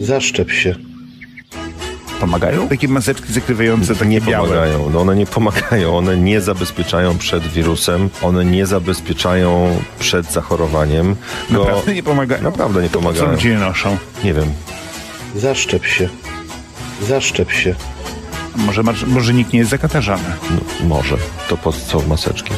[0.00, 0.74] Zaszczep się.
[2.20, 2.68] Pomagają?
[2.68, 4.48] Takie maseczki zakrywające, takie nie białe.
[4.48, 4.90] pomagają.
[4.90, 11.16] No one nie pomagają, one nie zabezpieczają przed wirusem, one nie zabezpieczają przed zachorowaniem.
[11.50, 11.64] Go...
[11.64, 12.42] Naprawdę nie pomagają?
[12.42, 13.32] Naprawdę nie To po co pomagają.
[13.32, 13.96] ludzie je noszą?
[14.24, 14.52] Nie wiem.
[15.36, 16.08] Zaszczep się.
[17.02, 17.74] Zaszczep się.
[18.56, 20.24] Może, może nikt nie jest zakatarzany.
[20.50, 21.16] No, może.
[21.48, 22.52] To po co maseczki?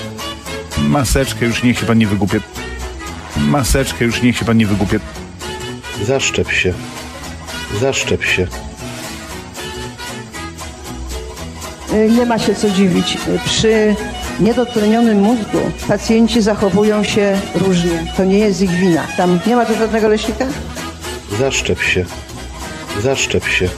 [0.78, 2.40] Maseczkę już niech się pan nie wygłupie.
[3.44, 5.00] Maseczkę już niech się pan nie wygłupie.
[6.02, 6.74] Zaszczep się.
[7.80, 8.46] Zaszczep się.
[11.92, 13.18] Y, Nie ma się co dziwić.
[13.44, 13.96] Przy
[14.40, 18.12] niedotlenionym mózgu pacjenci zachowują się różnie.
[18.16, 19.02] To nie jest ich wina.
[19.16, 20.46] Tam nie ma tu żadnego leśnika?
[21.38, 22.04] Zaszczep się.
[23.02, 23.68] Zaszczep się.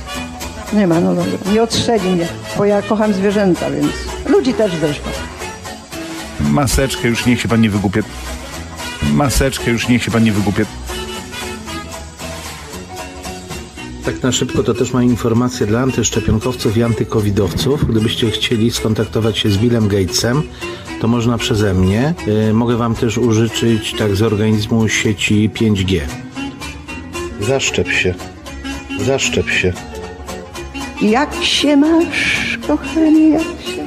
[0.73, 1.53] Nie ma, no dobra.
[1.53, 2.27] Nie odstrzeli mnie,
[2.59, 3.93] bo ja kocham zwierzęta, więc
[4.29, 5.11] ludzi też zresztą.
[6.41, 8.03] Maseczkę już niech się pan nie wygłupie.
[9.17, 10.65] Maseczkę już niech się pan nie wygłupie.
[14.05, 17.89] Tak na szybko to też mam informację dla antyszczepionkowców i antykowidowców.
[17.89, 20.43] Gdybyście chcieli skontaktować się z Billem Gatesem,
[21.01, 22.15] to można przeze mnie.
[22.27, 26.01] Yy, mogę wam też użyczyć tak z organizmu sieci 5G.
[27.41, 28.15] Zaszczep się.
[29.01, 29.73] Zaszczep się.
[31.03, 33.87] Jak się masz, kochanie, jak się...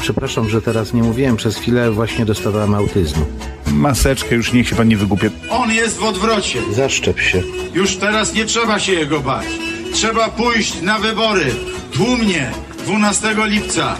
[0.00, 3.24] Przepraszam, że teraz nie mówiłem, przez chwilę właśnie dostawałem autyzmu.
[3.72, 5.30] Maseczkę już niech się pan nie wygłupie.
[5.50, 6.58] On jest w odwrocie.
[6.72, 7.42] Zaszczep się.
[7.74, 9.46] Już teraz nie trzeba się jego bać.
[9.92, 11.54] Trzeba pójść na wybory.
[11.92, 12.52] Tłumnie.
[12.84, 13.96] 12 lipca.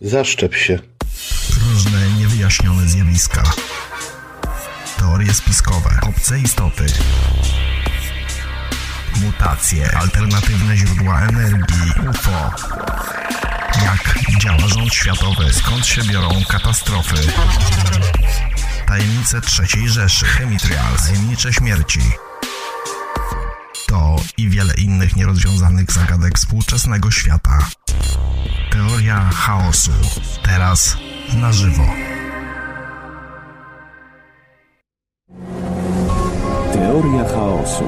[0.00, 0.78] Zaszczep się.
[1.70, 3.42] Różne niewyjaśnione zjawiska.
[4.98, 6.86] Teorie spiskowe, obce istoty.
[9.24, 12.50] Mutacje, alternatywne źródła energii, UFO.
[13.84, 17.16] Jak działa rząd światowy, skąd się biorą katastrofy.
[18.88, 22.00] Tajemnice trzeciej Rzeszy, chemitrials, tajemnicze śmierci.
[23.86, 27.58] To i wiele innych nierozwiązanych zagadek współczesnego świata.
[28.70, 29.92] Teoria chaosu.
[30.42, 30.96] Teraz
[31.34, 31.84] na żywo.
[36.72, 37.84] Teoria chaosu.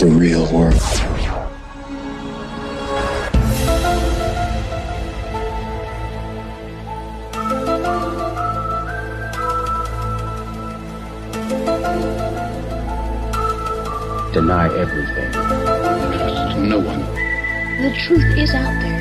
[0.00, 0.72] The real world.
[14.32, 15.32] Deny everything.
[15.32, 17.00] Trust no one.
[17.82, 18.99] The truth is out there.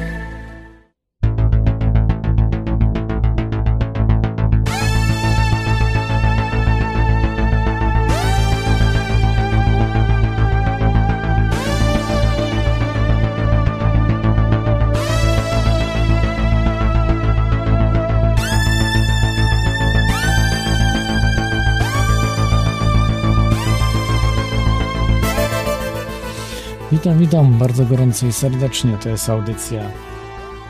[26.99, 28.97] Witam, witam bardzo gorąco i serdecznie.
[29.03, 29.91] To jest audycja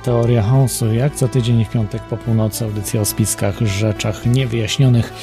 [0.03, 0.93] Teoria Chaosu.
[0.93, 5.13] Jak co tydzień w piątek po północy audycja o spiskach, rzeczach niewyjaśnionych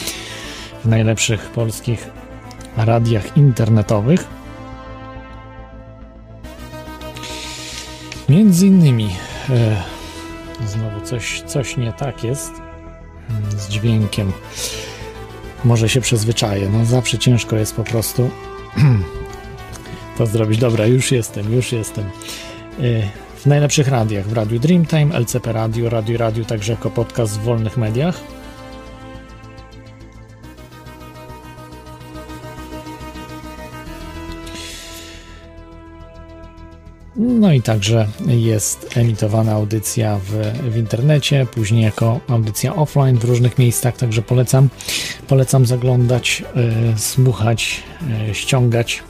[0.85, 2.11] w najlepszych polskich
[2.77, 4.27] radiach internetowych.
[8.29, 9.11] Między innymi
[9.51, 9.83] e,
[10.67, 12.53] znowu coś, coś nie tak jest
[13.31, 14.33] mm, z dźwiękiem.
[15.65, 16.69] Może się przyzwyczaję.
[16.73, 18.31] No zawsze ciężko jest po prostu
[20.17, 20.59] to zrobić.
[20.59, 22.05] Dobra, już jestem, już jestem.
[22.79, 23.03] Yy,
[23.37, 27.77] W najlepszych radiach, w Radiu Dreamtime, LCP Radio, Radio Radio, także jako podcast w wolnych
[27.77, 28.21] mediach.
[37.17, 40.31] No i także jest emitowana audycja w,
[40.71, 44.69] w internecie, później jako audycja offline w różnych miejscach, także polecam,
[45.29, 46.45] polecam zaglądać,
[46.95, 47.83] y, słuchać,
[48.31, 49.03] y, ściągać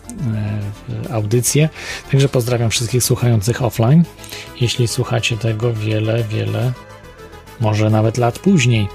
[1.06, 1.68] y, audycje.
[2.10, 4.04] Także pozdrawiam wszystkich słuchających offline.
[4.60, 6.72] Jeśli słuchacie tego wiele, wiele,
[7.60, 8.88] może nawet lat później.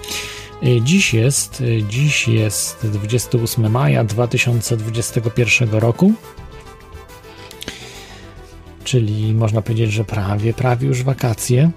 [0.63, 6.13] Y, Dziś jest, y, dziś jest 28 maja 2021 roku
[8.83, 11.71] czyli można powiedzieć, że prawie, prawie już wakacje.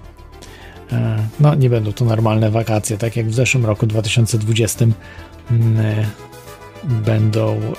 [0.91, 4.85] E, No, nie będą to normalne wakacje, tak jak w zeszłym roku 2020
[5.51, 6.05] mm, e,
[6.83, 7.73] będą e,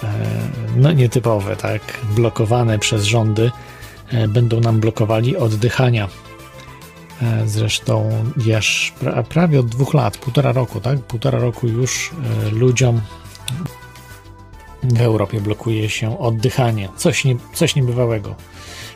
[0.77, 3.51] no, nietypowe, tak, blokowane przez rządy
[4.13, 6.09] e, będą nam blokowali oddychania.
[7.23, 10.99] E, Zresztą już pra, prawie od dwóch lat, półtora roku, tak?
[10.99, 12.11] Półtora roku już
[12.53, 13.01] ludziom
[14.83, 16.89] w Europie blokuje się oddychanie.
[16.97, 18.35] Coś, nie, coś niebywałego.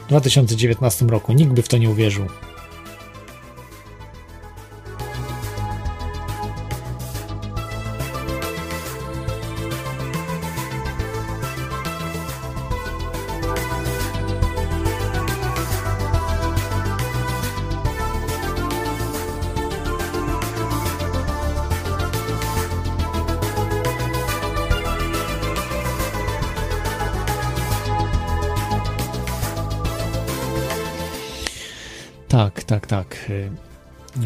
[0.04, 2.26] W 2019 roku nikt by w to nie uwierzył.
[32.30, 33.26] Tak, tak, tak.
[33.30, 33.50] Y,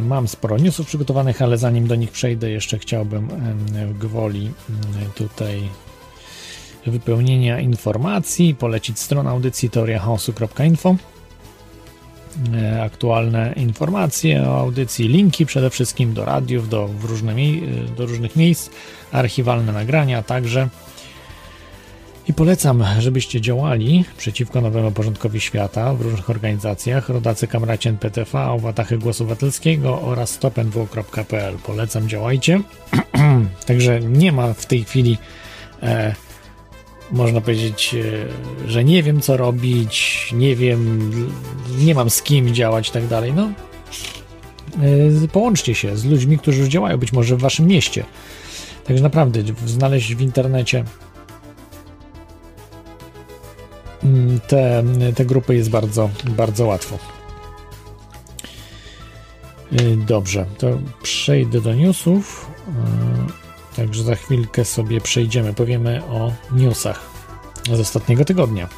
[0.03, 3.29] Mam sporo newsów przygotowanych, ale zanim do nich przejdę, jeszcze chciałbym
[3.99, 5.63] gwoli mm, tutaj
[6.87, 10.97] wypełnienia informacji polecić stronę audycji teoriachaosu.info
[12.55, 18.37] E, aktualne informacje o audycji, linki przede wszystkim do radiów, do, różne, mie- do różnych
[18.37, 18.71] miejsc,
[19.13, 20.69] archiwalne nagrania także.
[22.29, 28.99] I polecam, żebyście działali przeciwko nowemu porządkowi świata w różnych organizacjach, rodacy kamracie NPTV, Watachy
[28.99, 31.59] Głosu Obywatelskiego oraz stopnw.pl.
[31.67, 32.61] Polecam, działajcie.
[33.67, 35.19] Także nie ma w tej chwili,
[35.83, 36.15] e,
[37.13, 41.11] można powiedzieć, e, że nie wiem co robić, nie wiem,
[41.79, 43.33] nie mam z kim działać i tak dalej.
[43.33, 43.49] No,
[45.25, 48.05] e, połączcie się z ludźmi, którzy już działają, być może w waszym mieście.
[48.85, 50.85] Także naprawdę, znaleźć w internecie
[54.47, 54.85] te,
[55.17, 56.99] te grupy jest bardzo, bardzo łatwo.
[59.73, 62.51] Y, Dobrze, to przejdę do newsów.
[62.69, 63.45] Y,
[63.77, 67.01] Także za chwilkę sobie przejdziemy, powiemy o newsach
[67.73, 68.69] z ostatniego tygodnia.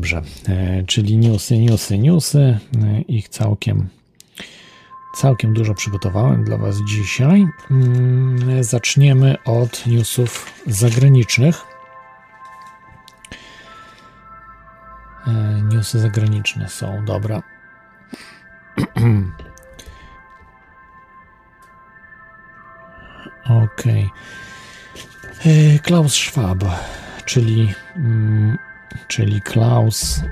[0.00, 2.38] Dobrze, e, czyli newsy, newsy, newsy.
[2.38, 2.58] E,
[3.08, 3.88] Ich całkiem,
[5.16, 7.46] całkiem dużo przygotowałem dla Was dzisiaj.
[7.70, 11.62] Mm, Zaczniemy od newsów zagranicznych.
[15.26, 17.42] E, Newsy zagraniczne są, dobra.
[23.64, 24.10] Okej.
[25.46, 26.64] E, Klaus Schwab,
[27.24, 28.58] czyli mm,
[29.08, 30.24] czyli Klaus, e,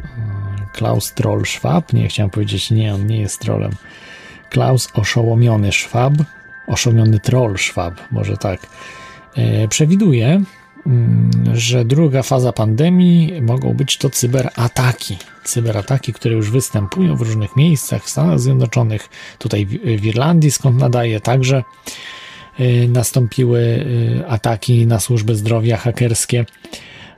[0.73, 3.73] Klaus Troll Schwab, nie chciałem powiedzieć, nie, on nie jest trollem.
[4.51, 6.13] Klaus oszołomiony Schwab,
[6.67, 8.61] oszołomiony troll Schwab, może tak,
[9.37, 10.43] e, przewiduje,
[10.87, 15.17] mm, że druga faza pandemii mogą być to cyberataki.
[15.45, 21.21] Cyberataki, które już występują w różnych miejscach w Stanach Zjednoczonych, tutaj w Irlandii, skąd nadaje,
[21.21, 21.63] także
[22.59, 23.87] e, nastąpiły
[24.29, 26.45] ataki na służby zdrowia hakerskie.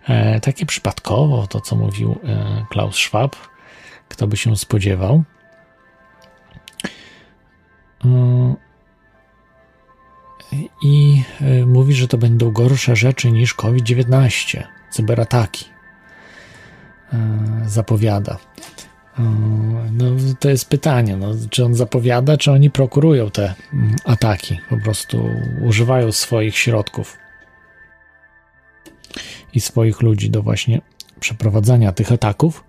[0.09, 3.37] E, takie przypadkowo, to co mówił e, Klaus Schwab,
[4.09, 5.23] kto by się spodziewał.
[8.05, 8.55] E,
[10.83, 11.23] I
[11.67, 15.65] mówi, że to będą gorsze rzeczy niż COVID-19, cyberataki.
[17.67, 18.39] Zapowiada.
[19.93, 20.05] No,
[20.41, 25.31] to jest pytanie, no, czy on zapowiada, czy oni prokurują te mm, ataki, po prostu
[25.61, 27.20] używają swoich środków
[29.55, 30.81] i swoich ludzi do właśnie
[31.21, 32.65] przeprowadzania tych ataków.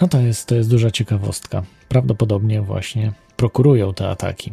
[0.00, 1.62] No to jest, to jest duża ciekawostka.
[1.88, 4.52] Prawdopodobnie właśnie prokurują te ataki.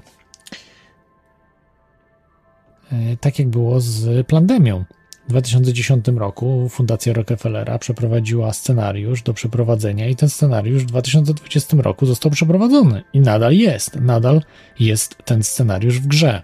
[2.91, 4.86] E, Tak jak było z pandemią.
[5.27, 12.06] W 2010 roku Fundacja Rockefellera przeprowadziła scenariusz do przeprowadzenia i ten scenariusz w 2020 roku
[12.06, 13.96] został przeprowadzony i nadal jest.
[13.96, 14.41] Nadal
[14.79, 16.41] jest ten scenariusz w grze.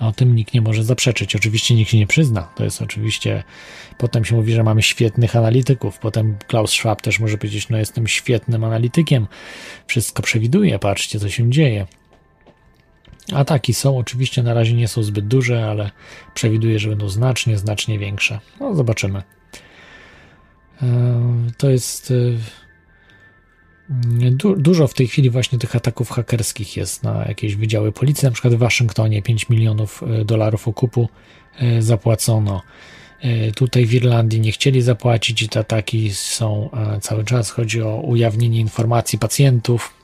[0.00, 1.36] O tym nikt nie może zaprzeczyć.
[1.36, 2.42] Oczywiście nikt się nie przyzna.
[2.42, 3.44] To jest oczywiście.
[3.98, 5.98] Potem się mówi, że mamy świetnych analityków.
[5.98, 9.26] Potem Klaus Schwab też może powiedzieć: No, jestem świetnym analitykiem.
[9.86, 11.86] Wszystko przewiduję, patrzcie, co się dzieje.
[13.32, 15.90] Ataki są, oczywiście na razie nie są zbyt duże, ale
[16.34, 18.40] przewiduję, że będą znacznie, znacznie większe.
[18.60, 19.22] No, zobaczymy.
[21.58, 22.12] To jest
[24.30, 28.32] Du dużo w tej chwili właśnie tych ataków hakerskich jest na jakieś wydziały policji, na
[28.32, 31.08] przykład w Waszyngtonie 5 milionów e, dolarów okupu
[31.58, 32.62] e, zapłacono.
[33.20, 36.70] E, tutaj w Irlandii nie chcieli zapłacić i te ataki są
[37.00, 37.50] cały czas.
[37.50, 39.94] Chodzi o ujawnienie informacji pacjentów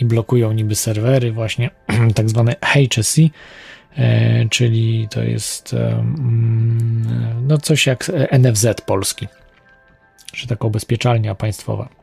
[0.00, 1.70] i blokują niby serwery, właśnie
[2.14, 3.22] tak zwane HSE,
[4.50, 9.28] czyli to jest mm, no coś jak NFZ polski,
[10.32, 11.98] czy taka ubezpieczalnia państwowa.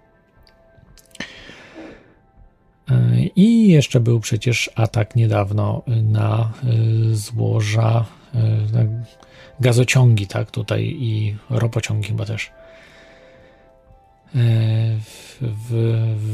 [3.35, 6.51] I jeszcze był przecież atak niedawno na
[7.11, 8.39] y, złoża, y,
[9.59, 12.49] gazociągi, tak, tutaj i ropociągi chyba też y,
[15.01, 15.37] w,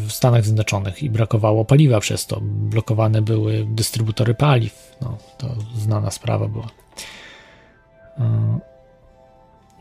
[0.08, 2.40] w, Stanach Zjednoczonych i brakowało paliwa przez to.
[2.42, 4.98] Blokowane były dystrybutory paliw.
[5.02, 6.68] No, to znana sprawa była.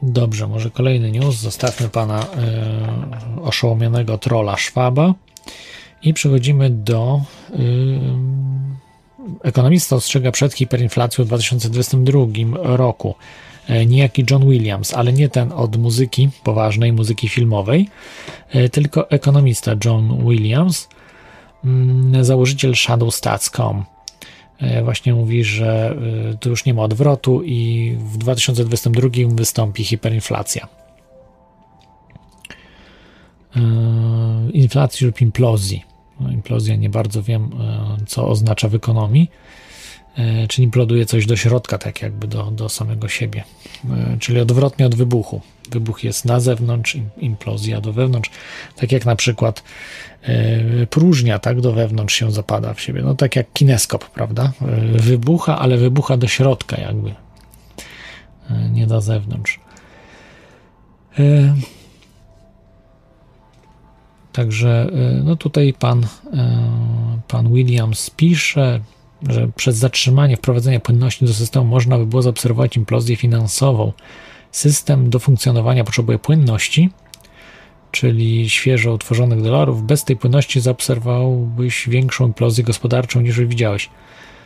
[0.02, 1.36] Dobrze, może kolejny news.
[1.36, 2.22] Zostawmy pana
[3.38, 5.14] y, oszołomionego trola Szwaba.
[6.02, 7.20] I przechodzimy do.
[7.50, 7.60] Yy,
[9.42, 12.26] ekonomista ostrzega przed hiperinflacją w 2022
[12.76, 13.14] roku.
[13.68, 17.88] E, niejaki John Williams, ale nie ten od muzyki poważnej, muzyki filmowej,
[18.50, 20.88] e, tylko ekonomista John Williams,
[21.64, 23.84] mm, założyciel ShadowStats.com.
[24.58, 25.96] E, właśnie mówi, że
[26.40, 30.68] tu już nie ma odwrotu i w 2022 wystąpi hiperinflacja.
[34.52, 35.89] Inflacji lub implozji.
[36.20, 39.30] No, implozja nie bardzo wiem, e, co oznacza w ekonomii.
[40.16, 43.44] E, czy imploduje coś do środka, tak jakby do, do samego siebie.
[43.90, 45.40] E, czyli odwrotnie od wybuchu.
[45.70, 48.30] Wybuch jest na zewnątrz, implozja do wewnątrz.
[48.76, 49.62] Tak jak na przykład
[50.90, 53.02] próżnia, tak, do wewnątrz się zapada w siebie.
[53.02, 54.52] No tak jak kineskop, prawda?
[54.92, 57.14] Wybucha, ale wybucha do środka jakby.
[58.72, 59.60] Nie do zewnątrz.
[64.40, 66.06] Także y, no tutaj pan, y,
[67.28, 68.80] pan Williams pisze,
[69.28, 73.92] że przez zatrzymanie wprowadzenia płynności do systemu można by było zaobserwować implozję finansową.
[74.52, 76.90] System do funkcjonowania potrzebuje płynności,
[77.90, 79.86] czyli świeżo utworzonych dolarów.
[79.86, 83.90] Bez tej płynności zaobserwowałbyś większą implozję gospodarczą niż widziałeś.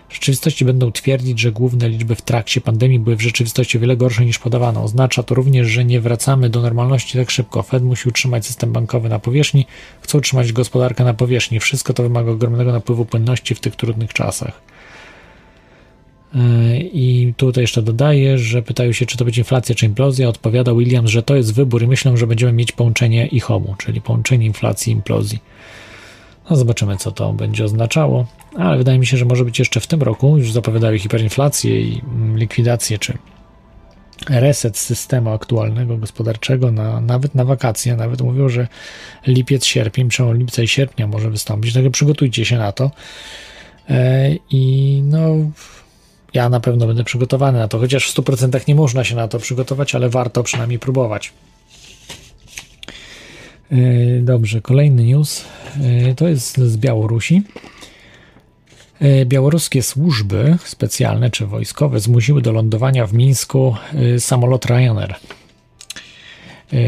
[0.08, 4.24] W rzeczywistości będą twierdzić, że główne liczby w trakcie pandemii były w rzeczywistości wiele gorsze
[4.24, 4.82] niż podawano.
[4.82, 7.62] Oznacza to również, że nie wracamy do normalności tak szybko.
[7.62, 9.66] Fed musi utrzymać system bankowy na powierzchni,
[10.00, 11.60] chce utrzymać gospodarkę na powierzchni.
[11.60, 14.60] Wszystko to wymaga ogromnego napływu płynności w tych trudnych czasach.
[16.34, 20.28] E, I tutaj jeszcze dodaję, że pytają się, czy to będzie inflacja, czy implozja.
[20.28, 24.00] Odpowiada Williams, że to jest wybór i myślę, że będziemy mieć połączenie ich obu, czyli
[24.00, 25.38] połączenie inflacji i implozji.
[26.50, 28.26] No zobaczymy, co to będzie oznaczało,
[28.58, 30.38] ale wydaje mi się, że może być jeszcze w tym roku.
[30.38, 33.18] Już zapowiadają hiperinflację i mm, likwidację, czy
[34.28, 37.96] reset systemu aktualnego gospodarczego, na, nawet na wakacje.
[37.96, 38.68] Nawet mówią, że
[39.26, 41.74] lipiec, sierpień, przełom lipca i sierpnia może wystąpić.
[41.74, 42.90] Także przygotujcie się na to.
[43.90, 45.36] E, I no,
[46.34, 49.38] ja na pewno będę przygotowany na to, chociaż w 100% nie można się na to
[49.38, 51.32] przygotować, ale warto przynajmniej próbować.
[53.72, 53.76] E,
[54.20, 55.44] dobrze, kolejny news
[56.10, 57.42] e, to jest z Białorusi.
[59.04, 63.76] E, białoruskie służby specjalne czy wojskowe zmusiły do lądowania w Mińsku
[64.18, 65.14] samolot Ryanair.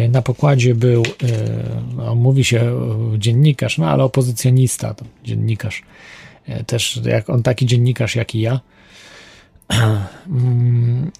[0.08, 1.02] Na pokładzie był,
[1.96, 2.80] no, mówi się
[3.18, 4.94] dziennikarz, no ale opozycjonista,
[5.24, 5.82] dziennikarz.
[6.66, 8.60] Też jak on taki dziennikarz jak i ja,
[10.28, 11.10] Mm,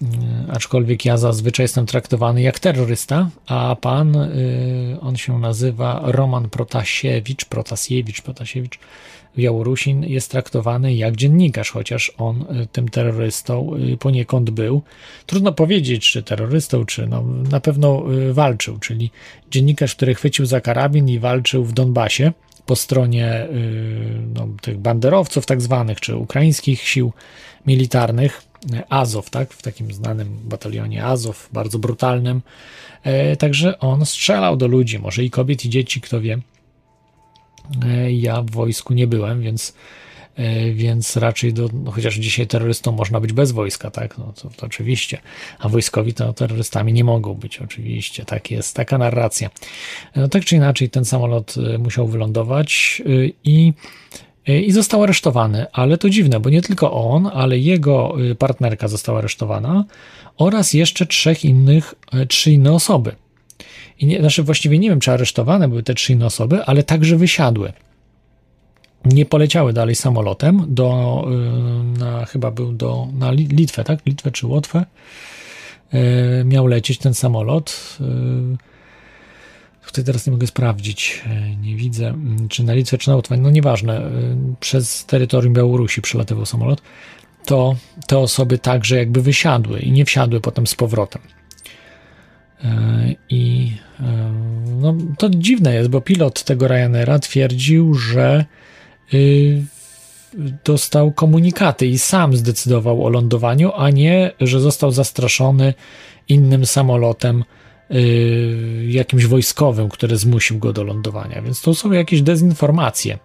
[0.53, 4.17] aczkolwiek ja zazwyczaj jestem traktowany jak terrorysta, a pan,
[5.01, 8.79] on się nazywa Roman Protasiewicz, Protasiewicz, Protasiewicz,
[9.37, 14.81] Białorusin, jest traktowany jak dziennikarz, chociaż on y, tym terrorystą y, poniekąd był.
[15.25, 19.11] Trudno powiedzieć, czy terrorystą, czy no, na pewno walczył, czyli
[19.51, 22.31] dziennikarz, który chwycił za karabin i walczył w Donbasie
[22.65, 23.47] po stronie
[24.33, 27.13] no, tych banderowców tak zwanych, czy ukraińskich sił
[27.65, 28.47] militarnych,
[28.89, 32.41] Azow, tak, w takim znanym batalionie Azow, bardzo brutalnym.
[33.03, 36.37] E, także on strzelał do ludzi, może i kobiet, i dzieci, kto wie.
[37.85, 39.73] E, ja w wojsku nie byłem, więc,
[40.35, 44.49] e, więc raczej, do, no chociaż dzisiaj terrorystą można być bez wojska, tak, no to,
[44.49, 45.17] to oczywiście,
[45.59, 49.49] a wojskowi to terrorystami nie mogą być, oczywiście, tak jest, taka narracja.
[50.15, 53.01] No tak czy inaczej, ten samolot musiał wylądować
[53.43, 53.73] i
[54.47, 55.65] E, i został aresztowany.
[55.71, 59.85] Ale to dziwne, bo nie tylko on, ale jego partnerka została aresztowana
[60.37, 63.15] oraz jeszcze trzech innych, e, trzy inne osoby.
[63.99, 67.17] I nie, znaczy właściwie nie wiem, czy aresztowane były te trzy inne osoby, ale także
[67.17, 67.73] wysiadły.
[69.05, 71.27] nie poleciały dalej samolotem do,
[71.95, 74.05] y, na, chyba był do, na Litwę, tak?
[74.05, 74.85] Litwę czy Łotwę.
[75.93, 77.97] Y, miał lecieć ten samolot.
[78.01, 78.57] Y,
[79.87, 81.23] tutaj teraz nie mogę sprawdzić,
[81.61, 84.01] nie widzę, mm, czy na Litwę, czy na Łotwę, no nieważne,
[84.59, 86.81] przez terytorium Białorusi przelatywał samolot,
[87.45, 87.75] to
[88.07, 91.21] te osoby także jakby wysiadły i nie wsiadły potem z powrotem.
[93.29, 93.71] I
[94.81, 98.45] no, to dziwne jest, bo pilot tego Ryanaira twierdził, że
[99.13, 99.63] Y,
[100.65, 105.73] dostał komunikaty i sam zdecydował o lądowaniu, a nie, że został zastraszony
[106.29, 107.43] innym samolotem
[107.91, 111.41] y, jakimś wojskowym, który zmusił go do lądowania.
[111.41, 113.17] Więc to są jakieś dezinformacje.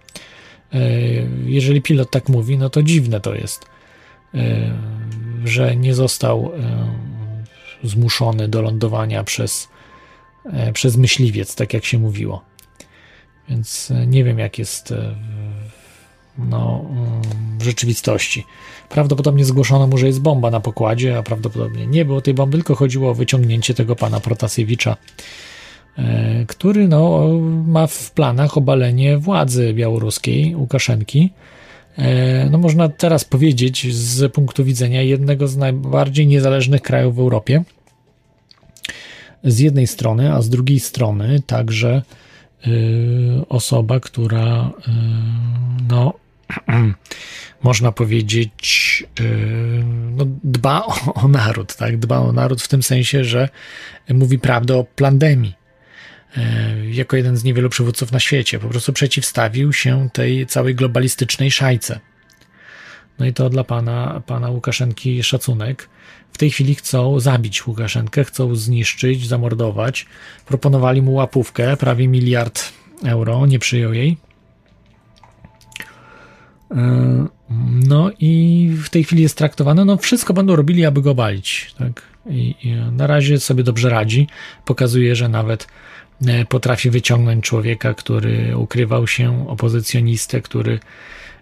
[0.74, 3.66] Y, jeżeli pilot tak mówi, no to dziwne to jest,
[5.44, 6.52] że nie został
[7.84, 9.68] zmuszony do lądowania przez,
[10.72, 12.42] przez myśliwiec, tak jak się mówiło.
[13.48, 14.94] Więc nie wiem, jak jest
[16.38, 16.84] no,
[17.58, 18.44] w rzeczywistości.
[18.88, 22.74] Prawdopodobnie zgłoszono mu, że jest bomba na pokładzie, a prawdopodobnie nie było tej bomby, tylko
[22.74, 24.96] chodziło o wyciągnięcie tego pana Protasiewicza,
[25.98, 27.28] e, który no,
[27.66, 31.30] ma w planach obalenie władzy białoruskiej, Łukaszenki.
[31.98, 37.64] E, no, można teraz powiedzieć z punktu widzenia jednego z najbardziej niezależnych krajów w Europie.
[39.44, 42.02] Z jednej strony, a z drugiej strony także
[42.66, 42.68] e,
[43.48, 44.70] osoba, która
[45.88, 46.12] no,
[47.62, 49.04] można powiedzieć,
[50.16, 51.98] no, dba o, o, naród, tak?
[51.98, 53.48] Dba o naród w tym sensie, że
[54.10, 55.61] mówi prawdę o pandemii.
[56.36, 61.50] Y, jako jeden z niewielu przywódców na świecie, po prostu przeciwstawił się tej całej globalistycznej
[61.50, 62.00] szajce.
[63.18, 65.88] No i to dla pana, pana Łukaszenki szacunek.
[66.32, 70.06] W tej chwili chcą zabić Łukaszenkę, chcą zniszczyć, zamordować.
[70.46, 72.72] Proponowali mu łapówkę, prawie miliard
[73.04, 74.16] euro, nie przyjął jej
[76.76, 77.26] E,
[77.86, 81.74] no i w tej chwili jest traktowane, no wszystko będą robili, aby go balić.
[81.78, 82.02] Tak?
[82.30, 84.26] I, I, na razie sobie dobrze radzi.
[84.64, 85.66] Pokazuje, że nawet e,
[86.48, 90.80] potrafi wyciągnąć człowieka, który ukrywał się, opozycjonistę, który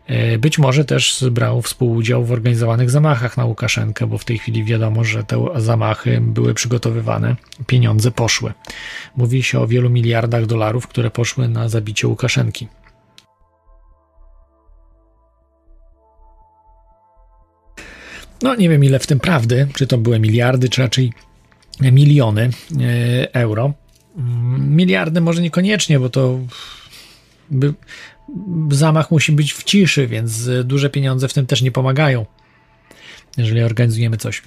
[0.07, 4.65] e, być może też brał współudział w organizowanych zamachach na Łukaszenkę, bo w tej chwili
[4.65, 8.53] wiadomo, że te zamachy były przygotowywane, pieniądze poszły.
[9.17, 12.69] Mówi się o wielu miliardach dolarów, które poszły na zabicie Łukaszenki.
[18.43, 21.13] No nie wiem ile w tym prawdy, czy to były miliardy, czy raczej
[21.81, 23.73] miliony e, euro.
[24.59, 26.39] Miliardy może niekoniecznie, bo to
[27.51, 27.75] by,
[28.71, 32.27] zamach musi być w ciszy, więc duże pieniądze w tym też nie pomagają,
[33.37, 34.43] jeżeli organizujemy coś.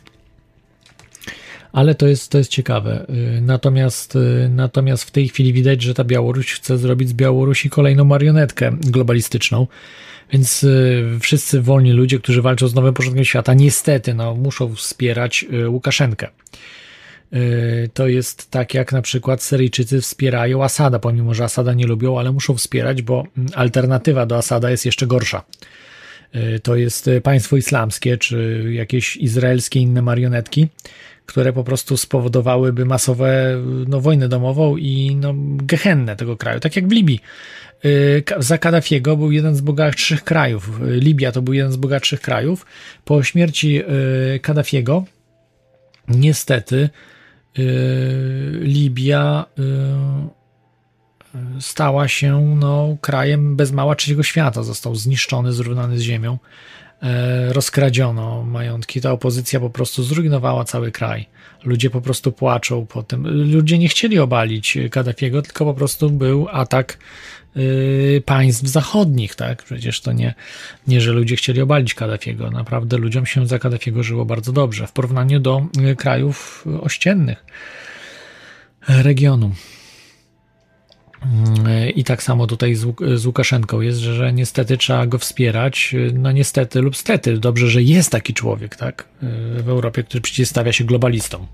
[1.72, 3.06] Ale to jest, to jest ciekawe.
[3.38, 7.70] E, natomiast, e, natomiast w tej chwili widać, że ta Białoruś chce zrobić z Białorusi
[7.70, 9.68] kolejną marionetkę globalistyczną.
[10.34, 15.46] Więc y, wszyscy wolni ludzie, którzy walczą z nowym porządkiem świata, niestety no, muszą wspierać
[15.54, 16.28] y, Łukaszenkę.
[17.34, 22.20] Y, to jest tak, jak na przykład Syryjczycy wspierają Asada, pomimo że Asada nie lubią,
[22.20, 25.44] ale muszą wspierać, bo mm, alternatywa do Asada jest jeszcze gorsza.
[26.64, 30.68] To jest państwo islamskie, czy jakieś izraelskie inne marionetki,
[31.26, 36.88] które po prostu spowodowały masowe no, wojnę domową i no, gehennę tego kraju, tak jak
[36.88, 37.20] w Libii.
[37.86, 40.80] Y, za Kaddafiego był jeden z bogatszych krajów.
[40.82, 42.66] Libia to był jeden z bogatszych krajów.
[43.06, 43.82] Po śmierci
[44.36, 45.06] y, Kaddafiego
[46.08, 47.13] niestety y,
[48.62, 49.46] Libia
[51.60, 54.64] stała się no, krajem bez mała trzeciego świata.
[54.64, 56.38] Został zniszczony, zrównany z ziemią.
[57.04, 59.02] E, rozkradziono majątki.
[59.02, 61.30] Ta opozycja po prostu zrujnowała cały kraj.
[61.64, 63.52] Ludzie po prostu płaczą po tym.
[63.52, 67.43] Ludzie nie chcieli obalić Kaddafiego, tylko po prostu był atak Y,
[68.26, 69.64] państw zachodnich, tak?
[69.64, 70.34] Przecież to nie,
[70.88, 72.52] nie, że ludzie chcieli obalić Kaddafiego.
[72.52, 77.46] Naprawdę ludziom się za Kaddafiego żyło bardzo dobrze w porównaniu do y, krajów ościennych
[78.88, 79.52] regionu.
[81.86, 82.76] Y, I tak samo tutaj
[83.16, 85.96] z, Łukaszenką jest, że, że niestety trzeba go wspierać.
[86.14, 87.38] No niestety lub stety.
[87.38, 89.08] Dobrze, że jest taki człowiek, tak?
[89.58, 91.48] W Europie, który przeciwstawia się globalistom.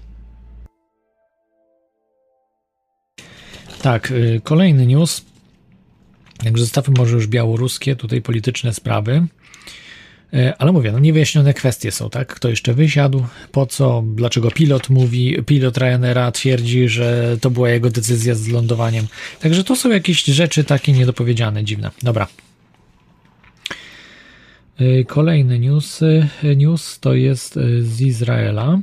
[3.82, 5.26] Tak, kolejny news.
[6.44, 9.28] Także zostawmy może już białoruskie, tutaj polityczne sprawy.
[10.34, 12.36] E, ale mówię, no niewyjaśnione kwestie są, tak?
[12.36, 17.90] Kto jeszcze wysiadł, po co, dlaczego pilot mówi, pilot Ryanaira twierdzi, że to była jego
[17.90, 19.08] decyzja z lądowaniem.
[19.40, 21.92] Także to są jakieś rzeczy takie niedopowiedziane, dziwne.
[22.04, 22.28] Dobra.
[24.80, 26.02] E, kolejny news,
[26.56, 28.80] news to jest e, z Izraela.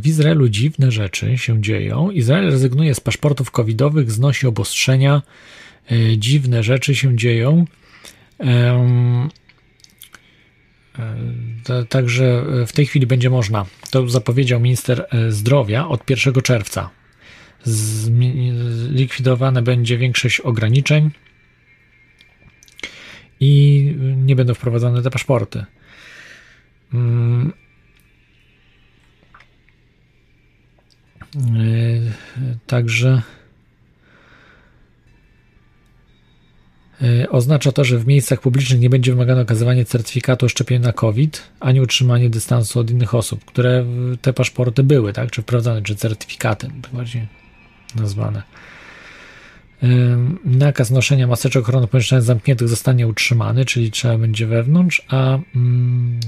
[0.00, 2.10] W Izraelu dziwne rzeczy się dzieją.
[2.10, 5.67] Izrael rezygnuje z paszportów covidowych, znosi obostrzenia E,
[6.16, 7.64] dziwne rzeczy się dzieją.
[11.88, 16.90] Także w tej chwili będzie można, to zapowiedział minister zdrowia od 1 czerwca.
[17.64, 21.10] Zlikwidowane będzie większość ograniczeń
[23.40, 25.64] i nie będą wprowadzane te paszporty.
[26.94, 27.52] Mm.
[32.66, 33.22] Także
[37.30, 41.42] oznacza to, że w miejscach publicznych nie będzie wymagane okazywania certyfikatu o szczepieniu na COVID,
[41.60, 43.84] ani utrzymanie dystansu od innych osób, które
[44.22, 45.30] te paszporty były, tak?
[45.30, 47.26] Czy wprowadzane, czy certyfikatem, bardziej
[47.96, 48.42] nazwane.
[50.44, 56.20] Nakaz noszenia maseczek ochrony pomieszczeń zamkniętych zostanie utrzymany, czyli trzeba będzie wewnątrz, a mm,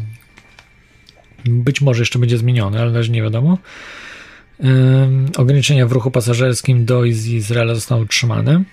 [1.44, 3.59] być może jeszcze będzie zmieniony, ale razie nie wiadomo.
[5.37, 8.64] Ograniczenia w ruchu pasażerskim do i z Izraela zostaną utrzymane.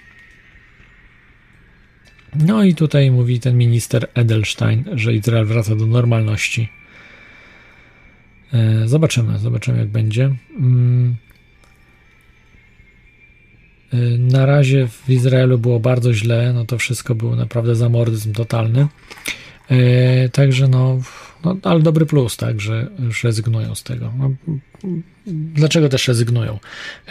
[2.40, 6.70] No i tutaj mówi ten minister Edelstein, że Izrael wraca do normalności.
[8.54, 10.36] E, zobaczymy, zobaczymy jak będzie.
[10.60, 11.16] Mm.
[13.94, 18.88] E, na razie w Izraelu było bardzo źle, no to wszystko było naprawdę zamordyzm totalny.
[19.70, 21.00] E, także no,
[21.44, 24.14] no, ale dobry plus, tak, że już rezygnują z tego.
[24.18, 24.32] No,
[25.56, 26.60] dlaczego też rezygnują?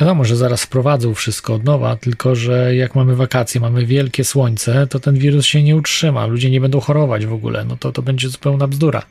[0.01, 4.87] Wiadomo, że zaraz wprowadzą wszystko od nowa, tylko że jak mamy wakacje, mamy wielkie słońce,
[4.87, 8.03] to ten wirus się nie utrzyma, ludzie nie będą chorować w ogóle, no to to
[8.03, 9.03] będzie zupełna bzdura.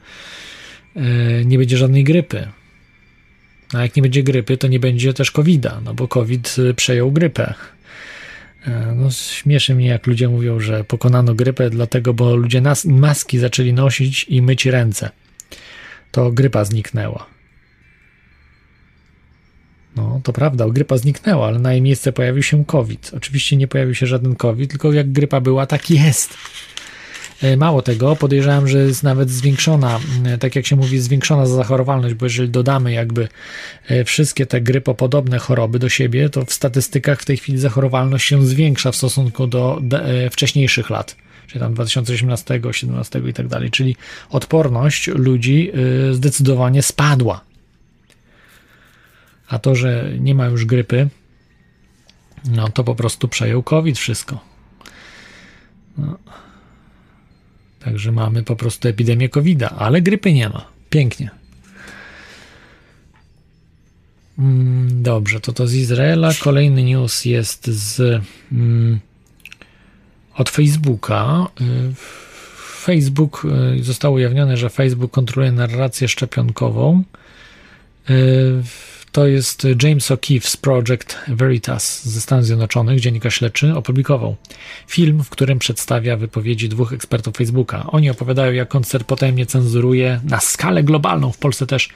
[0.95, 2.47] E, nie będzie żadnej grypy.
[3.73, 7.53] A jak nie będzie grypy, to nie będzie też COVID-a, no bo COVID przejął grypę.
[8.67, 13.39] E, no, śmieszy mnie, jak ludzie mówią, że pokonano grypę, dlatego, bo ludzie nas, maski
[13.39, 15.09] zaczęli nosić i myć ręce.
[16.11, 17.25] To grypa zniknęła.
[19.95, 23.11] No, to prawda, grypa zniknęła, ale na jej miejsce pojawił się COVID.
[23.17, 26.37] Oczywiście nie pojawił się żaden COVID, tylko jak grypa była, tak jest.
[27.41, 32.15] E, mało tego, podejrzewam, że jest nawet zwiększona, e, tak jak się mówi, zwiększona zachorowalność,
[32.15, 33.27] bo jeżeli dodamy jakby
[33.87, 38.45] e, wszystkie te grypopodobne choroby do siebie, to w statystykach w tej chwili zachorowalność się
[38.45, 39.81] zwiększa w stosunku do
[40.31, 41.15] wcześniejszych lat
[41.47, 43.95] czyli tam 2018, 2017 i tak dalej, czyli
[44.29, 45.71] odporność ludzi
[46.11, 47.41] zdecydowanie spadła.
[49.47, 51.09] A to, że nie ma już grypy,
[52.45, 54.39] no to po prostu przejął COVID wszystko.
[55.97, 56.17] No.
[57.85, 60.65] Także mamy po prostu epidemię covid ale grypy nie ma.
[60.89, 61.29] Pięknie.
[64.39, 66.31] Mm, dobrze, to to z Izraela.
[66.43, 68.21] Kolejny news jest z
[68.51, 68.99] mm,
[70.35, 71.47] od Facebooka.
[71.61, 71.93] Y,
[72.81, 73.47] Facebook
[73.79, 77.03] y, zostało ujawnione, że Facebook kontroluje narrację szczepionkową.
[79.15, 84.35] To jest James O'Keefe z Project Veritas ze Stanów Zjednoczonych, dziennikarz śledczy, opublikował
[84.87, 87.85] film, w którym przedstawia wypowiedzi dwóch ekspertów Facebooka.
[87.87, 91.89] Oni opowiadają, jak koncert potajemnie cenzuruje na skalę globalną, w Polsce też,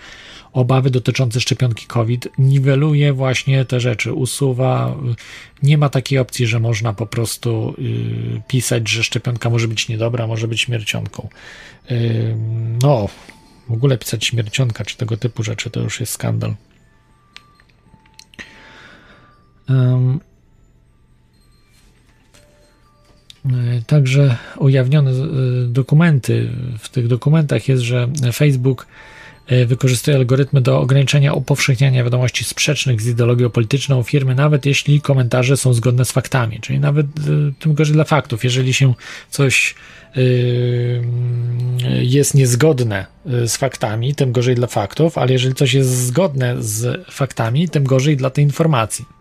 [0.53, 4.97] obawy dotyczące szczepionki COVID, niweluje właśnie te rzeczy, usuwa.
[5.63, 10.27] Nie ma takiej opcji, że można po prostu yy, pisać, że szczepionka może być niedobra,
[10.27, 11.29] może być śmiercionką.
[11.89, 12.35] Yy,
[12.81, 13.09] no,
[13.69, 16.55] w ogóle pisać śmiercionka czy tego typu rzeczy to już jest skandal.
[23.87, 25.15] Także ujawnione e,
[25.67, 26.49] dokumenty.
[26.79, 28.87] W tych dokumentach jest, że Facebook
[29.47, 35.57] e, wykorzystuje algorytmy do ograniczenia upowszechniania wiadomości sprzecznych z ideologią polityczną firmy, nawet jeśli komentarze
[35.57, 36.59] są zgodne z faktami.
[36.59, 37.07] Czyli nawet
[37.59, 38.43] tym gorzej dla faktów.
[38.43, 38.93] Jeżeli się
[39.29, 39.75] coś
[42.01, 47.69] jest niezgodne z faktami, tym gorzej dla faktów, ale jeżeli coś jest zgodne z faktami,
[47.69, 49.18] tym gorzej dla tej informacji.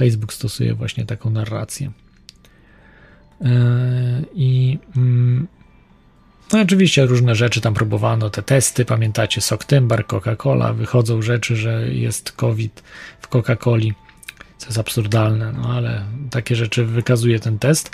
[0.00, 1.90] Facebook stosuje właśnie taką narrację.
[3.40, 3.50] E,
[4.34, 5.46] I mm,
[6.52, 12.32] no oczywiście różne rzeczy tam próbowano, te testy, pamiętacie, Soktembar, Coca-Cola, wychodzą rzeczy, że jest
[12.32, 12.82] COVID
[13.20, 13.92] w Coca-Coli,
[14.58, 17.90] co jest absurdalne, no ale takie rzeczy wykazuje ten test.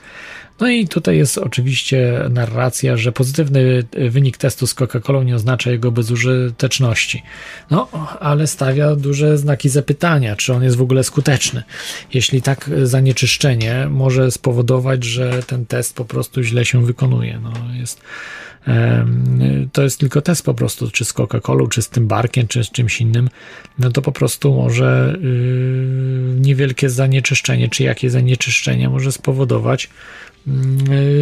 [0.61, 5.93] No i tutaj jest oczywiście narracja, że pozytywny wynik testu z Coca-Colą nie oznacza jego
[5.93, 7.23] bezużyteczności.
[7.71, 7.89] No,
[8.21, 11.63] ale stawia duże znaki zapytania, czy on jest w ogóle skuteczny.
[12.15, 17.41] Jeśli tak zanieczyszczenie może spowodować, że ten test po prostu źle się wykonuje.
[17.43, 18.01] No, jest,
[19.73, 22.71] to jest tylko test po prostu, czy z Coca-Colą, czy z tym barkiem, czy z
[22.71, 23.29] czymś innym,
[23.79, 29.89] no to po prostu może yy, niewielkie zanieczyszczenie, czy jakie zanieczyszczenie może spowodować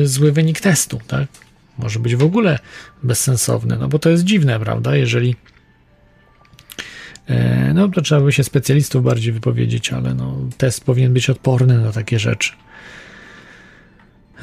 [0.05, 1.29] zły wynik testu, tak?
[1.79, 2.59] Może być w ogóle
[3.03, 4.97] bezsensowny, no bo to jest dziwne, prawda?
[4.97, 5.37] Jeżeli
[7.27, 11.79] e, no to trzeba by się specjalistów bardziej wypowiedzieć, ale no, test powinien być odporny
[11.79, 12.53] na takie rzeczy.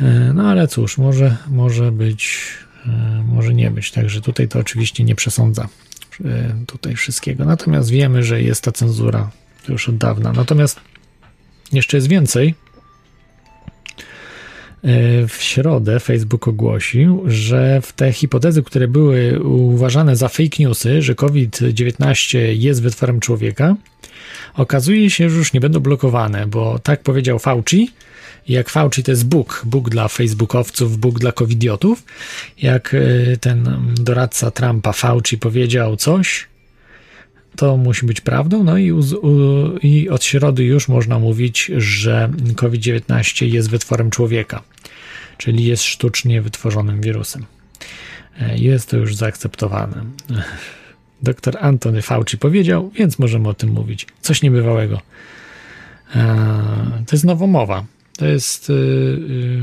[0.01, 2.39] E, No ale cóż, może, może być,
[2.85, 3.91] e, może nie być.
[3.91, 5.67] Także tutaj to oczywiście nie przesądza
[6.67, 7.45] tutaj wszystkiego.
[7.45, 9.31] Natomiast wiemy, że jest ta cenzura
[9.69, 10.33] już od dawna.
[10.33, 10.79] Natomiast
[11.73, 12.55] jeszcze jest więcej.
[14.83, 21.01] E, W środę Facebook ogłosił, że w te hipotezy, które były uważane za fake newsy,
[21.01, 23.75] że COVID-19 jest wytworem człowieka,
[24.55, 27.91] okazuje się, że już nie będą blokowane, bo tak powiedział Fauci.
[28.47, 32.03] Jak Fauci to jest Bóg, Bóg dla facebookowców, Bóg dla covidiotów.
[32.61, 36.47] Jak e, ten doradca Trumpa Fauci powiedział coś,
[37.55, 38.63] to musi być prawdą.
[38.63, 39.29] No i, uz- u,
[39.83, 44.61] i od środy już można mówić, że COVID-19 jest wytworem człowieka,
[45.37, 47.45] czyli jest sztucznie wytworzonym wirusem.
[48.41, 50.03] E, Jest to już zaakceptowane.
[51.23, 54.07] Dr Antony Fauci powiedział, więc możemy o tym mówić.
[54.21, 55.01] Coś niebywałego.
[56.15, 57.85] E, To jest nowomowa.
[58.17, 59.61] To jest y, y, y,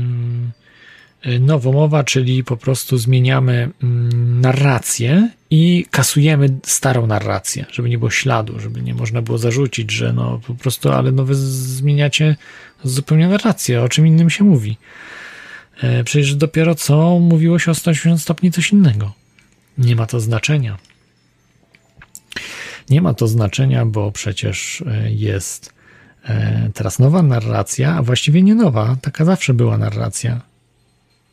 [1.39, 8.59] nowomowa, czyli po prostu zmieniamy mm, narrację i kasujemy starą narrację, żeby nie było śladu,
[8.59, 12.35] żeby nie można było zarzucić, że no po prostu, ale no wy zmieniacie
[12.83, 14.77] zupełnie narrację, o czym innym się mówi.
[15.81, 19.13] E, Przecież dopiero co mówiło się o 180 stopni coś innego.
[19.77, 20.77] Nie ma to znaczenia.
[22.89, 25.73] Nie ma to znaczenia, bo przecież e, jest
[26.25, 30.48] e, teraz nowa narracja, a właściwie nie nowa, taka zawsze była narracja.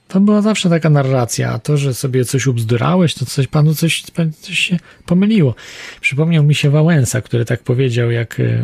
[0.08, 4.02] To była zawsze taka narracja, a to, że sobie coś ubzdurałeś, to coś panu coś,
[4.40, 5.54] coś się pomyliło.
[6.00, 8.62] Przypomniał mi się Wałęsa, który tak powiedział, jak y, y,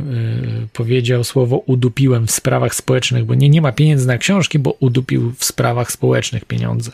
[0.73, 5.33] powiedział słowo udupiłem w sprawach społecznych, bo nie, nie ma pieniędzy na książki, bo udupił
[5.39, 6.91] w sprawach społecznych pieniądze.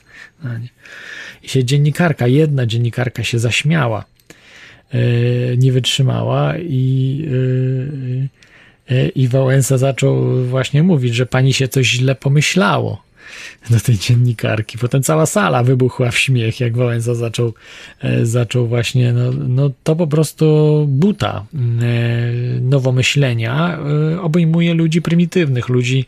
[1.43, 4.05] I się dziennikarka, jedna dziennikarka się zaśmiała,
[4.95, 7.29] y, nie wytrzymała i
[9.15, 13.08] i Wałęsa zaczął właśnie mówić, że pani się coś źle pomyślało
[13.71, 14.79] do tej dziennikarki.
[14.79, 17.55] Potem cała sala wybuchła w śmiech, jak Wałęsa zaczął,
[18.01, 21.59] e, zaczął właśnie, no, no to po prostu buta e,
[22.61, 23.79] nowomyślenia
[24.13, 26.05] e, obejmuje ludzi prymitywnych, ludzi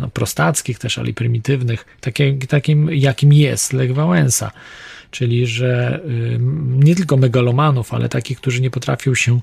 [0.00, 1.84] no, prostackich też, ale prymitywnych,
[2.48, 4.50] takim jakim jest Lech Wałęsa.
[5.10, 6.38] Czyli, że y,
[6.84, 9.40] nie tylko megalomanów, ale takich, którzy nie potrafią się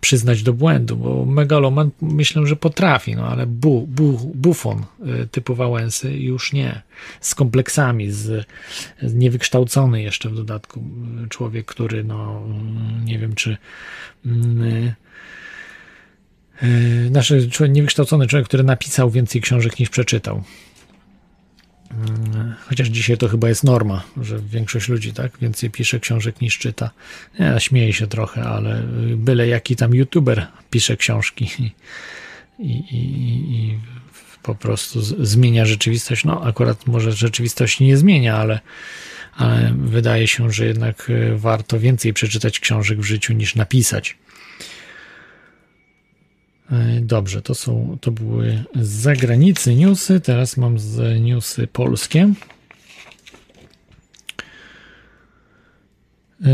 [0.00, 4.84] przyznać do błędu, bo megaloman myślę, że potrafi, no ale bu, bu, bufon
[5.22, 6.82] y, typu Wałęsy już nie.
[7.20, 8.46] Z kompleksami, z,
[9.02, 10.82] z niewykształcony jeszcze w dodatku
[11.24, 13.56] y, człowiek, który no mm, nie wiem czy
[14.26, 14.92] mm,
[16.62, 20.42] y, nasz człowiek, niewykształcony człowiek, który napisał więcej książek niż przeczytał.
[21.90, 26.58] Mm, Chociaż dzisiaj to chyba jest norma, że większość ludzi tak więcej pisze książek niż
[26.58, 26.90] czyta.
[27.38, 31.72] Ja śmieję się trochę, ale y, byle jaki tam youtuber pisze książki i,
[32.58, 33.78] i, i, i
[34.42, 36.24] po prostu zmienia rzeczywistość.
[36.24, 38.60] No, akurat może rzeczywistości nie zmienia, ale,
[39.36, 44.16] ale wydaje się, że jednak y, warto więcej przeczytać książek w życiu niż napisać.
[46.72, 52.32] E, Dobrze, to są, to były z zagranicy newsy, teraz mam z newsy polskie.
[56.44, 56.48] E,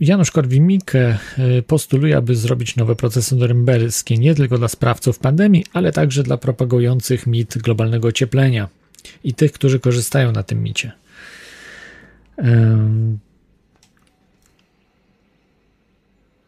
[0.00, 5.92] Janusz Korwin-Mikke e, postuluje, aby zrobić nowe procesy norymberskie nie tylko dla sprawców pandemii, ale
[5.92, 8.68] także dla propagujących mit globalnego ocieplenia
[9.24, 10.92] i tych, którzy korzystają na tym micie.
[12.36, 13.18] Em,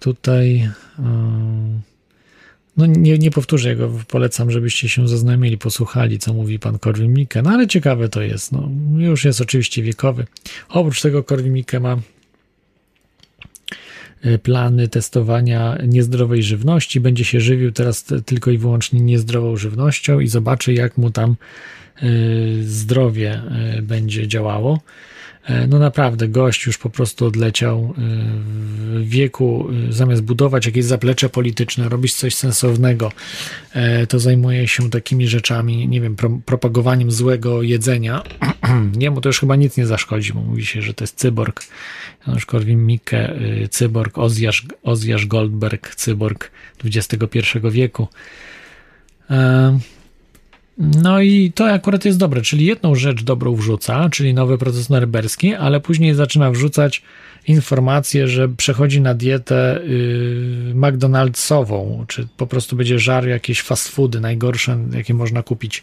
[0.00, 1.02] Tutaj e,
[2.76, 7.42] no nie, nie powtórzę jego, polecam, żebyście się zaznamili, posłuchali, co mówi pan Korwin Mikke,
[7.42, 10.26] no ale ciekawe to jest, no już jest oczywiście wiekowy.
[10.68, 11.96] Oprócz tego Korwin Mikke ma
[14.22, 20.28] e, plany testowania niezdrowej żywności, będzie się żywił teraz tylko i wyłącznie niezdrową żywnością i
[20.28, 21.36] zobaczy jak mu tam
[21.96, 22.06] e,
[22.62, 24.80] zdrowie e, będzie działało.
[25.44, 28.02] E, No naprawdę, gość już po prostu odleciał e,
[29.00, 33.12] w wieku, e, zamiast budować jakieś zaplecze polityczne, robić coś sensownego,
[34.08, 38.22] to zajmuje się takimi rzeczami, nie wiem, pro, propagowaniem złego jedzenia.
[39.00, 41.64] Jemu to już chyba nic nie zaszkodzi, bo mówi się, że to jest cyborg.
[42.26, 43.34] Janusz Korwin-Mikke,
[43.70, 46.50] cyborg, Ozjasz, Ozjasz Goldberg, cyborg
[46.84, 47.38] XXI
[47.70, 48.08] wieku.
[50.82, 55.54] No i to akurat jest dobre, czyli jedną rzecz dobrą wrzuca, czyli nowy proces norymberski,
[55.54, 57.02] ale później zaczyna wrzucać
[57.48, 64.20] informację, że przechodzi na dietę yy, McDonald'sową, czy po prostu będzie żar jakieś fast foody,
[64.20, 65.82] najgorsze, jakie można kupić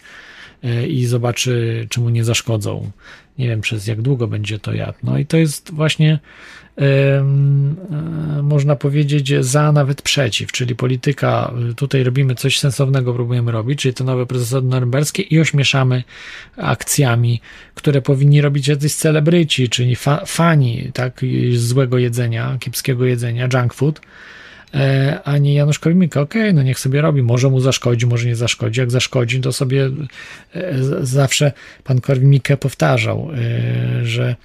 [0.88, 2.92] i zobaczy, czy mu nie zaszkodzą.
[3.38, 4.98] Nie wiem, przez jak długo będzie to jadł.
[5.04, 6.20] No i to jest właśnie
[6.78, 7.24] e,
[8.44, 14.04] można powiedzieć za, nawet przeciw, czyli polityka, tutaj robimy coś sensownego, próbujemy robić, czyli to
[14.04, 16.04] nowe procesy norymberskie i ośmieszamy
[16.58, 17.42] akcjami,
[17.76, 21.22] które powinni robić jacyś celebryci, czyli fa fani tak,
[21.54, 24.02] złego jedzenia, kiepskiego jedzenia, junk food,
[24.74, 26.22] e, a nie Janusz Korwin-Mikke.
[26.22, 28.80] Okej, okay, no niech sobie robi, może mu zaszkodzi, może nie zaszkodzi.
[28.80, 29.90] Jak zaszkodzi, to sobie
[30.54, 31.52] e, zawsze
[31.84, 34.36] pan Korwin-Mikke powtarzał, e, że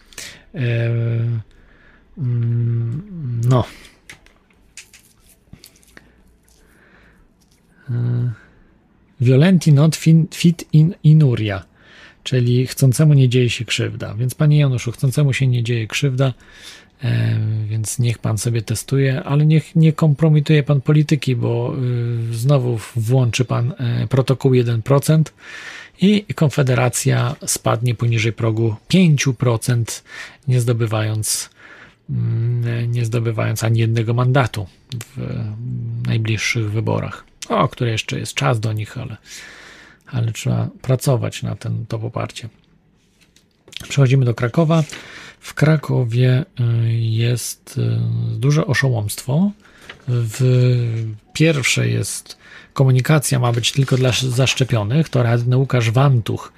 [0.56, 1.40] mm,
[3.48, 3.64] no
[9.20, 9.96] Violenti not
[10.34, 11.64] fit in inuria,
[12.22, 14.14] czyli chcącemu nie dzieje się krzywda.
[14.14, 16.34] Więc panie Januszu, chcącemu się nie dzieje krzywda,
[17.66, 21.74] więc niech pan sobie testuje, ale niech nie kompromituje pan polityki, bo
[22.30, 25.22] y, znowu włączy pan e, protokół 1%
[26.00, 30.02] i Konfederacja spadnie poniżej progu 5%,
[30.48, 31.50] nie zdobywając
[32.10, 34.66] mm, nie zdobywając ani jednego mandatu
[35.16, 35.44] w
[36.06, 39.16] najbliższych wyborach o które jeszcze jest czas do nich, ale,
[40.06, 42.48] ale trzeba pracować na ten, to poparcie.
[43.88, 44.84] Przechodzimy do Krakowa.
[45.44, 49.50] W Krakowie y, jest y, duże oszołomstwo.
[50.08, 50.40] W
[51.32, 52.38] pierwsze jest
[52.72, 55.08] komunikacja ma być tylko dla zaszczepionych.
[55.08, 56.52] To radny Łukasz Wantuch,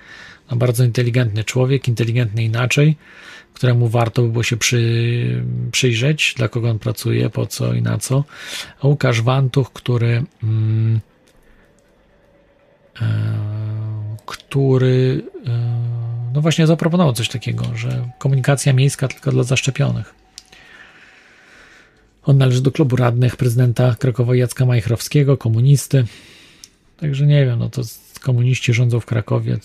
[0.51, 2.97] no bardzo inteligentny człowiek, inteligentny inaczej,
[3.55, 7.99] któremu warto by było się przy, przyjrzeć, dla kogo on pracuje, po co i na
[7.99, 8.25] co.
[8.83, 11.01] A Łukasz Wantuch, który mm,
[13.01, 13.07] e,
[14.27, 15.96] który e,
[16.37, 20.15] no właśnie zaproponował coś takiego, że komunikacja miejska tylko dla zaszczepionych.
[22.23, 26.05] On należy do klubu radnych prezydenta Krakowa Jacka Majchrowskiego, komunisty.
[26.97, 27.83] Także nie wiem, no to
[28.21, 29.59] komuniści rządzą w Krakowie,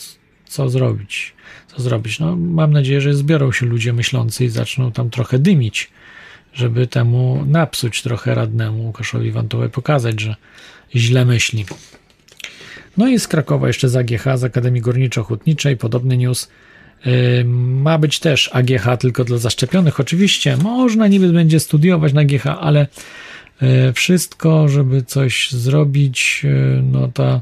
[0.45, 1.33] co zrobić?
[1.67, 2.19] Co zrobić?
[2.19, 5.91] No, mam nadzieję, że zbiorą się ludzie myślący i zaczną tam trochę dymić,
[6.53, 10.35] żeby temu napsuć trochę radnemu Łukaszowi Wantowej, pokazać, że
[10.95, 11.65] źle myśli.
[12.97, 16.49] No i z Krakowa jeszcze z AGH, z Akademii Górniczo-Hutniczej, podobny news.
[17.45, 19.99] Ma być też AGH tylko dla zaszczepionych.
[19.99, 22.87] Oczywiście można niby będzie studiować na AGH, ale
[23.61, 27.41] yy, wszystko, żeby coś zrobić, yy, no ta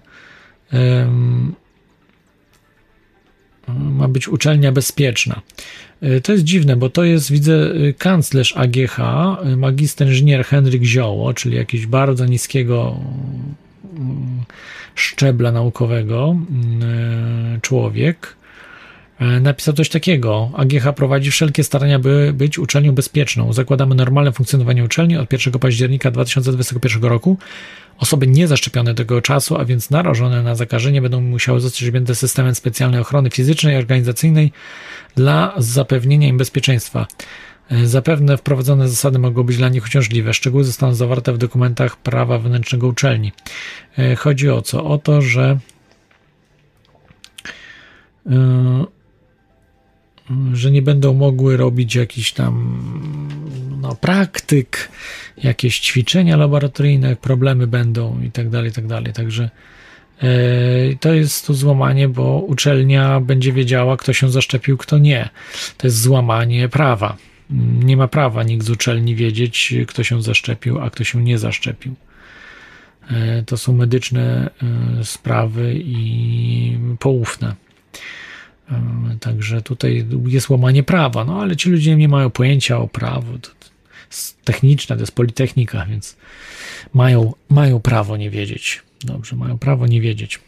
[3.74, 5.42] ma być uczelnia bezpieczna.
[6.04, 9.00] Y, to jest dziwne, bo to jest, widzę, y, kanclerz AGH,
[9.46, 13.00] y, magister inżynier Henryk Zioło, czyli jakiś bardzo niskiego
[15.00, 16.36] szczebla naukowego
[17.62, 18.36] człowiek,
[19.42, 20.52] napisał coś takiego.
[20.58, 23.54] AGH prowadzi wszelkie starania, by być uczelnią bezpieczną.
[23.54, 27.38] Zakładamy normalne funkcjonowanie uczelni od 1 października 2021 roku.
[27.98, 33.02] Osoby niezaszczepione tego czasu, a więc narażone na zakażenie, będą musiały zostać objęte systemem specjalnej
[33.02, 34.52] ochrony fizycznej i organizacyjnej
[35.16, 37.08] dla zapewnienia im bezpieczeństwa.
[37.84, 40.34] Zapewne wprowadzone zasady mogą być dla nich uciążliwe.
[40.34, 43.32] Szczegóły zostaną zawarte w dokumentach prawa wewnętrznego uczelni.
[43.98, 44.86] E, chodzi o co?
[44.86, 45.60] O to, że
[48.26, 48.34] yy,
[50.54, 52.80] że nie będą mogły robić jakichś tam
[53.82, 54.90] no, praktyk,
[55.44, 59.14] jakieś ćwiczenia laboratoryjne, problemy będą i tak dalej, i tak dalej.
[59.14, 59.50] Także
[60.22, 60.30] e,
[61.00, 65.30] to jest to złamanie, bo uczelnia będzie wiedziała, kto się zaszczepił, kto nie.
[65.78, 67.18] To jest złamanie prawa.
[67.84, 71.96] Nie ma prawa nikt z uczelni wiedzieć, kto się zaszczepił, a kto się nie zaszczepił.
[73.12, 74.50] E, to są medyczne
[75.00, 77.56] e, sprawy i poufne.
[79.20, 83.38] Także tutaj jest łamanie prawa, no ale ci ludzie nie mają pojęcia o prawu.
[83.40, 83.50] To
[84.12, 86.18] jest techniczne, to jest politechnika, więc
[86.94, 88.82] mają, mają prawo nie wiedzieć.
[89.02, 90.40] Dobrze, mają prawo nie wiedzieć.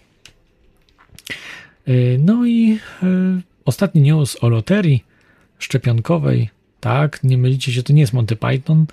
[2.19, 2.79] No i
[3.65, 5.03] ostatni news o loterii
[5.59, 6.49] szczepionkowej.
[6.81, 8.85] Tak, nie mylicie się, to nie jest Monty Python.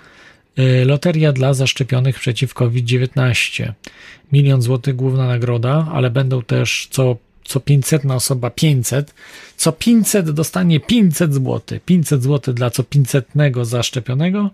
[0.59, 3.73] Y, loteria dla zaszczepionych przeciw COVID-19.
[4.33, 9.15] Milion złotych główna nagroda, ale będą też co co 500 na osoba 500,
[9.57, 11.61] co 500 dostanie 500 zł.
[11.87, 13.29] 500 zł dla co 500
[13.63, 14.51] zaszczepionego.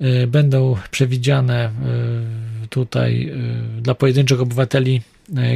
[0.00, 1.70] Y, będą przewidziane
[2.64, 3.32] y, tutaj
[3.80, 5.02] dla pojedynczych obywateli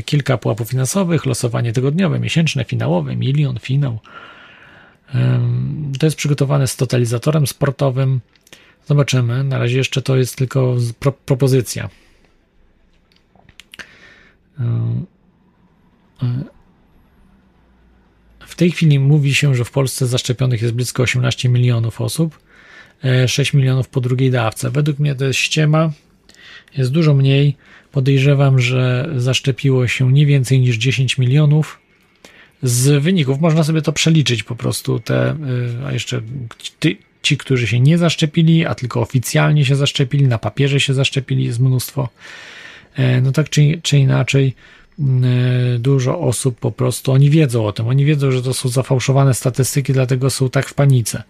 [0.05, 3.99] kilka pułapów finansowych, losowanie tygodniowe, miesięczne, finałowe, milion, finał.
[5.99, 8.21] To jest przygotowane z totalizatorem sportowym.
[8.87, 9.45] Zobaczymy.
[9.45, 11.89] Na razie jeszcze to jest tylko pro propozycja.
[18.41, 22.41] W tej chwili mówi się, że w Polsce zaszczepionych jest blisko 18 milionów osób,
[23.27, 24.71] 6 milionów po drugiej dawce.
[24.71, 25.91] Według mnie to jest ściema.
[26.76, 27.57] Jest dużo mniej.
[27.92, 31.78] Podejrzewam, że zaszczepiło się nie więcej niż 10 milionów.
[32.62, 35.01] Z wyników można sobie to przeliczyć po prostu.
[35.01, 35.30] Te,
[35.82, 36.20] y, a jeszcze
[36.78, 41.44] ty, ci, którzy się nie zaszczepili, a tylko oficjalnie się zaszczepili, na papierze się zaszczepili,
[41.44, 42.09] jest mnóstwo.
[42.94, 44.55] E, no tak czy, czy inaczej,
[44.98, 49.34] y, dużo osób po prostu, oni wiedzą o tym, oni wiedzą, że to są zafałszowane
[49.34, 51.22] statystyki, dlatego są tak w panice,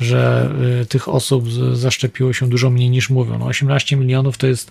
[0.00, 0.50] że
[0.82, 3.38] y, tych osób zaszczepiło się dużo mniej niż mówią.
[3.38, 4.70] No 18 milionów to jest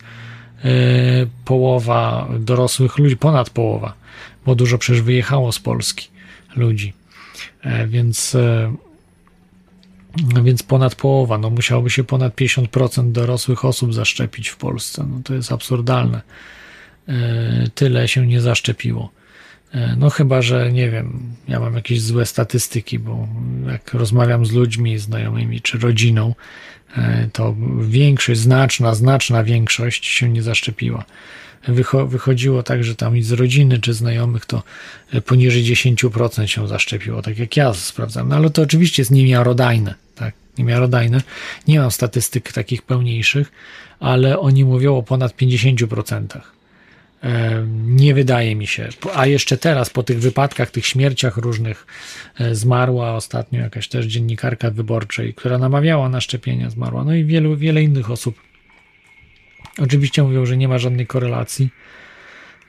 [1.46, 3.94] połowa dorosłych ludzi, ponad połowa,
[4.46, 6.08] bo dużo przecież wyjechało z Polski
[6.56, 6.94] ludzi.
[7.62, 8.38] E, więc
[10.44, 15.06] więc ponad połowa, no musiałoby się ponad 50% dorosłych osób zaszczepić w Polsce.
[15.10, 16.22] No to jest absurdalne.
[17.08, 19.12] E, tyle się nie zaszczepiło.
[19.74, 23.28] E, no chyba, że nie wiem, ja mam jakieś złe statystyki, bo
[23.68, 26.36] jak rozmawiam z ludźmi, znajomymi czy rodziną,
[26.98, 31.06] e, to większość, znaczna, znaczna większość się nie zaszczepiła.
[32.08, 34.64] Wychodziło tak, że tam i z rodziny czy znajomych to
[35.26, 38.30] poniżej 10% się zaszczepiło, tak jak ja sprawdzam.
[38.30, 40.34] No ale to oczywiście jest niemiarodajne, tak?
[40.58, 41.22] Niemiarodajne.
[41.68, 43.52] Nie mam statystyk takich pełniejszych,
[44.00, 46.42] ale oni mówią o ponad 50%.
[47.86, 48.90] Nie wydaje mi się.
[49.16, 51.88] A jeszcze teraz, po tych wypadkach, tych śmierciach różnych,
[52.40, 57.04] e, zmarła ostatnio jakaś też dziennikarka wyborczej, która namawiała na szczepienia, zmarła.
[57.04, 58.42] No i wielu, wiele innych osób.
[59.78, 61.70] Oczywiście mówią, że nie ma żadnej korelacji,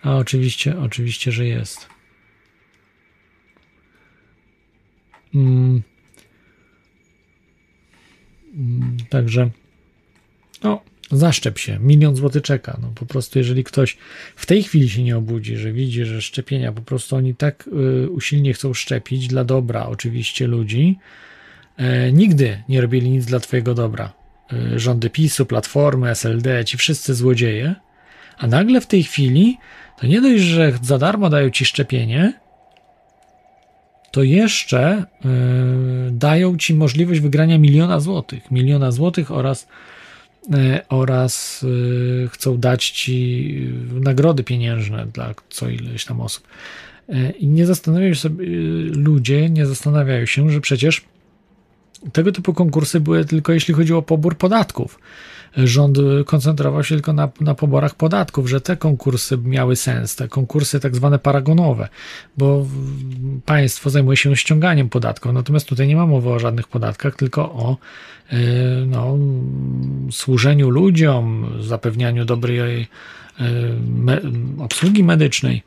[0.03, 1.89] a oczywiście, oczywiście, że jest.
[5.35, 5.83] Mm.
[8.55, 9.51] Mm, także,
[10.63, 10.83] no,
[11.13, 12.79] zaszczep się, milion złotych czeka.
[12.83, 13.97] No po prostu, jeżeli ktoś
[14.37, 17.69] w tej chwili się nie obudzi, że widzi, że szczepienia po prostu oni tak
[18.05, 20.99] y, usilnie chcą szczepić dla dobra oczywiście ludzi,
[21.77, 24.13] e, nigdy nie robili nic dla Twojego dobra.
[24.53, 27.75] E, rządy PiSu, Platformy, SLD, ci wszyscy złodzieje,
[28.39, 29.59] a nagle w tej chwili
[30.01, 32.41] to nie dość, że za darmo dają Ci szczepienie,
[34.11, 35.31] to jeszcze yy,
[36.13, 38.51] dają Ci możliwość wygrania miliona złotych.
[38.51, 39.69] Miliona złotych oraz
[40.89, 41.65] oraz
[42.25, 46.45] e, chcą dać ci nagrody pieniężne dla co ileś tam osób.
[47.09, 48.47] E, I nie zastanawiają się sobie,
[48.95, 51.05] ludzie nie zastanawiają się, że przecież
[52.13, 54.99] tego typu konkursy były tylko jeśli chodziło o pobór podatków
[55.57, 60.81] rząd koncentrował się tylko na, na poborach podatków, że te konkursy miały sens, te konkursy
[60.81, 61.89] tak zwane paragonowe,
[62.37, 62.67] bo
[63.45, 67.77] państwo zajmuje się ściąganiem podatków, natomiast tutaj nie ma mowy o żadnych podatkach, tylko o
[68.31, 68.37] e,
[68.87, 69.19] no,
[70.11, 72.87] służeniu ludziom, zapewnianiu dobrej e,
[73.89, 74.21] me,
[74.59, 75.63] obsługi medycznej.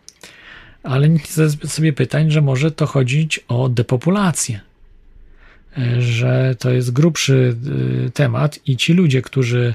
[0.83, 1.31] Ale nikt
[1.67, 4.72] sobie pytań, że może to chodzić o depopulację
[5.99, 7.55] że to jest grubszy
[8.07, 9.73] y, temat i ci ludzie, którzy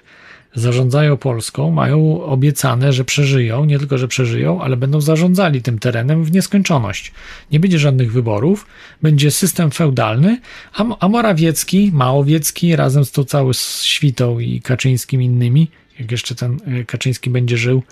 [0.55, 6.25] zarządzają Polską, mają obiecane, że przeżyją, nie tylko, że przeżyją, ale będą zarządzali tym terenem
[6.25, 7.13] w nieskończoność.
[7.53, 8.67] Nie będzie żadnych wyborów,
[9.03, 10.41] będzie system feudalny,
[11.01, 15.69] a, Morawiecki, Małowiecki razem z tą całą świtą i Kaczyńskim innymi,
[15.99, 17.83] jak jeszcze ten y, Kaczyński będzie żył,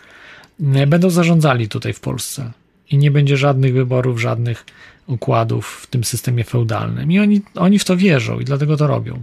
[0.77, 2.53] y, będą zarządzali tutaj w Polsce.
[2.91, 4.65] I nie będzie żadnych wyborów, żadnych
[5.07, 7.13] układów w tym systemie feudalnym.
[7.13, 9.23] I oni, oni w to wierzą i dlatego to robią.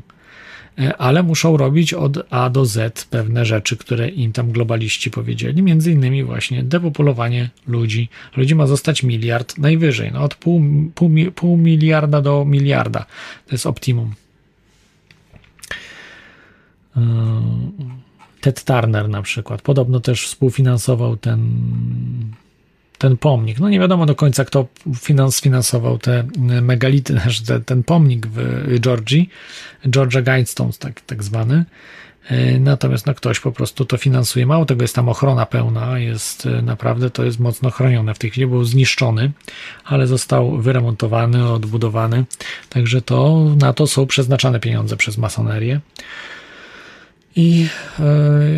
[0.79, 5.61] E, ale muszą robić od A do Z pewne rzeczy, które im tam globaliści powiedzieli,
[5.63, 8.09] między innymi właśnie depopulowanie ludzi.
[8.37, 10.61] Ludzi ma zostać miliard najwyżej, no od pół,
[10.95, 13.05] pół, pół miliarda do miliarda.
[13.45, 14.13] To jest optimum.
[16.97, 17.01] E,
[18.41, 21.51] Ted Turner na przykład podobno też współfinansował ten
[23.03, 23.59] ten pomnik.
[23.59, 24.67] No nie wiadomo do końca, kto
[24.99, 26.23] finans, sfinansował te
[26.61, 28.37] megality, te, ten pomnik w
[28.79, 29.29] Georgii,
[29.89, 31.65] Georgia Guidestones tak, tak zwany.
[32.29, 34.45] E, natomiast no, ktoś po prostu to finansuje.
[34.45, 38.13] Mało tego, jest tam ochrona pełna, jest naprawdę to jest mocno chronione.
[38.13, 39.31] W tej chwili był zniszczony,
[39.85, 42.25] ale został wyremontowany, odbudowany.
[42.69, 45.79] Także to na to są przeznaczane pieniądze przez masonerię.
[47.35, 47.67] I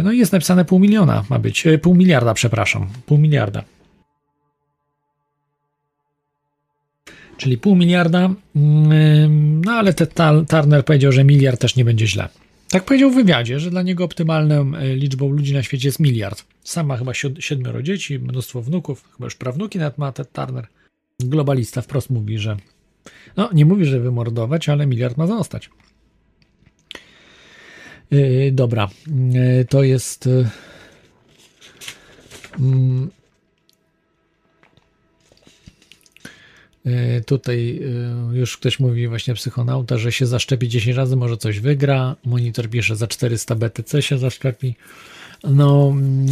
[0.04, 3.64] no, jest napisane pół miliona ma być, pół miliarda, przepraszam, pół miliarda.
[7.38, 10.08] Czyli pół miliarda, mm, no ale te
[10.48, 12.30] Turner powiedział, że miliard też nie będzie źle.
[12.70, 16.46] Tak powiedział w wywiadzie, że dla niego optymalną e, liczbą ludzi na świecie jest miliard.
[16.64, 20.68] Sama chyba siedmioro dzieci, mnóstwo wnuków, chyba już prawnuki nawet ma Ted Turner.
[21.22, 22.58] Globalista wprost mówi, że
[23.38, 25.70] no nie mówi, że wymordować, ale miliard ma zostać.
[28.12, 30.46] Yy, dobra, yy, to jest yy,
[37.26, 37.80] tutaj
[38.34, 42.16] e, już ktoś mówi, właśnie psychonauta, że się zaszczepi 10 razy, może coś wygra.
[42.26, 44.76] Monitor pisze, za 400 BTC się zaszczepi.
[45.44, 46.28] No mm,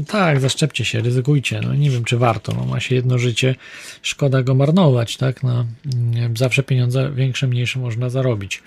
[0.00, 1.60] e, tak, zaszczepcie się, ryzykujcie.
[1.60, 2.52] No nie wiem, czy warto.
[2.52, 3.54] No, ma się jedno życie,
[4.02, 5.42] szkoda go marnować, tak?
[5.42, 8.62] No, mm, zawsze pieniądze większe, mniejsze można zarobić.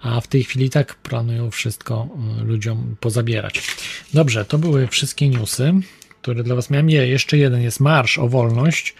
[0.00, 2.08] A w tej chwili tak planują wszystko
[2.40, 3.62] y, ludziom pozabierać.
[4.14, 5.72] Dobrze, to były wszystkie newsy,
[6.22, 6.86] które dla Was miałem.
[6.86, 8.94] Nie, jeszcze jeden jest Marsz o Wolność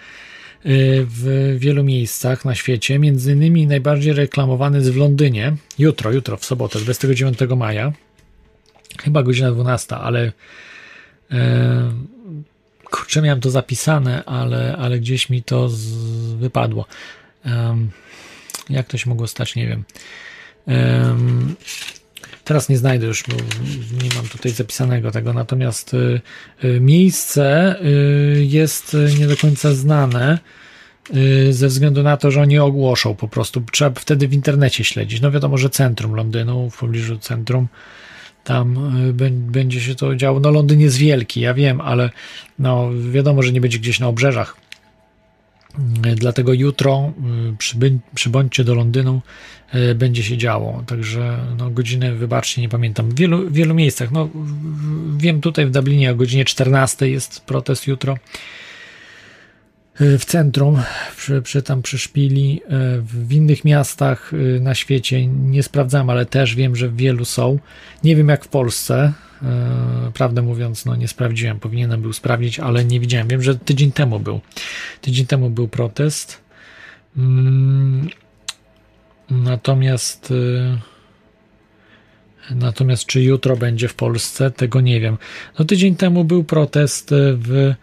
[0.64, 2.98] w wielu miejscach na świecie.
[2.98, 5.56] Między innymi najbardziej reklamowany jest w Londynie.
[5.78, 7.92] Jutro, jutro, w sobotę, 29 maja.
[9.02, 10.32] Chyba godzina 12, ale
[11.30, 11.92] e,
[12.84, 15.84] kurczę, miałem to zapisane, ale, ale gdzieś mi to z,
[16.34, 16.86] wypadło.
[18.70, 19.84] Jak to się mogło stać, nie wiem.
[20.66, 21.56] Um,
[22.45, 23.36] teraz nie znajdę już, bo
[24.03, 26.20] nie mam tutaj zapisanego tego, natomiast y,
[26.64, 30.38] y, miejsce y, jest nie do końca znane
[31.51, 33.62] ze względu na to, że oni ogłoszą po prostu.
[33.72, 35.20] Trzeba wtedy w internecie śledzić.
[35.20, 37.68] No wiadomo, że centrum Londynu, w pobliżu centrum
[38.45, 38.93] tam
[39.32, 40.40] będzie się to działo.
[40.40, 42.11] No Londyn jest wielki, ja wiem, ale
[42.59, 44.57] no wiadomo, że nie będzie gdzieś na obrzeżach.
[46.06, 47.12] Y, dlatego jutro
[47.82, 49.22] y, przybądźcie do Londynu,
[49.94, 50.82] będzie się działo.
[50.86, 53.10] Także no, godziny, wybaczcie, nie pamiętam.
[53.10, 54.10] W wielu, wielu miejscach.
[54.10, 54.28] No,
[55.16, 58.16] wiem tutaj w Dublinie o godzinie 14 jest protest jutro.
[59.94, 60.82] E, w centrum,
[61.16, 62.60] przy, przy, tam przy szpili,
[63.02, 67.58] w innych miastach na świecie nie sprawdzam, ale też wiem, że w wielu są.
[68.04, 69.12] Nie wiem jak w Polsce,
[70.14, 73.28] prawdę mówiąc, no nie sprawdziłem, powinienem był sprawdzić, ale nie widziałem.
[73.28, 74.40] Wiem, że tydzień temu był.
[75.01, 76.40] Tydzień temu był protest.
[77.16, 78.09] Mm,
[79.30, 80.32] natomiast
[82.51, 85.18] natomiast czy jutro będzie w Polsce, tego nie wiem.
[85.59, 87.74] No tydzień temu był protest w,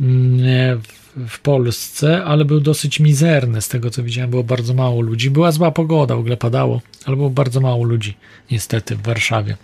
[0.00, 3.62] mm, w w Polsce, ale był dosyć mizerny.
[3.62, 5.30] Z tego co widziałem, było bardzo mało ludzi.
[5.30, 8.16] Była zła pogoda, w ogóle padało, ale było bardzo mało ludzi,
[8.50, 9.56] niestety, w Warszawie.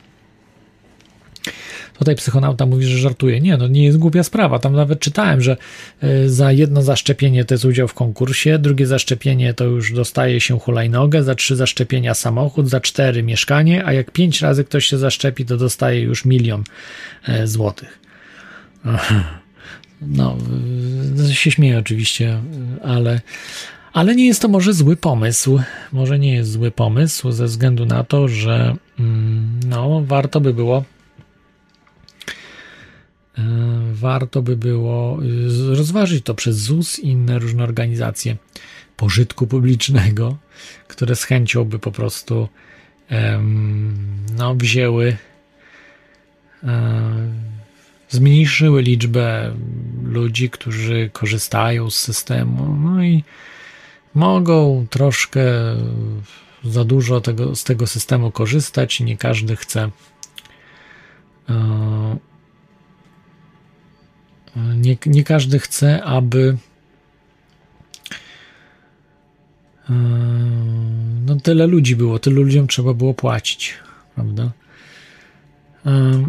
[1.98, 3.40] Tutaj psychonauta mówi, że żartuje.
[3.40, 4.58] Nie, no nie jest głupia sprawa.
[4.58, 5.56] Tam nawet czytałem, że
[6.02, 10.58] e, za jedno zaszczepienie to jest udział w konkursie, drugie zaszczepienie to już dostaje się
[10.60, 15.44] hulajnogę, za trzy zaszczepienia samochód, za cztery mieszkanie, a jak pięć razy ktoś się zaszczepi,
[15.44, 16.64] to dostaje już milion
[17.28, 17.98] e, złotych.
[20.02, 20.36] No,
[21.32, 22.40] się śmieję oczywiście,
[22.84, 23.20] ale,
[23.92, 25.60] ale nie jest to może zły pomysł.
[25.92, 30.78] Może nie jest zły pomysł ze względu na to, że mm, no, warto by było
[30.78, 30.97] e,
[33.92, 35.18] warto by było
[35.72, 38.36] e, rozważyć to przez ZUS i inne różne organizacje
[38.96, 40.36] pożytku publicznego,
[40.88, 42.48] które z chęcią by po prostu
[44.36, 45.16] no, wzięły
[46.64, 46.78] e,
[48.08, 49.54] zmniejszyły liczbę
[50.02, 53.24] ludzi, którzy korzystają z systemu, no i
[54.14, 55.42] mogą troszkę
[56.64, 59.90] za dużo tego, z tego systemu korzystać i nie każdy chce.
[64.56, 66.56] Nie, nie każdy chce, aby
[69.90, 69.92] e,
[71.26, 73.74] no tyle ludzi było, tylu ludziom trzeba było płacić,
[74.14, 74.50] prawda?
[75.86, 76.24] E,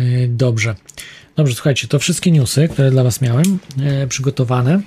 [0.00, 0.74] E, dobrze.
[1.36, 3.58] Dobrze, słuchajcie, to wszystkie newsy, które dla Was miałem
[4.08, 4.80] przygotowane.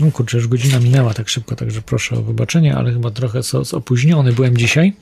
[0.00, 3.62] No kurczę, już godzina minęła tak szybko, także proszę o wybaczenie, ale chyba trochę so
[3.72, 4.92] opóźniony byłem dzisiaj.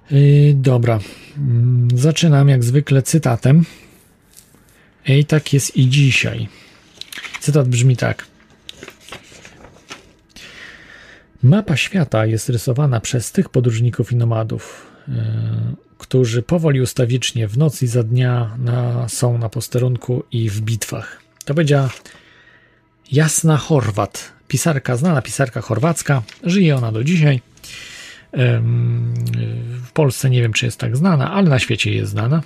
[0.53, 0.99] dobra.
[1.37, 3.65] Mm, zaczynam jak zwykle cytatem.
[5.07, 6.47] I tak jest i dzisiaj.
[7.39, 8.25] Cytat brzmi tak.
[11.43, 14.87] Mapa świata jest rysowana przez tych podróżników i nomadów,
[15.97, 21.21] którzy powoli ustawicznie w nocy i za dnia na, są na posterunku i w bitwach.
[21.45, 21.87] To będzie
[23.11, 27.41] Jasna Chorwat, pisarka, znana pisarka chorwacka, żyje ona do dzisiaj.
[29.83, 32.41] W Polsce nie wiem, czy jest tak znana, ale na świecie jest znana.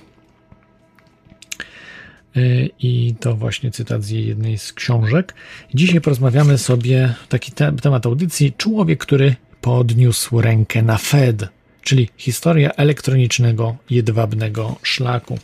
[2.36, 5.34] E, I to właśnie cytat z jednej z książek.
[5.74, 8.54] Dzisiaj porozmawiamy sobie taki te, temat audycji.
[8.58, 11.48] Człowiek, który podniósł rękę na Fed
[11.86, 15.40] czyli historia elektronicznego jedwabnego szlaku.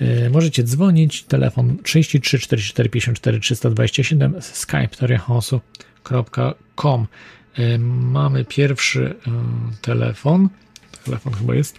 [0.00, 4.88] E, możecie dzwonić, telefon 33 44 54 327, skype.
[7.58, 9.30] E, mamy pierwszy e,
[9.82, 10.48] telefon.
[11.04, 11.78] Telefon chyba jest.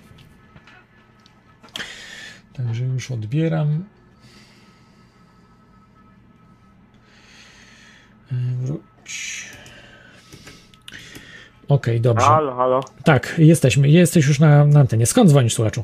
[2.54, 3.84] Także już odbieram.
[8.32, 9.46] Wróć.
[11.68, 12.26] Okej, okay, dobrze.
[12.26, 12.80] Halo, halo.
[13.04, 13.90] Tak, jesteśmy.
[13.90, 15.06] Jesteś już na, na antenie.
[15.06, 15.84] Skąd dzwonisz, słuchaczu?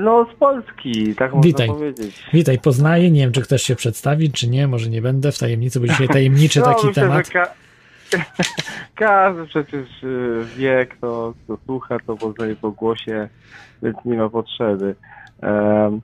[0.00, 1.68] No, z Polski, tak można Witaj.
[1.68, 2.24] powiedzieć.
[2.32, 3.10] Witaj, poznaję.
[3.10, 4.68] Nie wiem, czy chcesz się przedstawić, czy nie.
[4.68, 7.26] Może nie będę w tajemnicy, bo dzisiaj tajemniczy no, taki myślę, temat.
[7.26, 7.63] Że ka-
[8.94, 13.28] każdy przecież y, wie, kto, kto słucha, to poznaje po głosie,
[13.82, 14.94] więc nie ma potrzeby.
[15.42, 16.00] Em,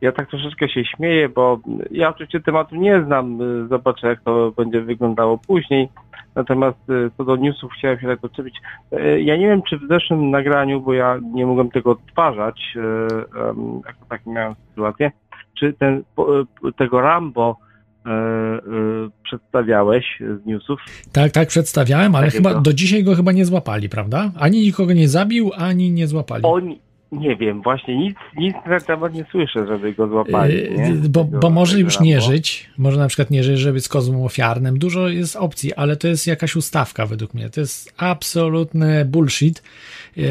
[0.00, 1.60] Ja tak troszeczkę się śmieję, bo
[1.90, 5.88] ja oczywiście tematu nie znam, y, zobaczę jak to będzie wyglądało później.
[6.34, 8.56] Natomiast y, co do newsów chciałem się tak doczepić.
[8.92, 12.76] Y, Ja nie wiem, czy w zeszłym nagraniu, bo ja nie mogłem tego odtwarzać,
[13.86, 15.10] jak tak miałem sytuację,
[15.58, 16.02] czy ten,
[16.76, 17.56] tego Rambo
[19.24, 20.04] przedstawiałeś
[20.42, 20.80] z newsów?
[21.12, 22.48] Tak, tak przedstawiałem, ale Takiego.
[22.48, 24.32] chyba do dzisiaj go chyba nie złapali, prawda?
[24.38, 26.44] Ani nikogo nie zabił, ani nie złapali.
[26.44, 26.78] Oni,
[27.12, 30.54] nie wiem, właśnie nic, nic na temat nie słyszę, żeby go złapali.
[30.54, 31.08] Yy, nie?
[31.08, 34.78] bo, bo może już nie żyć, może na przykład nie żyć, żeby z kozłem ofiarnym.
[34.78, 37.50] Dużo jest opcji, ale to jest jakaś ustawka według mnie.
[37.50, 39.62] To jest absolutny bullshit.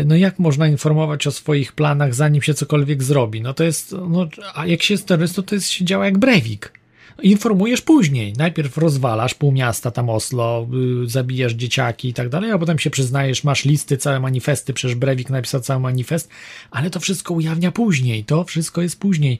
[0.05, 3.41] No jak można informować o swoich planach, zanim się cokolwiek zrobi?
[3.41, 6.82] No to jest, no, a jak się jest terrorystą, to jest, się działa jak Breivik.
[7.22, 8.34] Informujesz później.
[8.38, 12.89] Najpierw rozwalasz pół miasta, tam Oslo, yy, zabijasz dzieciaki i tak dalej, a potem się
[12.89, 16.30] przyznajesz, masz listy, całe manifesty, przecież Breivik napisał cały manifest,
[16.72, 18.24] ale to wszystko ujawnia później.
[18.24, 19.39] To wszystko jest później.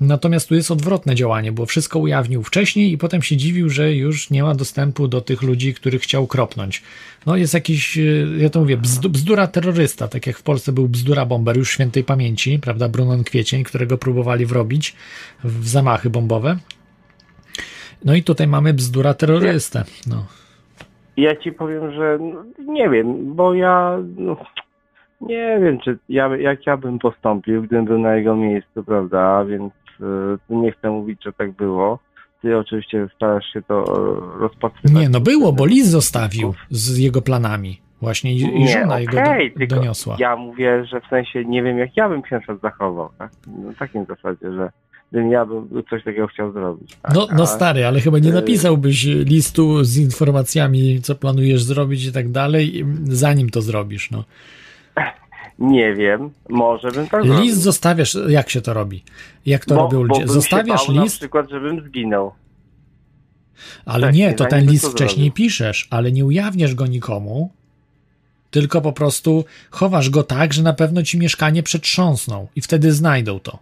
[0.00, 4.30] Natomiast tu jest odwrotne działanie, bo wszystko ujawnił wcześniej i potem się dziwił, że już
[4.30, 6.82] nie ma dostępu do tych ludzi, których chciał kropnąć.
[7.26, 10.88] No jest jakiś, yy, ja to mówię, bzdu, bzdura terrorysta, tak jak w Polsce był
[10.88, 14.94] bzdura bomber już świętej pamięci, prawda, Brunon Kwiecień, którego próbowali wrobić
[15.44, 16.58] w zamachy bombowe.
[18.04, 19.84] No i tutaj mamy bzdura terrorystę.
[20.06, 20.26] No.
[21.16, 22.18] Ja ci powiem, że
[22.58, 24.36] nie wiem, bo ja no,
[25.20, 29.72] nie wiem, czy ja, jak ja bym postąpił, gdybym był na jego miejscu, prawda, więc
[30.00, 31.98] y, nie chcę mówić, że tak było.
[32.42, 35.02] Ty oczywiście starasz się to e, rozpatrywać.
[35.02, 37.80] Nie, no było, bo list zostawił z jego planami.
[38.00, 40.16] Właśnie i, Nie, żona jego okej, do, doniosła.
[40.18, 43.30] Ja mówię, że w sensie nie wiem, jak ja bym się na przykład zachował, tak?
[43.46, 44.70] No, w takim zasadzie, że
[45.30, 46.96] ja bym coś takiego chciał zrobić.
[47.02, 47.14] Tak?
[47.14, 52.12] No, no stary, ale chyba nie y- napisałbyś listu z informacjami, co planujesz zrobić i
[52.12, 54.10] tak dalej, zanim to zrobisz.
[54.10, 54.24] No.
[55.58, 57.42] Nie wiem, może bym tak zrobił.
[57.42, 59.02] List zostawiasz, jak się to robi?
[59.46, 60.28] Jak to Bo- robią ludzie?
[60.28, 62.32] Zostawiasz list, Na przykład, żebym zginął.
[63.86, 67.50] ale wcześniej, nie, to ten list to wcześniej piszesz, ale nie ujawniasz go nikomu,
[68.50, 73.40] tylko po prostu chowasz go tak, że na pewno ci mieszkanie przetrząsną i wtedy znajdą
[73.40, 73.58] to.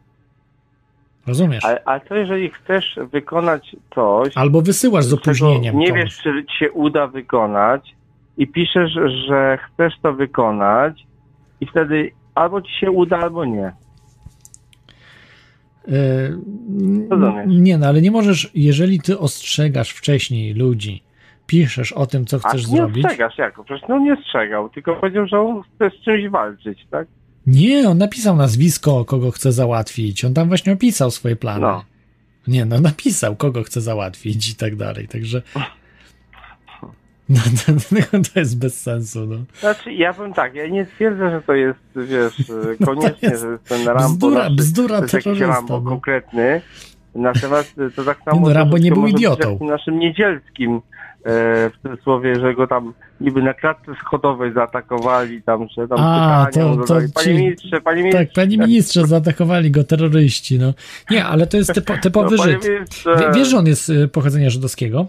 [1.26, 1.64] Rozumiesz?
[1.64, 6.58] Ale, ale co jeżeli chcesz wykonać coś, Albo wysyłasz z opóźnieniem nie wiesz, czy ci
[6.58, 7.94] się uda wykonać
[8.36, 8.92] i piszesz,
[9.28, 11.06] że chcesz to wykonać
[11.60, 13.72] i wtedy albo ci się uda, albo nie.
[15.88, 16.38] Yy,
[17.10, 17.46] Rozumiesz.
[17.48, 21.02] nie, no ale nie możesz, jeżeli ty ostrzegasz wcześniej ludzi,
[21.46, 23.04] piszesz o tym, co A chcesz nie zrobić.
[23.04, 23.64] ostrzegasz, jako?
[23.64, 27.08] Przecież no nie strzegał, tylko powiedział, że on chce z czymś walczyć, tak?
[27.46, 30.24] Nie, on napisał nazwisko, kogo chce załatwić.
[30.24, 31.60] On tam właśnie opisał swoje plany.
[31.60, 31.84] No.
[32.46, 35.42] Nie, no napisał, kogo chce załatwić i tak dalej, także.
[37.28, 37.72] No, to,
[38.34, 39.36] to jest bez sensu, no.
[39.60, 42.34] Znaczy, ja powiem tak, ja nie twierdzę, że to jest, wiesz,
[42.86, 45.90] koniecznie, jest że jest ten Rambo, bzdura- naszy, bzdura to jest jakiś Rambo no.
[45.90, 46.60] konkretny,
[47.14, 48.36] natomiast to tak samo...
[48.36, 49.58] Nie no, Rambo nie był idiotą.
[49.60, 50.80] naszym niedzielskim, e,
[51.24, 56.66] w cudzysłowie, że go tam niby na klatce schodowej zaatakowali, tam, że tam A, pytania
[56.70, 57.12] to- to zadali.
[57.14, 58.24] Panie ci- ministrze, panie ministrze...
[58.26, 60.74] Tak, panie ministrze, zaatakowali go terroryści, no.
[61.10, 62.64] Nie, ale to jest typo, typowy No, Żyd.
[62.64, 65.06] ministrze- Wiesz, że on jest y, pochodzenia żydowskiego?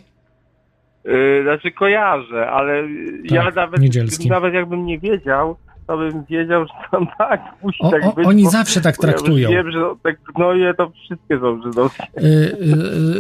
[1.06, 2.84] Yy, znaczy kojarzę, ale
[3.24, 4.30] ja Tak, nawet, niedzielski.
[4.30, 5.56] nawet jakbym nie wiedział,
[5.88, 8.28] to bym wiedział, że tam tak musi O- tak o- być.
[8.28, 9.50] oni zawsze tak bo ja traktują.
[9.50, 12.04] wiem, że tak, no i to wszystkie są żydowskie.
[12.18, 12.26] Y,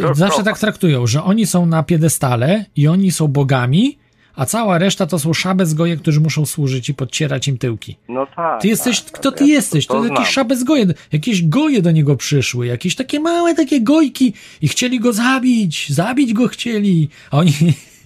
[0.06, 3.98] y, y, zawsze tak traktują, że oni są na piedestale i oni są bogami,
[4.36, 7.98] a cała reszta to są szabezgoje, którzy muszą służyć i podcierać im tyłki.
[8.10, 8.62] No tak.
[8.62, 9.88] Ty jesteś, tak, kto tak, ty ja jesteś?
[9.88, 10.26] To, to jakieś znam.
[10.26, 15.90] szabezgoje, jakieś goje do niego przyszły, jakieś takie małe takie gojki i chcieli go zabić,
[15.90, 17.52] zabić go chcieli, a oni,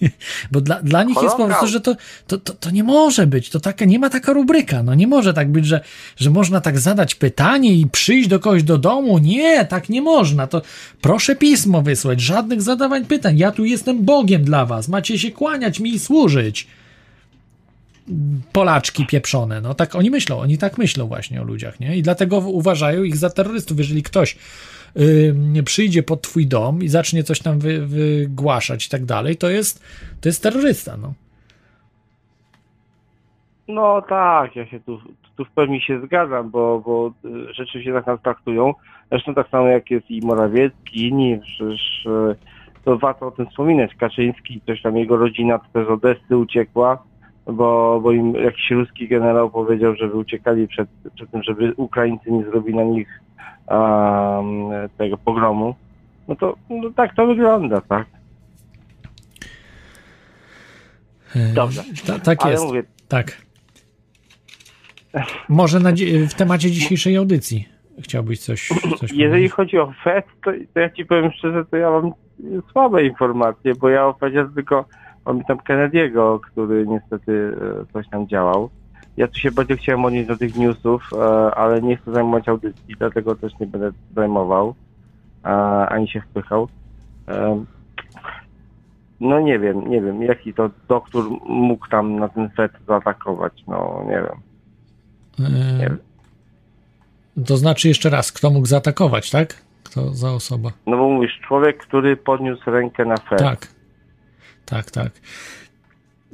[0.52, 1.96] bo dla, dla nich jest po prostu, że to,
[2.26, 5.34] to, to, to nie może być, to taka, nie ma taka rubryka, no nie może
[5.34, 5.80] tak być, że,
[6.16, 10.46] że można tak zadać pytanie i przyjść do kogoś do domu, nie, tak nie można,
[10.46, 10.62] to
[11.00, 15.80] proszę pismo wysłać, żadnych zadawań pytań, ja tu jestem Bogiem dla was, macie się kłaniać
[15.80, 16.66] mi i służyć.
[18.52, 19.60] Polaczki pieprzone.
[19.60, 21.96] No tak oni myślą, oni tak myślą właśnie o ludziach, nie?
[21.96, 23.78] I dlatego uważają ich za terrorystów.
[23.78, 24.36] Jeżeli ktoś
[24.96, 29.50] yy, przyjdzie pod twój dom i zacznie coś tam wy, wygłaszać i tak dalej, to
[29.50, 29.84] jest,
[30.20, 31.12] to jest terrorysta, no.
[33.68, 35.00] No tak, ja się tu,
[35.36, 38.74] tu w pełni się zgadzam, bo, bo y, rzeczywiście tak nas traktują.
[39.10, 42.06] Zresztą tak samo jak jest i Morawiecki, i inni, przecież
[42.84, 43.94] to warto o tym wspominać.
[43.94, 47.02] Kaczyński, coś tam jego rodzina też z Odessy uciekła,
[47.52, 52.44] bo, bo im jakiś ruski generał powiedział, żeby uciekali przed, przed tym, żeby Ukraińcy nie
[52.44, 53.08] zrobili na nich
[53.70, 55.74] um, tego pogromu.
[56.28, 58.06] No to no tak to wygląda, tak.
[61.36, 61.82] E, Dobrze.
[62.06, 62.64] Ta, tak Ale jest.
[62.64, 63.48] mówię- Tak.
[65.48, 65.90] Może na,
[66.28, 67.68] w temacie dzisiejszej audycji
[68.02, 68.68] chciałbyś coś,
[68.98, 72.12] coś Jeżeli chodzi o FED, to, to ja ci powiem szczerze, to ja mam
[72.72, 74.84] słabe informacje, bo ja o FEDzie tylko
[75.28, 78.70] pamiętam Kennedy'ego, który niestety e, coś tam działał.
[79.16, 81.20] Ja tu się bardzo chciałem odnieść do tych newsów, e,
[81.54, 84.74] ale nie chcę zajmować audycji, dlatego też nie będę zajmował,
[85.88, 86.68] ani się wpychał.
[87.28, 87.64] E,
[89.20, 94.04] No nie wiem, nie wiem, jaki to doktor mógł tam na ten FED zaatakować, no
[94.06, 94.38] nie wiem.
[95.86, 95.96] E,
[97.46, 99.54] To znaczy jeszcze raz, kto mógł zaatakować, tak?
[99.84, 100.70] Kto za osoba?
[100.86, 103.38] No bo mówisz, człowiek, który podniósł rękę na FED.
[103.38, 103.77] Tak.
[104.70, 105.12] Tak, tak.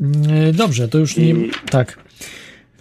[0.01, 1.35] Mm, Dobrze, to już nie.
[1.71, 1.99] Tak.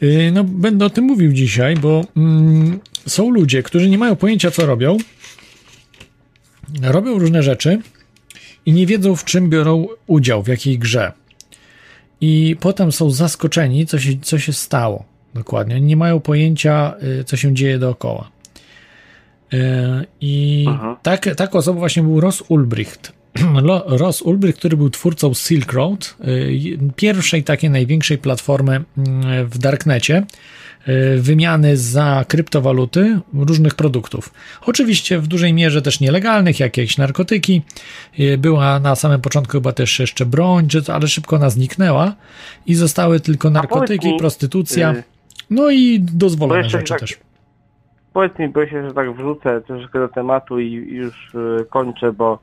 [0.03, 4.51] Y, No, będę o tym mówił dzisiaj, bo mm, są ludzie, którzy nie mają pojęcia,
[4.51, 4.97] co robią.
[6.81, 7.81] Robią różne rzeczy
[8.65, 11.11] i nie wiedzą, w czym biorą udział, w jakiej grze.
[12.21, 15.05] I potem są zaskoczeni, co się, co się stało.
[15.33, 15.81] Dokładnie.
[15.81, 18.31] Nie mają pojęcia, y, co się dzieje dookoła.
[20.21, 20.65] I
[21.03, 23.13] tak, taką osobą właśnie był Ross Ulbricht.
[23.99, 30.23] Ross Ulbricht, który był twórcą Silk Road, y, pierwszej takiej największej platformy mm, w Darknecie,
[30.87, 34.33] y, wymiany za kryptowaluty różnych produktów.
[34.65, 37.61] Oczywiście w dużej mierze też nielegalnych, jak jakieś narkotyki.
[38.19, 42.15] Y, Była na samym początku chyba też jeszcze broń, ale szybko ona zniknęła
[42.65, 44.95] i zostały tylko narkotyki, mi, prostytucja,
[45.49, 47.19] no i dozwolone rzeczy tak- też.
[48.13, 51.31] Powiedz mi, bo się że tak wrzucę troszeczkę do tematu i już
[51.69, 52.39] kończę, bo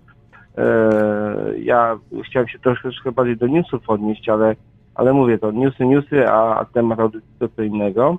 [1.63, 4.57] ja chciałem się troszeczkę bardziej do newsów odnieść, ale,
[4.95, 8.19] ale mówię to, newsy, newsy, a, temat audycji to co innego.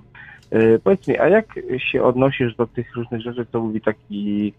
[0.50, 1.46] E, powiedz mi, a jak
[1.78, 4.52] się odnosisz do tych różnych rzeczy, co mówi taki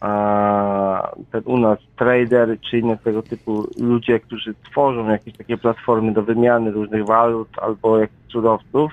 [0.00, 6.12] a, ten u nas trader, czy inne tego typu ludzie, którzy tworzą jakieś takie platformy
[6.12, 8.92] do wymiany różnych walut albo jakichś surowców,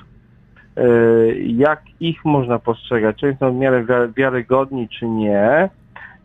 [0.77, 0.83] e,
[1.39, 5.69] jak ich można postrzegać, czy są w miarę wiary- wiarygodni, czy nie.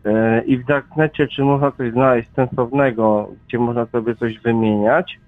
[0.05, 5.19] E, I w Darknecie, czy można coś znaleźć sensownego, gdzie można sobie coś wymieniać.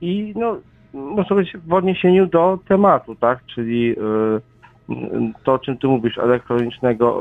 [0.00, 0.56] I no,
[0.94, 3.46] może być w odniesieniu do tematu, tak?
[3.46, 3.96] Czyli e,
[5.44, 7.20] to, o czym ty mówisz, elektronicznego,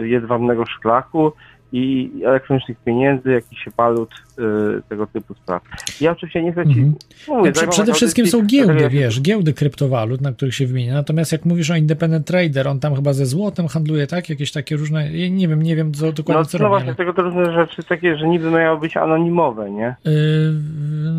[0.00, 1.32] e, jedwabnego szklaku
[1.76, 4.42] i elektronicznych pieniędzy, jakichś walut, e,
[4.88, 5.62] tego typu spraw.
[6.00, 6.70] Ja oczywiście nie chcę ci...
[6.70, 6.94] Mhm.
[7.28, 10.94] Mówię, Znaczy, przede wszystkim audycji, są giełdy, się- wiesz, giełdy kryptowalut, na których się wymienia.
[10.94, 14.30] Natomiast jak mówisz o independent trader, on tam chyba ze złotem handluje, tak?
[14.30, 17.12] Jakieś takie różne, nie wiem, nie wiem co dokładnie No, co no właśnie, ale- tego
[17.14, 19.94] to różne rzeczy takie, że niby miały być anonimowe, nie?
[20.04, 20.12] Yy,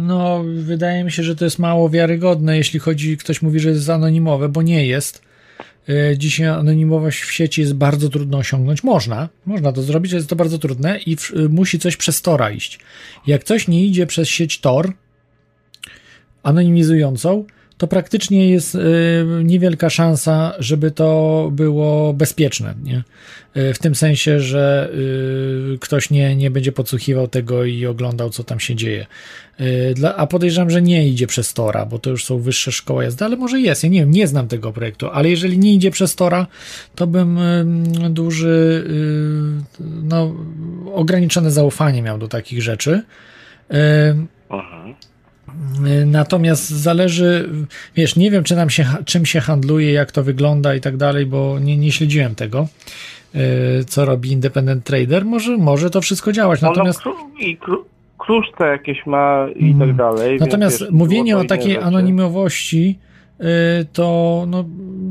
[0.07, 3.89] No, wydaje mi się, że to jest mało wiarygodne, jeśli chodzi, ktoś mówi, że jest
[3.89, 5.27] anonimowe, bo nie jest.
[5.87, 8.83] Yy, Dzisiaj anonimowość w sieci jest bardzo trudno osiągnąć.
[8.83, 12.21] Można, można to zrobić, ale jest to bardzo trudne i w, y, musi coś przez
[12.21, 12.79] Tora iść.
[13.27, 14.93] Jak coś nie idzie przez sieć Tor
[16.43, 17.45] anonimizującą,
[17.77, 18.79] to praktycznie jest y,
[19.43, 22.73] niewielka szansa, żeby to było bezpieczne.
[22.83, 23.03] Nie?
[23.57, 24.89] Y, w tym sensie, że
[25.73, 29.05] y, ktoś nie, nie będzie podsłuchiwał tego i oglądał, co tam się dzieje.
[29.95, 33.25] Dla, a podejrzewam, że nie idzie przez Tora, bo to już są wyższe szkoły jazdy,
[33.25, 33.83] ale może jest.
[33.83, 36.47] Ja nie wiem, nie znam tego projektu, ale jeżeli nie idzie przez Tora,
[36.95, 37.39] to bym
[38.09, 38.83] duży,
[40.03, 40.35] no,
[40.93, 43.03] ograniczone zaufanie miał do takich rzeczy.
[43.71, 43.75] Y,
[46.05, 47.49] Natomiast zależy,
[47.95, 51.25] wiesz, nie wiem, czy nam się, czym się handluje, jak to wygląda i tak dalej,
[51.25, 52.67] bo nie, nie śledziłem tego,
[53.33, 53.41] yy,
[53.87, 55.25] co robi Independent Trader.
[55.25, 56.61] Może, może to wszystko działać.
[56.61, 57.01] Natomiast,
[58.17, 60.29] kruszce jakieś ma i tak dalej.
[60.29, 62.99] więc natomiast wiesz, mówienie o takiej anonimowości,
[63.39, 63.45] yy,
[63.93, 64.65] to no,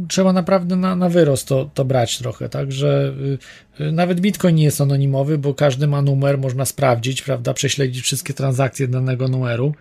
[0.08, 3.14] trzeba naprawdę na, na wyrost to, to brać trochę, tak, że
[3.78, 8.34] yy, nawet Bitcoin nie jest anonimowy, bo każdy ma numer, można sprawdzić, prawda, prześledzić wszystkie
[8.34, 9.74] transakcje danego numeru.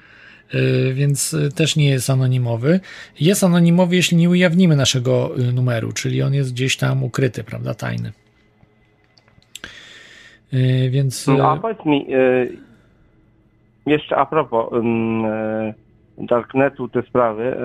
[0.53, 2.79] Yy, więc y, też nie jest anonimowy.
[3.19, 7.73] Jest anonimowy, jeśli nie ujawnimy naszego y, numeru, czyli on jest gdzieś tam ukryty, prawda,
[7.73, 8.11] tajny.
[10.89, 11.27] Więc.
[11.27, 12.07] No, a powiedz mi,
[13.85, 17.55] jeszcze a propos y, Darknetu, te sprawy,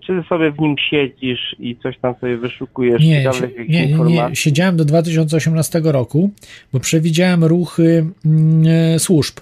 [0.00, 3.24] czy ty sobie w nim siedzisz i coś tam sobie wyszukujesz, Nie,
[3.68, 6.30] nie, nie, nie, siedziałem do 2018 roku,
[6.72, 8.64] bo przewidziałem ruchy mm,
[8.94, 9.34] e, służb.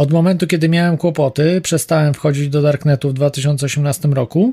[0.00, 4.52] Od momentu, kiedy miałem kłopoty, przestałem wchodzić do Darknetu w 2018 roku,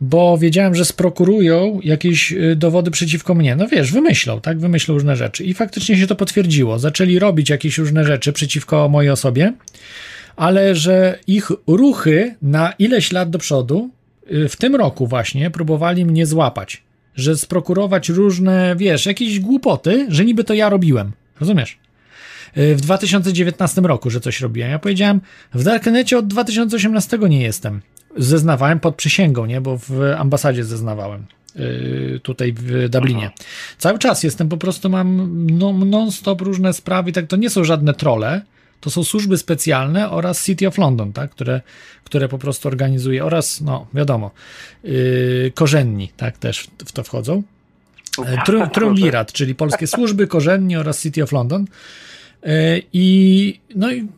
[0.00, 3.56] bo wiedziałem, że sprokurują jakieś y, dowody przeciwko mnie.
[3.56, 4.60] No wiesz, wymyślą, tak?
[4.60, 5.44] Wymyślą różne rzeczy.
[5.44, 6.78] I faktycznie się to potwierdziło.
[6.78, 9.52] Zaczęli robić jakieś różne rzeczy przeciwko mojej osobie,
[10.36, 13.90] ale że ich ruchy na ileś lat do przodu,
[14.32, 16.82] y, w tym roku właśnie, próbowali mnie złapać.
[17.14, 21.12] Że sprokurować różne, wiesz, jakieś głupoty, że niby to ja robiłem.
[21.40, 21.78] Rozumiesz?
[22.58, 24.70] Y, w 2019 roku, że coś robiłem.
[24.70, 25.20] Ja powiedziałem,
[25.54, 27.80] w Darknecie od 2018 nie jestem.
[28.16, 29.60] Zeznawałem pod przysięgą, nie?
[29.60, 31.24] Bo w ambasadzie zeznawałem.
[31.56, 33.30] y, Tutaj w Dublinie.
[33.78, 37.12] Cały czas jestem, po prostu mam no, non-stop różne sprawy.
[37.12, 38.42] Tak, to nie są żadne trole,
[38.80, 41.60] to są służby specjalne oraz City of London, tak, które,
[42.04, 44.30] które po prostu organizuje, oraz, no wiadomo,
[44.84, 47.42] yy, korzenni, tak, też w, w to wchodzą.
[48.26, 51.66] E, Tru, Triumvirat, czyli polskie służby, korzenni oraz City of London.
[52.42, 54.08] E, I no i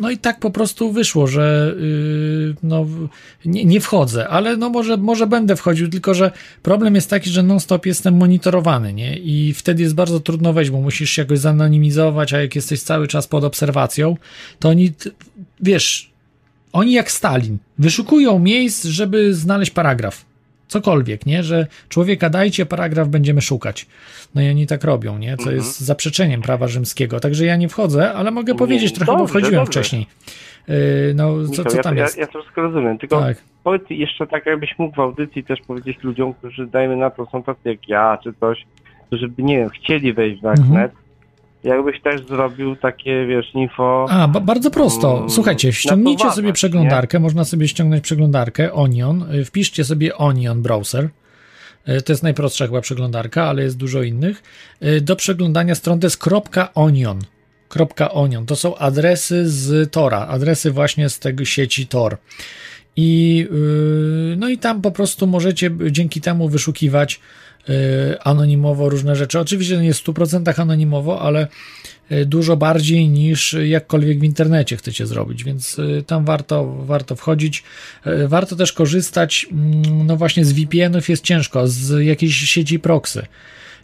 [0.00, 2.86] no i tak po prostu wyszło, że yy, no,
[3.44, 6.30] nie, nie wchodzę, ale no może, może będę wchodził, tylko że
[6.62, 9.16] problem jest taki, że non-stop jestem monitorowany, nie?
[9.16, 13.08] I wtedy jest bardzo trudno wejść, bo musisz się jakoś zanonimizować, a jak jesteś cały
[13.08, 14.16] czas pod obserwacją,
[14.58, 14.92] to oni,
[15.60, 16.12] wiesz,
[16.72, 20.27] oni jak Stalin, wyszukują miejsc, żeby znaleźć paragraf.
[20.68, 21.42] Cokolwiek, nie?
[21.42, 23.86] Że człowieka dajcie paragraf, będziemy szukać.
[24.34, 25.36] No i oni tak robią, nie?
[25.36, 25.56] Co Mhm.
[25.56, 27.20] jest zaprzeczeniem prawa rzymskiego.
[27.20, 29.80] Także ja nie wchodzę, ale mogę powiedzieć trochę, bo dobrze, wchodziłem dobrze.
[29.80, 30.06] wcześniej.
[30.68, 30.74] Yy,
[31.14, 32.18] no, co, Michał, co ja, tam ja, jest?
[32.18, 33.36] ja to wszystko rozumiem, tylko Tak.
[33.64, 37.42] powiedz jeszcze tak, jakbyś mógł w audycji też powiedzieć ludziom, którzy dajmy na to, są
[37.42, 38.66] tacy jak ja, czy coś,
[39.06, 40.90] którzy by, nie wiem, chcieli wejść w Darknet, Mhm.
[41.64, 44.06] Jakbyś też zrobił takie, wiesz, info...
[44.10, 45.16] A, ba- bardzo prosto.
[45.16, 51.08] Mm, Słuchajcie, ściągnijcie sobie przeglądarkę, można sobie ściągnąć przeglądarkę Onion, y, wpiszcie sobie Onion Browser.
[51.88, 54.42] Y, To jest najprostsza chyba przeglądarka, ale jest dużo innych.
[54.82, 56.24] Y, Do przeglądania stron to jest
[56.74, 57.18] .onion.
[58.10, 58.46] .onion.
[58.46, 62.16] To są adresy z Tora, adresy właśnie z tego sieci Tor.
[62.96, 63.46] I,
[64.36, 67.20] no i tam po prostu możecie dzięki temu wyszukiwać
[68.20, 69.40] anonimowo różne rzeczy.
[69.40, 71.48] Oczywiście nie w 100% anonimowo, ale
[72.10, 77.62] yy, dużo bardziej niż jakkolwiek w internecie chcecie zrobić, więc yy, tam warto, warto wchodzić.
[78.26, 83.26] Warto też korzystać, mm, no właśnie z VPN-ów jest ciężko, z jakiejś sieci proxy.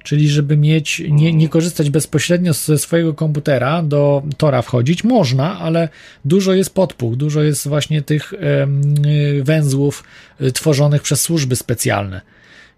[0.05, 5.89] Czyli żeby mieć, nie, nie korzystać bezpośrednio ze swojego komputera do Tora wchodzić, można, ale
[6.25, 8.39] dużo jest podpół, dużo jest właśnie tych y,
[9.43, 10.05] węzłów
[10.41, 12.21] y, tworzonych przez służby specjalne.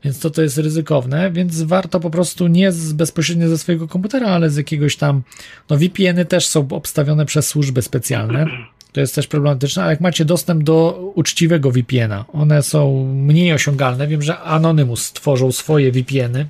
[0.07, 4.27] Więc to, to jest ryzykowne, więc warto po prostu nie z, bezpośrednio ze swojego komputera,
[4.27, 5.23] ale z jakiegoś tam.
[5.71, 8.47] No, VPN-y też są obstawione przez służby specjalne.
[8.93, 14.07] To jest też problematyczne, ale jak macie dostęp do uczciwego VPN-a, one są mniej osiągalne.
[14.07, 16.47] Wiem, że Anonymous tworzą swoje VPN-y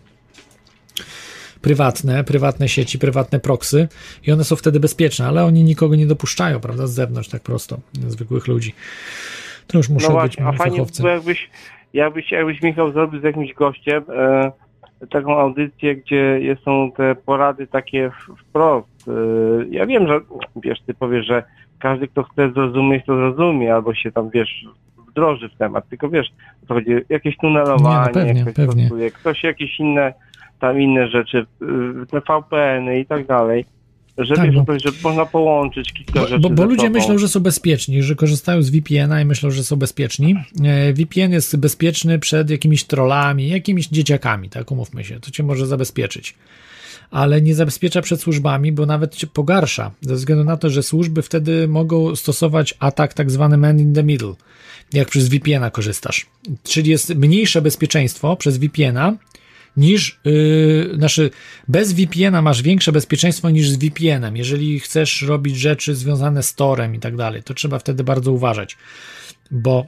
[1.60, 3.88] prywatne, prywatne sieci, prywatne proxy
[4.26, 7.80] i one są wtedy bezpieczne, ale oni nikogo nie dopuszczają, prawda, z zewnątrz tak prosto,
[8.08, 8.74] zwykłych ludzi.
[9.66, 11.02] To już muszą no być właśnie, a fajnie fachowcy.
[11.02, 11.50] było, jakbyś,
[11.92, 14.52] jakbyś, jakbyś Michał zrobił z jakimś gościem e,
[15.10, 18.88] taką audycję, gdzie są te porady takie wprost.
[19.08, 19.12] E,
[19.70, 20.20] ja wiem, że
[20.56, 21.42] wiesz, ty powiesz, że
[21.78, 24.64] każdy, kto chce zrozumieć, to zrozumie, albo się tam, wiesz,
[25.08, 26.28] wdroży w temat, tylko wiesz,
[26.64, 29.10] o co chodzi, jakieś tunelowanie, Nie, no pewnie, ktoś pewnie.
[29.10, 30.14] ktoś jakieś inne,
[30.60, 31.46] tam inne rzeczy,
[32.02, 33.64] y, te VPN-y i tak dalej,
[34.18, 36.92] że Tak, wiesz, bo- że można połączyć kilka Bo, rzeczy bo, bo ludzie sobą.
[36.92, 40.34] myślą, że są bezpieczni, że korzystają z VPN-a i myślą, że są bezpieczni.
[40.64, 45.66] E, VPN jest bezpieczny przed jakimiś trollami, jakimiś dzieciakami, tak umówmy się, to cię może
[45.66, 46.34] zabezpieczyć.
[47.10, 51.22] Ale nie zabezpiecza przed służbami, bo nawet cię pogarsza, ze względu na to, że służby
[51.22, 54.34] wtedy mogą stosować atak tak zwany man in the middle,
[54.92, 56.26] jak przez VPN-a korzystasz.
[56.64, 59.14] Czyli jest mniejsze bezpieczeństwo przez VPN-a
[59.76, 61.30] niż, yy, znaczy
[61.68, 64.36] bez VPN-a masz większe bezpieczeństwo niż z VPN-em.
[64.36, 68.76] Jeżeli chcesz robić rzeczy związane z torem i tak dalej, to trzeba wtedy bardzo uważać,
[69.50, 69.86] bo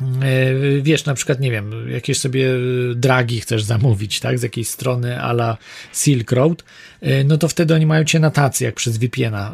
[0.00, 2.48] yy, wiesz, na przykład, nie wiem, jakieś sobie
[2.94, 5.56] dragi chcesz zamówić, tak, z jakiejś strony ala
[5.92, 6.64] Silk Road,
[7.02, 9.52] yy, no to wtedy oni mają cię na tacy, jak przez VPN-a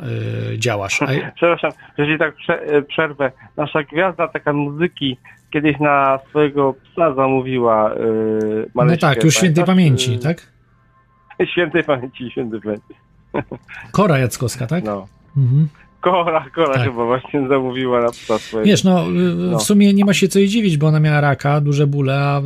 [0.51, 1.03] yy, działasz.
[1.03, 3.33] A, Przepraszam, że ci tak prze, przerwę.
[3.57, 5.19] Nasza gwiazda taka muzyki
[5.53, 10.53] kiedyś na swojego psa zamówiła yy, no tak, już świętej pamięci, Yy, tak?
[11.53, 12.95] Świętej pamięci, świętej pamięci.
[13.93, 14.85] Kora Jackowska, tak?
[14.85, 15.07] No.
[15.37, 15.69] Mhm.
[16.01, 16.83] Kora, Kora Tak.
[16.85, 18.67] chyba właśnie zamówiła na psa swojego.
[18.71, 19.13] Wiesz, no, y,
[19.51, 19.59] No.
[19.59, 22.39] w sumie nie ma się co jej dziwić, bo ona miała raka, duże bóle, a
[22.41, 22.43] y,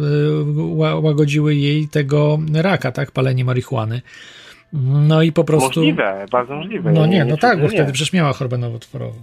[0.55, 4.01] ła- łagodziły jej tego raka, tak, palenie marihuany.
[5.09, 5.81] No i po prostu...
[5.81, 6.93] Możliwe, bardzo możliwe.
[6.93, 7.71] No nie, no tak, bo nie.
[7.71, 9.23] wtedy przecież miała chorobę nowotworową.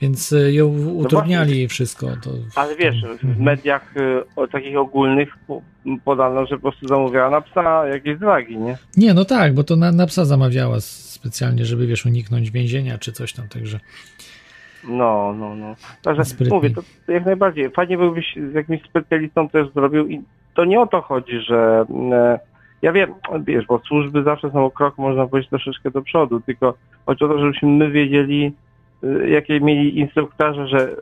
[0.00, 2.06] Więc y, ją utrudniali jej wszystko.
[2.06, 3.34] To, Ale wiesz, Mhm.
[3.34, 5.62] w mediach y, o takich ogólnych po-
[6.04, 8.78] podano, że po prostu zamówiła na psa jakieś dragi, nie?
[8.96, 13.12] nie, no tak, bo to na, na psa zamawiała specjalnie, żeby, wiesz, uniknąć więzienia czy
[13.12, 13.80] coś tam, także...
[14.88, 15.74] No, no, no.
[16.02, 16.56] Także Sprytnie.
[16.56, 17.70] mówię, to, jak najbardziej.
[17.70, 20.20] Fajnie byłbyś z jakimś specjalistą też zrobił i
[20.54, 22.38] to nie o to chodzi, że e,
[22.82, 23.14] ja wiem,
[23.46, 26.74] wiesz, bo służby zawsze są o krok, można powiedzieć, troszeczkę do przodu, tylko
[27.06, 28.52] chodzi o to, żebyśmy my wiedzieli,
[29.28, 30.96] jakie mieli instruktorze, że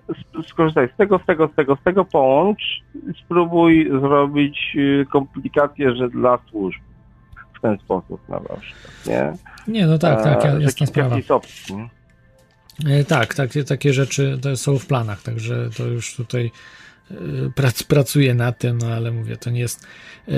[0.49, 2.83] skorzystaj z tego, z tego, z tego, z tego połącz,
[3.25, 6.81] spróbuj zrobić e, komplikacje, że dla służb.
[7.63, 9.33] ten sposób na przykład, nie?
[9.69, 11.17] Nie, no tak, tak, E, jasna sprawa.
[12.87, 16.51] E, Tak, takie, takie rzeczy są w planach, także to już tutaj
[17.55, 19.87] prac, pracuję nad tym, no ale mówię, to nie jest.
[20.29, 20.33] e,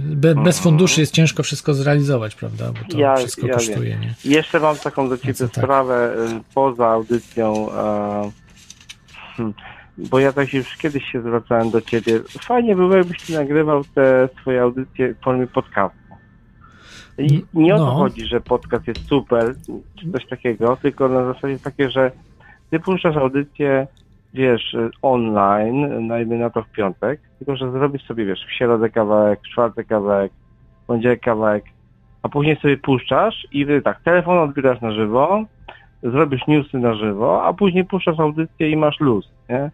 [0.00, 2.72] Be, bez funduszy jest ciężko wszystko zrealizować, prawda?
[2.72, 4.00] Bo to Ja- wszystko ja kosztuje, wiem.
[4.00, 4.14] nie?
[4.24, 5.48] Jeszcze mam taką do ciebie tak.
[5.48, 8.30] sprawę y, poza audycją, e,
[9.36, 9.54] hmm,
[9.98, 12.20] bo ja tak już kiedyś się zwracałem do ciebie.
[12.42, 15.98] Fajnie było, jakbyś ty nagrywał te swoje audycje w formie podcastu.
[17.18, 17.94] I nie o to No.
[17.96, 19.54] chodzi, że podcast jest super,
[20.00, 22.10] czy coś takiego, tylko na zasadzie takie, że
[22.70, 23.86] ty puszczasz audycję,
[24.34, 28.90] wiesz, y, online, najmniej na to w piątek, tylko że zrobisz sobie, wiesz, w środę
[28.90, 30.32] kawałek, w czwartek kawałek,
[30.82, 31.64] w poniedziałek kawałek,
[32.22, 35.44] a później sobie puszczasz i wy tak, telefon odbierasz na żywo,
[36.02, 39.70] zrobisz newsy na żywo, a później puszczasz audycję i masz luz, nie?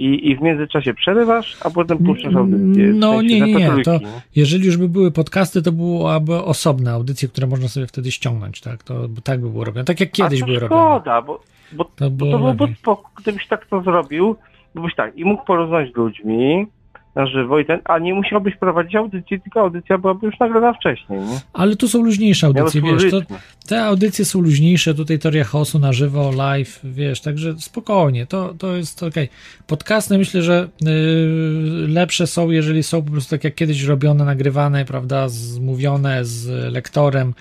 [0.00, 2.92] I, I w międzyczasie przerywasz, a potem puszczasz audycję.
[2.92, 3.82] w No sensie nie, nie, nie.
[3.82, 4.00] To,
[4.36, 8.82] jeżeli już by były podcasty, to byłyby osobne audycje, które można sobie wtedy ściągnąć, tak?
[8.82, 9.84] To tak by było robione.
[9.84, 10.82] Tak jak kiedyś były robione.
[10.82, 11.40] szkoda, bo,
[11.72, 14.36] bo To bo to byłoby spoko, gdybyś tak to zrobił,
[14.74, 16.66] bo byś tak, i mógł porozmawiać z ludźmi
[17.14, 21.20] na żywo i ten, a nie musiałbyś prowadzić audycji, tylko audycja byłaby już nagrana wcześniej,
[21.20, 21.40] nie?
[21.52, 23.20] Ale tu są luźniejsze audycje, wiesz, to,
[23.68, 28.76] te audycje są luźniejsze, tutaj teoria chaosu na żywo, live, wiesz, także spokojnie, to, to
[28.76, 29.28] jest okej.
[29.66, 34.84] Podcasty myślę, że y, lepsze są, jeżeli są po prostu tak jak kiedyś robione, nagrywane,
[34.84, 37.34] prawda, zmówione z lektorem,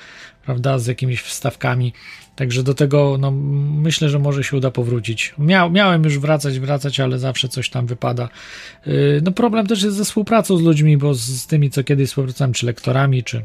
[0.46, 1.94] prawda, z jakimiś wstawkami,
[2.40, 3.32] także do tego, no,
[3.82, 5.34] myślę, że może się uda powrócić.
[5.38, 8.30] Miał, miałem już wracać, wracać, ale zawsze coś tam wypada.
[8.88, 12.10] Y, no problem też jest ze współpracą z ludźmi, bo z, z tymi, co kiedyś
[12.10, 13.42] współpracowałem, czy lektorami, czy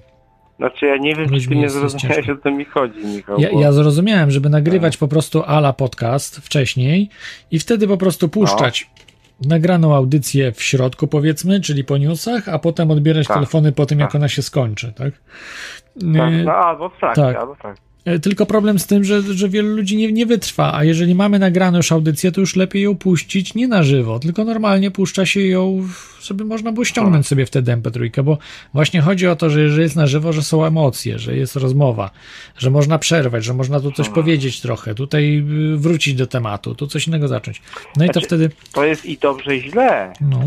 [0.57, 3.41] Znaczy ja nie wiem, czy ty nie zrozumiałeś, o co mi chodzi, Michał.
[3.41, 7.09] Ja, bo- ja zrozumiałem, żeby nagrywać po prostu ala podcast wcześniej
[7.51, 8.91] i wtedy po prostu puszczać
[9.47, 14.01] nagraną audycję w środku, powiedzmy, czyli po newsach, a potem odbierać Tak, telefony po tym,
[14.01, 15.15] jak ona się skończy, tak?
[15.95, 17.37] Tak, E, no albo w trakcie, tak.
[17.37, 17.77] albo tak.
[17.77, 21.39] e, Tylko problem z tym, że, że wielu ludzi nie, nie wytrwa, a jeżeli mamy
[21.39, 25.41] nagraną już audycję, to już lepiej ją puścić nie na żywo, tylko normalnie puszcza się
[25.41, 25.89] ją,
[26.23, 28.39] żeby można było ściągnąć sobie wtedy MP3, bo
[28.75, 32.11] właśnie chodzi o to, że jeżeli jest na żywo, że są emocje, że jest rozmowa,
[32.59, 35.45] że można przerwać, że można tu coś powiedzieć trochę, tutaj
[35.75, 37.63] y, wrócić do tematu, tu coś innego zacząć.
[37.97, 40.13] No i to Znaczy, wtedy, To jest i dobrze, i źle.
[40.21, 40.41] no,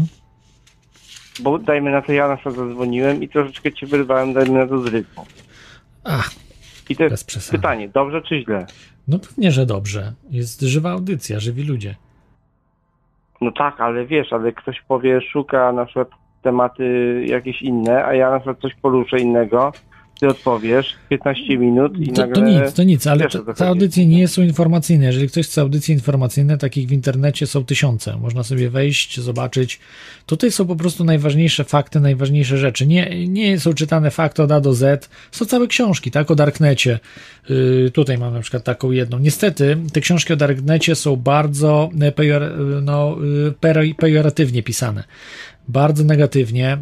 [1.39, 4.81] Bo dajmy na to, ja na przykład zadzwoniłem i troszeczkę ci wyrwałem, dajmy na to
[4.81, 5.25] z rytmu.
[6.03, 6.31] ach,
[6.89, 8.65] I to jest pytanie, dobrze czy źle?
[9.07, 10.13] no pewnie, że dobrze.
[10.29, 11.95] Jest żywa audycja, żywi ludzie.
[13.41, 16.09] No tak, ale wiesz, ale ktoś powie, szuka na przykład
[16.41, 19.71] tematy jakieś inne, a ja na przykład coś poruszę innego,
[20.19, 22.35] ty odpowiesz 15 minut i To, nagle...
[22.35, 25.05] to nic, to nic, ale wiesz, te, audycje nie są informacyjne.
[25.05, 28.17] Jeżeli ktoś chce audycje informacyjne, takich w internecie są tysiące.
[28.17, 29.79] Można sobie wejść, zobaczyć.
[30.25, 32.87] Tutaj są po prostu najważniejsze fakty, najważniejsze rzeczy.
[32.87, 35.09] Nie, nie są czytane fakty od A do Z.
[35.31, 36.31] Są całe książki, tak?
[36.31, 36.99] O Darknecie.
[37.49, 39.19] Yy, tutaj mam na przykład taką jedną.
[39.19, 42.41] Niestety, te książki o Darknecie są bardzo e, pejor,
[42.81, 43.17] no,
[43.83, 45.03] y, pejoratywnie pisane
[45.67, 46.77] bardzo negatywnie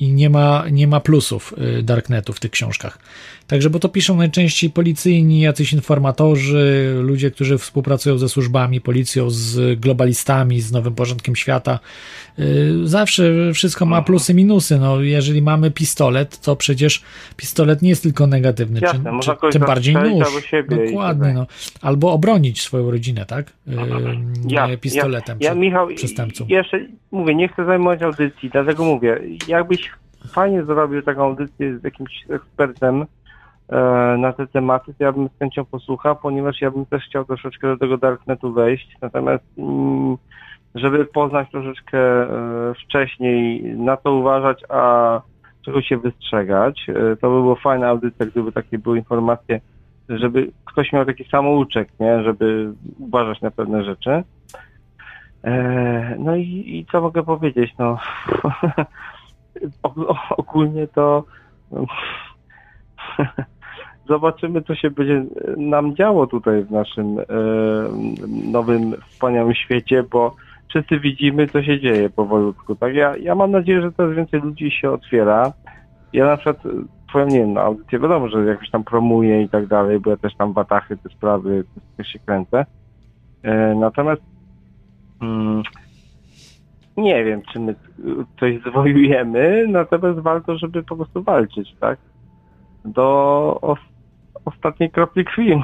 [0.00, 2.98] i nie ma, nie ma plusów yy, Darknetu w tych książkach.
[3.46, 9.80] Także, bo to piszą najczęściej policyjni, jacyś informatorzy, ludzie, którzy współpracują ze służbami, policją, z
[9.80, 11.78] globalistami, z nowym porządkiem świata.
[12.38, 12.46] Yy,
[12.84, 14.78] Zawsze wszystko ma plusy, minusy.
[14.78, 17.02] No, jeżeli mamy pistolet, to przecież
[17.36, 20.28] pistolet nie jest tylko negatywny, Jasne, czy, można czy, tym bardziej nóż.
[20.68, 21.46] Dokładnie, no.
[21.80, 23.52] Albo obronić swoją rodzinę, tak?
[23.66, 23.76] Yy,
[24.48, 25.38] Ja, pistoletem.
[25.40, 26.46] Ja, ja Michał, przestępcą.
[26.48, 29.17] jeszcze mówię, nie chcę zajmować audycji, dlatego mówię,
[29.48, 29.90] jakbyś
[30.26, 33.06] fajnie zrobił taką audycję z jakimś ekspertem
[33.68, 33.76] e,
[34.18, 37.66] na te tematy, to ja bym z chęcią posłuchał, ponieważ ja bym też chciał troszeczkę
[37.66, 40.16] do tego Darknetu wejść, natomiast mm,
[40.74, 42.28] żeby poznać troszeczkę e,
[42.84, 45.20] wcześniej, na co uważać, a
[45.64, 49.60] czego się wystrzegać, e, to by było fajna audycja, gdyby takie były informacje,
[50.08, 54.22] żeby ktoś miał taki samouczek, nie, żeby uważać na pewne rzeczy.
[56.18, 57.74] No i, i co mogę powiedzieć?
[57.78, 57.98] No,
[60.36, 61.24] ogólnie to
[64.08, 65.24] zobaczymy, co się będzie
[65.56, 67.24] nam działo tutaj w naszym e,
[68.50, 70.34] nowym, wspaniałym świecie, bo
[70.68, 72.74] wszyscy widzimy, co się dzieje powolutku.
[72.74, 72.94] Tak?
[72.94, 75.52] Ja, ja mam nadzieję, że coraz więcej ludzi się otwiera.
[76.12, 76.62] Ja na przykład
[77.08, 80.16] twoją, nie wiem, no, audycję wiadomo, że jakoś tam promuję i tak dalej, bo ja
[80.16, 81.64] też tam watachy, te sprawy,
[81.96, 82.66] też się kręcę.
[83.42, 84.22] E, Natomiast
[85.22, 85.62] mm,
[86.98, 87.74] nie wiem, czy my
[88.40, 91.98] coś zwojujemy, natomiast warto, żeby po prostu walczyć, tak?
[92.84, 93.78] Do os-
[94.44, 95.50] ostatniej kropli krwi.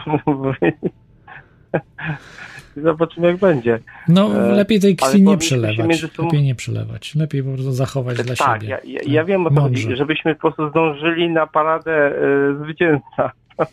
[2.76, 3.78] zobaczymy jak będzie.
[4.08, 6.00] No, E, lepiej tej krwi nie przelewać.
[6.00, 7.14] sobą- Lepiej nie przelewać.
[7.14, 8.68] Lepiej po prostu zachować dla tak, siebie.
[8.68, 13.32] ja, ja, ja wiem o to chodzi, żebyśmy po prostu zdążyli na paradę e, zwycięzca.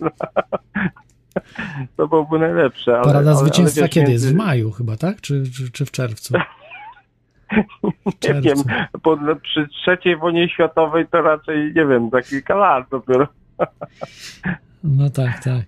[1.98, 2.96] to byłoby najlepsze.
[2.96, 4.08] Ale, Parada ale, zwycięstwa ale wiesz, kiedy?
[4.12, 5.22] między- Jest w maju chyba, tak?
[5.22, 6.34] Czy, czy, czy w czerwcu?
[8.24, 8.58] Nie wiem,
[9.04, 13.28] po, przy trzeciej wojnie światowej to raczej, nie wiem, za kilka lat dopiero.
[14.84, 15.62] No tak, tak.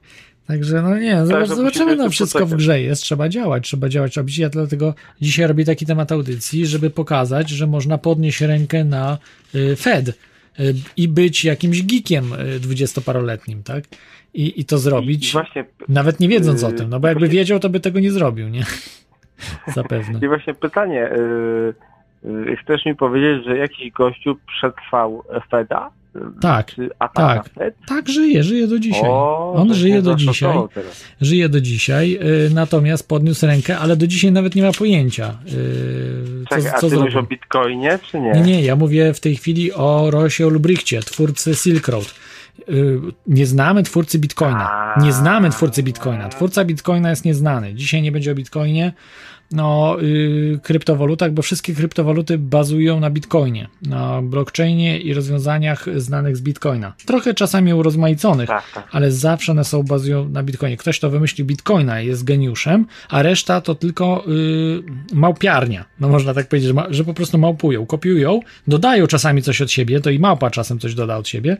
[0.47, 4.17] Także no nie, zobacz, Także zobaczymy, no wszystko w grze jest, trzeba działać, trzeba działać.
[4.37, 9.17] Ja dlatego dzisiaj robię taki temat audycji, żeby pokazać, że można podnieść rękę na
[9.55, 10.13] y, Fed y,
[10.97, 13.83] i być jakimś geekiem y, dwudziestoparoletnim, tak?
[14.33, 17.59] I, I to zrobić, I właśnie, nawet nie wiedząc o tym, no bo jakby wiedział,
[17.59, 18.65] to by tego nie zrobił, nie?
[19.75, 20.19] Zapewne.
[20.21, 21.73] I właśnie pytanie, y,
[22.25, 25.89] y, chcesz mi powiedzieć, że jakiś gościu przetrwał Feda?
[26.41, 27.75] Tak, Czy tak, Fed?
[27.87, 29.09] tak, żyje, żyje do dzisiaj.
[29.09, 30.57] O, On żyje do dzisiaj.
[31.21, 32.19] Żyje do dzisiaj,
[32.53, 36.89] natomiast podniósł rękę, ale do dzisiaj nawet nie ma pojęcia, y, co, Czekaj, a co
[36.89, 37.23] ty mówisz o.
[37.23, 38.31] Bitcoinie, czy nie?
[38.31, 42.15] Nie, nie, ja mówię w tej chwili o Rosie Ulbrichcie, twórcy Silk Road.
[42.69, 44.95] Y, Nie znamy twórcy Bitcoina.
[45.01, 46.29] Nie znamy twórcy Bitcoina.
[46.29, 47.73] Twórca Bitcoina jest nieznany.
[47.73, 48.93] Dzisiaj nie będzie o Bitcoinie,
[49.53, 56.41] no, y, kryptowalutach, bo wszystkie kryptowaluty bazują na Bitcoinie, na blockchainie i rozwiązaniach znanych z
[56.41, 56.93] Bitcoina.
[57.05, 60.77] Trochę czasami urozmaiconych, Tak, ale zawsze one są bazują na Bitcoinie.
[60.77, 65.85] Ktoś, kto wymyślił Bitcoina jest geniuszem, a reszta to tylko y, małpiarnia.
[65.99, 69.71] No można tak powiedzieć, że, ma, że po prostu małpują, kopiują, dodają czasami coś od
[69.71, 71.57] siebie, to i małpa czasem coś doda od siebie.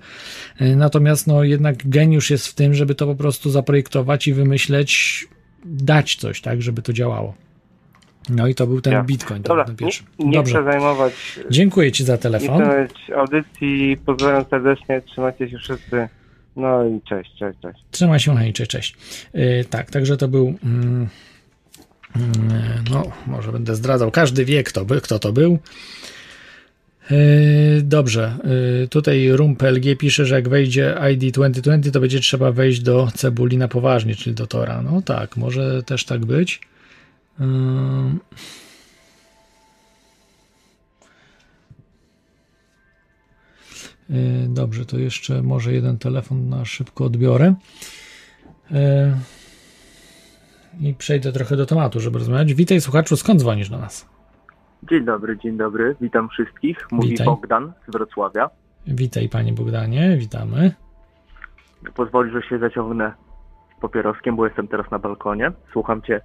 [0.62, 5.26] Y, natomiast no jednak geniusz jest w tym, żeby to po prostu zaprojektować i wymyśleć,
[5.66, 7.36] dać coś, tak, żeby to działało.
[8.30, 9.04] No i to był ten Ja.
[9.04, 10.04] Bitcoin, to Dobra, był ten pierwszy.
[10.20, 10.54] nie, nie Dobrze.
[10.54, 11.14] chcę zajmować
[11.50, 12.58] Dziękuję Ci za nie telefon.
[12.58, 16.08] zajmować audycji, pozdrawiam serdecznie, trzymajcie się wszyscy,
[16.56, 17.80] no i cześć, cześć, cześć.
[17.92, 18.96] Trzymaj się, hej, cześć, cześć.
[19.34, 20.54] Yy, tak, także to był.
[20.64, 21.08] Mm,
[22.16, 22.52] mm,
[22.92, 24.12] no, może będę zdradzał.
[24.12, 25.60] Każdy wie, kto, by, kto to był.
[27.12, 27.18] Yy,
[27.82, 28.38] dobrze,
[28.82, 33.08] yy, tutaj Rum PLG pisze, że jak wejdzie ID 2020, to będzie trzeba wejść do
[33.16, 34.82] cebuli na poważnie, czyli do Tora.
[34.82, 36.62] No tak, może też tak być.
[37.40, 37.46] Yy,
[44.50, 47.54] Dobrze, to jeszcze może jeden telefon na szybko odbiorę.
[50.80, 52.54] I przejdę trochę do tematu, żeby rozmawiać.
[52.54, 54.10] Witaj słuchaczu, skąd dzwonisz do nas?
[54.90, 55.96] Dzień dobry, dzień dobry.
[56.02, 56.88] Witam wszystkich.
[56.92, 57.26] Mówi Witaj.
[57.26, 58.50] Bogdan z Wrocławia.
[58.88, 60.72] Witaj panie Bogdanie, witamy.
[61.96, 63.14] Pozwoli, że się zaciągnę
[63.78, 65.52] z papieroskiem, bo jestem teraz na balkonie.
[65.72, 66.22] Słucham cię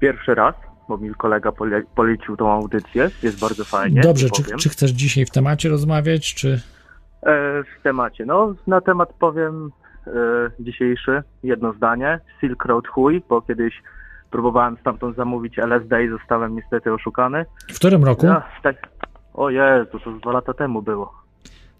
[0.00, 0.54] pierwszy raz,
[0.88, 3.10] bo mi kolega pole polecił tą audycję.
[3.22, 4.00] Jest bardzo fajnie.
[4.00, 6.60] Dobrze, czy, czy chcesz dzisiaj w temacie rozmawiać, czy...
[7.22, 8.26] E, w temacie.
[8.26, 9.70] No, na temat powiem
[10.06, 10.10] e,
[10.60, 12.20] dzisiejszy jedno zdanie.
[12.40, 13.82] Silk Road chuj, bo kiedyś
[14.30, 17.44] próbowałem stamtąd zamówić LSD i zostałem niestety oszukany.
[17.72, 18.26] W którym roku?
[18.26, 18.76] Ja, tak,
[19.34, 21.14] o Jezu, to dwa lata temu było.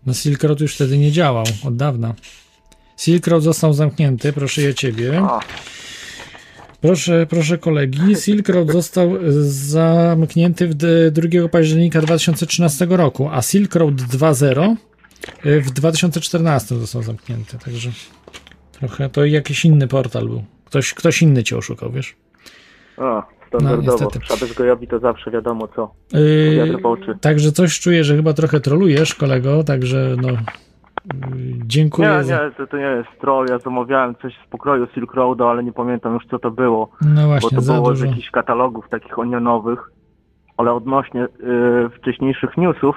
[0.07, 2.15] No Silk Road już wtedy nie działał, od dawna.
[2.97, 5.23] Silk Road został zamknięty, proszę ja ciebie.
[5.23, 5.41] O.
[6.81, 13.43] Proszę, proszę kolegi, Silk Road został e, zamknięty w d- 2 października 2013 roku, a
[13.43, 14.77] Silk Road 2.0
[15.45, 17.91] e, w 2014 został zamknięty, także
[18.73, 20.45] trochę to jakiś inny portal był.
[20.65, 22.17] Ktoś, ktoś inny cię oszukał, wiesz?
[22.97, 24.11] O, standardowo.
[24.11, 25.95] Trzeba bez gojowi to zawsze wiadomo co.
[26.13, 27.19] Yy.
[27.21, 30.29] Także coś czuję, że chyba trochę trolujesz, kolego, także no.
[31.15, 32.09] Yy, Dziękuję.
[32.09, 32.45] Nie, za...
[32.45, 33.47] nie, to, to nie jest troll.
[33.51, 36.89] Ja zamawiałem coś z pokroju Silk Roadu, ale nie pamiętam już co to było.
[37.15, 38.07] No właśnie, bo to za było dużo.
[38.07, 39.91] z jakichś katalogów takich onionowych.
[40.57, 41.29] Ale odnośnie y,
[41.99, 42.97] wcześniejszych newsów,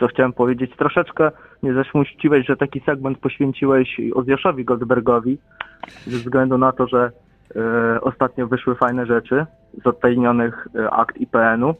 [0.00, 1.30] co chciałem powiedzieć, troszeczkę
[1.62, 5.38] nie zaśmuściłeś, że taki segment poświęciłeś Ozjaszowi Goldbergowi,
[6.06, 7.10] ze względu na to, że
[7.96, 9.46] y, ostatnio wyszły fajne rzeczy
[9.84, 11.74] z odtajnionych y, akt IPN-u,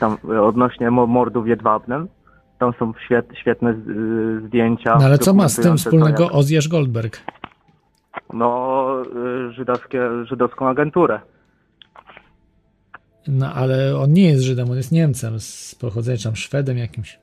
[0.00, 2.08] tam y, odnośnie mo- mordu w Jedwabnem.
[2.58, 4.96] Tam są świet, świetne y, zdjęcia.
[4.98, 7.20] No ale co ma z tym wspólnego Ozjasz Goldberg?
[8.32, 8.86] No,
[9.48, 11.20] y, żydowskie, żydowską agenturę.
[13.28, 17.18] No ale on nie jest Żydem, on jest Niemcem z pochodzenia, tam Szwedem jakimś.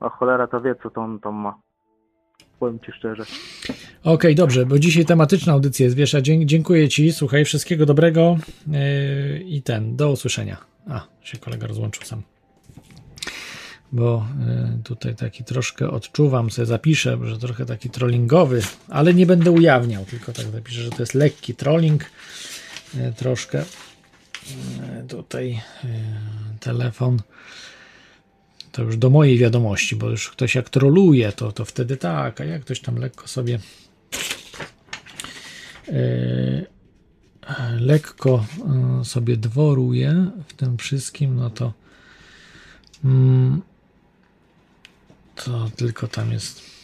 [0.00, 1.58] A cholera to wie, co to on tam ma.
[2.58, 3.24] Powiem ci szczerze.
[4.04, 8.36] Okej, dobrze, bo dzisiaj tematyczna audycja jest, wiesz, a dziękuję ci, słuchaj, wszystkiego dobrego
[8.66, 8.78] yy,
[9.38, 10.56] i ten, do usłyszenia.
[10.90, 12.22] A, się kolega rozłączył sam.
[13.94, 14.26] Bo
[14.74, 20.04] yy, tutaj taki troszkę odczuwam, sobie zapiszę, że trochę taki trollingowy, ale nie będę ujawniał,
[20.04, 22.04] tylko tak zapiszę, że to jest lekki trolling,
[22.94, 23.58] yy, troszkę.
[23.58, 25.60] Yy, tutaj
[26.60, 27.22] telefon
[28.72, 32.44] to już do mojej wiadomości, bo już ktoś jak troluje, to, to wtedy tak, a
[32.44, 33.58] jak ktoś tam lekko sobie
[37.80, 38.44] lekko
[39.04, 41.72] sobie dworuję w tym wszystkim, no to
[43.04, 43.62] mm,
[45.34, 46.74] to tylko tam jest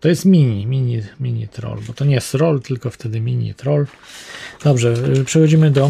[0.00, 3.86] to jest mini, mini, mini troll, bo to nie jest roll, tylko wtedy mini troll.
[4.64, 5.88] Dobrze, y, przechodzimy do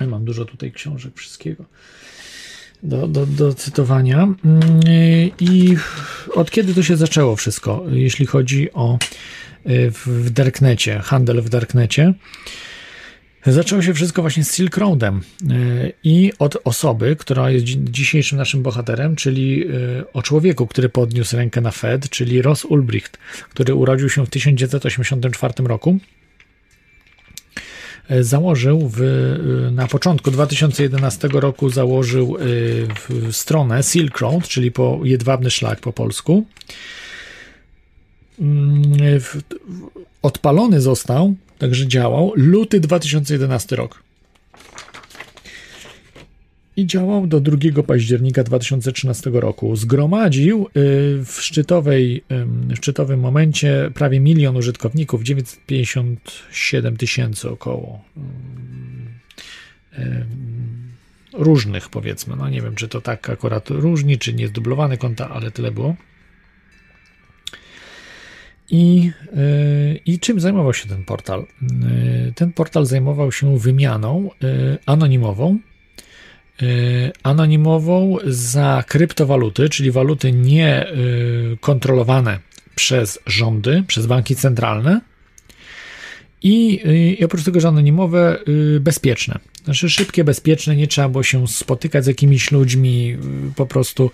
[0.00, 1.64] ja mam dużo tutaj książek wszystkiego
[2.82, 4.16] do, do, do cytowania.
[4.16, 4.80] Mm,
[5.40, 5.76] I
[6.34, 8.98] od kiedy to się zaczęło wszystko, jeśli chodzi o
[9.66, 12.14] y, w Darknecie, handel w Darknecie?
[13.46, 15.20] Zaczęło się wszystko właśnie z Silk Roadem
[15.50, 21.36] y, i od osoby, która jest dzisiejszym naszym bohaterem, czyli y, o człowieku, który podniósł
[21.36, 23.18] rękę na Fed, czyli Ross Ulbricht,
[23.50, 25.98] który urodził się w 1984 roku
[28.08, 29.00] E, założył w,
[29.72, 32.36] na początku 2011 roku założył
[33.30, 36.44] stronę Silk Road, czyli po jedwabny szlak po polsku.
[38.40, 38.82] Mm,
[40.22, 44.02] odpalony został, także działał luty 2011 rok
[46.76, 49.76] i działał do 2 października 2013 roku.
[49.76, 50.70] Zgromadził y,
[51.24, 52.24] w szczytowej,
[52.68, 58.04] w szczytowym momencie prawie milion użytkowników, 957 tysięcy około.
[61.32, 65.50] Różnych powiedzmy, no nie wiem, czy to tak akurat różni, czy nie zdublowane konta, ale
[65.50, 65.96] tyle było.
[68.70, 71.46] I, y, I czym zajmował się ten portal?
[72.28, 74.30] Y, ten portal zajmował się wymianą
[74.86, 75.58] anonimową
[76.62, 80.86] Y, anonimową za kryptowaluty, czyli waluty nie
[81.60, 82.38] kontrolowane
[82.74, 85.00] przez rządy, przez banki centralne.
[86.42, 86.80] I,
[87.18, 88.38] I, oprócz tego, że anonimowe,
[88.80, 89.38] bezpieczne.
[89.64, 93.16] Znaczy szybkie, bezpieczne, nie trzeba było się spotykać z jakimiś ludźmi,
[93.56, 94.10] po prostu,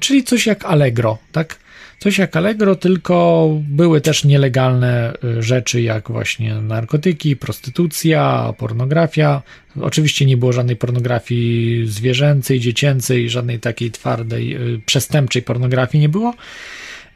[0.00, 1.58] czyli coś jak Allegro, tak?
[2.04, 9.42] Coś jak Allegro, tylko były też nielegalne y, rzeczy, jak właśnie narkotyki, prostytucja, pornografia.
[9.80, 16.34] Oczywiście nie było żadnej pornografii zwierzęcej, dziecięcej, żadnej takiej twardej, y, przestępczej pornografii nie było.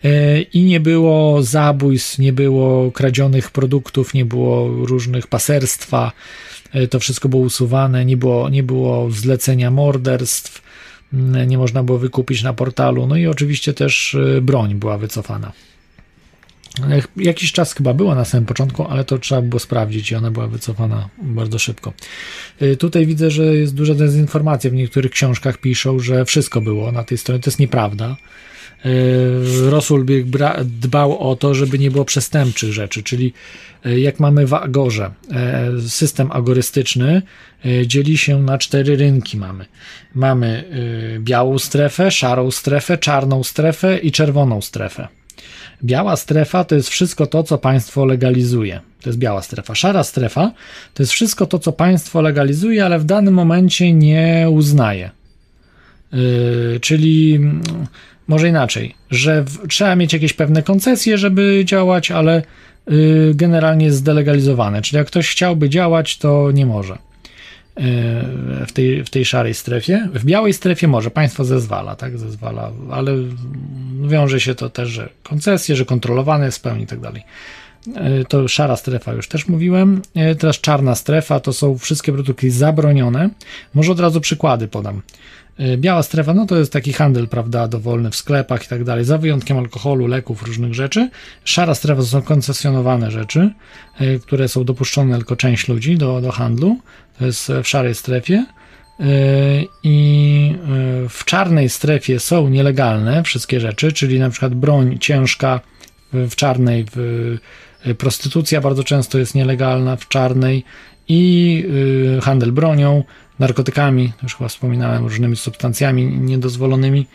[0.05, 6.12] Y, I nie było zabójstw, nie było kradzionych produktów, nie było różnych paserstwa.
[6.90, 10.67] To wszystko było usuwane, nie było, nie było zlecenia morderstw
[11.47, 13.06] nie można było wykupić na portalu.
[13.06, 15.52] No i oczywiście też y, broń była wycofana.
[17.16, 20.47] Jakiś czas chyba była na samym początku, ale to trzeba było sprawdzić i ona była
[20.47, 21.93] wycofana bardzo szybko.
[22.62, 24.70] Y, tutaj widzę, że jest duża dezinformacja.
[24.70, 27.40] W niektórych książkach piszą, że wszystko było na tej stronie.
[27.40, 28.16] To jest nieprawda.
[28.86, 30.26] Y, Rosulbieg
[30.64, 33.32] dbał o to, żeby nie było przestępczych rzeczy, czyli
[33.84, 35.10] jak mamy w Agorze
[35.88, 37.22] system agorystyczny,
[37.86, 39.64] dzieli się na cztery rynki mamy.
[40.14, 40.64] Mamy
[41.20, 45.09] białą strefę, szarą strefę, czarną strefę i czerwoną strefę.
[45.84, 48.80] Biała strefa to jest wszystko to, co państwo legalizuje.
[49.02, 49.74] To jest biała strefa.
[49.74, 50.52] Szara strefa
[50.94, 55.10] to jest wszystko to, co państwo legalizuje, ale w danym momencie nie uznaje.
[56.12, 57.40] Yy, czyli
[58.28, 62.42] może inaczej, że w, trzeba mieć jakieś pewne koncesje, żeby działać, ale
[62.86, 64.82] yy, generalnie jest zdelegalizowane.
[64.82, 67.84] Czyli jak ktoś chciałby działać, to nie może yy,
[68.66, 70.09] w tej, w tej szarej strefie.
[70.14, 73.12] W białej strefie może, państwo zezwala, tak, zezwala, ale
[74.02, 77.22] wiąże się to też, że koncesje, że kontrolowane jest w pełni i tak dalej.
[77.86, 80.02] Yy, to szara strefa, już też mówiłem.
[80.14, 83.30] Yy, teraz czarna strefa to są wszystkie produkty zabronione.
[83.74, 85.02] Może od razu przykłady podam.
[85.59, 89.05] E, biała strefa, no to jest taki handel, prawda, dowolny w sklepach i tak dalej,
[89.05, 91.10] za wyjątkiem alkoholu, leków, różnych rzeczy.
[91.44, 93.51] Szara strefa to są koncesjonowane rzeczy,
[94.01, 96.78] e, które są dopuszczone tylko część ludzi do, do handlu.
[97.18, 98.47] To jest w szarej strefie.
[99.01, 99.05] E,
[99.82, 100.55] I
[101.09, 105.60] w czarnej strefie są nielegalne wszystkie rzeczy, czyli na przykład broń ciężka
[106.12, 107.39] w czarnej, w
[107.98, 110.64] prostytucja bardzo często jest nielegalna w czarnej
[111.09, 111.64] i
[112.22, 113.05] handel bronią,
[113.39, 117.06] narkotykami, już chyba wspominałem, różnymi substancjami niedozwolonymi.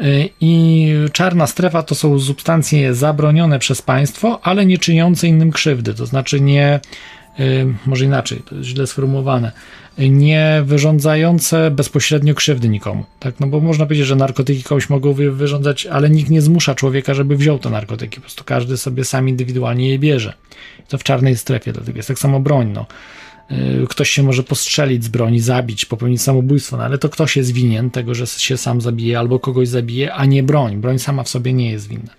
[0.00, 5.94] Y, I czarna strefa to są substancje zabronione przez państwo, ale nie czyniące innym krzywdy,
[5.94, 6.80] to znaczy nie,
[7.40, 9.52] y, może inaczej, to jest źle sformułowane,
[9.98, 13.04] nie wyrządzające bezpośrednio krzywdy nikomu.
[13.20, 13.40] Tak?
[13.40, 17.36] No bo można powiedzieć, że narkotyki komuś mogą wyrządzać, ale nikt nie zmusza człowieka, żeby
[17.36, 18.16] wziął te narkotyki.
[18.16, 20.34] Po prostu każdy sobie sam indywidualnie je bierze.
[20.88, 22.70] To w czarnej strefie, dlatego jest tak samo broń.
[22.74, 22.86] No.
[23.50, 27.52] Y, ktoś się może postrzelić z broni, zabić, popełnić samobójstwo, no ale to ktoś jest
[27.52, 30.76] winien tego, że się sam zabije albo kogoś zabije, a nie broń.
[30.76, 32.10] Broń sama w sobie nie jest winna.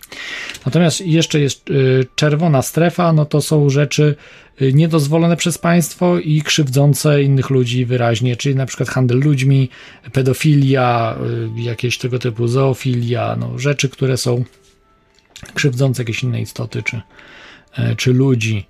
[0.66, 4.16] Natomiast jeszcze jest y, czerwona strefa, no to są rzeczy
[4.62, 9.70] y, niedozwolone przez państwo i krzywdzące innych ludzi wyraźnie, czyli na przykład handel ludźmi,
[10.14, 11.18] pedofilia,
[11.56, 14.44] jakieś tego typu zoofilia, no rzeczy, które są
[15.54, 17.02] krzywdzące jakieś inne istoty, czy,
[17.98, 18.66] czy ludzi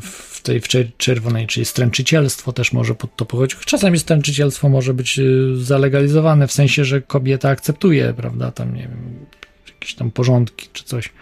[0.00, 3.58] w tej w czer- czerwonej, czyli stręczycielstwo też może pod to pochodzić.
[3.58, 5.22] Czasami stręczycielstwo może być e,
[5.56, 9.26] zalegalizowane w sensie, że kobieta akceptuje, prawda, tam nie wiem,
[9.68, 11.12] jakieś tam porządki czy coś.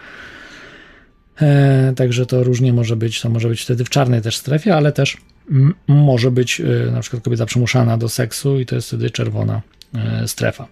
[1.40, 3.20] E, także to różnie może być.
[3.20, 5.16] To może być wtedy w czarnej też strefie, ale też
[5.50, 9.62] m, może być e, na przykład kobieta przymuszana do seksu i to jest wtedy czerwona
[9.94, 10.68] e, strefa.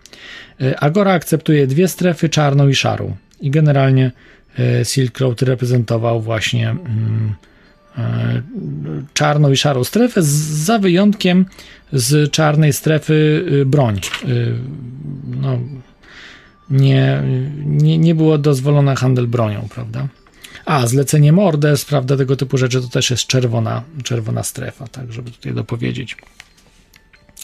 [0.60, 3.16] E, Agora akceptuje dwie strefy, czarną i szarą.
[3.40, 4.12] I generalnie e,
[4.84, 7.34] Silk Road reprezentował właśnie mm,
[7.98, 8.42] e,
[9.14, 11.46] czarną i szarą strefę, za wyjątkiem
[11.92, 14.00] z czarnej strefy y, broń.
[14.28, 14.54] Y,
[15.40, 15.58] No,
[16.70, 17.22] nie,
[17.64, 20.08] nie, nie było dozwolona handel bronią, prawda?
[20.64, 25.30] A, zlecenie mordes, prawda, tego typu rzeczy to też jest czerwona, czerwona strefa, tak, żeby
[25.30, 26.16] tutaj dopowiedzieć.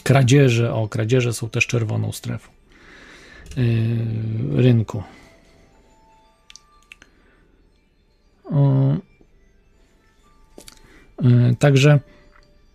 [0.03, 2.51] Kradzieże, o, kradzieże są też czerwoną strefą
[3.57, 3.63] yy,
[4.61, 5.03] rynku.
[11.59, 11.99] Także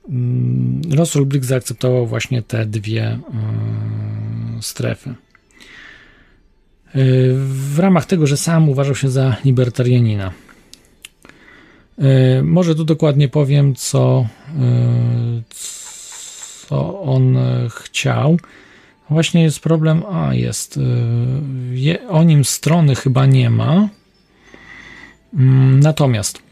[0.09, 3.19] mm, Ross Ulbricht zaakceptował właśnie te dwie
[4.57, 5.15] yy, strefy.
[6.95, 10.33] Yy, W ramach tego, że sam uważał się za libertarianina.
[12.43, 14.27] Może tu dokładnie powiem, co,
[16.69, 17.39] co on
[17.71, 18.37] chciał.
[19.11, 20.03] Właśnie jest problem.
[20.13, 20.81] A, jest.
[21.73, 23.89] je- O nim strony chyba nie ma.
[25.35, 26.43] Mm, Natomiast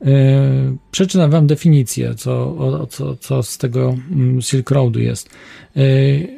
[0.00, 0.10] yy,
[0.90, 5.30] przeczytam Wam definicję, co, co, co z tego mm, Silk Roadu jest.
[5.76, 6.28] Yy,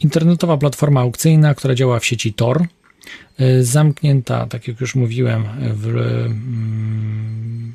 [0.00, 2.64] Internetowa platforma aukcyjna, która działa w sieci Tor,
[3.38, 5.44] yy, zamknięta, tak jak już mówiłem,
[5.74, 7.74] w mm,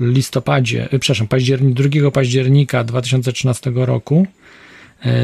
[0.00, 4.26] listopadzie, przepraszam, październik, 2 października 2013 roku,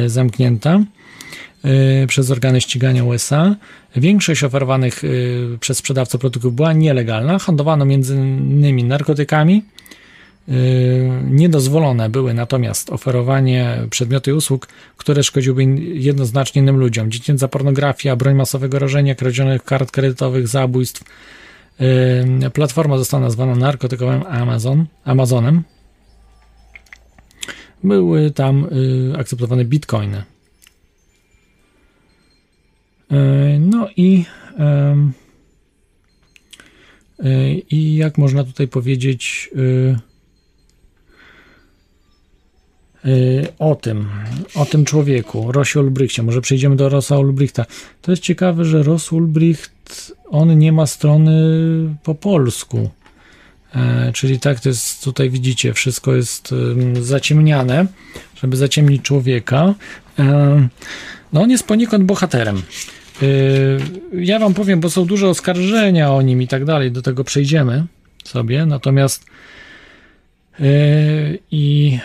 [0.06, 0.80] zamknięta
[2.08, 3.56] przez organy ścigania USA.
[3.96, 7.38] Większość oferowanych yy, przez sprzedawców produktów była nielegalna.
[7.38, 9.62] Handlowano innymi narkotykami.
[10.48, 10.54] Yy,
[11.24, 15.64] Niedozwolone były natomiast oferowanie przedmioty i usług, które szkodziłyby
[15.94, 17.10] jednoznacznie innym ludziom.
[17.10, 21.04] Dziecięca pornografia, broń masowego rażenia, kradzionych kart kredytowych, zabójstw.
[22.52, 25.62] Platforma została nazwana narkotykowym Amazon, Amazonem.
[27.84, 28.66] Były tam
[29.18, 30.22] akceptowane bitcoiny.
[33.10, 34.24] Yy, No i
[37.18, 39.96] yy, i jak można tutaj powiedzieć yy,
[43.58, 44.08] o tym,
[44.54, 46.22] o tym człowieku, Rosie Ulbrichcie.
[46.22, 47.66] Może przejdziemy do Rosa Ulbrichta.
[48.02, 51.32] To jest ciekawe, że Ross Ulbricht, on nie ma strony
[52.02, 52.90] po polsku.
[53.74, 57.86] E, czyli tak, to jest, tutaj widzicie, wszystko jest em, zaciemniane,
[58.42, 59.74] żeby zaciemnić człowieka.
[60.18, 60.68] E,
[61.32, 62.62] no on jest poniekąd bohaterem.
[63.22, 67.24] Yy, Ja wam powiem, bo są duże oskarżenia o nim i tak dalej, do tego
[67.24, 67.86] przejdziemy
[68.24, 69.24] sobie, natomiast
[70.58, 71.98] yy, i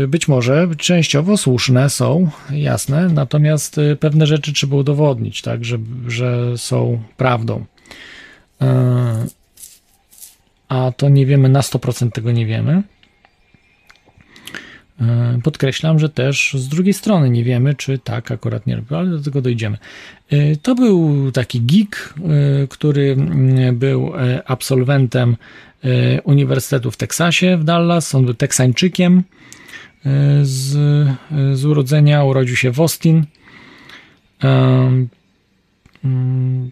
[0.00, 5.78] yy, być może częściowo słuszne są, jasne, natomiast pewne rzeczy trzeba udowodnić, tak, że,
[6.08, 7.64] że są prawdą.
[10.68, 12.82] A to nie wiemy, na 100% tego nie wiemy.
[15.00, 19.10] E, Podkreślam, że też z drugiej strony nie wiemy, czy tak akurat nie robił, ale
[19.10, 19.78] do tego dojdziemy.
[20.30, 23.16] E, To był taki geek, e, który
[23.72, 24.12] był
[24.46, 25.36] absolwentem
[26.24, 28.14] Uniwersytetu w Teksasie w Dallas.
[28.14, 29.22] On był Teksańczykiem
[30.42, 30.76] z,
[31.52, 33.24] z urodzenia, urodził się w Austin.
[36.04, 36.70] Mm,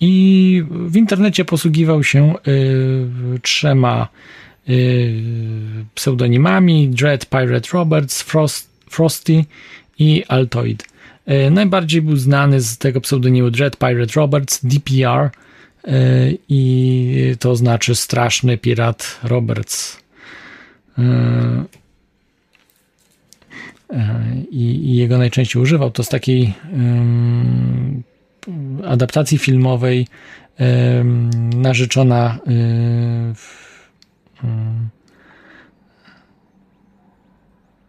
[0.00, 2.34] I w internecie posługiwał się
[3.42, 4.08] trzema
[5.94, 9.44] pseudonimami Dread Pirate Roberts, Frost, Frosty
[9.98, 10.84] i Altoid.
[11.28, 15.30] Y, Najbardziej był znany z tego pseudonimu Dread Pirate Roberts, DPR
[15.88, 19.98] y, i to znaczy straszny pirat Roberts.
[20.98, 21.02] Y,
[23.92, 23.96] y,
[24.50, 26.54] I, jego najczęściej używał to z takiej
[28.84, 30.06] adaptacji filmowej
[31.54, 33.65] narzeczona y, w-.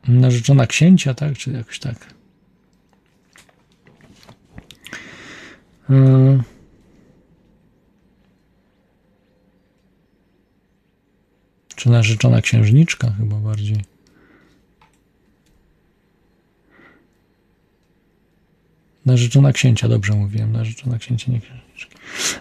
[0.07, 1.38] narzeczona księcia, tak?
[1.38, 2.14] Czy jakoś tak.
[5.90, 6.44] Mm.
[11.76, 13.84] Czy narzeczona księżniczka chyba bardziej.
[19.06, 20.52] Narzeczona księcia, dobrze mówiłem.
[20.52, 21.95] Narzeczona księcia, nie księżniczka.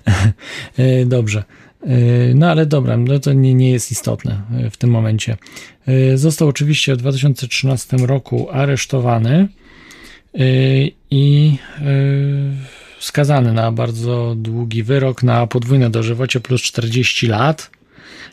[0.78, 1.44] E, Dobrze.
[1.86, 5.36] E, No ale dobra, no to nie, nie jest istotne e, w tym momencie.
[5.86, 9.48] E, Został oczywiście w 2013 roku aresztowany
[11.10, 11.56] i
[13.00, 17.70] skazany na bardzo długi wyrok na podwójne dożywocie plus 40 lat.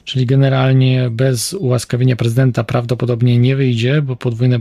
[0.06, 4.60] Czyli generalnie bez ułaskawienia prezydenta prawdopodobnie nie wyjdzie, bo podwójne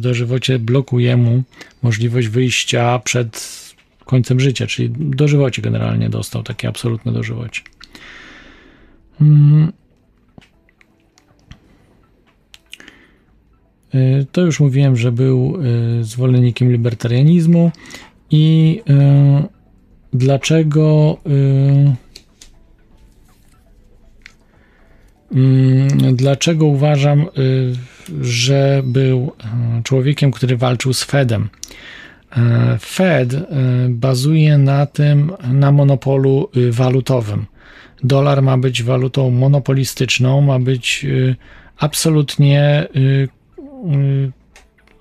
[0.00, 1.42] dożywocie blokuje mu
[1.82, 3.60] możliwość wyjścia przed
[4.04, 7.62] końcem życia, czyli dożywocie generalnie dostał takie absolutne dożywocie.
[9.18, 9.72] Hmm.
[13.94, 15.58] Y, to już mówiłem, że był
[16.00, 17.70] y, zwolennikiem libertarianizmu
[18.30, 19.48] i y,
[20.12, 21.96] dlaczego mm,
[26.12, 27.26] dlaczego uważam,
[28.20, 29.32] że był
[29.84, 31.48] człowiekiem, który walczył z Fedem.
[32.80, 33.34] Fed
[33.88, 37.46] bazuje na tym, na monopolu walutowym.
[38.04, 41.06] Dolar ma być walutą monopolistyczną, ma być
[41.78, 42.88] absolutnie
[43.94, 44.32] Y,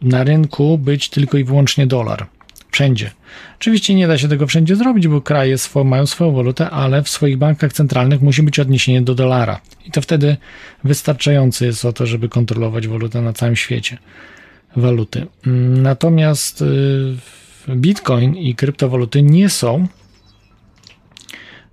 [0.02, 2.28] na rynku być tylko i wyłącznie dolar.
[2.72, 3.12] Wszędzie.
[3.60, 5.56] Oczywiście nie da się tego wszędzie zrobić, bo kraje
[5.86, 9.62] mają swoją walutę, ale w swoich bankach centralnych musi być odniesienie do dolara.
[9.86, 10.38] I to wtedy
[10.84, 13.98] wystarczające jest o to, żeby kontrolować walutę na całym świecie.
[14.76, 15.26] Waluty.
[15.82, 19.88] Natomiast y, Bitcoin i kryptowaluty nie są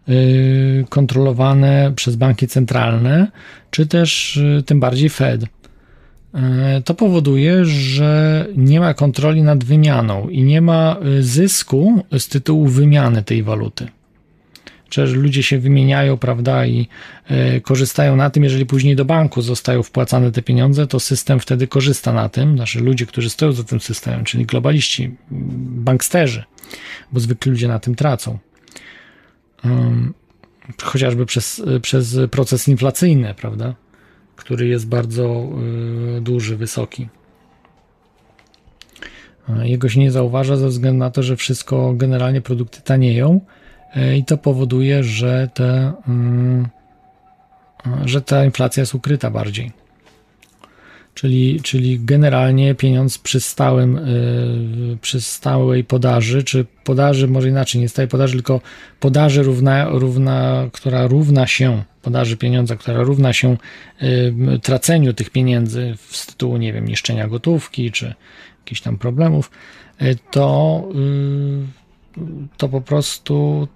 [0.09, 3.31] y, kontrolowane przez banki centralne,
[3.70, 5.45] czy też tym bardziej Fed.
[6.85, 13.23] To powoduje, że nie ma kontroli nad wymianą i nie ma zysku z tytułu wymiany
[13.23, 13.89] tej waluty.
[14.93, 16.89] Czyli ludzie się wymieniają, prawda, i
[17.27, 21.66] e, korzystają na tym, jeżeli później do banku zostają wpłacane te pieniądze, to system wtedy
[21.66, 26.44] korzysta na tym, znaczy ludzie, którzy stoją za tym systemem, czyli globaliści, banksterzy,
[27.12, 28.39] bo zwykli ludzie na tym tracą.
[30.82, 33.74] chociażby przez, przez proces inflacyjny, prawda?
[34.36, 35.48] który jest bardzo
[36.19, 37.09] y, duży, wysoki.
[39.62, 43.40] Jego się nie zauważa ze względu na to, że wszystko generalnie produkty tanieją
[44.16, 45.93] i to powoduje, że, te,
[47.86, 49.73] y, że ta inflacja jest ukryta bardziej.
[51.14, 54.01] Czyli, czyli generalnie pieniądz przy, stałym,
[55.01, 58.60] przy stałej podaży, czy podaży, może inaczej, nie stałej podaży, tylko
[59.01, 63.56] podaży, równa, równa, która równa się podaży pieniądza, która równa się
[64.02, 68.14] y, traceniu tych pieniędzy z tytułu, nie wiem, niszczenia gotówki czy
[68.59, 69.51] jakichś tam problemów,
[70.31, 70.82] to,
[72.19, 72.23] y,
[72.56, 73.69] to po prostu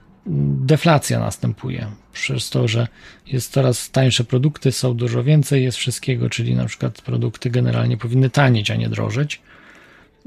[0.67, 1.87] deflacja następuje.
[2.13, 2.89] Przez to, że
[3.27, 8.31] jest coraz tańsze produkty, są dużo więcej, jest wszystkiego, czyli na przykład produkty generalnie powinny
[8.31, 9.41] tanieć, a nie drożeć,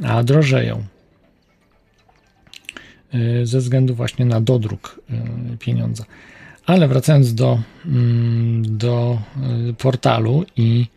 [0.04, 0.84] a drożeją
[3.44, 5.00] ze względu właśnie na dodruk
[5.60, 6.06] pieniądza.
[6.70, 9.22] Ale wracając do, mm, do
[9.70, 10.88] y, portalu i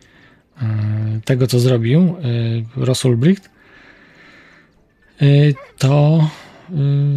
[0.61, 3.49] y, tego, co zrobił y, Ross Ulbricht,
[5.77, 6.29] to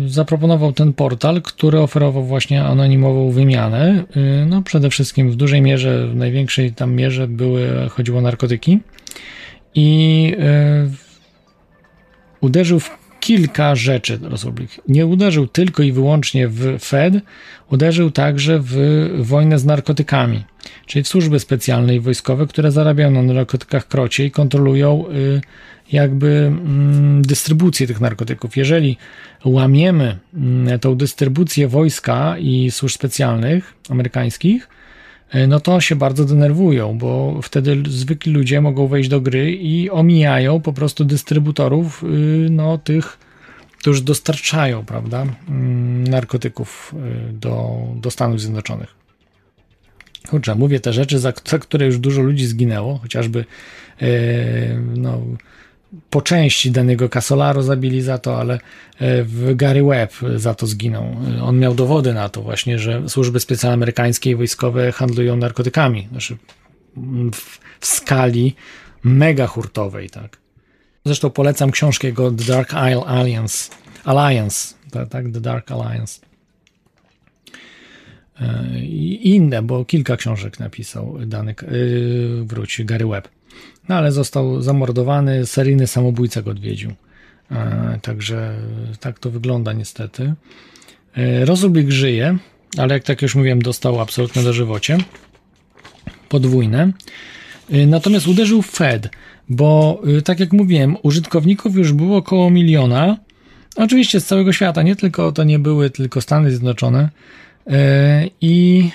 [0.06, 4.04] zaproponował ten portal, który oferował właśnie anonimową wymianę.
[4.46, 8.80] No przede wszystkim w dużej mierze, w największej tam mierze były, chodziło o narkotyki
[9.74, 10.36] i
[12.40, 14.70] uderzył w kilka rzeczy Rosoblik.
[14.88, 17.14] Nie uderzył tylko i wyłącznie w Fed,
[17.70, 18.76] uderzył także w
[19.18, 20.44] wojnę z narkotykami,
[20.86, 25.40] czyli w służby specjalne i wojskowe, które zarabiają na narkotykach krocie i kontrolują y,
[25.92, 28.56] jakby mm, dystrybucję tych narkotyków.
[28.56, 28.96] Jeżeli
[29.44, 34.68] łamiemy mm, tą dystrybucję wojska i służb specjalnych amerykańskich,
[35.48, 40.60] no to się bardzo denerwują, bo wtedy zwykli ludzie mogą wejść do gry i omijają
[40.60, 42.06] po prostu dystrybutorów y,
[42.50, 43.18] no, tych
[43.86, 46.94] którzy dostarczają prawda, mm, narkotyków
[47.28, 48.94] y, do, do Stanów Zjednoczonych.
[50.28, 53.44] Kurczę, mówię te rzeczy, za, za które już dużo ludzi zginęło, chociażby
[54.00, 54.08] yy,
[54.96, 55.22] no,
[56.10, 58.60] po części danego Casolaro zabili za to, ale
[59.00, 61.16] e, Gary Webb za to zginął.
[61.42, 66.08] On miał dowody na to właśnie, że służby specjalne amerykańskie i wojskowe handlują narkotykami.
[66.10, 66.36] Znaczy
[67.32, 68.54] w, w skali
[69.04, 70.38] mega hurtowej, tak.
[71.04, 73.70] Zresztą polecam książkę jego The Dark Isle Alliance.
[74.04, 76.20] Alliance, tak, The Dark Alliance.
[78.40, 83.35] E, I inne, bo kilka książek napisał dany, yy, wróć, Gary Webb.
[83.88, 86.92] No ale został zamordowany, seryjny samobójca go odwiedził.
[87.50, 88.54] E, także
[89.00, 90.34] tak to wygląda niestety.
[91.16, 92.38] E, Rozubik żyje,
[92.78, 94.98] ale jak tak już mówiłem, dostał absolutne dożywocie.
[96.28, 96.92] Podwójne.
[97.86, 99.08] Natomiast uderzył Fed
[99.48, 103.16] bo tak jak mówiłem, użytkowników już było około miliona.
[103.76, 107.10] Oczywiście z całego świata, nie tylko to nie były tylko Stany Zjednoczone.
[108.40, 108.90] I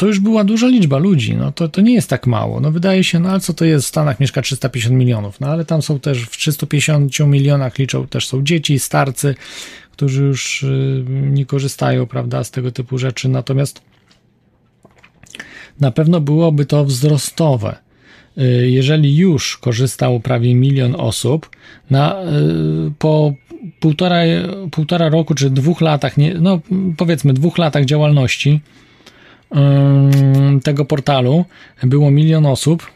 [0.00, 2.60] to już była duża liczba ludzi, no to, to nie jest tak mało.
[2.60, 5.64] No wydaje się, no ale co to jest, w Stanach mieszka 350 milionów, no ale
[5.64, 9.34] tam są też w 350 milionach liczą też są dzieci, starcy,
[9.92, 13.82] którzy już y, nie korzystają, prawda, z tego typu rzeczy, natomiast
[15.80, 17.76] na pewno byłoby to wzrostowe.
[18.38, 21.50] Y, Jeżeli już korzystał prawie milion osób,
[21.90, 22.26] na, y,
[22.98, 23.34] po
[23.80, 24.20] półtora,
[24.70, 26.60] półtora roku czy dwóch latach, nie, no
[26.96, 28.60] powiedzmy dwóch latach działalności
[30.62, 31.44] tego portalu
[31.82, 32.86] było milion osób,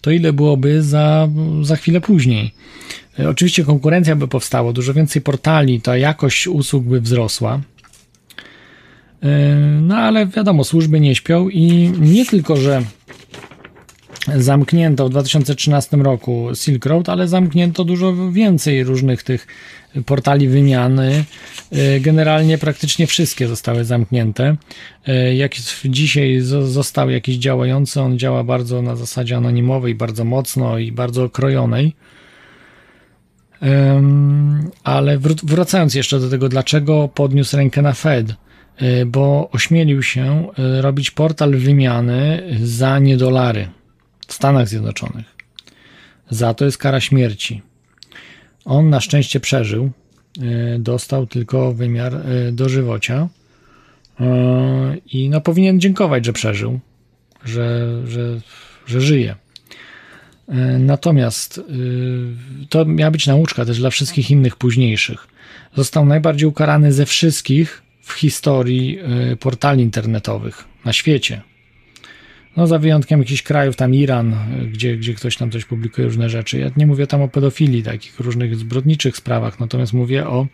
[0.00, 1.28] to ile byłoby za,
[1.62, 2.54] za chwilę później?
[3.18, 7.60] Y, Oczywiście konkurencja by powstała, dużo więcej portali, ta jakość usług by wzrosła.
[9.24, 9.28] Y,
[9.80, 12.82] No ale wiadomo, służby nie śpią i nie tylko, że
[14.36, 19.46] zamknięto w 2013 roku Silk Road, ale zamknięto dużo więcej różnych tych
[20.06, 21.24] portali wymiany.
[21.96, 24.56] Y, Generalnie praktycznie wszystkie zostały zamknięte.
[25.08, 25.52] Y, Jak
[25.84, 31.24] dzisiaj zo- został jakiś działający, on działa bardzo na zasadzie anonimowej, bardzo mocno i bardzo
[31.24, 31.94] okrojonej.
[34.84, 38.26] Ale wracając jeszcze do tego, dlaczego podniósł rękę na Fed,
[38.82, 40.48] Y, bo ośmielił się
[40.80, 43.68] robić portal wymiany za niedolary
[44.28, 45.26] w Stanach Zjednoczonych.
[46.30, 47.62] Za to jest kara śmierci.
[48.64, 49.90] On na szczęście przeżył,
[50.74, 53.28] y, dostał tylko wymiar y, dożywocia
[54.20, 56.80] Y, i no powinien dziękować, że przeżył,
[57.44, 58.40] że, że,
[58.86, 59.36] że żyje.
[60.78, 61.60] Natomiast
[62.68, 65.26] to miała być nauczka też dla wszystkich innych późniejszych.
[65.76, 68.98] Został najbardziej ukarany ze wszystkich w historii
[69.40, 71.42] portali internetowych na świecie.
[72.56, 74.36] No, za wyjątkiem jakichś krajów, tam Iran,
[74.72, 76.58] gdzie, gdzie ktoś tam coś publikuje różne rzeczy.
[76.58, 80.46] Ja nie mówię tam o pedofilii, takich różnych zbrodniczych sprawach, natomiast mówię o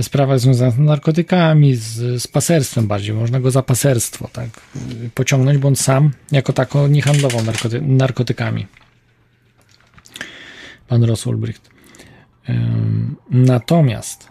[0.00, 3.14] sprawach związanych z narkotykami, z, z paserstwem bardziej.
[3.14, 4.48] Można go za paserstwo tak,
[5.14, 8.66] pociągnąć, bo on sam jako tako nie handlował narkoty, narkotykami.
[10.88, 11.70] Pan Ross Ulbricht.
[13.30, 14.28] Natomiast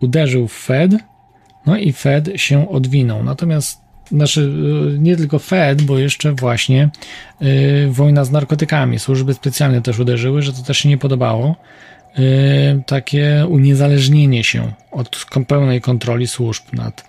[0.00, 0.92] uderzył w Fed,
[1.66, 3.24] no i Fed się odwinął.
[3.24, 4.40] Natomiast znaczy
[4.94, 6.90] y, nie tylko Fed, bo jeszcze właśnie
[7.42, 8.98] y, wojna z narkotykami.
[8.98, 11.56] Służby specjalne też uderzyły, że to też się nie podobało.
[12.18, 17.04] Y, takie uniezależnienie się od pełnej kontroli służb nad,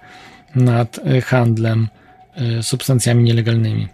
[0.56, 1.88] nad y, handlem
[2.60, 3.88] y, substancjami nielegalnymi.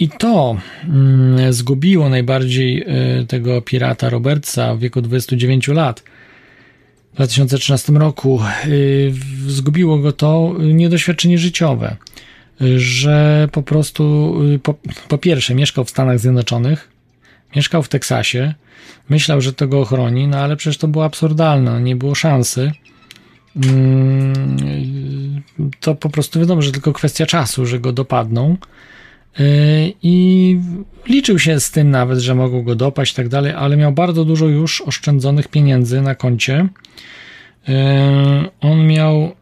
[0.00, 2.82] I to mm, zgubiło najbardziej
[3.20, 6.02] y, tego pirata Robertsa w wieku 29 lat.
[7.12, 8.40] W 2013 roku
[9.12, 11.96] w- zgubiło go to niedoświadczenie życiowe,
[12.62, 14.74] y, że po prostu po,
[15.08, 16.88] po pierwsze mieszkał w Stanach Zjednoczonych,
[17.56, 18.54] mieszkał w Teksasie,
[19.08, 22.72] myślał, że to go ochroni, no ale przecież to było absurdalne, nie było szansy.
[23.56, 25.42] Mm,
[25.80, 28.56] To po prostu wiadomo, że tylko kwestia czasu, że go dopadną.
[29.38, 29.46] Yy,
[30.02, 30.56] I
[31.06, 34.24] liczył się z tym nawet, że mogą go dopaść i tak dalej, ale miał bardzo
[34.24, 36.68] dużo już oszczędzonych pieniędzy na koncie.
[37.68, 37.74] Yy,
[38.60, 39.32] On miał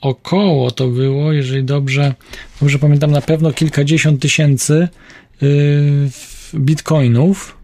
[0.00, 2.14] około to było, jeżeli dobrze,
[2.60, 4.88] dobrze pamiętam, na pewno kilkadziesiąt tysięcy
[5.42, 6.10] yy,
[6.54, 7.56] bitcoinów.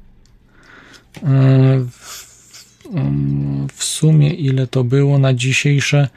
[3.72, 6.08] W sumie ile to było na dzisiejsze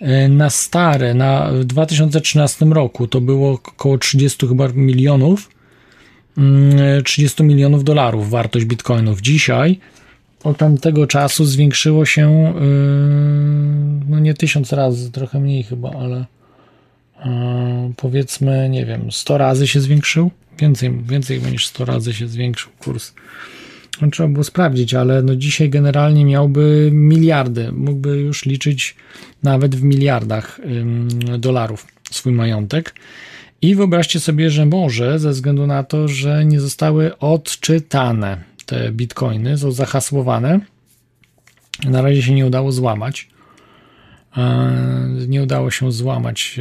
[0.00, 5.50] E, na stare, na w 2013 roku to było około 30 chyba milionów,
[6.38, 9.20] mm, 30 milionów dolarów wartość bitcoinów.
[9.20, 9.78] Dzisiaj
[10.44, 12.60] od tamtego czasu zwiększyło się yy,
[14.08, 16.24] no nie tysiąc razy, trochę mniej chyba, ale
[17.96, 20.30] powiedzmy, nie wiem, 100 razy się zwiększył.
[20.58, 23.12] Więcej, więcej niż 100 razy się zwiększył kurs.
[24.12, 27.72] Trzeba było sprawdzić, ale no dzisiaj generalnie miałby miliardy.
[27.72, 28.96] Mógłby już liczyć
[29.42, 30.60] nawet w miliardach
[31.38, 32.94] dolarów swój majątek.
[33.62, 39.58] I wyobraźcie sobie, że może ze względu na to, że nie zostały odczytane te bitcoiny,
[39.58, 40.60] są zahasłowane.
[41.84, 43.28] Na razie się nie udało złamać.
[44.36, 44.72] E,
[45.28, 46.60] Nie udało się złamać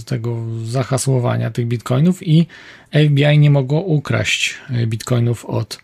[0.00, 2.46] e, tego zahasłowania tych bitcoinów i
[2.92, 5.78] FBI nie mogło ukraść e, bitcoinów od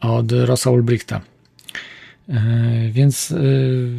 [0.00, 1.20] od Rossa Ulbrichta.
[2.28, 2.42] E,
[2.92, 3.36] Więc e,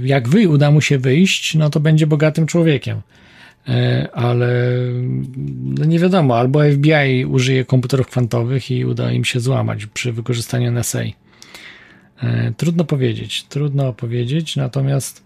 [0.08, 3.02] jak wy uda mu się wyjść, no to będzie bogatym człowiekiem.
[3.68, 4.70] E, Ale
[5.64, 10.72] no nie wiadomo, albo FBI użyje komputerów kwantowych i uda im się złamać przy wykorzystaniu
[10.72, 11.00] NSA.
[12.24, 15.24] E, Trudno powiedzieć, trudno powiedzieć, natomiast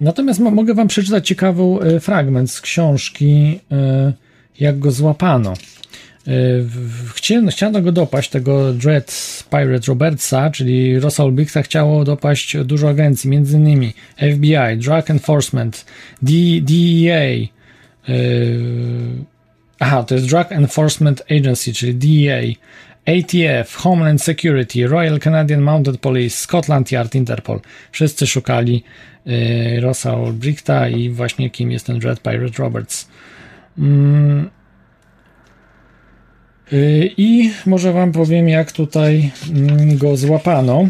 [0.00, 4.12] Natomiast mo- mogę Wam przeczytać ciekawy e, fragment z książki, e,
[4.60, 5.54] jak go złapano.
[6.62, 12.88] w- Chciano, chciano go dopaść, tego Dread Pirate Robertsa, czyli Rosa Ulbrichta chciało dopaść dużo
[12.88, 15.84] agencji, innymi FBI, Drug Enforcement,
[16.22, 17.48] DEA,
[18.08, 19.24] yy,
[19.78, 22.54] aha, to jest Drug Enforcement Agency, czyli DEA,
[23.06, 27.60] ATF, Homeland Security, Royal Canadian Mounted Police, Scotland Yard, Interpol.
[27.92, 28.82] Wszyscy szukali
[29.26, 33.08] yy, Rosa Ulbrichta i właśnie kim jest ten Dread Pirate Roberts.
[33.78, 34.50] Mm.
[36.72, 40.88] Yy, I może Wam powiem, jak tutaj mm, go złapano.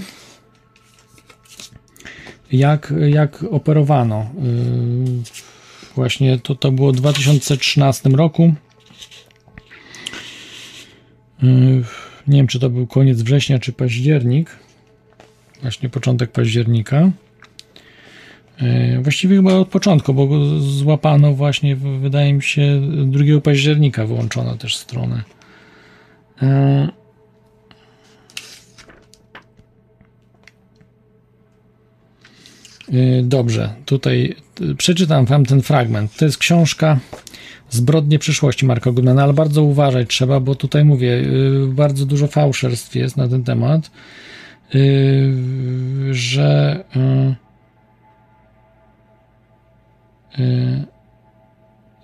[2.52, 4.30] Jak, jak operowano.
[4.42, 5.22] Yy,
[5.98, 8.54] Właśnie to, to było w 2013 roku.
[11.42, 11.84] Yy,
[12.26, 14.50] Nie wiem, czy to był koniec września, czy październik.
[15.62, 17.10] Właśnie początek października.
[18.60, 20.28] Yy, Właściwie chyba od początku, bo
[20.60, 25.22] złapano właśnie, wydaje mi się, 2 października wyłączono też stronę.
[26.42, 26.48] Yy.
[32.92, 34.36] Yy, Dobrze, tutaj
[34.76, 36.16] przeczytam wam ten fragment.
[36.16, 36.98] To jest książka
[37.70, 41.22] Zbrodnie przyszłości Marka Goodmana, ale bardzo uważać trzeba, bo tutaj mówię,
[41.68, 43.90] bardzo dużo fałszerstw jest na ten temat,
[46.10, 46.84] że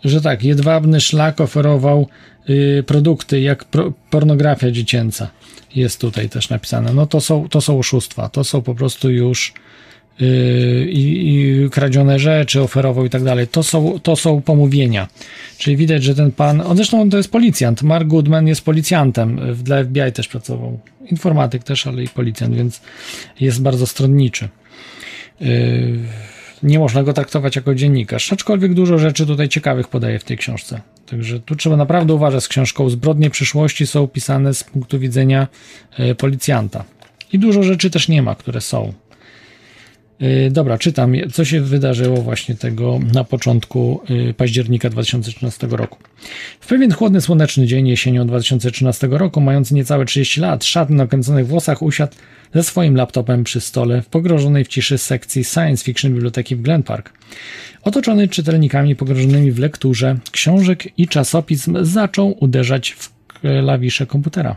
[0.05, 2.09] że tak, jedwabny szlak oferował
[2.51, 5.31] y, produkty jak pro, pornografia dziecięca.
[5.75, 6.95] Jest tutaj też napisane.
[6.95, 8.29] No to są, to są oszustwa.
[8.29, 9.55] To są po prostu już
[10.21, 13.49] y, kradzione rzeczy oferował i tak dalej.
[13.49, 15.09] To są, to są pomówienia.
[15.59, 17.83] Czyli widać, że ten pan, on zresztą to jest policjant.
[17.83, 19.41] Mark Goodman jest policjantem.
[19.63, 20.79] Dla FBI też pracował.
[21.11, 22.81] Informatyk też, ale i policjant, więc
[23.41, 24.49] jest bardzo stronniczy.
[25.43, 25.99] Y,
[26.65, 30.81] nie można go traktować jako dziennikarz, aczkolwiek dużo rzeczy tutaj ciekawych podaje w tej książce.
[31.07, 32.91] Także tu trzeba naprawdę uważać z książką.
[32.91, 35.49] Zbrodnie przyszłości są pisane z punktu widzenia
[35.99, 36.85] e, policjanta.
[37.33, 38.93] I dużo rzeczy też nie ma, które są.
[40.21, 44.01] E, Dobra, czytam, co się wydarzyło właśnie tego na początku
[44.31, 45.99] e, października 2013 roku.
[46.61, 51.47] W pewien chłodny, słoneczny dzień jesienią 2013 roku, mający niecałe 30 lat, szat na kręconych
[51.47, 52.13] włosach usiadł
[52.55, 56.83] ze swoim laptopem przy stole w pogrążonej w ciszy sekcji Science Fiction Biblioteki w Glen
[56.83, 57.13] Park.
[57.83, 64.57] Otoczony czytelnikami pogrążonymi w lekturze książek i czasopism, zaczął uderzać w klawisze komputera.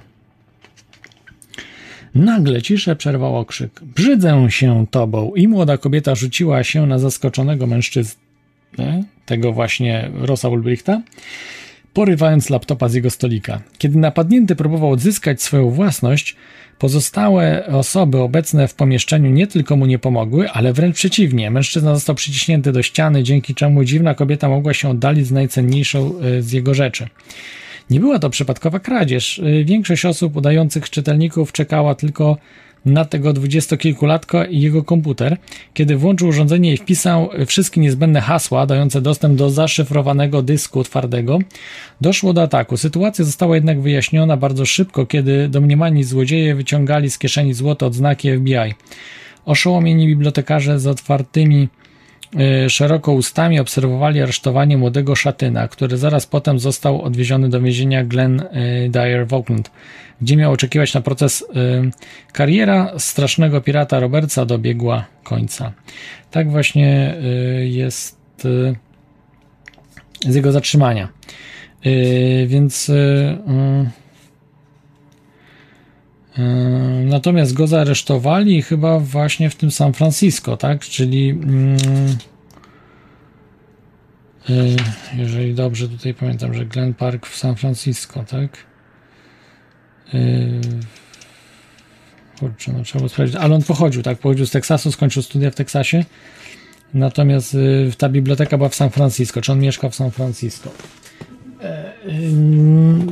[2.17, 3.71] Nagle ciszę przerwał okrzyk.
[3.95, 5.31] Brzydzę się tobą!
[5.35, 11.01] I młoda kobieta rzuciła się na zaskoczonego mężczyznę, tego właśnie Rosa Ulbrichta,
[11.93, 13.61] porywając laptopa z jego stolika.
[13.77, 16.35] Kiedy napadnięty próbował odzyskać swoją własność,
[16.79, 21.51] pozostałe osoby obecne w pomieszczeniu nie tylko mu nie pomogły, ale wręcz przeciwnie.
[21.51, 26.43] Mężczyzna został przyciśnięty do ściany, dzięki czemu dziwna kobieta mogła się oddalić z najcenniejszą y,
[26.43, 27.07] z jego rzeczy.
[27.89, 29.39] Nie była to przypadkowa kradzież.
[29.39, 32.37] Y, Większość osób udających czytelników czekała tylko
[32.85, 35.37] na tego dwudziestokilkulatka i jego komputer.
[35.73, 41.39] Kiedy włączył urządzenie i wpisał wszystkie niezbędne hasła dające dostęp do zaszyfrowanego dysku twardego,
[42.01, 42.77] doszło do ataku.
[42.77, 48.73] Sytuacja została jednak wyjaśniona bardzo szybko, kiedy domniemani złodzieje wyciągali z kieszeni złote odznaki FBI.
[49.45, 51.67] Oszołomieni bibliotekarze z otwartymi
[52.69, 58.89] szeroko ustami obserwowali aresztowanie młodego szatyna, który zaraz potem został odwieziony do więzienia Glen y,
[58.89, 59.71] Dyer w Oakland,
[60.21, 61.41] gdzie miał oczekiwać na proces.
[61.41, 61.45] y,
[62.33, 65.73] Kariera strasznego pirata Robertsa dobiegła końca.
[66.31, 67.15] Tak właśnie
[67.63, 68.17] jest
[70.27, 71.09] z jego zatrzymania.
[72.47, 73.37] Więc y,
[77.05, 80.81] natomiast go zaaresztowali chyba właśnie w tym San Francisco, tak?
[80.81, 81.39] Czyli
[84.49, 84.75] y,
[85.17, 88.57] jeżeli dobrze tutaj pamiętam, że Glen Park w San Francisco, tak?
[90.13, 90.61] Y,
[92.39, 93.35] Kurczę, no trzeba sprawdzić.
[93.35, 94.17] Ale on pochodził, tak?
[94.17, 96.05] Pochodził z Teksasu, skończył studia w Teksasie.
[96.93, 99.41] Natomiast y, ta biblioteka była w San Francisco.
[99.41, 100.71] Czy on mieszka w San Francisco?
[101.61, 101.93] E,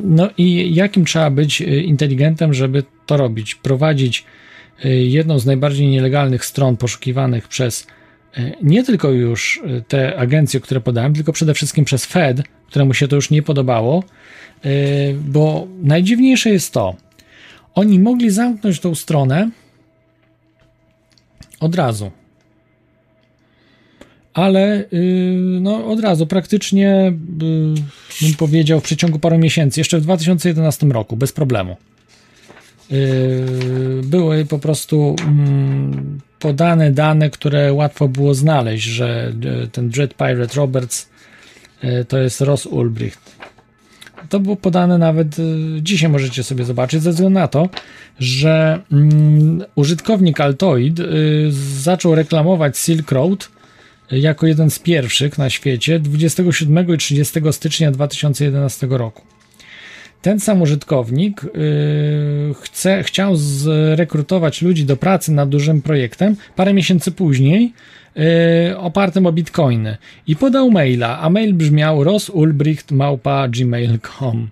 [0.04, 3.56] No i jakim trzeba być y, inteligentem, żeby to robić?
[3.56, 4.26] Prowadzić
[4.86, 7.88] y, jedną z najbardziej nielegalnych stron poszukiwanych przez
[8.38, 13.08] y, nie tylko już te agencje, które podałem, tylko przede wszystkim przez Fed, któremu się
[13.08, 14.04] to już nie podobało,
[15.22, 16.96] bo najdziwniejsze jest to,
[17.76, 19.50] oni mogli zamknąć tą stronę
[21.60, 22.12] od razu.
[24.36, 27.74] Ale yy, no, od razu, praktycznie yy,
[28.22, 31.78] bym powiedział w przeciągu paru miesięcy, jeszcze w 2011 roku, bez problemu.
[32.90, 33.02] Yy,
[34.04, 39.34] były po prostu mm, podane dane, które łatwo było znaleźć, że
[39.72, 41.10] ten Dread Pirate Roberts
[42.08, 43.36] to jest Ross Ulbricht.
[44.30, 45.44] to było podane nawet y,
[45.82, 47.70] dzisiaj możecie sobie zobaczyć, ze względu na to,
[48.20, 51.04] że mm, użytkownik Altoid y,
[51.82, 53.50] zaczął reklamować Silk Road
[54.12, 59.22] jako jeden z pierwszych na świecie 27 i 30 stycznia 2011 roku.
[60.22, 61.52] Ten sam użytkownik yy,
[62.62, 67.74] chce, chciał zrekrutować ludzi do pracy nad dużym projektem parę miesięcy później,
[68.16, 68.24] yy,
[68.78, 69.98] opartym o bitcoiny.
[70.28, 74.50] I podał maila, a mail brzmiał rosulbricht.gmail.com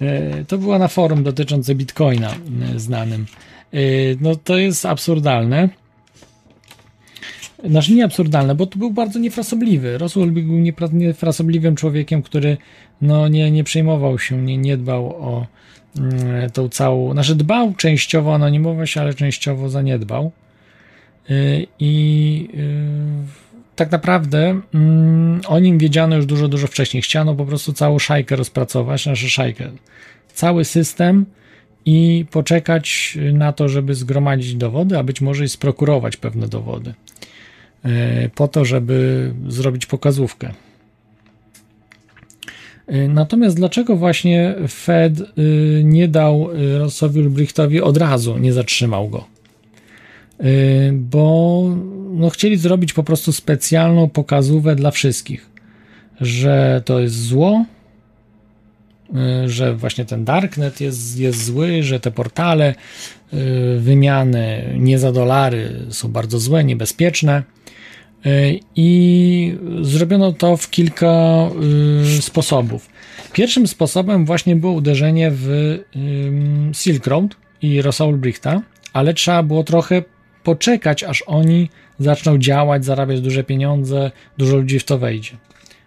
[0.00, 2.34] yy, To była na forum dotyczące bitcoina
[2.76, 3.26] znanym.
[4.20, 5.68] No to jest absurdalne.
[7.64, 9.98] Znaczy nie absurdalne, bo to był bardzo niefrasobliwy.
[9.98, 10.58] Roswell był
[10.92, 12.56] niefrasobliwym człowiekiem, który
[13.02, 15.46] no, nie, nie przejmował się, nie, nie dbał o
[15.98, 17.12] mm, tą całą.
[17.12, 20.32] Znaczy dbał częściowo o anonimowość, ale częściowo zaniedbał.
[21.30, 27.02] Y, I y, tak naprawdę mm, o nim wiedziano już dużo, dużo wcześniej.
[27.02, 29.70] Chciano po prostu całą szajkę rozpracować, nasze szajkę.
[30.34, 31.26] Cały system
[31.84, 36.94] i poczekać na to, żeby zgromadzić dowody, a być może i sprokurować pewne dowody.
[37.86, 40.52] Y, Po to, żeby zrobić pokazówkę.
[42.92, 46.48] Y, Natomiast dlaczego właśnie Fed y, nie dał
[46.78, 49.24] Rossowi Ulbrichtowi od razu, nie zatrzymał go?
[50.92, 51.64] Bo
[52.12, 55.50] no, chcieli zrobić po prostu specjalną pokazówę dla wszystkich,
[56.20, 57.64] że to jest zło,
[59.46, 62.74] że właśnie ten darknet jest, jest zły, że te portale
[63.78, 67.42] wymiany nie za dolary są bardzo złe, niebezpieczne.
[68.26, 71.48] Y, I zrobiono to w kilka
[72.18, 72.88] y, sposobów.
[73.32, 75.78] Pierwszym sposobem właśnie było uderzenie w
[76.72, 78.62] Silk Road i Rosa Ulbrichta,
[78.92, 80.02] ale trzeba było trochę
[80.42, 85.36] poczekać, aż oni zaczną działać, zarabiać duże pieniądze, dużo ludzi w to wejdzie,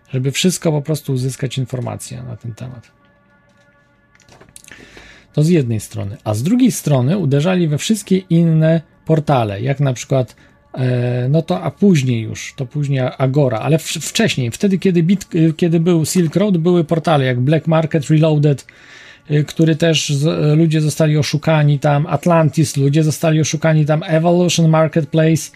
[0.09, 2.91] żeby wszystko po prostu uzyskać informacje na ten temat.
[5.33, 6.17] To z jednej strony.
[6.23, 10.35] A z drugiej strony uderzali we wszystkie inne portale, jak na przykład e,
[11.29, 15.27] no to a później już, to później Agora, ale w, wcześniej, wtedy kiedy, bit,
[15.57, 18.65] kiedy był Silk Road, były portale jak Black Market Reloaded,
[19.31, 25.51] y, który też z, ludzie zostali oszukani tam, Atlantis, ludzie zostali oszukani tam, Evolution Marketplace,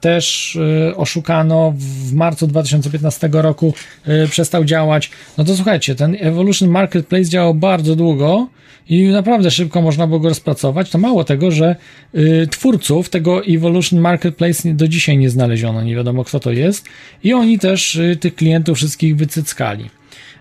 [0.00, 3.74] też yy, oszukano w marcu 2015 roku,
[4.06, 5.10] yy, przestał działać.
[5.38, 8.48] No to słuchajcie, ten Evolution Marketplace działał bardzo długo
[8.88, 10.90] i naprawdę szybko można było go rozpracować.
[10.90, 11.76] To mało tego, że
[12.14, 16.84] yy, twórców tego Evolution Marketplace do dzisiaj nie znaleziono, nie wiadomo kto to jest
[17.22, 19.90] i oni też yy, tych klientów wszystkich wycyckali.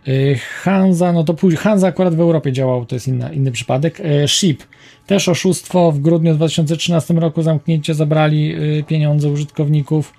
[0.07, 3.99] Yy, Hansa, no to później, Hansa akurat w Europie działał, to jest inna, inny przypadek.
[3.99, 4.63] Yy, Ship,
[5.07, 10.13] też oszustwo, w grudniu 2013 roku zamknięcie, zabrali yy, pieniądze użytkowników.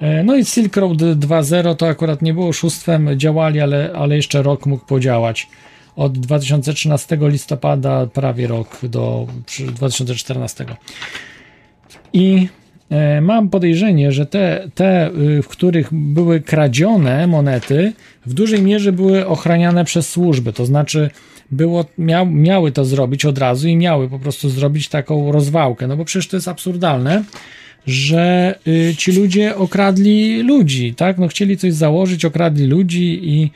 [0.00, 4.42] Yy, No i Silk Road 2.0 to akurat nie było oszustwem, działali, ale, ale jeszcze
[4.42, 5.48] rok mógł podziałać.
[5.96, 9.26] Od 2013 listopada prawie rok do
[9.74, 10.64] 2014.
[12.12, 12.63] I e,
[13.22, 17.92] mam podejrzenie, że te, te, y, w których były kradzione monety,
[18.26, 20.52] w dużej mierze były ochraniane przez służby.
[20.52, 21.10] To znaczy,
[21.50, 25.86] było, miał, miały to zrobić od razu i miały po prostu zrobić taką rozwałkę.
[25.86, 27.24] No bo przecież to jest absurdalne,
[27.86, 31.18] że y, ci ludzie okradli ludzi, tak?
[31.18, 33.50] No chcieli coś założyć, okradli ludzi i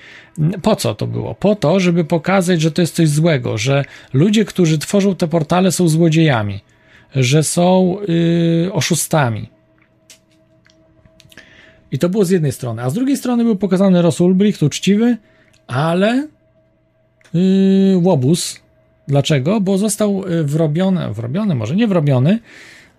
[0.62, 1.34] po co to było?
[1.34, 5.72] Po to, żeby pokazać, że to jest coś złego, że ludzie, którzy tworzą te portale
[5.72, 6.60] są złodziejami,
[7.14, 9.48] że są y, oszustami.
[11.92, 12.82] I to było z jednej strony.
[12.82, 15.16] A z drugiej strony był pokazany Ross Ulbricht, uczciwy,
[15.66, 16.28] ale
[17.34, 18.60] yy, łobuz.
[19.08, 19.60] Dlaczego?
[19.60, 22.38] Bo został y, wrobiony, wrobiony, może nie wrobiony,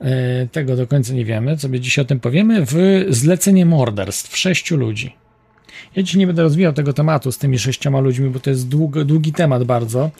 [0.01, 0.07] yy,
[0.51, 5.15] tego do końca nie wiemy, sobie dzisiaj o tym powiemy, w zlecenie morderstw sześciu ludzi.
[5.95, 9.05] Ja dzisiaj nie będę rozwijał tego tematu z tymi sześcioma ludźmi, bo to jest długi,
[9.05, 10.11] długi temat bardzo.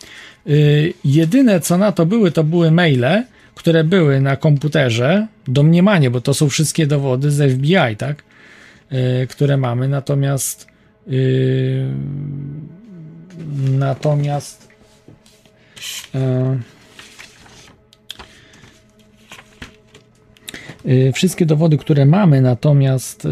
[0.45, 3.23] Yy, jedyne co na to były, to były maile,
[3.59, 8.23] które były na komputerze, domniemanie, bo to są wszystkie dowody z FBI, tak?
[8.91, 10.67] Yy, które mamy, natomiast
[11.07, 11.85] yy,
[13.79, 14.67] natomiast
[16.13, 16.19] yy,
[21.13, 23.31] Wszystkie dowody, które mamy, natomiast yy,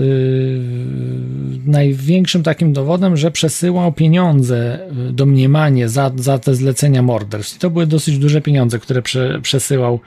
[1.66, 7.56] największym takim dowodem, że przesyłał pieniądze, yy, domniemanie za, za te zlecenia morderstw.
[7.56, 10.00] I to były dosyć duże pieniądze, które prze, przesyłał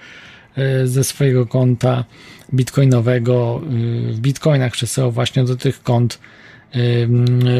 [0.85, 2.05] ze swojego konta
[2.55, 3.61] bitcoinowego.
[4.13, 6.19] W bitcoinach przesyłał właśnie do tych kont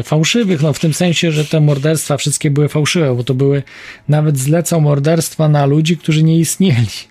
[0.03, 3.63] fałszywych, no w tym sensie, że te morderstwa wszystkie były fałszywe, bo to były,
[4.07, 7.10] nawet zlecał morderstwa na ludzi, którzy nie istnieli.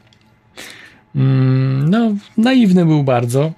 [1.15, 3.53] No, naiwny był bardzo.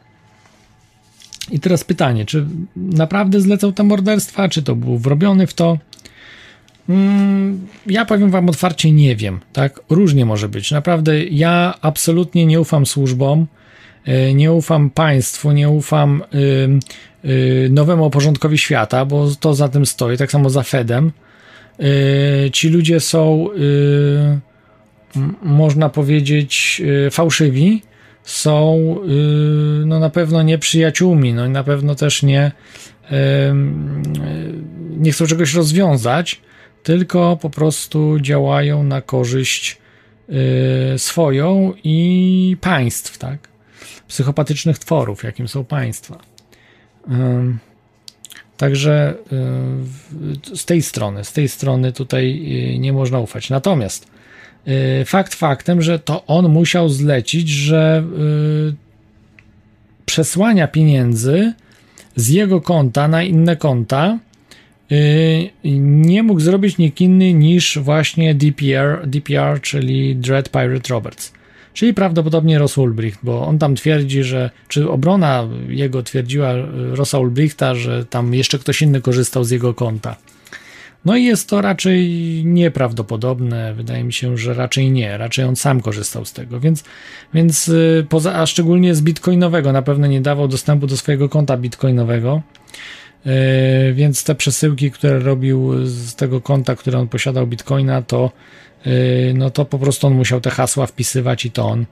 [1.50, 2.46] I teraz pytanie, czy
[2.76, 5.78] naprawdę zlecał te morderstwa, czy to był wrobiony w to?
[6.88, 9.80] Mm, ja powiem wam otwarcie, nie wiem, tak?
[9.90, 10.70] Różnie może być.
[10.70, 13.46] Naprawdę ja absolutnie nie ufam służbom,
[14.08, 19.86] y, nie ufam państwu, nie ufam y, y, nowemu porządkowi świata, bo to za tym
[19.86, 21.12] stoi, tak samo za Fedem.
[21.80, 24.38] Y, ci ludzie są, y,
[25.42, 27.82] można powiedzieć, y, fałszywi,
[28.24, 28.96] są
[29.82, 32.52] y, no na pewno nie przyjaciółmi, no i na pewno też nie,
[34.98, 36.40] nie chcą czegoś rozwiązać,
[36.82, 39.78] tylko po prostu działają na korzyść
[40.94, 43.48] y, swoją i państw, tak?
[44.08, 46.18] Psychopatycznych tworów, jakim są państwa.
[48.56, 49.14] Także
[50.52, 52.46] y, z tej strony, z tej strony tutaj
[52.78, 53.50] nie można ufać.
[53.50, 54.06] Natomiast
[55.06, 58.04] fakt faktem, że to on musiał zlecić, że
[58.70, 58.74] y,
[60.06, 61.52] przesłania pieniędzy
[62.16, 64.18] z jego konta na inne konta
[64.92, 71.32] y, nie mógł zrobić nikt inny niż właśnie DPR, DPR czyli Dread Pirate Roberts.
[71.74, 76.52] Czyli prawdopodobnie Ross Ulbricht, bo on tam twierdzi, że, czy obrona jego twierdziła
[76.90, 80.16] Rossa Ulbrichta, że tam jeszcze ktoś inny korzystał z jego konta.
[81.04, 82.10] No i jest to raczej
[82.44, 83.74] nieprawdopodobne.
[83.74, 85.18] Wydaje mi się, że raczej nie.
[85.18, 86.60] Raczej on sam korzystał z tego.
[86.60, 86.84] Więc,
[87.34, 91.56] więc y, poza, a szczególnie z bitcoinowego, na pewno nie dawał dostępu do swojego konta
[91.56, 92.42] bitcoinowego.
[93.24, 93.32] Yy,
[93.94, 98.30] więc te przesyłki, które robił z tego konta, które on posiadał bitcoina, to
[98.86, 98.92] yy,
[99.34, 101.86] no to po prostu on musiał te hasła wpisywać i to on.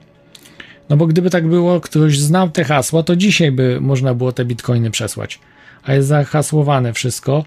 [0.89, 4.45] No bo gdyby tak było, ktoś znał te hasła, to dzisiaj by można było te
[4.45, 5.39] bitcoiny przesłać.
[5.83, 7.45] A jest zahasłowane wszystko,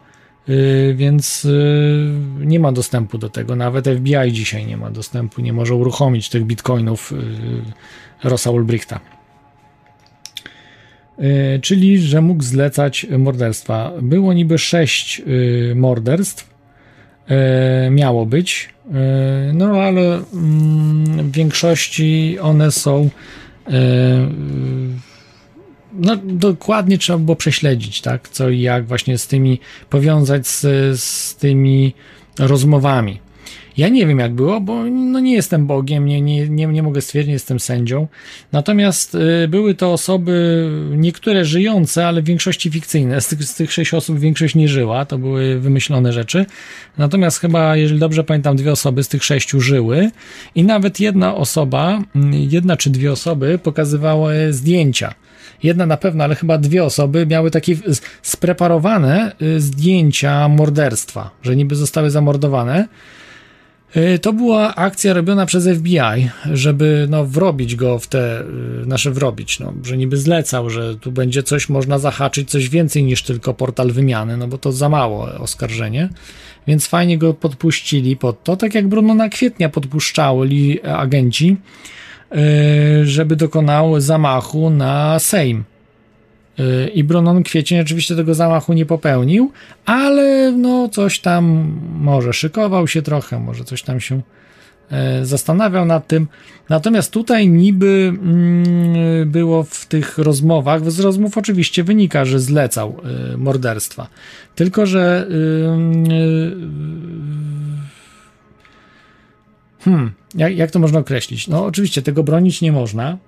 [0.95, 3.57] więc yy, nie ma dostępu do tego.
[3.57, 9.01] Nawet FBI dzisiaj nie ma dostępu, nie może uruchomić tych bitcoinów yy, Rossa Ulbrichta.
[11.63, 13.93] Czyli że mógł zlecać morderstwa.
[14.03, 15.23] Było niby sześć
[15.75, 16.51] morderstw,
[17.91, 18.69] miało być,
[19.53, 20.01] no ale
[20.33, 23.11] mm, w większości one są
[25.95, 29.61] no, dokładnie trzeba było prześledzić, tak, co i jak właśnie z tymi,
[29.91, 30.61] powiązać z,
[31.01, 31.95] z tymi
[32.39, 33.25] rozmowami.
[33.77, 37.01] Ja nie wiem, jak było, bo no nie jestem Bogiem, nie, nie, nie, nie mogę
[37.01, 38.09] stwierdzić, jestem sędzią.
[38.53, 43.21] Natomiast y, były to osoby, niektóre żyjące, ale w większości fikcyjne.
[43.21, 46.47] Z tych, z tych sześć osób większość nie żyła, to były wymyślone rzeczy.
[46.99, 50.11] Natomiast chyba, jeżeli dobrze pamiętam, dwie osoby z tych sześciu żyły
[50.55, 55.15] i nawet jedna osoba, mm, jedna czy dwie osoby pokazywały zdjęcia.
[55.65, 57.77] Jedna na pewno, ale chyba dwie osoby miały takie
[58.23, 62.89] spreparowane y, zdjęcia morderstwa, że niby zostały zamordowane.
[63.97, 68.45] Y, To była akcja robiona przez FBI, żeby no, wrobić go w te, y,
[68.87, 73.23] nasze wrobić, no, że niby zlecał, że tu będzie coś, można zahaczyć coś więcej niż
[73.23, 76.09] tylko portal wymiany, no bo to za mało oskarżenie,
[76.67, 81.57] więc fajnie go podpuścili pod to, tak jak Brunona Kwietnia podpuszczali agenci,
[83.05, 85.65] żeby dokonał zamachu na Sejm.
[86.59, 89.53] Y, I Brunon Kwiecień oczywiście tego zamachu nie popełnił,
[89.87, 94.21] ale no coś tam może szykował się trochę, może coś tam się
[94.91, 96.27] e, zastanawiał nad tym.
[96.69, 102.97] Natomiast tutaj niby mm, było w tych rozmowach, z rozmów oczywiście wynika, że zlecał
[103.37, 104.09] morderstwa.
[104.55, 105.27] Tylko, że
[109.81, 111.49] hmm, jak, jak to można określić?
[111.49, 113.19] No oczywiście tego bronić nie można,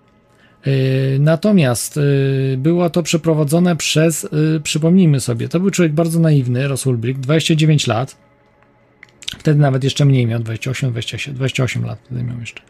[0.67, 6.69] Yy, Natomiast yy, było to przeprowadzone przez, yy, przypomnijmy sobie, to był człowiek bardzo naiwny,
[6.69, 8.17] Ross Ulbricht, 29 lat.
[9.39, 12.63] Wtedy nawet jeszcze mniej miał, 28, 27, 28 lat wtedy miał jeszcze.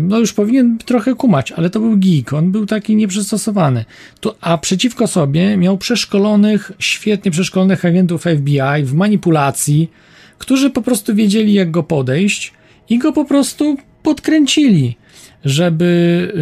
[0.00, 3.84] No już powinien trochę kumać, ale to był geek, on był taki nieprzystosowany.
[4.20, 9.90] To, a przeciwko sobie miał przeszkolonych, świetnie przeszkolonych agentów FBI w manipulacji,
[10.38, 12.52] którzy po prostu wiedzieli jak go podejść
[12.88, 14.96] i go po prostu podkręcili
[15.44, 16.32] żeby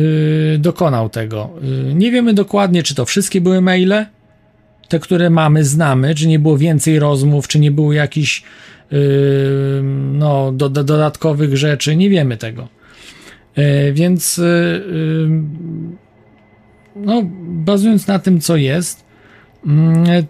[0.54, 1.50] y, dokonał tego.
[1.90, 4.06] Y, nie wiemy dokładnie, czy to wszystkie były maile,
[4.88, 8.42] te, które mamy, znamy, czy nie było więcej rozmów, czy nie było jakichś
[8.92, 8.96] y,
[10.12, 12.68] no, do, do, dodatkowych rzeczy, nie wiemy tego.
[13.92, 14.40] Więc
[16.96, 19.04] no, bazując na tym, co jest,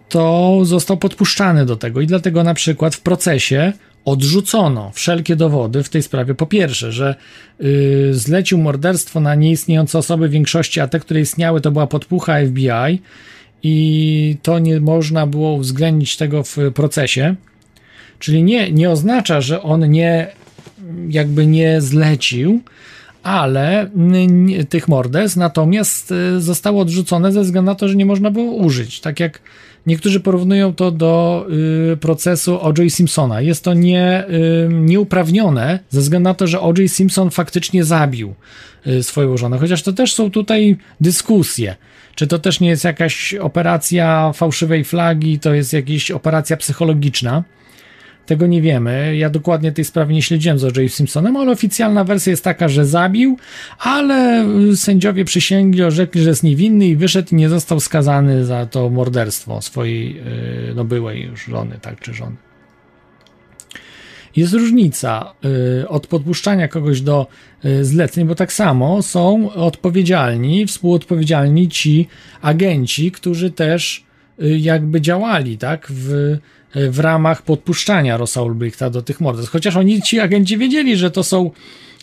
[0.09, 3.72] to został podpuszczany do tego i dlatego na przykład w procesie
[4.05, 6.35] odrzucono wszelkie dowody w tej sprawie.
[6.35, 7.15] Po pierwsze, że
[7.61, 12.35] y, zlecił morderstwo na nieistniejące osoby w większości, a te, które istniały, to była podpucha
[12.47, 13.03] FBI
[13.62, 17.35] i to nie można było uwzględnić tego w procesie.
[18.19, 20.27] Czyli nie, nie oznacza, że on nie
[21.09, 22.61] jakby nie zlecił,
[23.23, 23.91] ale
[24.69, 29.01] tych morderstw natomiast y, zostało odrzucone ze względu na to, że nie można było użyć.
[29.01, 29.41] Tak jak
[29.87, 31.47] niektórzy porównują to do
[31.93, 32.93] y, procesu O.J.
[32.93, 33.41] Simpsona.
[33.41, 36.91] Jest to nie, y, nieuprawnione ze względu na to, że O.J.
[36.91, 38.35] Simpson faktycznie zabił
[38.87, 39.59] y, swoją żonę.
[39.59, 41.77] Chociaż to też są tutaj dyskusje.
[42.15, 47.45] Czy to też nie jest jakaś operacja fałszywej flagi, to jest jakaś operacja psychologiczna?
[48.27, 49.16] Tego nie wiemy.
[49.16, 50.93] Ja dokładnie tej sprawy nie śledziłem z O.J.
[50.93, 53.36] Simpsonem, ale oficjalna wersja jest taka, że zabił,
[53.78, 58.66] ale y, sędziowie przysięgli, orzekli, że jest niewinny i wyszedł i nie został skazany za
[58.66, 60.19] to morderstwo swojej,
[60.70, 62.36] y, no byłej już żony, tak, czy żony.
[64.36, 65.35] Jest różnica
[65.82, 67.27] y, od podpuszczania kogoś do
[67.82, 72.09] zleceń, bo tak samo są odpowiedzialni, współodpowiedzialni ci
[72.43, 74.05] agenci, którzy też
[74.39, 76.36] jakby działali, tak, w,
[76.74, 79.53] w ramach podpuszczania Rosa Ulbrichta do tych morderstw.
[79.53, 81.51] Chociaż oni, ci agenci wiedzieli, że to są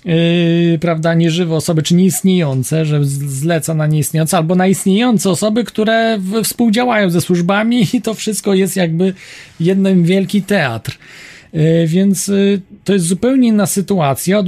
[0.05, 6.17] yy, prawda, nieżywe osoby, czy nieistniejące, że zleca na nieistniejące, albo na istniejące osoby, które
[6.19, 9.13] w, współdziałają ze służbami i to wszystko jest jakby
[9.59, 10.97] jeden wielki teatr.
[11.53, 14.47] Yy, Więc yy, to jest zupełnie inna sytuacja od,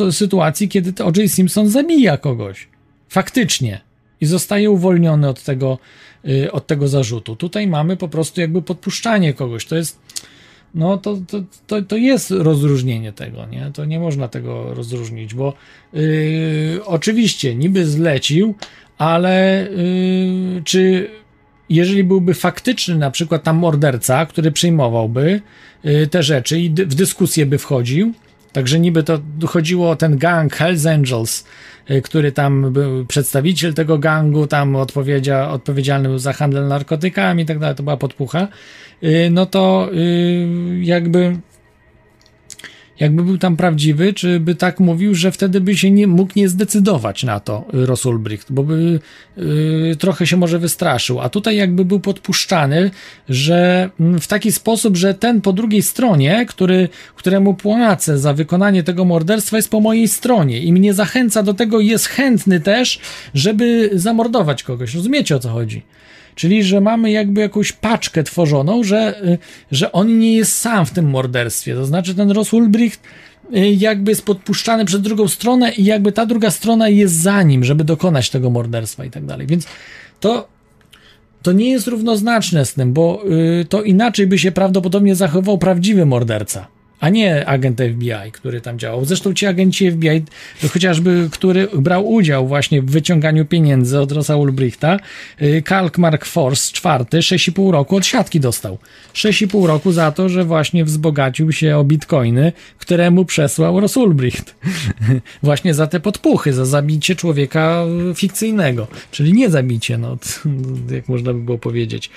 [0.00, 1.30] od sytuacji, kiedy O.J.
[1.30, 2.68] Simpson zabija kogoś.
[3.08, 3.80] Faktycznie.
[4.20, 5.78] I zostaje uwolniony od tego,
[6.52, 7.36] od tego zarzutu.
[7.36, 9.66] Tutaj mamy po prostu jakby podpuszczanie kogoś.
[9.66, 9.98] To jest
[10.74, 13.70] no to, to, to, to jest rozróżnienie tego, nie?
[13.74, 15.54] To nie można tego rozróżnić, bo
[15.92, 18.54] yy, oczywiście niby zlecił,
[18.98, 19.66] ale
[20.54, 21.10] yy, czy
[21.68, 25.40] jeżeli byłby faktyczny na przykład tam morderca, który przyjmowałby
[26.10, 28.14] te rzeczy i dy- w dyskusję by wchodził,
[28.56, 31.44] Także niby to chodziło o ten gang Hells Angels, y,
[32.04, 37.58] który tam był przedstawiciel tego gangu, tam odpowiedzia, odpowiedzialny był za handel narkotykami i tak
[37.58, 38.48] dalej, to była podpucha.
[39.02, 41.36] Y, No to y, jakby
[43.00, 46.48] jakby był tam prawdziwy, czy by tak mówił, że wtedy by się nie mógł nie
[46.48, 49.00] zdecydować na to y, Ross Ulbricht, bo by
[49.38, 51.20] y, trochę się może wystraszył.
[51.20, 52.90] A tutaj jakby był podpuszczany,
[53.28, 58.82] że mm, w taki sposób, że ten po drugiej stronie, który, któremu płacę za wykonanie
[58.82, 63.00] tego morderstwa, jest po mojej stronie i mnie zachęca do tego jest chętny też,
[63.34, 64.94] żeby zamordować kogoś.
[64.94, 65.82] Rozumiecie o co chodzi?
[66.36, 69.38] Czyli, że mamy jakby jakąś paczkę tworzoną, że, y,
[69.72, 71.74] że on nie jest sam w tym morderstwie.
[71.74, 73.00] To znaczy, ten Ross Ulbricht
[73.56, 77.64] y, jakby jest podpuszczany przez drugą stronę i jakby ta druga strona jest za nim,
[77.64, 79.46] żeby dokonać tego morderstwa i tak dalej.
[79.46, 79.66] Więc
[80.20, 80.48] to,
[81.42, 83.22] to nie jest równoznaczne z tym, bo
[83.60, 86.75] y, to inaczej by się prawdopodobnie zachował prawdziwy morderca.
[87.00, 89.04] A nie agent FBI, który tam działał.
[89.04, 90.22] Zresztą ci agenci FBI,
[90.72, 94.96] chociażby, który brał udział właśnie w wyciąganiu pieniędzy od Rosa Ulbrichta,
[95.42, 98.78] y, Kalk Mark Force czwarty, 6,5 roku od siatki dostał.
[99.14, 104.54] 6,5 roku za to, że właśnie wzbogacił się o bitcoiny, któremu przesłał Ross Ulbricht.
[105.42, 108.86] właśnie za te podpuchy, za zabicie człowieka fikcyjnego.
[109.10, 110.18] Czyli nie zabicie, no,
[110.96, 112.10] jak można by było powiedzieć.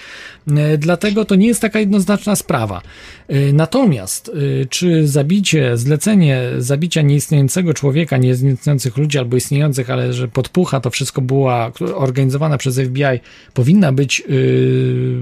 [0.57, 2.81] E, Dlatego to nie jest taka jednoznaczna sprawa.
[3.29, 10.27] E, Natomiast, e, czy zabicie, zlecenie zabicia nieistniejącego człowieka, nieistniejących ludzi albo istniejących, ale że
[10.27, 13.19] podpucha to wszystko była organizowana przez FBI,
[13.53, 15.15] powinna być yy,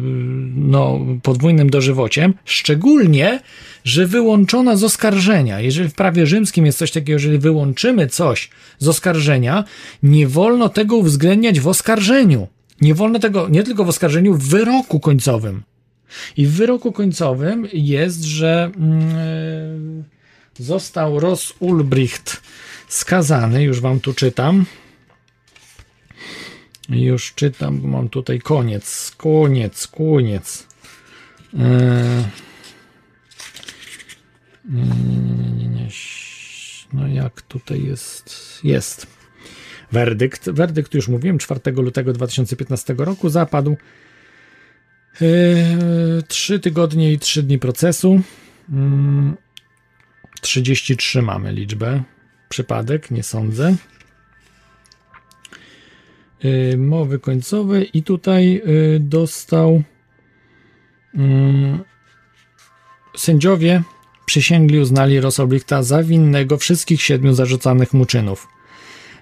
[0.55, 3.39] no, podwójnym dożywociem, szczególnie,
[3.84, 5.61] że wyłączona z oskarżenia.
[5.61, 9.63] Jeżeli w prawie rzymskim jest coś takiego, jeżeli wyłączymy coś z oskarżenia,
[10.03, 12.47] nie wolno tego uwzględniać w oskarżeniu.
[12.81, 15.63] Nie wolno tego nie tylko w oskarżeniu, w wyroku końcowym.
[16.38, 20.03] I w wyroku końcowym jest, że mm,
[20.59, 22.41] został Ross Ulbricht
[22.88, 24.65] skazany, już wam tu czytam.
[26.89, 30.67] Już czytam, mam tutaj koniec, koniec, koniec.
[31.53, 32.23] Eee,
[34.69, 35.88] nie, nie, nie, nie, nie, nie.
[36.93, 38.59] No jak tutaj jest?
[38.63, 39.07] Jest.
[39.91, 40.49] Werdykt.
[40.49, 43.77] Werdykt już mówiłem, 4 lutego 2015 roku zapadł.
[45.22, 48.22] Yy, Trzy tygodnie i trzy dni procesu.
[48.69, 49.35] Mm,
[50.41, 52.03] 33 mamy liczbę.
[52.49, 53.76] Przypadek, nie sądzę.
[56.44, 59.84] Yy, Mowy końcowe i tutaj yy, dostał
[61.15, 61.84] mm,
[63.15, 63.84] sędziowie
[64.26, 68.56] przysięgli uznali Rosoblichta za winnego wszystkich siedmiu zarzucanych mu czynów.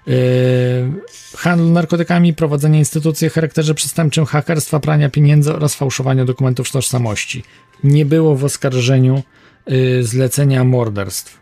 [0.06, 0.92] Yy,
[1.36, 7.42] handlu narkotykami, prowadzenie instytucji o charakterze przestępczym, hakerstwa, prania pieniędzy oraz fałszowania dokumentów tożsamości.
[7.84, 9.22] Nie było w oskarżeniu
[9.66, 11.40] yy, zlecenia morderstw.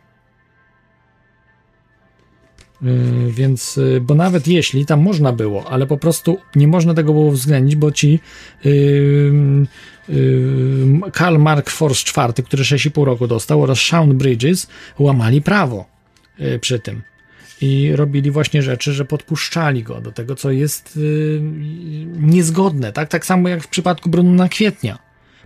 [2.83, 7.27] Yy, więc, bo nawet jeśli tam można było, ale po prostu nie można tego było
[7.27, 8.21] uwzględnić, bo ci
[11.13, 14.67] Karl Mark Force IV, który 6,5 roku dostał, oraz Sean Bridges
[14.99, 15.85] łamali prawo
[16.61, 17.03] przy tym.
[17.65, 21.41] I robili właśnie rzeczy, że podpuszczali go do tego, co jest y,
[22.19, 23.09] niezgodne, tak?
[23.09, 25.04] Tak samo jak w przypadku Brunona Kwietnia.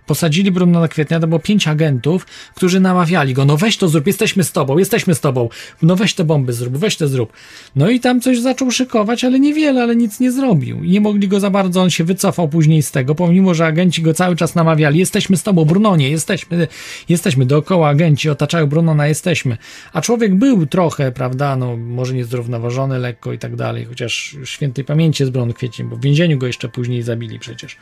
[0.09, 2.25] Posadzili Brunona Kwietnia, to było pięć agentów,
[2.55, 5.49] którzy namawiali go, no weź to zrób, jesteśmy z tobą, jesteśmy z tobą,
[5.81, 7.33] no weź te bomby zrób, weź to zrób.
[7.75, 10.83] No i tam coś zaczął szykować, ale niewiele, ale nic nie zrobił.
[10.83, 14.01] I nie mogli go za bardzo, on się wycofał później z tego, pomimo, że agenci
[14.01, 16.67] go cały czas namawiali, jesteśmy z tobą, Brunonie, jesteśmy,
[17.09, 19.57] jesteśmy, dookoła agenci otaczają Brunona, jesteśmy.
[19.93, 25.23] A człowiek był trochę, prawda, no może niezrównoważony lekko i tak dalej, chociaż świętej pamięci
[25.23, 27.77] jest Brunon Kwiecień, bo w więzieniu go jeszcze później zabili przecież.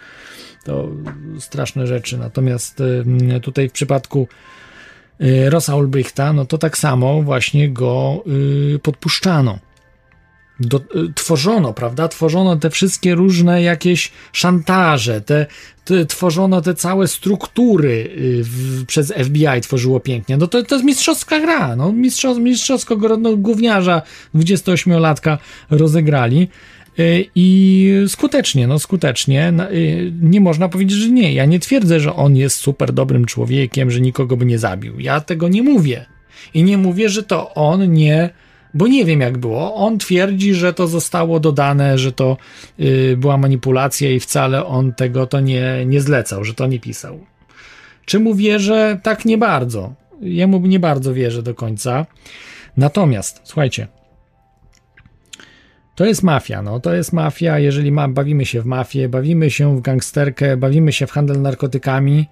[0.68, 0.88] To
[1.39, 2.18] straszne rzeczy.
[2.18, 4.27] Natomiast y, tutaj w przypadku
[5.22, 8.23] y, Rosa Ulbrichta, no to tak samo właśnie go
[8.76, 9.60] y, podpuszczano.
[10.60, 10.80] Do,
[11.15, 12.07] tworzono, prawda?
[12.07, 15.45] Tworzono te wszystkie różne jakieś szantaże, te,
[15.85, 18.10] te tworzono te całe struktury
[18.41, 20.38] w, przez FBI, tworzyło pięknie.
[20.38, 21.76] No to, to jest mistrzowska gra.
[21.76, 24.02] No, mistrzow, mistrzowsko no, gówniarza
[24.35, 25.38] 28-latka
[25.69, 26.48] rozegrali.
[27.36, 29.53] I skutecznie, no skutecznie.
[30.22, 31.34] Nie można powiedzieć, że nie.
[31.34, 34.99] Ja nie twierdzę, że on jest super dobrym człowiekiem, że nikogo by nie zabił.
[34.99, 36.06] Ja tego nie mówię.
[36.53, 38.30] I nie mówię, że to on nie,
[38.74, 39.76] bo nie wiem jak było.
[39.76, 42.38] On twierdzi, że to zostało dodane, że to
[42.80, 47.19] y, była manipulacja i wcale on tego to nie, nie zlecał, że to nie pisał.
[48.06, 48.99] Czy mu wierzę?
[49.03, 49.94] Tak nie bardzo.
[50.22, 52.06] Jemu nie bardzo wierzę do końca.
[52.78, 53.88] Natomiast, słuchajcie,
[55.98, 59.78] to jest mafia, no to jest mafia, jeżeli ma, bawimy się w mafię, bawimy się
[59.78, 62.28] w gangsterkę, bawimy się w handel narkotykami.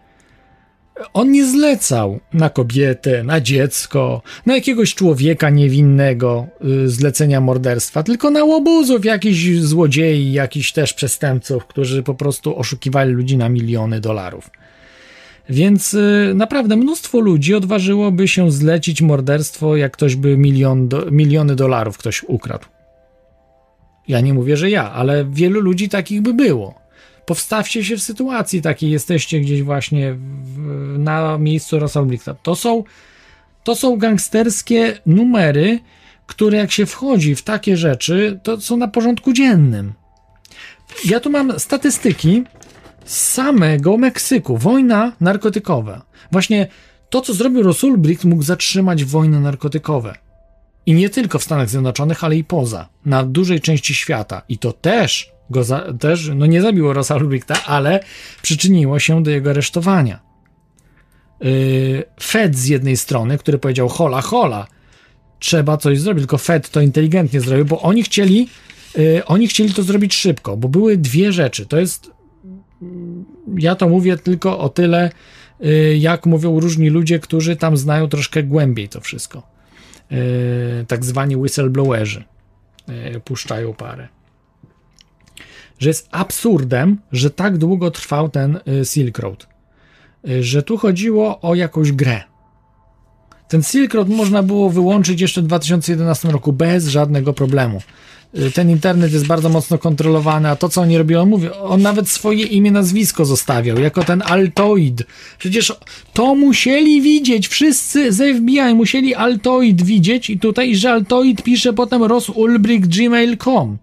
[1.14, 6.48] On nie zlecał na kobietę, na dziecko, na jakiegoś człowieka niewinnego
[6.86, 13.14] y, zlecenia morderstwa, tylko na łobuzów, jakichś złodziei, jakichś też przestępców, którzy po prostu oszukiwali
[13.14, 14.50] ludzi na miliony dolarów.
[15.50, 21.56] Więc y, naprawdę mnóstwo ludzi odważyłoby się zlecić morderstwo, jak ktoś by milion do, miliony
[21.56, 22.74] dolarów ktoś ukradł.
[24.07, 26.86] Ja nie mówię, że ja, ale wielu ludzi takich by było.
[27.26, 32.34] Powstawcie się w sytuacji takiej, jesteście gdzieś właśnie w, na miejscu Rosalbrichta.
[32.34, 32.84] To są,
[33.64, 35.80] to są gangsterskie numery,
[36.26, 39.94] które jak się wchodzi w takie rzeczy, to są na porządku dziennym.
[41.06, 42.44] Ja tu mam statystyki
[43.06, 44.57] z samego Meksyku.
[44.57, 46.02] Wojna narkotykowa.
[46.32, 46.68] Właśnie
[47.10, 50.15] to, co zrobił Rosulbricht, mógł zatrzymać wojny narkotykowe.
[50.86, 54.41] I nie tylko w Stanach Zjednoczonych, ale i poza, na dużej części świata.
[54.49, 57.99] I to też go za, też, no nie zabiło Rosa Ulbrichta, ale
[58.41, 60.20] przyczyniło się do jego aresztowania.
[61.41, 64.68] Yy, Fed z jednej strony, który powiedział hola, hola,
[65.40, 68.49] trzeba coś zrobić, tylko Fed to inteligentnie zrobił, bo oni chcieli,
[68.98, 71.66] yy, oni chcieli to zrobić szybko, bo były dwie rzeczy.
[71.66, 72.12] To jest,
[73.57, 75.12] ja to mówię tylko o tyle,
[75.60, 79.55] yy, jak mówią różni ludzie, którzy tam znają troszkę głębiej to wszystko
[80.88, 82.23] tak zwani whistleblowerzy
[82.88, 84.07] e, puszczają parę.
[85.80, 89.48] Że jest absurdem, że tak długo trwał ten e, Silk Road.
[90.40, 92.22] Że tu chodziło o jakąś grę.
[93.48, 97.82] Ten Silk Road można było wyłączyć jeszcze w 2011 roku bez żadnego problemu.
[98.40, 101.82] Y, ten internet jest bardzo mocno kontrolowany, a to, co oni robią, on mówi, on
[101.82, 105.03] nawet swoje imię, nazwisko zostawiał, jako ten Altoid.
[105.38, 105.74] Przecież
[106.14, 112.03] to musieli widzieć, wszyscy z FBI musieli Altoid widzieć i tutaj, że Altoid pisze potem
[112.03, 113.78] rosulbrick.gmail.com.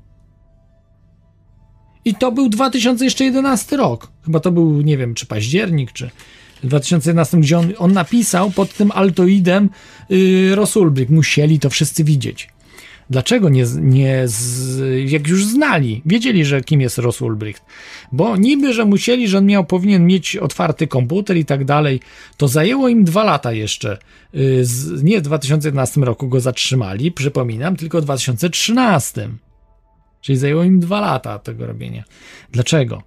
[2.04, 4.08] I to był 2011 rok.
[4.24, 6.10] Chyba to był, nie wiem, czy październik, czy
[6.64, 9.70] 2011, gdzie on, on napisał pod tym Altoidem
[10.08, 11.10] yy, Rosulbrick.
[11.10, 12.48] Musieli to wszyscy widzieć.
[13.12, 17.64] Dlaczego nie, nie z, jak już znali, wiedzieli, że kim jest Ross Ulbricht?
[18.12, 22.00] Bo niby, że musieli, że on miał, powinien mieć otwarty komputer i tak dalej,
[22.36, 23.98] to zajęło im dwa lata jeszcze.
[24.34, 24.64] Y,
[25.02, 29.28] nie w 2011 roku go zatrzymali, przypominam, tylko w 2013.
[30.20, 32.04] Czyli zajęło im dwa lata tego robienia.
[32.52, 33.02] Dlaczego?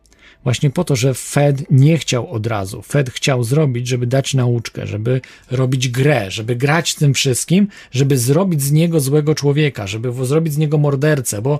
[0.45, 2.81] Właśnie po to, że Fed nie chciał od razu.
[2.81, 8.61] Fed chciał zrobić, żeby dać nauczkę, żeby robić grę, żeby grać tym wszystkim, żeby zrobić
[8.61, 11.59] z niego złego człowieka, żeby zrobić z niego mordercę, bo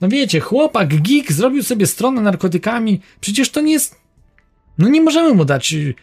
[0.00, 3.96] no wiecie, chłopak, geek zrobił sobie stronę narkotykami, przecież to nie jest.
[4.78, 5.94] No nie możemy mu dać yy,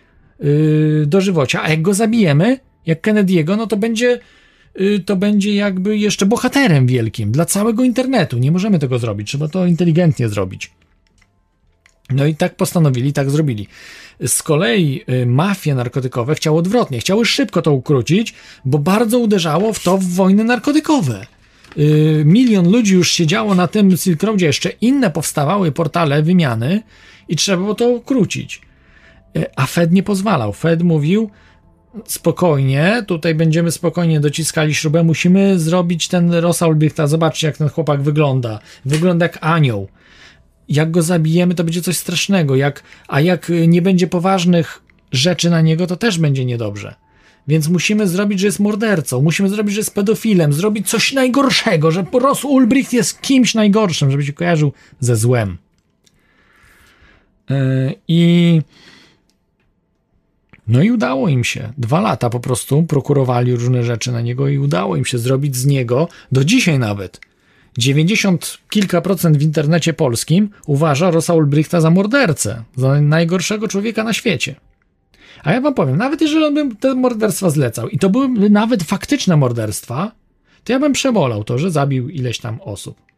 [1.08, 4.20] dożywocia, a jak go zabijemy, jak Kennedy'ego, no to będzie
[4.76, 8.38] yy, to będzie jakby jeszcze bohaterem wielkim dla całego internetu.
[8.38, 10.72] Nie możemy tego zrobić, trzeba to inteligentnie zrobić.
[12.14, 13.68] No i tak postanowili, tak zrobili.
[14.28, 18.34] Z kolei y, mafie narkotykowe chciały odwrotnie, chciały szybko to ukrócić,
[18.66, 21.26] bo bardzo uderzało w to w wojny narkotykowe.
[21.78, 26.84] Y, milion ludzi już siedziało na tym Silk Roadzie, jeszcze inne powstawały portale wymiany
[27.28, 28.62] i trzeba było to ukrócić.
[29.38, 30.54] Y, a Fed nie pozwalał.
[30.54, 31.30] Fed mówił,
[32.06, 38.02] spokojnie, tutaj będziemy spokojnie dociskali śrubę, musimy zrobić ten Rosa Ulbrichta, zobaczcie jak ten chłopak
[38.02, 39.88] wygląda, wygląda jak anioł.
[40.70, 44.82] Jak go zabijemy, to będzie coś strasznego, jak, a jak nie będzie poważnych
[45.12, 46.96] rzeczy na niego, to też będzie niedobrze.
[47.48, 52.06] Więc musimy zrobić, że jest mordercą, musimy zrobić, że jest pedofilem, zrobić coś najgorszego, że
[52.14, 55.58] Ross Ulbricht jest kimś najgorszym, żeby się kojarzył ze złem.
[57.50, 58.62] Yy, I
[60.68, 61.74] no i udało im się.
[61.78, 65.66] Dwa lata po prostu prokurowali różne rzeczy na niego i udało im się zrobić z
[65.66, 67.20] niego, do dzisiaj nawet,
[67.78, 74.14] 90 kilka procent w internecie polskim uważa Rosa Ulbrichta za mordercę, za najgorszego człowieka na
[74.14, 74.56] świecie.
[75.44, 78.84] A ja wam powiem, nawet jeżeli on by te morderstwa zlecał i to były nawet
[78.84, 80.12] faktyczne morderstwa,
[80.64, 83.13] to ja bym przebolał to, że zabił ileś tam osób.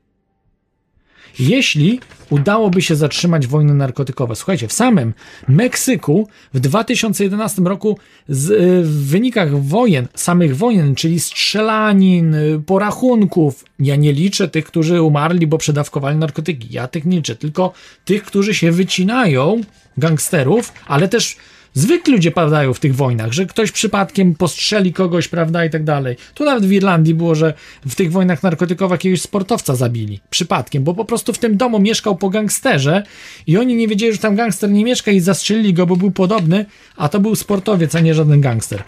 [1.39, 1.99] Jeśli
[2.29, 4.35] udałoby się zatrzymać wojny narkotykowe.
[4.35, 5.13] Słuchajcie, w samym
[5.47, 7.97] Meksyku w 2011 roku
[8.29, 8.47] z,
[8.87, 12.35] w wynikach wojen, samych wojen, czyli strzelanin,
[12.65, 16.67] porachunków, ja nie liczę tych, którzy umarli, bo przedawkowali narkotyki.
[16.71, 17.73] Ja tych nie liczę, tylko
[18.05, 19.61] tych, którzy się wycinają,
[19.97, 21.37] gangsterów, ale też
[21.77, 26.15] Zwykli ludzie padają w tych wojnach, że ktoś przypadkiem postrzeli kogoś, prawda, i tak dalej.
[26.33, 27.53] Tu nawet w Irlandii było, że
[27.85, 30.19] w tych wojnach narkotykowych jakiegoś sportowca zabili.
[30.29, 33.03] Przypadkiem, bo po prostu w tym domu mieszkał po gangsterze
[33.47, 36.65] i oni nie wiedzieli, że tam gangster nie mieszka i zastrzelili go, bo był podobny,
[36.95, 38.83] a to był sportowiec, a nie żaden gangster.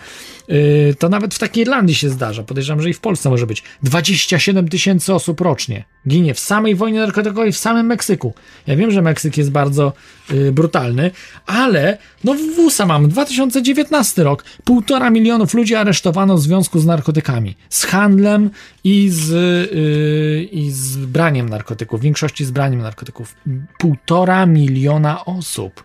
[0.47, 2.43] Yy, to nawet w takiej Irlandii się zdarza.
[2.43, 3.63] Podejrzewam, że i w Polsce może być.
[3.83, 8.33] 27 tysięcy osób rocznie ginie w samej wojnie narkotykowej, w samym Meksyku.
[8.67, 9.93] Ja wiem, że Meksyk jest bardzo
[10.31, 11.11] yy, brutalny,
[11.45, 14.43] ale no w USA mam 2019 rok.
[14.63, 17.55] Półtora milionów ludzi aresztowano w związku z narkotykami.
[17.69, 18.49] Z handlem
[18.83, 19.29] i z,
[19.71, 21.99] yy, i z braniem narkotyków.
[21.99, 23.35] W większości z braniem narkotyków.
[23.79, 25.83] Półtora miliona osób.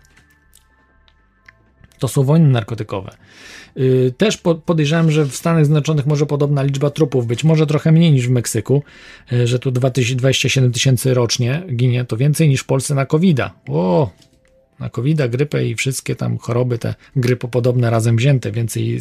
[1.99, 3.17] To są wojny narkotykowe.
[3.75, 8.11] Yy, też podejrzewam, że w Stanach Zjednoczonych może podobna liczba trupów być, może trochę mniej
[8.11, 8.83] niż w Meksyku,
[9.31, 13.49] yy, że tu 27 tysięcy rocznie ginie, to więcej niż w Polsce na covid -a.
[14.79, 18.51] Na covid grypę i wszystkie tam choroby te grypopodobne razem wzięte.
[18.51, 18.99] Więcej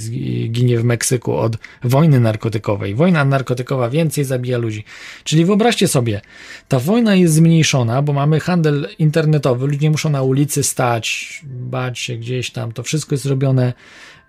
[0.51, 2.95] ginie w Meksyku od wojny narkotykowej.
[2.95, 4.85] Wojna narkotykowa więcej zabija ludzi.
[5.25, 6.21] Czyli wyobraźcie sobie,
[6.69, 12.17] ta wojna jest zmniejszona, bo mamy handel internetowy, ludzie muszą na ulicy stać, bać się
[12.17, 13.73] gdzieś tam, to wszystko jest robione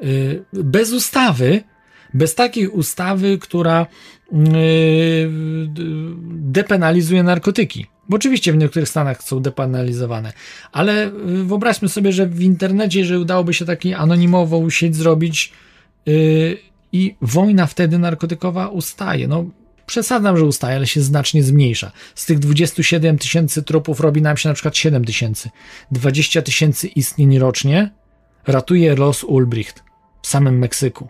[0.04, 1.64] y, bez ustawy,
[2.14, 3.86] bez takiej ustawy, która
[4.32, 5.30] y,
[6.32, 7.93] depenalizuje narkotyki.
[8.10, 10.34] Bo oczywiście w niektórych stanach są depenalizowane,
[10.72, 11.12] ale y,
[11.44, 15.54] wyobraźmy sobie, że w internecie, jeżeli udałoby się taką anonimową sieć zrobić
[16.06, 16.58] yy,
[16.92, 19.28] i wojna wtedy narkotykowa ustaje.
[19.28, 19.46] No,
[19.86, 21.92] przesadzam, że ustaje, ale się znacznie zmniejsza.
[22.16, 25.50] Z tych 27 tysięcy trupów robi nam się na przykład 7 tysięcy.
[25.92, 27.92] 20 tysięcy istnień rocznie
[28.48, 29.84] ratuje Ross Ulbricht
[30.22, 31.10] w samym Meksyku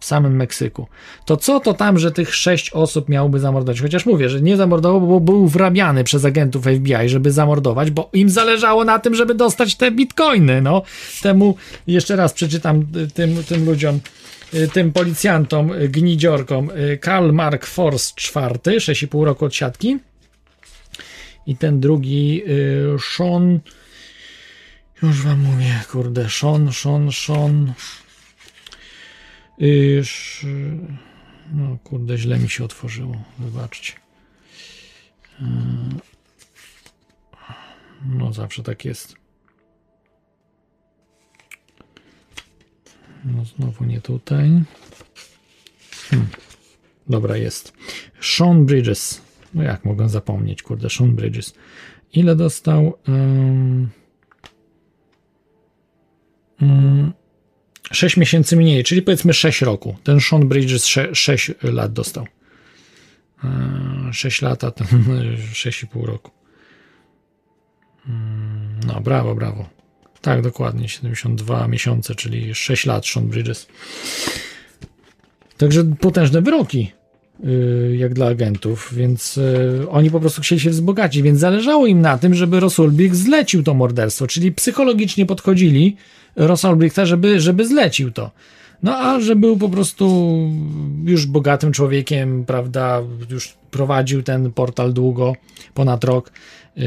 [0.00, 0.86] w samym Meksyku.
[1.24, 3.80] To co to tam, że tych sześć osób miałoby zamordować?
[3.80, 8.30] Chociaż mówię, że nie zamordował, bo był wrabiany przez agentów FBI, żeby zamordować, bo im
[8.30, 10.62] zależało na tym, żeby dostać te bitcoiny.
[10.62, 10.82] No,
[11.22, 11.56] temu
[11.86, 14.00] jeszcze raz przeczytam tym, tym ludziom,
[14.72, 16.70] tym policjantom, gnidziorkom.
[17.00, 19.98] Karl Mark Force IV, 6,5 roku od siatki.
[21.46, 22.42] I ten drugi,
[23.16, 23.60] Sean.
[25.02, 27.72] Już wam mówię, kurde, Sean, Sean, Sean.
[29.58, 30.46] Iż,
[31.52, 33.92] no kurde, źle mi się otworzyło, wybaczcie.
[35.40, 35.44] E,
[38.06, 39.14] no zawsze tak jest.
[43.24, 44.62] No znowu nie tutaj.
[46.10, 46.28] Hmm.
[47.08, 47.72] Dobra, jest.
[48.20, 49.20] Sean Bridges.
[49.54, 51.54] No jak mogę zapomnieć, kurde, Sean Bridges.
[52.12, 52.98] Ile dostał?
[53.08, 53.90] Um,
[56.60, 57.12] um,
[57.92, 59.96] 6 miesięcy mniej, czyli powiedzmy 6 roku.
[60.04, 62.26] Ten Sean Bridges 6, 6 lat dostał.
[64.12, 64.86] 6 lat, a ten
[65.52, 66.30] 6,5 roku.
[68.08, 69.68] Mm, no, brawo, brawo.
[70.20, 73.66] Tak, dokładnie, 72 miesiące, czyli 6 lat Sean Bridges.
[75.56, 76.92] Także potężne wyroki,
[77.96, 82.18] jak dla agentów, więc y, oni po prostu chcieli się wzbogacić, więc zależało im na
[82.18, 85.96] tym, żeby Rosulbik zlecił to morderstwo, czyli psychologicznie podchodzili
[86.36, 88.30] Rosalbrichta, żeby, żeby zlecił to.
[88.82, 90.36] No a że był po prostu
[91.04, 95.32] już bogatym człowiekiem, prawda, już prowadził ten portal długo,
[95.74, 96.32] ponad rok
[96.76, 96.84] yy,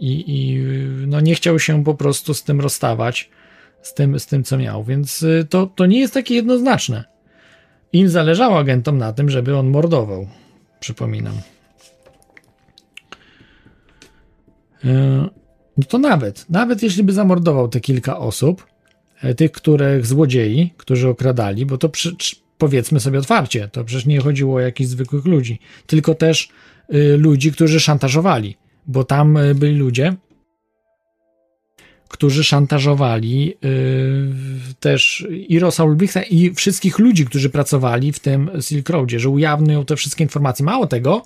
[0.00, 0.64] i,
[1.06, 3.30] no nie chciał się po prostu z tym rozstawać,
[3.82, 7.13] z tym, z tym co miał, więc to, to nie jest takie jednoznaczne.
[7.94, 10.26] Im zależało agentom na tym, żeby on mordował,
[10.80, 11.34] przypominam.
[14.84, 14.92] Yy,
[15.76, 18.66] no to nawet, nawet jeśli by zamordował te kilka osób,
[19.22, 22.16] e, tych, których złodziei, którzy okradali, bo to przy-
[22.58, 26.48] powiedzmy sobie otwarcie, to przecież nie chodziło o jakichś zwykłych ludzi, tylko też
[26.94, 28.56] y, ludzi, którzy szantażowali,
[28.86, 30.14] bo tam y, byli ludzie,
[32.14, 38.88] którzy szantażowali y, też i Rosa Ulbrichta i wszystkich ludzi, którzy pracowali w tym Silk
[38.88, 40.64] Roadzie, że ujawnią te wszystkie informacje.
[40.64, 41.24] Mało tego,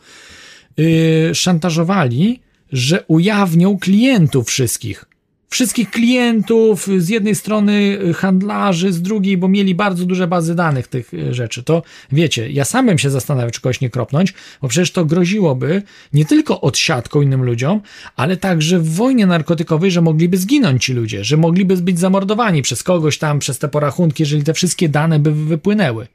[0.78, 2.40] y, szantażowali,
[2.72, 5.04] że ujawnią klientów wszystkich.
[5.50, 11.14] Wszystkich klientów, z jednej strony handlarzy, z drugiej, bo mieli bardzo duże bazy danych tych
[11.14, 11.62] y, rzeczy.
[11.62, 15.82] To wiecie, ja sam bym się zastanawiał, czy kogoś nie kropnąć, bo przecież to groziłoby
[16.12, 17.80] nie tylko odsiadką innym ludziom,
[18.16, 22.82] ale także w wojnie narkotykowej, że mogliby zginąć ci ludzie, że mogliby być zamordowani przez
[22.82, 26.06] kogoś tam, przez te porachunki, jeżeli te wszystkie dane by wypłynęły.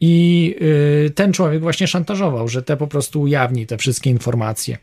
[0.00, 0.56] I
[1.06, 4.78] y, ten człowiek właśnie szantażował, że te po prostu ujawni te wszystkie informacje.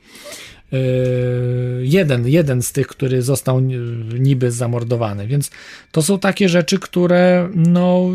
[0.73, 3.59] Y, jeden, jeden z tych, który został
[4.19, 5.27] niby zamordowany.
[5.27, 5.51] Więc
[5.91, 8.09] to są takie rzeczy, które no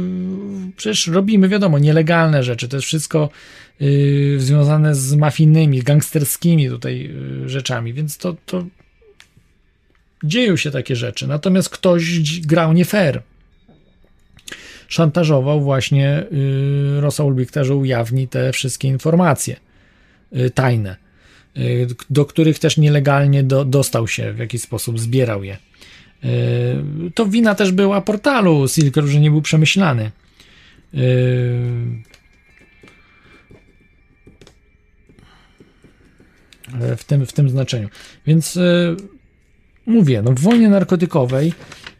[0.77, 2.69] przecież robimy, wiadomo, nielegalne rzeczy.
[2.69, 3.29] To jest wszystko
[3.83, 7.11] y, związane z mafijnymi, gangsterskimi tutaj
[7.45, 8.65] y, rzeczami, więc to, to
[10.25, 11.27] dzieją się takie rzeczy.
[11.27, 13.23] Natomiast ktoś grał nie fair
[14.89, 19.57] szantażował właśnie y, Rosa Ulbrichta, że ujawni te wszystkie informacje
[20.55, 20.97] tajne,
[22.11, 25.59] do których też nielegalnie do, dostał się, w jakiś sposób zbierał je.
[26.25, 30.11] Y, To wina też była portalu Silk Road, że nie był przemyślany.
[30.95, 30.99] Y,
[36.97, 37.89] w tym, w tym znaczeniu.
[38.27, 38.59] Więc
[39.87, 41.53] mówię, no w wojnie narkotykowej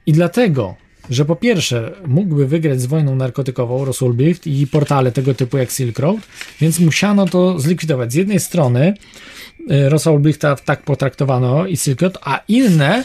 [0.07, 0.77] i dlatego,
[1.11, 5.99] że po pierwsze mógłby wygrać z wojną narkotykową Rosulbricht i portale tego typu jak Silk
[5.99, 6.17] Road,
[6.61, 8.13] więc musiano to zlikwidować.
[8.13, 8.95] Z jednej strony
[9.69, 13.03] Rosa Ulbrichta tak potraktowano i Silk Road, a inne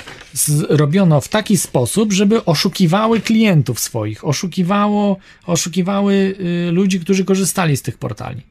[0.69, 6.13] robiono w taki sposób, żeby oszukiwały klientów swoich, oszukiwało, oszukiwały
[6.69, 8.41] y, ludzi, którzy korzystali z tych portali.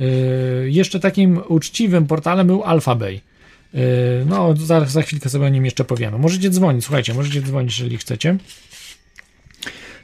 [0.00, 3.20] Y, Jeszcze takim uczciwym portalem był AlphaBay.
[3.74, 3.80] Yy,
[4.26, 6.18] No, za, za chwilkę sobie o nim jeszcze powiemy.
[6.18, 8.36] Możecie dzwonić, słuchajcie, możecie dzwonić, jeżeli chcecie.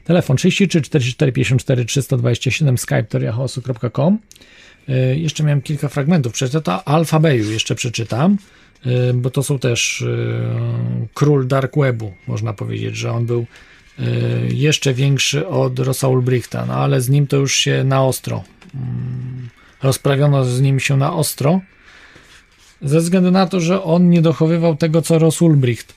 [0.05, 4.19] Telefon 33 44 54 327, skype toriachaosu.com.
[4.89, 8.37] Yy, Jeszcze miałem kilka fragmentów przeczytać, to Alphabeju jeszcze przeczytam,
[8.85, 13.47] yy, bo to są też yy, król dark webu, można powiedzieć, że on był
[13.99, 14.07] yy,
[14.53, 18.45] jeszcze większy od Rosa Ulbrichta, no ale z nim to już się na ostro.
[18.75, 19.49] Mm,
[19.83, 21.61] Rozprawiono z nim się na ostro
[22.85, 25.95] ze względu na to, że on nie dochowywał tego, co Ross Ulbricht.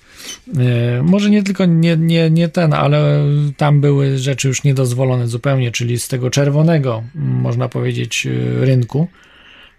[0.57, 3.26] E, Może nie tylko nie, nie, nie ten, ale
[3.57, 9.07] tam były rzeczy już niedozwolone zupełnie, czyli z tego czerwonego, można powiedzieć, e, rynku,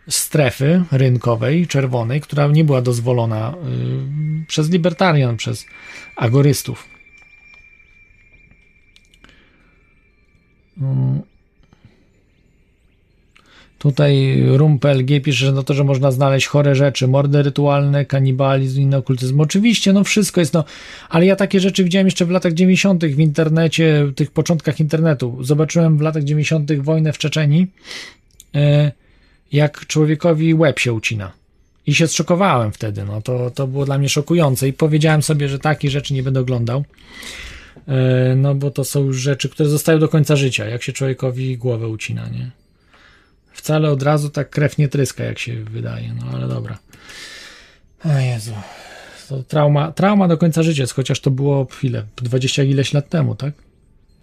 [0.08, 3.54] strefy rynkowej, czerwonej, która nie była dozwolona
[4.42, 5.66] y, przez libertarian, przez
[6.16, 6.88] agorystów.
[13.78, 18.96] Tutaj Rumpel.g pisze, że no to, że można znaleźć chore rzeczy, mordy rytualne, kanibalizm, inny
[18.96, 19.40] okultyzm.
[19.40, 20.64] Oczywiście, no wszystko jest, no,
[21.08, 23.04] ale ja takie rzeczy widziałem jeszcze w latach 90.
[23.04, 25.44] w internecie, w tych początkach internetu.
[25.44, 26.72] Zobaczyłem w latach 90.
[26.82, 27.66] wojnę w Czeczenii,
[28.54, 28.92] e,
[29.52, 31.32] jak człowiekowi łeb się ucina.
[31.86, 35.58] I się zszokowałem wtedy, no to, to było dla mnie szokujące i powiedziałem sobie, że
[35.58, 36.84] takich rzeczy nie będę oglądał.
[37.88, 41.88] E, No bo to są rzeczy, które zostają do końca życia, jak się człowiekowi głowę
[41.88, 42.50] ucina, nie?
[43.58, 46.78] Wcale od razu tak krew nie tryska, jak się wydaje, no ale dobra.
[48.04, 48.52] O Jezu.
[49.28, 52.04] To trauma, trauma do końca życia, chociaż to było ile?
[52.16, 53.54] 20 ileś lat temu, tak?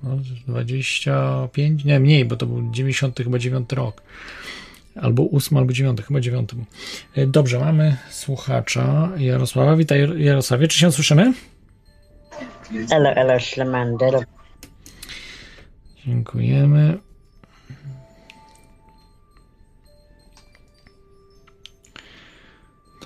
[0.03, 0.17] No,
[0.47, 1.85] 25?
[1.85, 4.01] Nie, mniej, bo to był 90 chyba 9 rok.
[5.01, 6.65] Albo 8, albo 9, chyba 9 był.
[7.15, 9.75] E, Dobrze, mamy słuchacza Jarosława.
[9.75, 11.33] Witaj Jarosławie, czy się słyszymy?
[12.91, 14.13] Elo, elo, Szlemander.
[16.05, 16.97] Dziękujemy.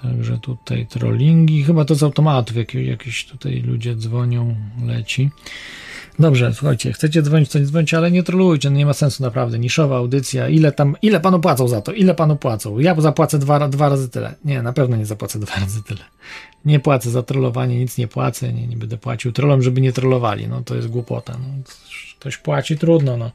[0.01, 4.55] Także tutaj trollingi, chyba to z automatów, jakieś, jakieś tutaj ludzie dzwonią,
[4.85, 5.29] leci.
[6.19, 9.59] Dobrze, słuchajcie, chcecie dzwonić, to nie dzwońcie, ale nie trolujcie, no nie ma sensu naprawdę.
[9.59, 11.91] Niszowa audycja, ile tam, ile panu płacą za to?
[11.93, 12.79] Ile panu płacą?
[12.79, 14.35] Ja zapłacę dwa, dwa razy tyle.
[14.45, 16.01] Nie, na pewno nie zapłacę dwa razy tyle.
[16.65, 20.47] Nie płacę za trollowanie, nic nie płacę, nie, nie będę płacił trollom, żeby nie trollowali.
[20.47, 21.33] No to jest głupota.
[21.33, 21.63] No,
[22.19, 23.31] ktoś płaci, trudno, no.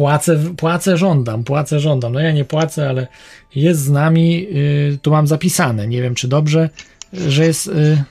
[0.00, 2.12] Płacę, płacę, żądam, płacę, żądam.
[2.12, 3.06] No ja nie płacę, ale
[3.54, 4.46] jest z nami,
[4.94, 6.70] y, tu mam zapisane, nie wiem czy dobrze,
[7.12, 8.04] że jest y,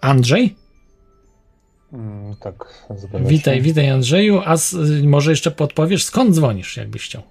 [0.00, 0.56] Andrzej?
[1.92, 3.28] Mm, tak, zgadza.
[3.28, 7.22] Witaj, witaj Andrzeju, a z, y, może jeszcze podpowiesz, skąd dzwonisz, jakbyś chciał?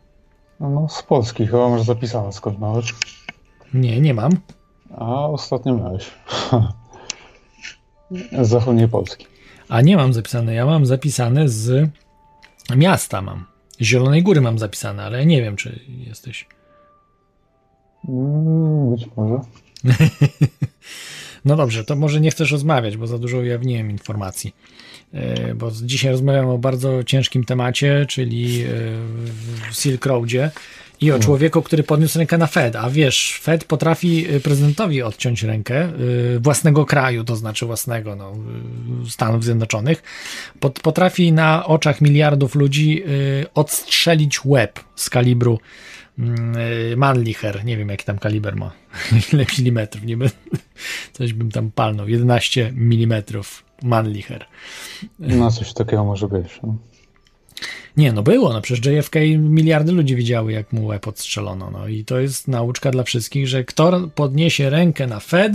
[0.60, 2.86] No, z Polski chyba masz zapisane skąd nawet.
[3.74, 4.32] Nie, nie mam.
[4.98, 6.12] A ostatnio miałeś.
[8.42, 9.26] Z zachodniej Polski.
[9.70, 11.90] A nie mam zapisane, ja mam zapisane z
[12.76, 13.46] miasta mam.
[13.82, 16.48] Zielonej Góry mam zapisane, ale nie wiem, czy jesteś.
[18.10, 19.40] Mm, Być może.
[21.46, 24.56] No dobrze, to może nie chcesz rozmawiać, bo za dużo ujawniłem informacji.
[25.14, 28.68] E, Bo dzisiaj rozmawiam o bardzo ciężkim temacie, czyli e,
[29.72, 30.52] w Silk Roadzie
[31.02, 32.76] i o człowieku, który podniósł rękę na Fed.
[32.76, 35.92] A wiesz, Fed potrafi e, prezydentowi odciąć rękę e,
[36.40, 38.32] własnego kraju, to znaczy własnego no,
[39.06, 40.04] e, Stanów Zjednoczonych.
[40.60, 43.08] Pot- Potrafi na oczach miliardów ludzi e,
[43.54, 45.60] odstrzelić łeb z kalibru
[46.20, 46.56] mm,
[46.94, 47.66] e, Mannlicher.
[47.66, 48.72] Nie wiem, jaki tam kaliber ma.
[49.34, 50.04] Ile milimetrów?
[50.04, 50.34] Nie będę,
[51.14, 52.08] coś bym tam palnął.
[52.08, 54.46] 11 milimetrów Mannlicher.
[55.20, 56.60] No coś takiego może być.
[56.64, 56.76] No.
[57.98, 62.06] Nie, no było, no przecież JFK miliardy ludzi widziały, jak mu łeb odstrzelono, no i
[62.06, 65.54] to jest nauczka dla wszystkich, że kto podniesie rękę na Fed,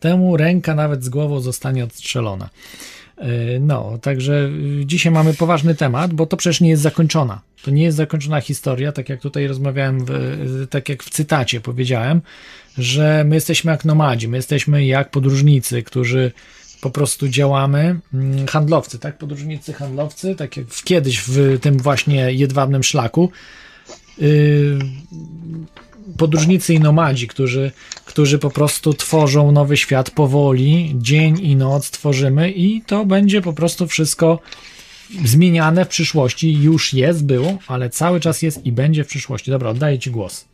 [0.00, 2.50] temu ręka nawet z głową zostanie odstrzelona.
[3.18, 3.26] Yy,
[3.60, 7.40] No, także yy, dzisiaj mamy poważny temat, bo to przecież nie jest zakończona.
[7.62, 10.08] To nie jest zakończona historia, tak jak tutaj rozmawiałem, w,
[10.60, 12.20] yy, tak jak w cytacie powiedziałem,
[12.78, 16.32] że my jesteśmy jak nomadzi, my jesteśmy jak podróżnicy, którzy
[16.80, 19.18] po prostu działamy, mm, handlowcy, tak?
[19.18, 23.30] Podróżnicy, handlowcy, tak jak kiedyś w tym właśnie jedwabnym szlaku.
[24.18, 24.78] Yy,
[26.16, 27.72] podróżnicy i nomadzi, którzy,
[28.04, 33.52] którzy po prostu tworzą nowy świat powoli, dzień i noc tworzymy i to będzie po
[33.52, 34.40] prostu wszystko
[35.24, 36.52] zmieniane w przyszłości.
[36.52, 39.50] Już jest, było, ale cały czas jest i będzie w przyszłości.
[39.50, 40.44] Dobra, oddaję Ci głos.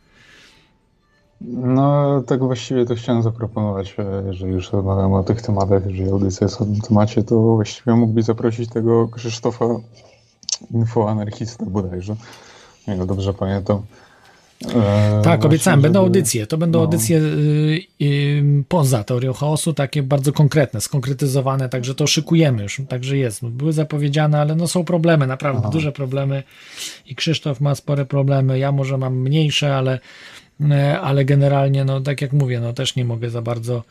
[1.43, 3.95] No, tak właściwie to chciałem zaproponować,
[4.27, 8.25] jeżeli już rozmawiamy o tych tematach, jeżeli audycja jest o tym temacie, to właściwie mógłbyś
[8.25, 9.65] zaprosić tego Krzysztofa
[10.73, 12.15] Infoanarchista bodajże.
[12.87, 13.81] Jak go dobrze pamiętam.
[14.75, 16.47] E, Tak, obiecałem, właśnie, będą żeby- audycje.
[16.47, 16.85] To będą no.
[16.85, 23.17] audycje y, y, poza teorią chaosu, takie bardzo konkretne, skonkretyzowane, także to szykujemy już, także
[23.17, 23.45] jest.
[23.45, 25.69] Były zapowiedziane, ale no są problemy, naprawdę Aha.
[25.69, 26.43] duże problemy
[27.05, 29.99] i Krzysztof ma spore problemy, ja może mam mniejsze, ale,
[31.01, 33.83] ale generalnie, no tak jak mówię, no też nie mogę za bardzo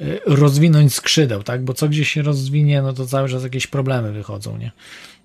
[0.00, 4.12] e, rozwinąć skrzydeł, tak, bo co gdzieś się rozwinie, no to cały czas jakieś problemy
[4.12, 4.72] wychodzą, nie?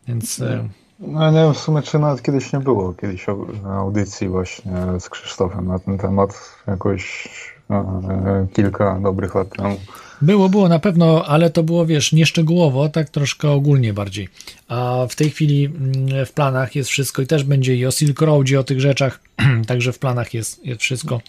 [0.08, 0.40] Więc...
[0.42, 0.68] e,
[1.00, 5.68] No nie w sumie, czy nawet kiedyś nie było kiedyś au- audycji właśnie z Krzysztofem
[5.68, 7.30] na ten temat jakoś
[7.70, 9.78] e, kilka dobrych lat temu.
[10.22, 14.30] Było, było na pewno, ale to było, wiesz, nieszczegółowo, tak troszkę ogólnie bardziej.
[14.68, 18.22] A w tej chwili mm, w planach jest wszystko i też będzie i o Silk
[18.22, 19.20] Roadzie, o tych rzeczach,
[19.68, 21.22] także w planach jest, jest wszystko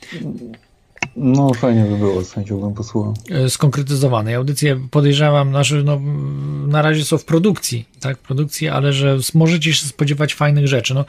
[1.16, 3.14] No fajnie by było, z chęcią bym posłuchał.
[3.30, 4.32] e, skonkretyzowane.
[4.32, 6.00] I Audycje podejrzewam, znaczy, no,
[6.66, 10.94] na razie są w produkcji, tak, w produkcji, ale że możecie się spodziewać fajnych rzeczy.
[10.94, 11.04] No,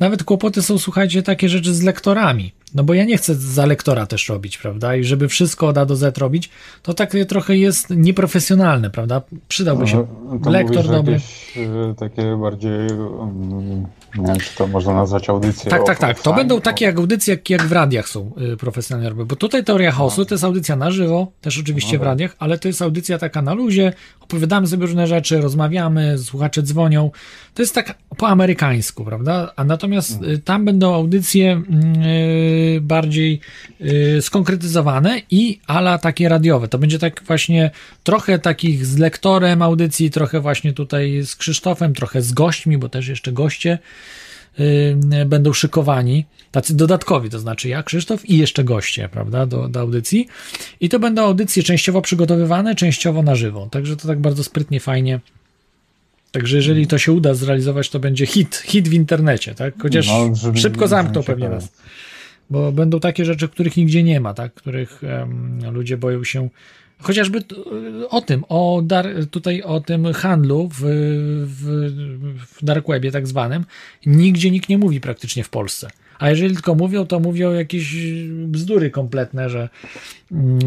[0.00, 2.52] nawet kłopoty są, słuchajcie, takie rzeczy z lektorami.
[2.74, 4.96] No bo ja nie chcę za lektora też robić, prawda?
[4.96, 6.50] I żeby wszystko od A do Z robić,
[6.82, 9.22] to takie trochę jest nieprofesjonalne, prawda?
[9.48, 11.12] Przydałby się No, to lektor mówisz, dobry.
[11.12, 15.70] Jakieś, e, takie bardziej, mm, nie wiem czy to można nazwać audycję.
[15.70, 16.20] Tak, tak, tak.
[16.20, 19.24] To będą takie jak audycje, jak, jak w radiach są y, profesjonalnie.
[19.24, 22.06] Bo tutaj teoria chaosu to jest audycja na żywo, też oczywiście No w tak.
[22.06, 27.10] radiach, ale to jest audycja taka na luzie, opowiadamy sobie różne rzeczy, rozmawiamy, słuchacze dzwonią.
[27.58, 29.52] To jest tak po amerykańsku, prawda?
[29.56, 33.40] A natomiast y, tam będą audycje mm, y, bardziej
[33.80, 36.68] y, skonkretyzowane i ala takie radiowe.
[36.68, 37.70] To będzie tak właśnie
[38.04, 43.08] trochę takich z lektorem audycji, trochę właśnie tutaj z Krzysztofem, trochę z gośćmi, bo też
[43.08, 43.78] jeszcze goście
[45.26, 50.28] będą szykowani, tacy dodatkowi, to znaczy ja, Krzysztof i jeszcze goście, prawda, do, do audycji.
[50.80, 53.68] I to będą audycje częściowo przygotowywane, częściowo na żywo.
[53.70, 55.20] Także to tak bardzo sprytnie, fajnie.
[56.32, 59.74] Także jeżeli to się uda zrealizować, to będzie hit, hit w internecie, tak?
[59.82, 61.72] Chociaż No, szybko zamkną pewnie nas.
[62.50, 64.54] Bo będą takie rzeczy, których nigdzie nie ma, tak?
[64.54, 66.48] Których em, ludzie boją się.
[67.00, 67.42] Chociażby
[68.08, 70.80] o tym, o dar, tutaj o tym handlu w,
[71.46, 71.64] w,
[72.58, 73.64] w dark webie tak zwanym,
[74.06, 75.90] nigdzie nikt nie mówi praktycznie w Polsce.
[76.18, 77.94] A jeżeli tylko mówią, to mówią jakieś
[78.30, 79.68] bzdury kompletne, że
[80.32, 80.58] mm,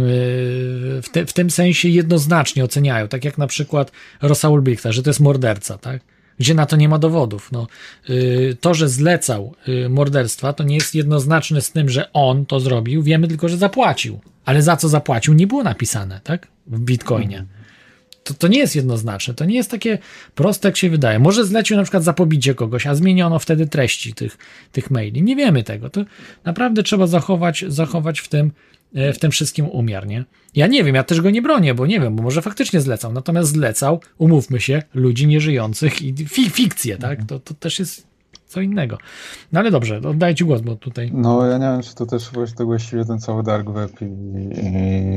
[1.01, 3.91] w, te, w tym sensie jednoznacznie oceniają, tak jak na przykład
[4.21, 6.01] Rosa Ulbrichta, że to jest morderca, tak?
[6.39, 7.51] Gdzie na to nie ma dowodów.
[7.51, 7.67] No,
[8.09, 12.59] y, to, że zlecał y, morderstwa, to nie jest jednoznaczne z tym, że on to
[12.59, 13.03] zrobił.
[13.03, 14.19] Wiemy tylko, że zapłacił.
[14.45, 16.47] Ale za co zapłacił, nie było napisane, tak?
[16.67, 17.45] W bitcoinie.
[18.23, 19.97] To, to nie jest jednoznaczne, to nie jest takie
[20.35, 21.19] proste, jak się wydaje.
[21.19, 24.37] Może zlecił na przykład za pobicie kogoś, a zmieniono wtedy treści tych,
[24.71, 25.23] tych maili.
[25.23, 25.89] Nie wiemy tego.
[25.89, 26.05] To
[26.43, 28.51] naprawdę trzeba zachować, zachować w tym,
[28.95, 30.25] e, w tym wszystkim umiar, nie?
[30.55, 33.13] Ja nie wiem, ja też go nie bronię, bo nie wiem, bo może faktycznie zlecał.
[33.13, 37.25] Natomiast zlecał, umówmy się, ludzi nieżyjących i fi fikcję, tak?
[37.25, 38.10] To, to też jest
[38.51, 38.97] co innego.
[39.51, 41.11] No ale dobrze, oddaję Ci głos, bo tutaj...
[41.13, 44.05] No ja nie wiem, czy to też to właściwie ten cały dark web i,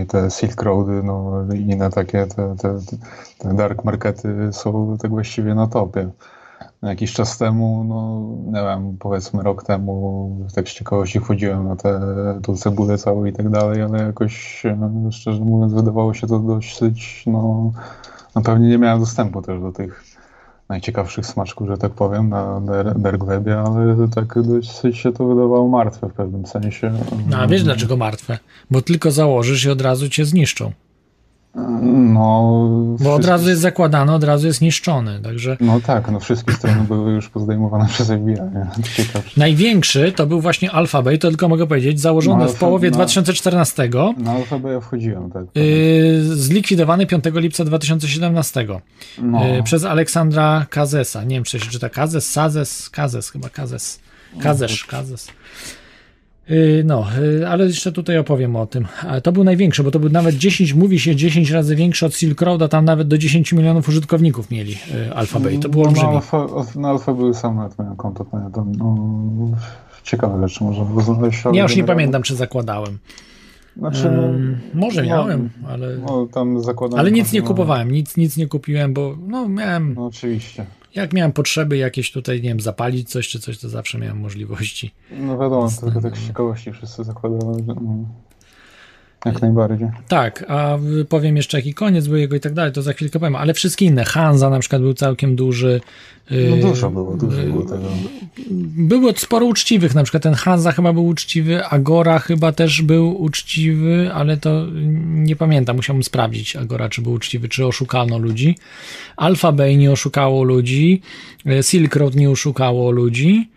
[0.03, 2.79] i te silk roady, no i inne takie te, te,
[3.39, 6.11] te dark markety są tak właściwie na topie.
[6.83, 12.01] Jakiś czas temu, no nie wiem, powiedzmy rok temu, tak z ciekawości chodziłem na te
[12.43, 17.25] tu cebulę całą i tak dalej, ale jakoś no, szczerze mówiąc wydawało się to dosyć,
[17.27, 17.73] no,
[18.35, 20.14] no pewnie nie miałem dostępu też do tych
[20.69, 22.61] najciekawszych smaczków, że tak powiem, na
[22.97, 23.23] dark
[23.67, 26.93] ale tak dosyć się to wydawało martwe w pewnym sensie.
[27.29, 28.39] No a wiesz dlaczego martwe?
[28.71, 30.73] Bo tylko założysz i od razu cię zniszczą.
[31.83, 32.59] No,
[33.01, 35.57] Bo od razu jest zakładany, od razu jest niszczony, także...
[35.61, 38.35] No tak, no wszystkie strony były już pozdejmowane przez FBI.
[39.37, 42.95] Największy to był właśnie Alphabet, to tylko mogę powiedzieć, założony No, w połowie no.
[42.95, 45.45] 2014, Na Alphabet ja wchodziłem, tak.
[45.55, 48.67] yy, zlikwidowany 5 lipca 2017
[49.23, 49.47] No.
[49.47, 51.25] yy, przez Aleksandra Kazesa.
[51.25, 54.01] Nie wiem, czy się czyta Kazes, Sazes, Kazes, chyba Kazes.
[54.41, 55.29] Kazesz, Kazes.
[56.49, 57.07] Yy, No,
[57.41, 58.87] yy, ale jeszcze tutaj opowiem o tym.
[59.23, 62.41] To był największy, bo to był nawet 10, mówi się 10 razy większy od Silk
[62.43, 65.63] Road, a tam nawet do 10 milionów użytkowników mieli yy, Alphabet.
[65.63, 66.09] To było No, olbrzymie.
[66.11, 66.47] Na Alfa,
[66.81, 68.73] na Alfa były sam nawet miałem konto, pamiętam.
[68.79, 68.97] No,
[70.03, 71.47] ciekawe rzeczy było znaleźć.
[71.47, 72.99] ale Ja już nie generalnie- pamiętam, czy zakładałem.
[73.77, 76.29] Znaczy, no, Ym, może no, miałem, ale, No,
[76.97, 80.67] ale nic nie no, kupowałem, nic, nic nie kupiłem, bo no miałem, No oczywiście.
[80.95, 84.91] Jak miałem potrzeby jakieś tutaj, nie wiem, zapalić coś czy coś, to zawsze miałem możliwości.
[85.11, 88.09] No wiadomo, tylko tak z ciekawości wszyscy zakładają, że no,
[89.25, 89.89] jak najbardziej.
[90.09, 90.79] Tak, a
[91.09, 93.85] powiem jeszcze jaki koniec był jego i tak dalej, to za chwilkę powiem, ale wszystkie
[93.85, 95.81] inne, Hanza na przykład był całkiem duży.
[96.33, 97.83] y, No dużo było, dużo y, było tego.
[98.77, 104.11] Było sporo uczciwych, na przykład ten Hanza chyba był uczciwy, Agora chyba też był uczciwy,
[104.15, 104.67] ale to
[105.07, 108.57] nie pamiętam, musiałbym sprawdzić Agora, czy był uczciwy, czy oszukano ludzi.
[109.17, 111.01] Alphabet nie oszukało ludzi,
[111.47, 113.51] y, Silk Road nie oszukało ludzi,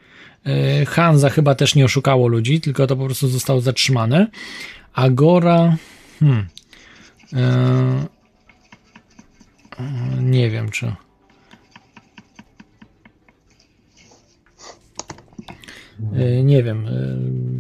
[0.88, 4.27] Hanza chyba też nie oszukało ludzi, tylko to po prostu zostało zatrzymane.
[4.98, 5.78] Agora,
[6.19, 6.48] hmm,
[7.34, 7.41] y,
[10.22, 10.95] nie wiem czy...
[16.18, 16.88] Y, Nie wiem,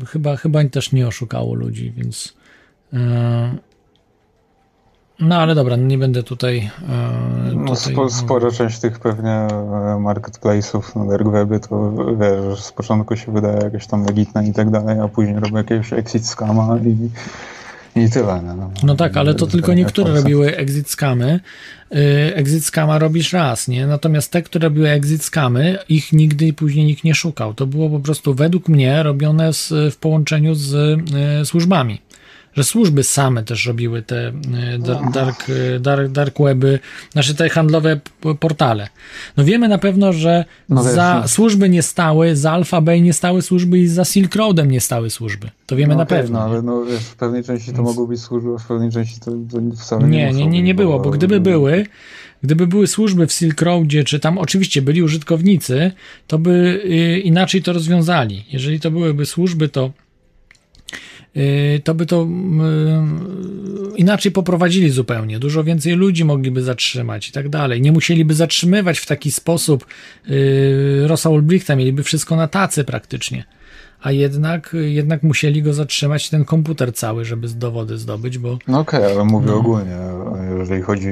[0.01, 2.37] y, chyba, chyba też nie oszukało ludzi, więc.
[5.19, 6.57] No ale dobra, nie będę tutaj.
[7.51, 9.47] y, No, tutaj spo, spora część tych pewnie e,
[10.03, 14.99] marketplace'ów na dark to wiesz, z początku się wydaje jakaś tam legitna i tak dalej,
[14.99, 17.09] a później robią jakiegoś exit scama i,
[18.01, 18.41] i tyle.
[18.43, 18.53] nie?
[18.53, 21.39] No, No tak, ale to tylko niektóre robiły exit scamy.
[21.95, 23.87] Y, Exit scama robisz raz, nie?
[23.87, 27.53] Natomiast te, które robiły exit scamy, ich nigdy później nikt nie szukał.
[27.53, 32.01] To było po prostu według mnie robione z, w połączeniu z y, służbami.
[32.57, 34.31] Że służby same też robiły te
[34.79, 36.79] da- dark, y, dark, dark weby,
[37.11, 37.99] znaczy te handlowe
[38.39, 38.87] portale.
[39.37, 41.27] No wiemy na pewno, że No za no.
[41.27, 45.49] służby nie stały, za Alphabet nie stały służby i za Silk Roadem nie stały służby.
[45.65, 46.39] To wiemy no na okej, pewno.
[46.39, 49.19] No, ale no, wiesz, w pewnej części to mogą być służby, a w pewnej części
[49.19, 51.85] to, to wcale nie Nie, nie, nie, nie było, bo gdyby były,
[52.43, 55.91] gdyby były służby w Silk Roadzie, czy tam oczywiście byli użytkownicy,
[56.27, 58.45] to by y, inaczej to rozwiązali.
[58.51, 59.91] Jeżeli to byłyby służby, to
[61.83, 65.39] to by to y, inaczej poprowadzili zupełnie.
[65.39, 67.81] Dużo więcej ludzi mogliby zatrzymać i tak dalej.
[67.81, 69.85] Nie musieliby zatrzymywać w taki sposób
[70.29, 73.43] y, Rosa Ulbrichta, mieliby wszystko na tacy praktycznie.
[74.03, 78.79] A jednak, jednak musieli go zatrzymać, ten komputer cały, żeby z dowody zdobyć, bo No
[78.79, 79.55] okej, ale mówię No.
[79.55, 79.97] ogólnie,
[80.59, 81.07] jeżeli chodzi,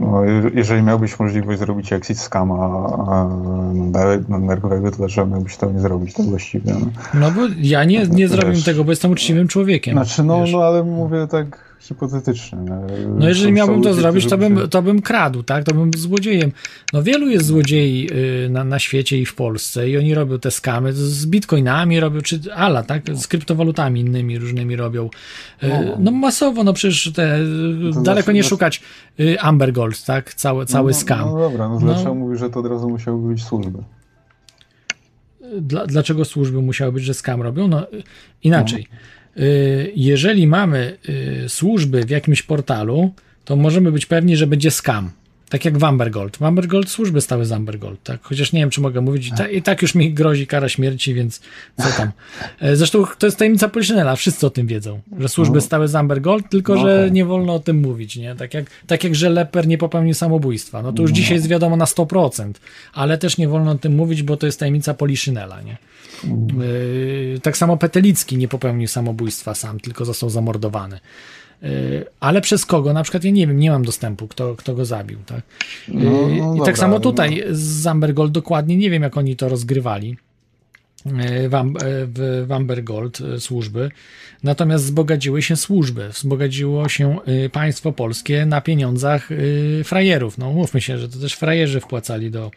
[0.00, 2.88] no, je- jeżeli miałbyś możliwość zrobić exit scama
[4.68, 6.72] webie, to dlaczego miałbyś to nie zrobić tak właściwie?
[6.72, 9.94] No, No bo ja nie, nie to zrobiłem tego, bo jestem uczciwym człowiekiem.
[9.94, 10.52] znaczy, no, wiesz.
[10.52, 12.58] no ale mówię tak hipotetycznie.
[13.08, 15.64] No jeżeli miałbym to zrobić, to bym, to bym kradł, tak?
[15.64, 16.52] To bym złodziejem.
[16.92, 18.08] No wielu jest złodziei
[18.46, 22.20] y, na, na świecie i w Polsce i oni robią te skamy z bitcoinami robią,
[22.20, 23.02] czy ala, tak?
[23.16, 25.10] Z kryptowalutami innymi różnymi robią.
[25.62, 27.44] Y, No masowo, no przecież te, y,
[27.94, 28.82] To daleko znaczy- nie znaczy- szukać
[29.40, 30.34] Amber Gold, tak?
[30.34, 31.28] Cały, cały no, skam.
[31.30, 31.80] No dobra, no, No.
[31.80, 33.78] dlaczego mówisz, że to od razu musiały być służby?
[35.60, 37.68] Dla, dlaczego służby musiały być, że skam robią?
[37.68, 37.86] No
[38.42, 38.82] inaczej.
[38.82, 39.19] Y,
[39.96, 40.96] Jeżeli mamy
[41.44, 43.12] y, służby w jakimś portalu,
[43.44, 45.10] to możemy być pewni, że będzie skam.
[45.50, 46.36] Tak jak w Ambergold.
[46.36, 48.20] W Ambergold służby stały z Ambergold, tak?
[48.22, 49.26] Chociaż nie wiem, czy mogę mówić.
[49.28, 51.40] I, ta, I tak już mi grozi kara śmierci, więc
[51.78, 52.10] co tam.
[52.60, 55.60] E, Zresztą to jest tajemnica Poliszynela, wszyscy o tym wiedzą, że służby No.
[55.60, 57.12] stały z Ambergold, tylko No że okej.
[57.12, 58.34] nie wolno o tym mówić, nie?
[58.34, 60.82] Tak jak, tak jak że Leper nie popełnił samobójstwa.
[60.82, 61.14] No to już No.
[61.16, 62.52] dzisiaj jest wiadomo na 100%,
[62.92, 65.76] ale też nie wolno o tym mówić, bo to jest tajemnica Poliszynela, nie?
[67.34, 71.00] Yy, tak samo Petelicki nie popełnił samobójstwa sam, tylko został zamordowany.
[71.62, 72.92] Yy, ale przez kogo?
[72.92, 75.18] Na przykład ja nie wiem, nie mam dostępu, kto, kto go zabił.
[75.26, 75.42] Tak?
[75.88, 79.36] No, no I dobra, tak samo ale tutaj z Ambergold dokładnie nie wiem, jak oni
[79.36, 80.16] to rozgrywali.
[81.06, 81.48] E, e,
[82.06, 83.90] w Wambergold e, służby,
[84.42, 87.16] natomiast wzbogaciły się służby, wzbogaciło się
[87.52, 89.28] państwo polskie na pieniądzach
[89.84, 90.38] frajerów.
[90.38, 92.50] No mówmy się, że to też frajerzy wpłacali do,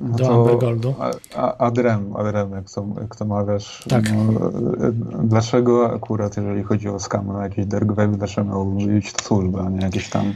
[0.00, 0.94] No do to Ambergoldu.
[1.00, 3.84] a- a- Adrem, Adrem, jak to, jak to mawiasz.
[3.88, 4.04] Tak.
[4.12, 4.50] No,
[5.24, 8.66] dlaczego akurat, jeżeli chodzi o skamy na jakiś dark web, dlaczego
[9.12, 10.34] to służba, a nie jakieś tam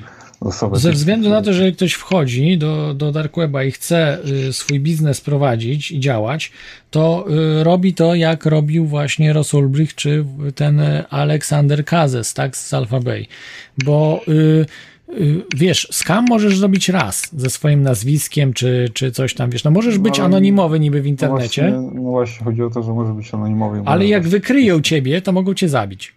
[0.72, 4.18] Ze względu na to, że ktoś wchodzi do, do Dark Weba i chce
[4.48, 6.52] y, swój biznes prowadzić i działać,
[6.90, 7.26] to
[7.60, 10.80] y, robi to jak robił właśnie Ross Ulbricht czy ten
[11.10, 13.26] Aleksander Kazes, tak, z Alpha Bay.
[13.84, 14.66] Bo y,
[15.56, 19.98] wiesz, skam możesz zrobić raz ze swoim nazwiskiem czy, czy coś tam, wiesz, no możesz
[19.98, 23.12] być No, anonimowy niby w No internecie, właśnie, no właśnie, chodzi o to, że może
[23.12, 23.82] być anonimowy.
[23.84, 26.15] ale jak wykryją ciebie, to mogą cię zabić.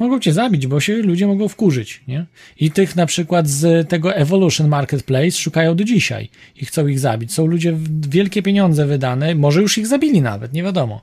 [0.00, 2.26] Mogą cię zabić, bo się ludzie mogą wkurzyć, nie?
[2.60, 7.32] I tych na przykład z tego Evolution Marketplace szukają do dzisiaj i chcą ich zabić.
[7.32, 7.76] Są ludzie
[8.08, 11.02] wielkie pieniądze wydane, może już ich zabili nawet, nie wiadomo.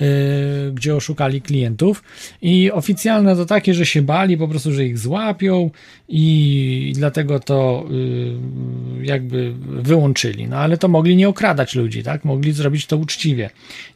[0.00, 2.02] Yy, gdzie oszukali klientów
[2.42, 5.70] i oficjalne to takie, że się bali po prostu, że ich złapią
[6.08, 10.48] i dlatego to yy, jakby wyłączyli.
[10.48, 12.24] No ale to mogli nie okradać ludzi, tak?
[12.24, 13.50] Mogli zrobić to uczciwie.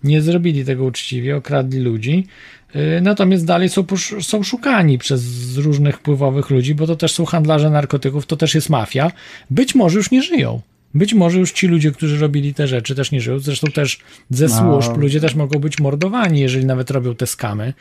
[0.04, 2.26] Nie zrobili tego uczciwie, okradli ludzi.
[2.74, 3.84] Yy, Natomiast dalej są,
[4.20, 5.22] są szukani przez
[5.56, 9.12] różnych wpływowych ludzi, bo to też są handlarze narkotyków, to też jest mafia.
[9.50, 10.60] Być może już nie żyją.
[10.94, 13.38] Być może już ci ludzie, którzy robili te rzeczy, też nie żyją.
[13.38, 13.98] Zresztą też
[14.30, 14.58] ze No.
[14.82, 17.72] służb ludzie też mogą być mordowani, jeżeli nawet robią te skamy.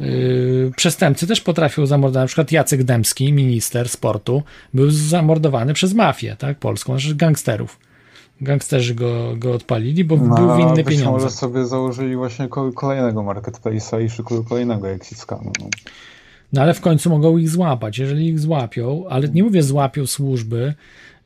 [0.00, 2.22] Yy, przestępcy też potrafią zamordować.
[2.22, 4.42] Na przykład Jacek Dębski, minister sportu,
[4.74, 7.78] był zamordowany przez mafię tak, polską, znaczy gangsterów.
[8.44, 11.10] Gangsterzy go, go odpalili, bo No, był winny pieniądze.
[11.10, 15.26] może sobie założyli właśnie ko- kolejnego marketplace'a i szykują kolejnego exit.
[15.30, 15.52] No.
[16.52, 17.98] No ale w końcu mogą ich złapać.
[17.98, 20.74] Jeżeli ich złapią, ale nie mówię złapią służby,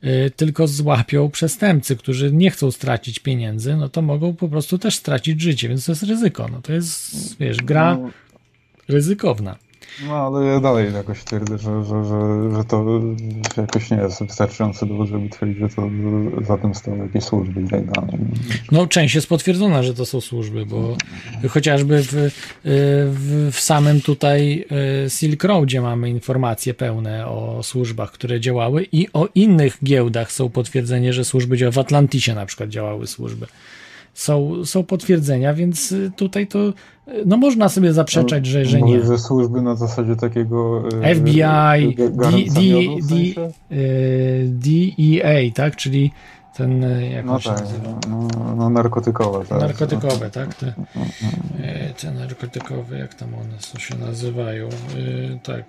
[0.03, 4.95] y, tylko złapią przestępcy, którzy nie chcą stracić pieniędzy, no to mogą po prostu też
[4.95, 6.47] stracić życie, więc to jest ryzyko.
[6.51, 8.09] No to jest, wiesz, gra No.
[8.87, 9.55] ryzykowna.
[10.07, 12.85] No ale ja dalej jakoś twierdzę, że, że, że, że to
[13.57, 15.89] jakoś nie jest wystarczający dowód, żeby twierdzić, że to
[16.47, 18.17] za tym stoją jakieś służby i tak dalej.
[18.71, 20.97] No, część jest potwierdzona, że to są służby, bo
[21.49, 22.31] chociażby w, y,
[22.63, 24.65] w, w samym tutaj
[25.05, 30.49] y, Silk Roadzie mamy informacje pełne o służbach, które działały i o innych giełdach są
[30.49, 31.73] potwierdzenie, że służby działały.
[31.73, 33.47] W Atlantisie na przykład działały służby.
[34.13, 36.73] Są, są potwierdzenia, więc y, tutaj to
[37.25, 39.05] no można sobie zaprzeczać, że, że nie.
[39.05, 40.83] Że służby na zasadzie takiego...
[41.03, 41.41] e, FBI,
[43.01, 43.51] sensie?
[43.71, 45.75] y, DEA, tak?
[45.75, 46.11] Czyli
[46.59, 47.99] ten, jak No tak, nazywa?
[48.09, 49.45] no, no narkotykowe.
[49.45, 49.61] Tak.
[49.61, 50.55] Narkotykowe, tak?
[50.55, 50.73] Te,
[51.63, 54.67] e, te narkotykowe, jak tam one są, się nazywają?
[54.67, 55.65] E, Tak,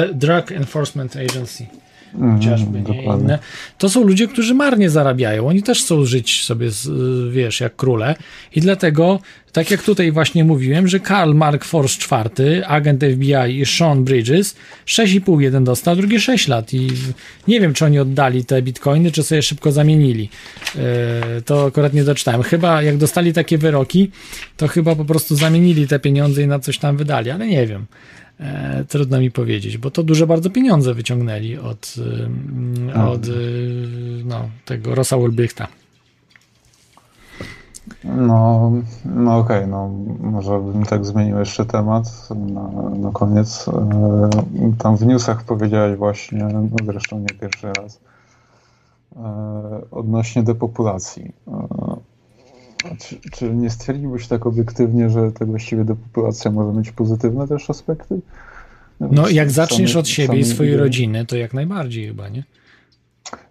[0.00, 1.66] e, Drug Enforcement Agency.
[2.14, 3.24] Mhm, Chociażby, nie dokładnie.
[3.24, 3.38] inne.
[3.78, 5.48] To są ludzie, którzy marnie zarabiają.
[5.48, 8.14] Oni też chcą żyć sobie, y, wiesz, jak króle.
[8.54, 9.20] I dlatego,
[9.52, 11.98] tak jak tutaj właśnie mówiłem, że Karl Mark Force
[12.36, 16.74] IV, agent FBI i Sean Bridges 6,5 jeden dostał, drugi 6 lat.
[16.74, 16.88] I
[17.48, 20.28] nie wiem, czy oni oddali te bitcoiny, czy sobie szybko zamienili.
[20.76, 22.42] E, To akurat nie doczytałem.
[22.42, 24.10] Chyba jak dostali takie wyroki,
[24.56, 27.86] to chyba po prostu zamienili te pieniądze i na coś tam wydali, ale nie wiem.
[28.40, 31.94] E, trudno mi powiedzieć, bo to duże bardzo pieniądze wyciągnęli od,
[32.94, 33.10] A.
[33.10, 35.68] od y, no, tego Rosa Ulbrichta.
[38.04, 38.72] No,
[39.04, 39.88] no okej, no
[40.20, 43.68] może bym tak zmienił jeszcze temat na, na koniec.
[43.68, 44.30] E,
[44.78, 48.00] Tam w newsach powiedziałeś właśnie, no zresztą nie pierwszy raz,
[49.16, 51.32] e, odnośnie depopulacji.
[52.98, 58.20] Czy, czy nie stwierdziłbyś tak obiektywnie, że tak właściwie depopulacja może mieć pozytywne też aspekty?
[59.00, 62.44] No, jak zaczniesz od siebie i swojej rodziny, to jak najbardziej chyba, nie?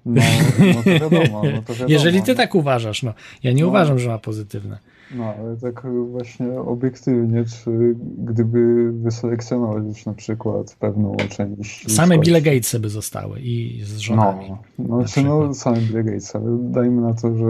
[0.05, 0.21] No,
[0.59, 1.89] no to wiadomo, no to wiadomo.
[1.89, 3.13] Jeżeli ty tak uważasz, no.
[3.43, 3.69] Ja nie No.
[3.69, 4.77] uważam, że ma pozytywne.
[5.11, 11.95] No, ale tak właśnie obiektywnie, czy gdyby wyselekcjonować na przykład pewną część...
[11.95, 14.49] Same Bill Gatesy by zostały i z żonami.
[14.49, 17.45] No, no, czy no same Bill Gates, ale dajmy na to, że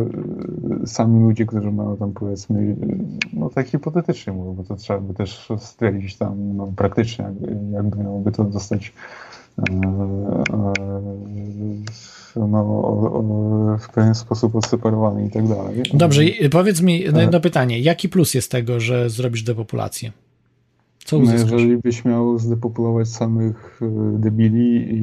[0.84, 2.76] y, sami ludzie, którzy mają tam powiedzmy, y,
[3.34, 7.34] no tak hipotetycznie mówię, bo to trzeba by też stwierdzić tam no, praktycznie, jak,
[7.72, 8.94] jakby miałoby to zostać
[12.36, 15.84] no, o, o, w pewien sposób odseparowane i tak dalej.
[15.94, 17.22] Dobrze, powiedz mi E.
[17.22, 17.80] jedno pytanie.
[17.80, 20.12] Jaki plus jest tego, że zrobisz depopulację?
[21.06, 23.80] Co No, jeżeli byś miał zdepopulować samych
[24.14, 25.02] debili i...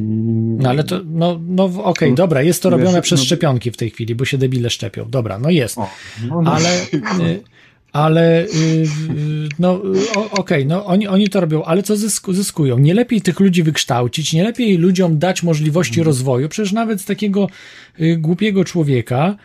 [0.63, 3.77] No ale to, no, no okej, dobra, jest to Wiesz, robione przez no- szczepionki w
[3.77, 5.11] tej chwili, bo się debile szczepią.
[5.11, 5.77] Dobra, no jest.
[5.77, 6.53] no, no.
[6.53, 7.43] ale, y,
[7.93, 12.79] ale y, y, no y, okej, no oni, oni to robią, ale co zysku, zyskują?
[12.79, 17.47] Nie lepiej tych ludzi wykształcić, nie lepiej ludziom dać możliwości rozwoju, przecież nawet z takiego
[18.19, 19.37] głupiego człowieka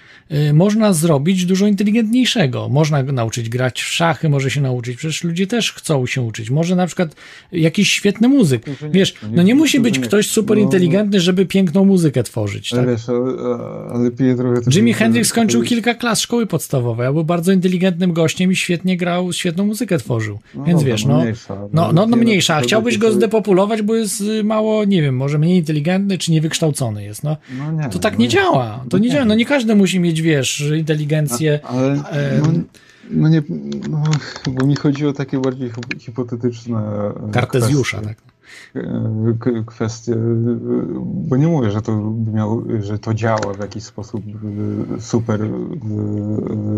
[0.54, 2.70] można zrobić dużo inteligentniejszego.
[2.70, 6.50] Można go nauczyć grać w szachy, może się nauczyć, przecież ludzie też chcą się uczyć.
[6.50, 7.16] Może na przykład
[7.52, 8.66] jakiś świetny muzyk.
[8.92, 12.70] Wiesz, no nie musi być ktoś super inteligentny, żeby piękną muzykę tworzyć.
[12.70, 12.88] Tak?
[12.88, 13.18] wiesz, ale,
[13.94, 14.72] ale trochę...
[14.72, 19.66] Jimi Hendrix skończył kilka klas szkoły podstawowej, był bardzo inteligentnym gościem i świetnie grał, świetną
[19.66, 20.40] muzykę tworzył.
[20.56, 23.12] No Więc dobra, wiesz, no no, mniejsza, no, no, no, no nie, mniejsza, chciałbyś go
[23.12, 27.38] zdepopulować, bo jest y, mało, nie wiem, może mniej inteligentny, czy niewykształcony jest, no.
[27.58, 28.30] No nie, To tak no nie nie.
[28.32, 29.14] działa, to nie nie.
[29.14, 31.60] działa, no nie każdy musi mieć, wiesz, inteligencję.
[31.64, 32.42] Ale e,
[33.12, 33.42] no, nie,
[33.90, 34.04] no,
[34.52, 36.78] bo mi chodzi o takie bardziej hi- hipotetyczne
[37.28, 38.16] e, Kartezjusza, kwestie.
[38.16, 38.25] tak.
[39.66, 40.16] Kwestie,
[41.04, 44.24] bo nie mówię, że to miał, że to działa w jakiś sposób
[44.98, 45.50] e, super e,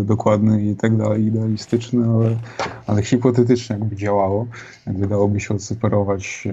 [0.04, 2.36] dokładny i tak dalej, idealistyczny, ale,
[2.86, 4.46] ale hipotetycznie jakby działało,
[4.86, 6.48] jakby dałoby się odseparować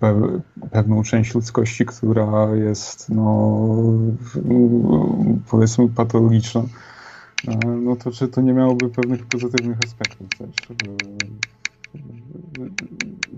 [0.00, 3.66] pe, pewną część ludzkości, która jest no
[5.50, 6.62] powiedzmy patologiczna,
[7.82, 10.48] no to czy to nie miałoby pewnych pozytywnych aspektów też?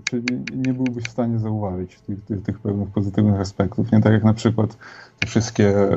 [0.09, 0.21] Czy
[0.55, 3.91] nie, byłbyś w stanie zauważyć tych, tych, tych pewnych pozytywnych aspektów?
[3.91, 4.77] Nie tak jak na przykład
[5.19, 5.93] te wszystkie e,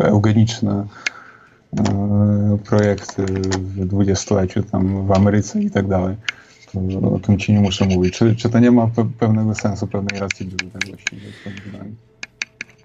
[0.00, 0.86] e, eugeniczne
[1.78, 3.22] e, projekty
[3.58, 6.16] w dwudziestoleciu tam w Ameryce i tak dalej.
[6.72, 8.14] To, o tym ci nie muszę mówić.
[8.14, 11.22] Czy, czy to nie ma pe- pewnego sensu, pewnej racji bytu tak właściwie?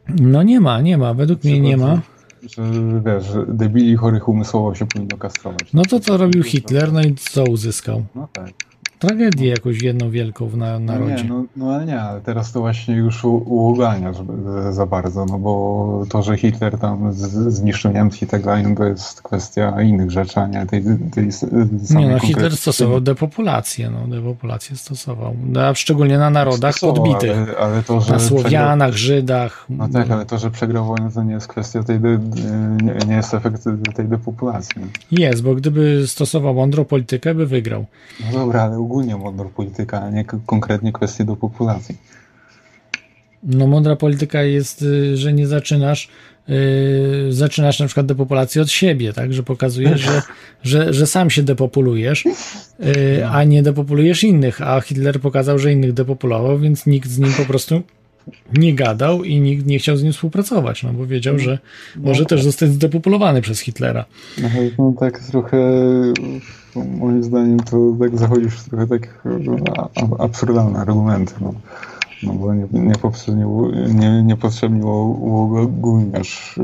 [0.07, 2.01] No nie ma, nie ma, według mnie nie ma.
[2.49, 2.63] Że
[3.05, 5.73] wiesz, debili chorych umysłowo się powinno kastrować.
[5.73, 8.05] No to co robił Hitler, no i co uzyskał?
[8.15, 8.70] No tak.
[9.01, 11.15] Tragedię jakąś jedną wielką w na, No narodzie.
[11.23, 14.33] nie, no, no ale nie, ale teraz to właśnie już u- uogania żeby,
[14.73, 17.13] za bardzo, no bo to, że Hitler tam
[17.47, 21.31] zniszczył Niemcy i tak dalej, no to jest kwestia innych rzeczy, a nie tej, tej
[21.31, 27.03] samej Nie no, Hitler stosował depopulację, no depopulację stosował, no, a szczególnie na narodach Stosował,
[27.03, 29.65] podbitych, Ale, ale to, na Słowianach, przegrał- Żydach.
[29.69, 32.19] No tak, ale to, że przegrał wojnę, to nie jest kwestia tej, de,
[32.83, 33.63] nie, nie jest efekt
[33.95, 34.81] tej depopulacji.
[35.11, 37.85] Jest, bo gdyby stosował mądrą politykę, by wygrał.
[38.25, 41.97] No dobra, ale ogólnie mądra polityka, a nie konkretnie kwestie depopulacji.
[43.43, 46.09] No mądra polityka jest, y, że nie zaczynasz
[46.49, 50.21] y, zaczynasz na przykład depopulację od siebie, tak, że pokazujesz, że,
[50.71, 55.93] że, że sam się depopulujesz, y, a nie depopulujesz innych, a Hitler pokazał, że innych
[55.93, 57.81] depopulował, więc nikt z nim po prostu
[58.57, 61.59] nie gadał i nikt nie chciał z nim współpracować, no bo wiedział, że
[61.95, 64.05] może też zostać zdepopulowany przez Hitlera.
[64.41, 65.57] No, no tak trochę,
[66.75, 69.23] moim zdaniem, to tak zachodzisz trochę tak
[70.19, 71.53] absurdalne argumenty, no.
[72.23, 73.45] No bo nie, niepotrzebnie,
[73.93, 76.59] nie, niepotrzebnie uogólniasz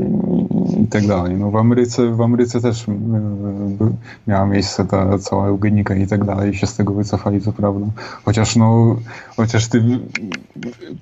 [0.82, 1.36] i, tak dalej.
[1.36, 3.92] No w Ameryce, w Ameryce też by-
[4.26, 7.86] miała miejsce ta cała eugenika i tak dalej się z tego wycofali, co prawda.
[8.24, 8.96] Chociaż no,
[9.36, 9.82] chociaż ty,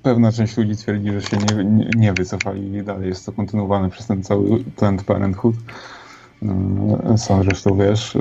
[0.03, 3.89] pewna część ludzi twierdzi, że się nie, nie, nie wycofali i dalej jest to kontynuowane
[3.89, 5.55] przez ten cały Planned Parenthood.
[7.13, 8.15] Y, Sam zresztą wiesz.
[8.15, 8.19] y,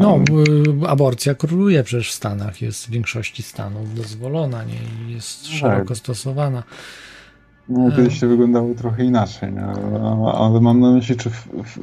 [0.00, 0.18] No,
[0.84, 5.52] y, aborcja króluje przecież w Stanach, jest w większości stanów dozwolona, nie, I jest Tak.
[5.52, 6.62] szeroko stosowana.
[7.68, 9.64] No, kiedyś to wyglądało trochę inaczej, nie?
[10.04, 11.78] A- ale mam na myśli, czy w, w,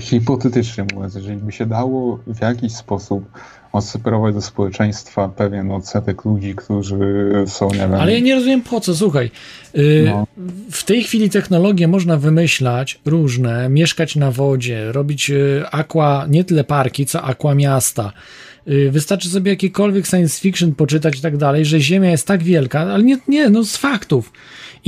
[0.00, 3.24] hipotetycznie mówiąc, jeżeli by się dało w jakiś sposób
[3.72, 6.98] odseparować do społeczeństwa pewien odsetek ludzi, którzy
[7.46, 7.94] są, nie wiem...
[7.94, 9.30] Ale ja nie rozumiem po co, słuchaj.
[9.76, 10.26] y, No.
[10.70, 16.64] W tej chwili technologie można wymyślać różne, mieszkać na wodzie, robić y, aqua, nie tyle
[16.64, 18.12] parki, co aqua miasta.
[18.68, 22.80] Y, Wystarczy sobie jakiekolwiek science fiction poczytać i tak dalej, że Ziemia jest tak wielka,
[22.80, 24.32] ale nie, nie, no z faktów.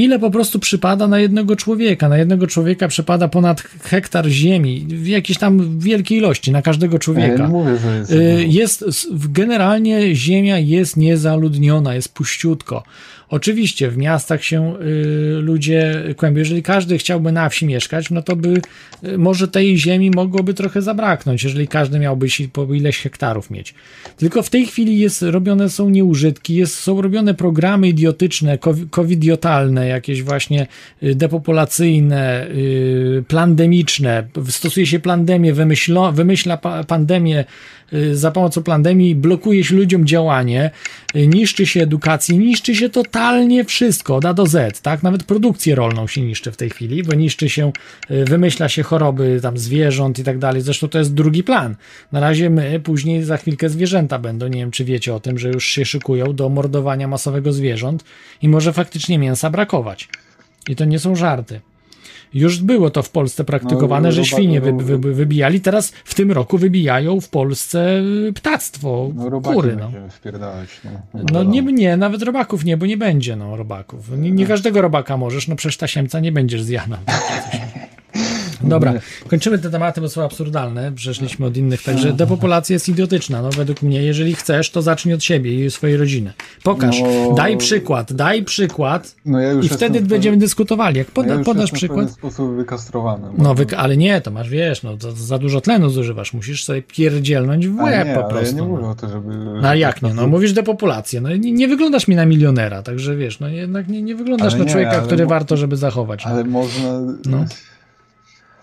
[0.01, 2.09] Ile po prostu przypada na jednego człowieka?
[2.09, 7.43] Na jednego człowieka przypada ponad hektar ziemi w jakiejś tam wielkiej ilości, na każdego człowieka.
[7.43, 8.13] Ja mówię, że jest...
[8.13, 12.83] Y, jest generalnie ziemia jest niezaludniona, jest puściutko.
[13.31, 16.39] Oczywiście w miastach się y, ludzie kłębią.
[16.39, 18.61] Jeżeli każdy chciałby na wsi mieszkać, no to by
[19.05, 23.75] y, może tej ziemi mogłoby trochę zabraknąć, jeżeli każdy miałby po ileś hektarów mieć.
[24.17, 29.89] Tylko w tej chwili jest robione są nieużytki, jest, są robione programy idiotyczne, covi- covidiotalne,
[29.89, 30.67] jakieś właśnie
[31.03, 34.27] y, depopulacyjne, y, plandemiczne.
[34.49, 37.45] Stosuje się plandemię, wymyślo, wymyśla pa, pandemię
[38.13, 40.71] za pomocą pandemii, blokuje się ludziom działanie,
[41.17, 45.03] y, niszczy się edukację, niszczy się totalnie wszystko, od A do Z, tak?
[45.03, 47.73] Nawet produkcję rolną się niszczy w tej chwili, bo niszczy się,
[48.11, 50.63] y, wymyśla się choroby tam zwierząt i tak dalej.
[50.63, 51.77] Zresztą to jest drugi plan.
[52.13, 54.49] Na razie my, później za chwilkę zwierzęta będą.
[54.49, 58.05] Nie wiem, czy wiecie o tym, że już się szykują do mordowania masowego zwierząt
[58.43, 60.09] i może faktycznie mięsa brakować.
[60.69, 61.61] I to nie są żarty.
[62.35, 65.61] Już było to w Polsce praktykowane, No, że świnie wy, ro- wy, wybijali.
[65.61, 69.77] Teraz w tym roku wybijają w Polsce y, ptactwo, No kury.
[69.77, 69.91] No.
[71.15, 74.19] No, No nie, nie, nawet robaków nie, bo nie będzie no, robaków.
[74.19, 76.99] Nie, nie każdego robaka możesz, no przecież tasiemca nie będziesz zjadał.
[78.63, 78.93] Dobra,
[79.29, 80.93] kończymy te tematy, bo są absurdalne.
[80.93, 83.43] Przeszliśmy od innych, także depopulacja jest idiotyczna.
[83.43, 86.33] No według mnie, jeżeli chcesz, to zacznij od siebie i swojej rodziny.
[86.63, 90.97] Pokaż, No- daj przykład, daj przykład No ja już i wtedy będziemy dyskutować.
[90.97, 93.29] Jak No poda, ja już podasz jestem w przykład, sposób wykastrowany.
[93.39, 96.83] no wy, ale nie, to masz, wiesz, no to za dużo tlenu zużywasz, musisz sobie
[96.83, 98.57] pierdzielnąć w łeb nie, po ale prostu.
[98.57, 98.75] ja nie no.
[98.75, 99.35] mówię o to, żeby...
[99.63, 100.15] No a jak nie?
[100.15, 101.21] No mówisz depopulację.
[101.21, 104.59] No nie, nie wyglądasz mi na milionera, także wiesz, no jednak nie, nie wyglądasz Ale
[104.59, 106.27] na nie, człowieka, który mo- warto, żeby zachować.
[106.27, 107.01] Ale można...
[107.27, 107.45] No.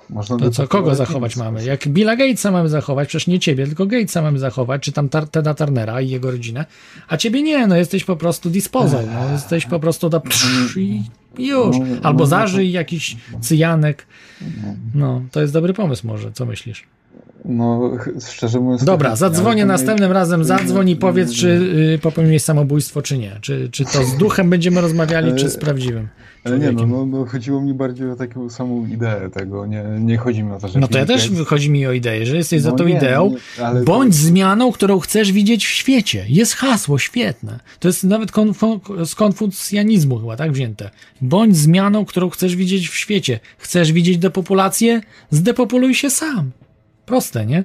[0.09, 1.65] Można To co, kogo zachować mamy?
[1.65, 5.27] Jak Billa Gatesa mamy zachować, przecież nie ciebie, tylko Gatesa mamy zachować, czy tam Tar-
[5.29, 6.65] Teda Turnera i jego rodzinę,
[7.07, 11.03] a ciebie nie, no jesteś po prostu disposal, no jesteś po prostu da psz, i
[11.37, 11.77] już.
[11.79, 14.07] No, Albo no, zażyj jakiś cyjanek.
[14.95, 16.83] No, to jest dobry pomysł może, co myślisz?
[17.45, 17.91] No,
[18.29, 18.83] szczerze mówiąc...
[18.83, 21.47] Dobra, zadzwonię następnym razem, zadzwoń i powiedz, czy
[21.95, 23.37] y, popełniłeś samobójstwo, czy nie.
[23.41, 26.07] Czy, czy to z duchem będziemy rozmawiali, czy z prawdziwym
[26.47, 30.17] Ale nie, no, no, no, chodziło mi bardziej o taką samą ideę tego, nie, nie
[30.17, 30.79] chodzi mi o to, że...
[30.79, 32.17] No to ja też Gates- chodzi mi o ideę.
[32.19, 35.69] Jeżeli jesteś za No tą nie, ideą, nie, to- bądź zmianą, którą chcesz widzieć w
[35.69, 36.25] świecie.
[36.29, 37.59] Jest hasło, świetne.
[37.79, 40.89] To jest nawet konfu- z konfucjanizmu chyba, tak wzięte.
[41.21, 43.39] Bądź zmianą, którą chcesz widzieć w świecie.
[43.57, 45.01] Chcesz widzieć depopulację?
[45.31, 46.51] Zdepopuluj się sam.
[47.05, 47.63] Proste, nie?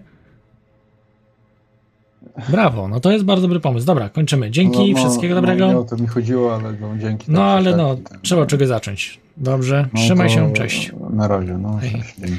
[2.49, 3.87] Brawo, no to jest bardzo dobry pomysł.
[3.87, 4.51] Dobra, kończymy.
[4.51, 5.67] Dzięki, No, no, wszystkiego no, dobrego.
[5.69, 7.25] Nie o to mi chodziło, ale no, dzięki.
[7.29, 8.21] No tak, ale tak, no, tak.
[8.21, 9.21] trzeba od czegoś zacząć.
[9.37, 10.93] Dobrze, No trzymaj to się, cześć.
[11.11, 11.93] Na razie, no, Hej.
[11.93, 12.39] cześć, dzięki.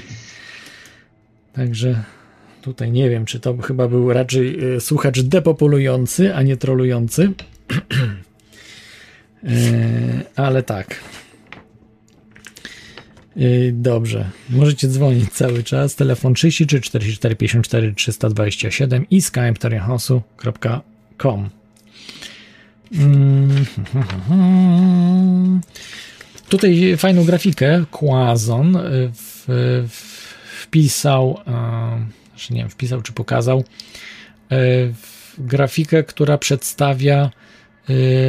[1.54, 2.04] Także
[2.62, 7.32] tutaj nie wiem, czy to chyba był raczej y, słuchacz depopulujący, a nie trolujący.
[9.44, 9.50] Y,
[10.36, 11.00] ale tak.
[13.38, 14.30] Y, Dobrze.
[14.50, 15.96] Możecie dzwonić cały czas.
[15.96, 21.50] Telefon 33 44 54 327 i skype toriahosu.com.
[22.94, 23.66] Mm,
[26.50, 29.46] Tutaj fajną grafikę Quazon y, w,
[29.88, 31.52] w, wpisał, e,
[32.30, 33.64] znaczy nie wiem, wpisał czy pokazał
[34.94, 37.30] w grafikę, która przedstawia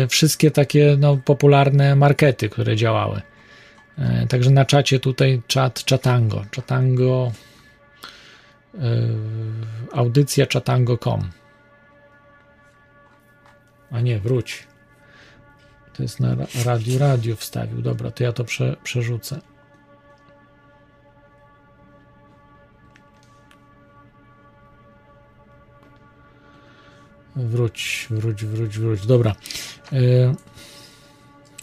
[0.08, 3.20] wszystkie takie no, popularne markety, które działały.
[3.98, 6.44] E, Także na czacie tutaj czat Chatango.
[6.56, 7.32] Chatango
[8.74, 8.80] e,
[9.92, 11.30] audycja chatango.com
[13.94, 14.66] a nie, wróć.
[15.92, 17.82] To jest na ra- radiu, radio wstawił.
[17.82, 19.40] Dobra, to ja to prze, przerzucę.
[27.36, 29.06] Wróć, wróć, wróć, wróć.
[29.06, 29.34] Dobra.
[29.92, 30.34] Y,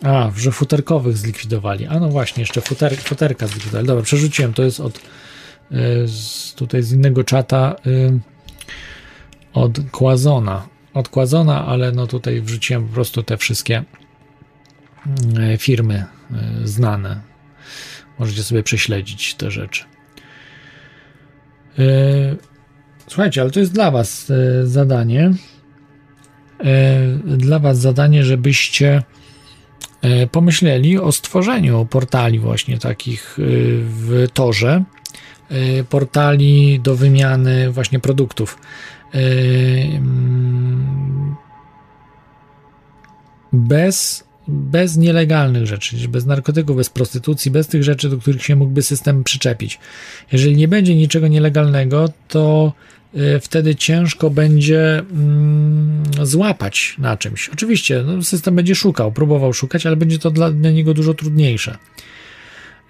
[0.04, 1.88] A, że futerkowych zlikwidowali.
[1.88, 3.88] A no właśnie, jeszcze futer, futerka zlikwidowali.
[3.88, 4.54] Dobra, przerzuciłem.
[4.54, 5.02] To jest od y,
[6.08, 8.20] z, tutaj z innego czata y,
[9.54, 10.68] od Quazona.
[10.94, 13.84] Od Quazona, ale no tutaj wrzuciłem po prostu te wszystkie
[15.54, 16.06] y, firmy
[16.64, 17.22] y, znane.
[18.20, 19.84] Możecie sobie prześledzić te rzeczy.
[21.80, 22.38] Y,
[23.08, 25.32] Słuchajcie, ale to jest dla Was y, zadanie.
[27.38, 29.04] Dla Was zadanie, żebyście
[30.32, 33.44] pomyśleli o stworzeniu portali właśnie takich y,
[33.84, 34.84] w torze.
[35.52, 38.58] Y, Portali do wymiany właśnie produktów.
[39.14, 41.36] Mm,
[43.54, 48.82] Bez, bez nielegalnych rzeczy, bez narkotyków, bez prostytucji, bez tych rzeczy, do których się mógłby
[48.82, 49.80] system przyczepić.
[50.32, 52.74] Jeżeli nie będzie niczego nielegalnego, to
[53.42, 57.50] wtedy ciężko będzie mm, złapać na czymś.
[57.50, 61.78] Oczywiście no, system będzie szukał, próbował szukać, ale będzie to dla, dla niego dużo trudniejsze.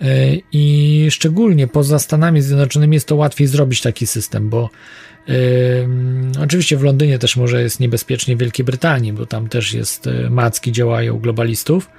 [0.01, 4.69] Y, I szczególnie poza Stanami Zjednoczonymi jest to łatwiej zrobić taki system, bo
[5.29, 10.07] Ym, oczywiście w Londynie też może jest niebezpiecznie w Wielkiej Brytanii, bo tam też jest
[10.07, 11.89] y, macki działają globalistów.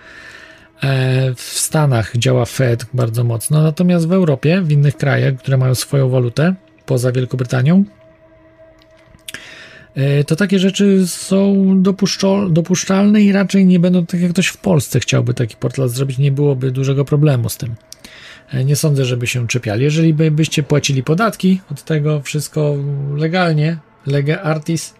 [0.83, 5.75] E, w Stanach działa Fed bardzo mocno, natomiast w Europie, w innych krajach, które mają
[5.75, 6.55] swoją walutę
[6.87, 7.85] poza Wielką Brytanią,
[10.27, 11.67] to takie rzeczy są
[12.51, 16.33] dopuszczalne i raczej nie będą tak jak ktoś w Polsce chciałby taki portal zrobić, nie
[16.33, 17.75] byłoby dużego problemu z tym.
[18.53, 19.85] E, Nie sądzę, żeby się czepiali.
[19.85, 22.77] Jeżeli by, byście płacili podatki od tego wszystko
[23.17, 24.95] legalnie, lege artis,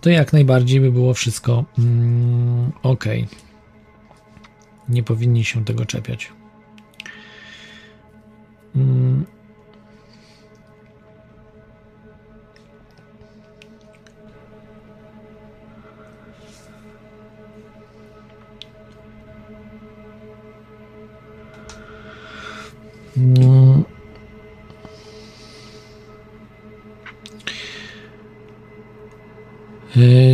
[0.00, 3.04] to jak najbardziej by było wszystko mm, ok.
[4.88, 6.32] Nie powinni się tego czepiać.
[8.76, 9.26] Mm.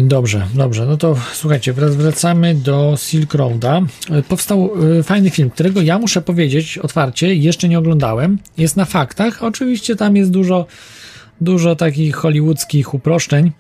[0.02, 0.86] Dobrze, dobrze.
[0.86, 3.80] No to słuchajcie, wrac- wracamy do Silk Roada.
[4.10, 8.38] Yy, Powstał yy, fajny film, którego ja muszę powiedzieć otwarcie, jeszcze nie oglądałem.
[8.58, 9.42] Jest na faktach.
[9.42, 10.66] Oczywiście tam jest dużo,
[11.40, 13.52] dużo takich hollywoodzkich uproszczeń.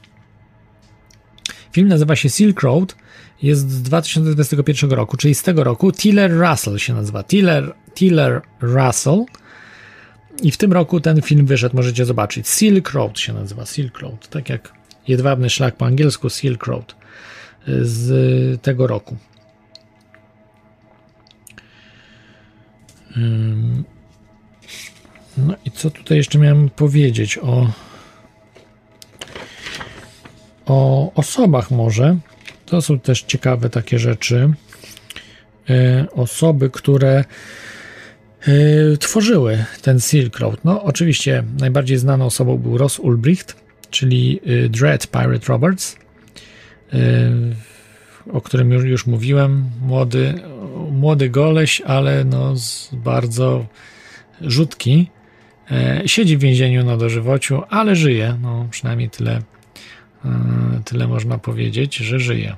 [1.72, 2.96] Film nazywa się Silk Road.
[3.42, 5.92] Jest z 2021 roku, czyli z tego roku.
[5.92, 7.22] Tiller Russell się nazywa.
[7.22, 9.24] Tiller, Tiller Russell.
[10.42, 12.48] I w tym roku ten film wyszedł, możecie zobaczyć.
[12.48, 13.66] Silk Road się nazywa.
[13.66, 14.28] Silk Road.
[14.28, 14.72] Tak jak
[15.08, 16.94] jedwabny szlak po angielsku, Silk Road.
[17.82, 19.16] Z tego roku.
[25.36, 27.72] No i co tutaj jeszcze miałem powiedzieć o
[30.66, 32.16] o osobach może.
[32.66, 34.52] To są też ciekawe takie rzeczy.
[35.70, 37.24] E, Osoby, które
[39.00, 40.64] tworzyły ten Silk Road.
[40.64, 43.56] No, oczywiście najbardziej znaną osobą był Ross Ulbricht,
[43.90, 45.96] czyli e, Dread Pirate Roberts,
[46.92, 46.98] e,
[48.32, 49.64] o którym już, już mówiłem.
[49.82, 50.34] Młody,
[50.90, 52.54] młody goleś, ale no
[52.92, 53.66] bardzo
[54.40, 55.10] rzutki.
[55.70, 58.38] E, Siedzi w więzieniu na dożywociu, ale żyje.
[58.42, 59.42] No, przynajmniej tyle,
[60.24, 60.30] e,
[60.84, 62.56] tyle można powiedzieć, że żyje.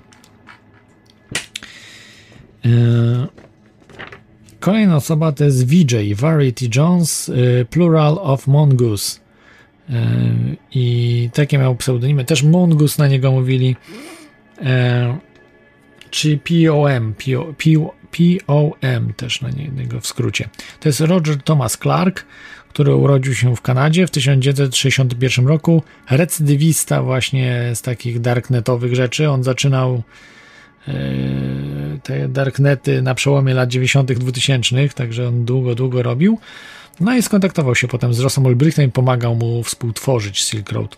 [4.60, 9.20] Kolejna osoba to jest VJ, Variety Jones, y, Plural of Mongoose.
[9.90, 9.92] Y,
[10.72, 12.24] I takie miał pseudonimy.
[12.24, 13.76] Też Mongoose na niego mówili.
[14.62, 15.18] E,
[16.10, 20.48] Czy POM, PO, PO, POM też na niego w skrócie.
[20.80, 22.24] To jest Roger Thomas Clark,
[22.68, 25.82] który urodził się w Kanadzie w 1961 roku.
[26.10, 29.30] Recydywista właśnie z takich darknetowych rzeczy.
[29.30, 30.02] On zaczynał
[32.02, 34.12] te darknety na przełomie lat 90.
[34.12, 36.39] 2000, także on długo, długo robił.
[37.00, 40.97] No i skontaktował się potem z Rossem Ulbrichtem i pomagał mu współtworzyć Silk Road.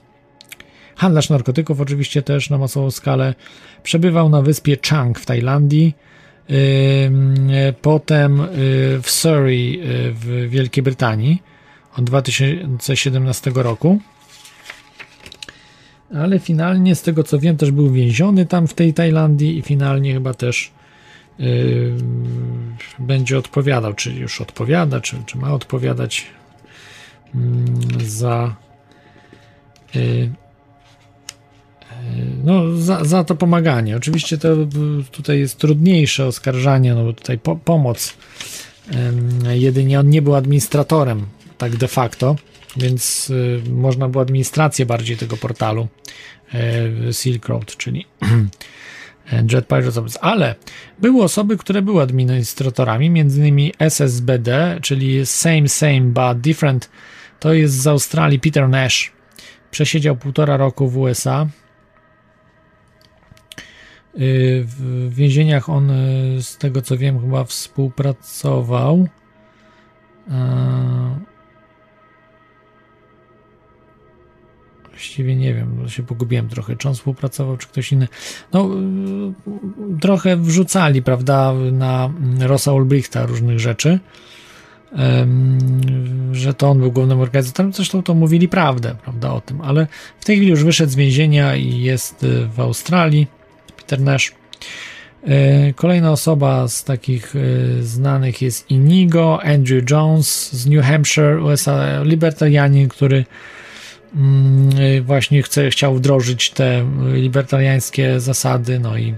[0.97, 3.35] Handlarz narkotyków oczywiście też na masową skalę.
[3.83, 5.95] Przebywał na wyspie Chang w Tajlandii.
[7.83, 8.47] Potem y,
[9.03, 11.43] w Surrey y, w Wielkiej Brytanii
[11.99, 14.01] od 2017 roku.
[16.15, 20.13] Ale finalnie, z tego co wiem, też był więziony tam w tej Tajlandii i finalnie
[20.13, 20.71] chyba też
[21.39, 21.93] yy,
[22.99, 26.27] będzie odpowiadał, czy już odpowiada, czy, czy ma odpowiadać
[27.35, 28.57] mm, za
[29.95, 30.31] yy,
[32.45, 33.97] no, za, za to pomaganie.
[33.97, 34.67] Oczywiście to y,
[35.11, 38.15] tutaj jest trudniejsze oskarżanie, no bo tutaj po, pomoc.
[38.95, 41.27] Ym, Jedynie on nie był administratorem,
[41.59, 42.37] tak de facto,
[42.77, 45.89] więc y, można było administrację bardziej tego portalu
[47.09, 48.07] y, Silk Road, czyli
[49.53, 50.25] Jet Pirates Office.
[50.25, 50.55] Ale
[50.99, 56.91] były osoby, które były administratorami, innymi SSBD, czyli Same Same But Different.
[57.41, 59.13] To jest z Australii Peter Nash.
[59.71, 61.47] Przesiedział półtora roku w USA.
[64.21, 69.09] Y, W więzieniach on, y, z tego co wiem, chyba współpracował.
[70.31, 71.32] E,
[75.03, 78.09] Właściwie nie wiem, bo się pogubiłem trochę, czy on współpracował, czy ktoś inny.
[78.53, 78.71] No,
[79.97, 83.99] y, trochę wrzucali, prawda, na Rosa Ulbrichta różnych rzeczy,
[86.33, 87.73] że to on był głównym organizatorem.
[87.73, 89.87] Zresztą to mówili prawdę, prawda, o tym, ale
[90.21, 93.27] w tej chwili już wyszedł z więzienia i jest y, w Australii.
[93.77, 94.33] Peter Nash.
[95.27, 97.39] E, Kolejna osoba z takich e,
[97.83, 103.25] znanych jest Inigo, Andrew Jones z New Hampshire, USA, libertarianin, który
[105.03, 109.15] właśnie chce, chciał wdrożyć te libertariańskie zasady, no i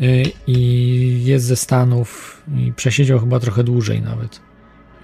[0.00, 0.02] e,
[0.46, 4.40] i jest ze Stanów i przesiedział chyba trochę dłużej nawet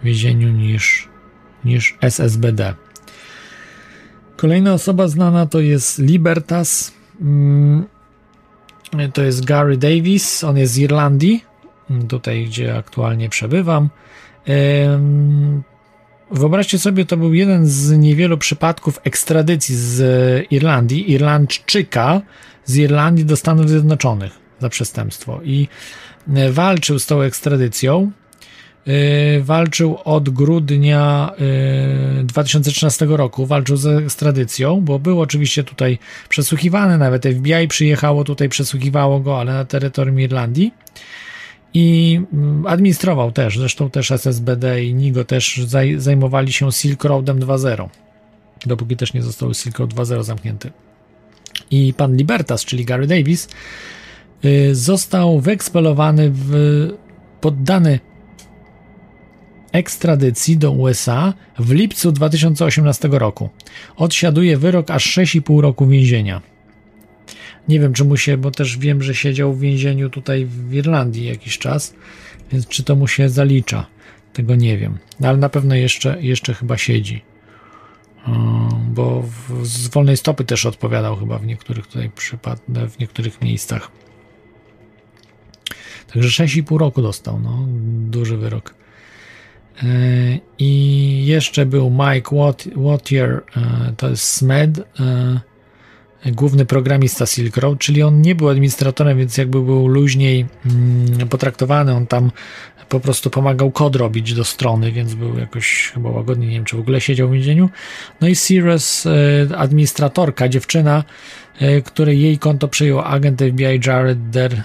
[0.00, 1.08] w więzieniu niż,
[1.65, 2.74] niż SSBD.
[4.36, 6.92] Kolejna osoba znana to jest Libertas.
[7.20, 7.84] Mm,
[9.12, 10.44] To jest Gary Davis.
[10.44, 11.44] On jest z Irlandii,
[12.08, 13.89] tutaj gdzie aktualnie przebywam.
[16.31, 22.23] Wyobraźcie sobie, to był jeden z niewielu przypadków ekstradycji z Irlandii, Irlandczyka
[22.65, 25.41] z Irlandii do Stanów Zjednoczonych za przestępstwo.
[25.44, 25.69] I
[26.35, 28.11] e, walczył z tą ekstradycją.
[28.86, 31.31] E, Walczył od grudnia
[32.20, 38.49] e, 2013 roku, walczył z ekstradycją, bo był oczywiście tutaj przesłuchiwany, nawet FBI przyjechało tutaj,
[38.49, 40.75] przesłuchiwało go, ale na terytorium Irlandii
[41.75, 47.41] i mm, administrował też, zresztą też SSBD i NIGO też zaj, zajmowali się Silk Roadem
[47.41, 47.89] 2.0,
[48.67, 50.70] dopóki też nie został Silk Road 2.0 zamknięty.
[51.70, 53.49] I pan Libertas, czyli Gary Davis,
[54.44, 56.53] y, został wyekspelowany w
[57.41, 58.01] poddany
[59.73, 63.49] ekstradycji do USA w lipcu 2018 roku.
[63.97, 66.53] Odsiaduje wyrok aż 6,5 roku więzienia.
[67.68, 71.26] Nie wiem, czy mu się, bo też wiem, że siedział w więzieniu tutaj w Irlandii
[71.26, 71.94] jakiś czas,
[72.52, 73.86] więc czy to mu się zalicza,
[74.33, 74.99] tego nie wiem.
[75.20, 77.23] No, ale na pewno jeszcze, jeszcze chyba siedzi.
[78.89, 79.25] Bo
[79.62, 83.91] z wolnej stopy też odpowiadał chyba w niektórych tutaj przypadkach, w niektórych miejscach.
[86.12, 87.67] Także 6,5 roku dostał, no,
[88.10, 88.75] duży wyrok.
[90.59, 92.31] I jeszcze był Mike
[92.76, 93.43] Wattier,
[93.97, 94.81] to jest SMED,
[96.27, 101.94] główny programista Silk Road, czyli on nie był administratorem, więc jakby był luźniej mm, potraktowany,
[101.94, 102.31] on tam
[102.89, 106.77] po prostu pomagał kod robić do strony, więc był jakoś chyba łagodnie, nie wiem czy
[106.77, 107.70] w ogóle siedział w więzieniu.
[108.20, 109.05] No i Sirius,
[109.57, 111.05] administratorka, dziewczyna,
[111.85, 114.62] której jej konto przyjął agent FBI Jared Der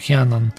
[0.00, 0.50] Hianan.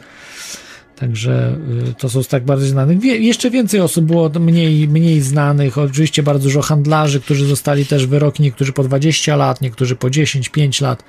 [0.96, 1.58] Także
[1.98, 3.00] to są z tak bardzo znanych.
[3.00, 5.78] Wie, jeszcze więcej osób było mniej, mniej znanych.
[5.78, 10.50] Oczywiście bardzo dużo handlarzy, którzy zostali też wyroki, niektórzy po 20 lat, niektórzy po 10,
[10.50, 11.04] 5 lat.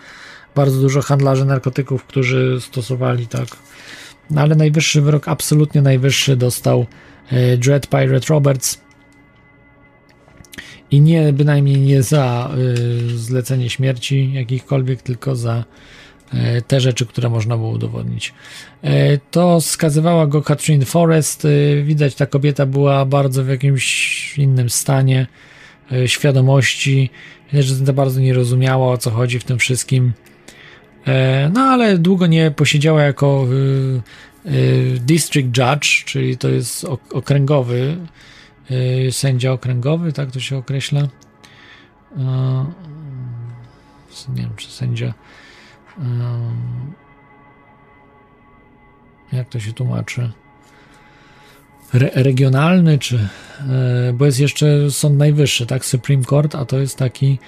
[0.54, 3.48] Bardzo dużo handlarzy narkotyków, którzy stosowali tak.
[4.30, 6.86] No, ale najwyższy wyrok, absolutnie najwyższy dostał
[7.58, 8.84] Dread Pirate Roberts.
[10.90, 15.64] I nie bynajmniej nie za y, zlecenie śmierci jakichkolwiek, tylko za
[16.66, 18.34] te rzeczy, które można było udowodnić.
[19.30, 21.46] To skazywała go Katrin Forrest.
[21.82, 25.26] Widać, ta kobieta była bardzo w jakimś innym stanie
[26.06, 27.10] świadomości.
[27.52, 30.12] Widać, że bardzo nie rozumiała o co chodzi w tym wszystkim.
[31.52, 33.46] No ale długo nie posiedziała jako
[35.00, 37.96] district judge, czyli to jest okręgowy
[39.10, 41.08] sędzia okręgowy, tak to się określa.
[44.28, 45.14] Nie wiem, czy sędzia
[49.32, 50.31] jak to się tłumaczy?
[51.94, 53.28] Re regionalny, czy.
[54.08, 55.84] E, bo jest jeszcze Sąd Najwyższy, tak?
[55.84, 57.39] Supreme Court, a to jest taki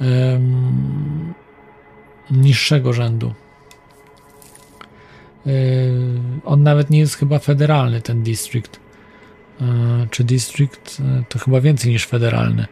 [0.00, 1.34] um,
[2.30, 3.34] niższego rzędu.
[5.46, 5.50] E,
[6.44, 8.80] on nawet nie jest chyba federalny, ten district.
[9.60, 9.64] E,
[10.10, 12.66] czy district to chyba więcej niż federalny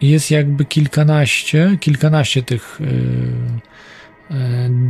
[0.00, 2.86] jest jakby kilkanaście, kilkanaście tych yy,
[4.30, 4.38] yy,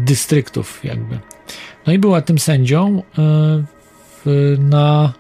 [0.04, 1.18] dystryktów jakby.
[1.86, 3.02] No i była tym sędzią
[4.24, 5.12] w, na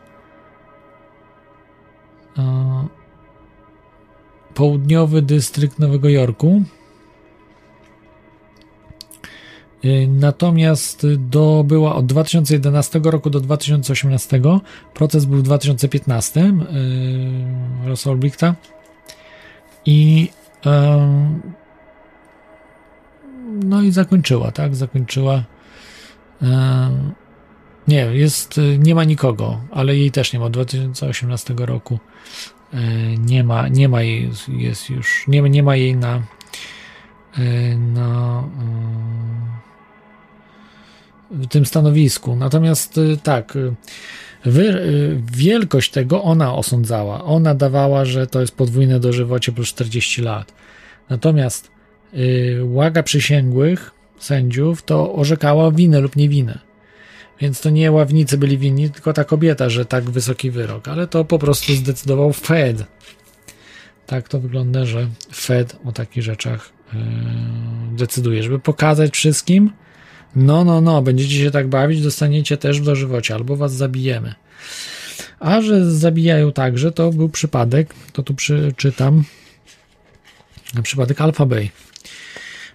[4.54, 6.62] południowy dystrykt Nowego Jorku.
[10.08, 14.40] Natomiast do, była od 2011 roku do 2018.
[14.94, 18.54] Proces był w 2015 yy, Rosolbrichta.
[19.86, 20.28] I
[23.64, 24.76] no i zakończyła, tak?
[24.76, 25.44] Zakończyła.
[27.88, 30.44] Nie, jest, nie ma nikogo, ale jej też nie ma.
[30.44, 31.98] Od 2018 roku
[32.72, 32.78] e,
[33.16, 36.22] nie ma, nie ma jej, jest już, nie, nie ma jej na
[37.38, 38.42] e, na
[41.30, 42.36] w tym stanowisku.
[42.36, 43.58] Natomiast e, tak,
[44.44, 44.82] Wy,
[45.32, 47.24] wielkość tego ona osądzała.
[47.24, 50.52] Ona dawała, że to jest podwójne dożywocie plus 40 lat.
[51.10, 51.70] Natomiast
[52.12, 56.58] yy, łaga przysięgłych sędziów to orzekała winę lub niewinę.
[57.40, 61.24] Więc to nie ławnicy byli winni, tylko ta kobieta, że tak wysoki wyrok, ale to
[61.24, 62.84] po prostu zdecydował Fed.
[64.06, 67.00] Tak to wygląda, że Fed o takich rzeczach yy,
[67.96, 69.72] decyduje, żeby pokazać wszystkim,
[70.36, 74.34] no, no, no, będziecie się tak bawić, dostaniecie też w dożywocie, albo was zabijemy.
[75.40, 79.24] A że zabijają także, to był przypadek, to tu przeczytam,
[80.82, 81.70] przypadek Alpha Bay.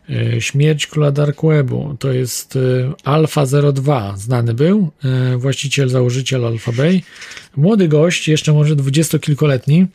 [0.09, 2.59] E, śmierć króla Dark Webu to jest e,
[3.03, 7.01] Alpha 02, znany był, e, właściciel, założyciel Alpha Bay.
[7.57, 9.87] Młody gość, jeszcze może dwudziestokilkoletni,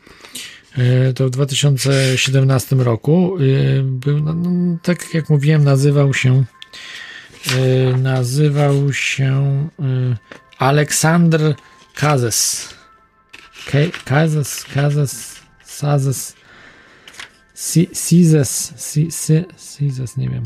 [1.15, 3.37] to w 2017 roku.
[3.83, 6.43] Był, no, no, tak jak mówiłem, nazywał się
[7.97, 10.17] nazywał się y,
[10.57, 11.55] Aleksandr
[11.95, 12.69] Kazes.
[14.05, 16.35] Kazes, Kazes, Sazes,
[17.93, 18.73] Sizes,
[19.57, 20.43] Sizes, nie wiem.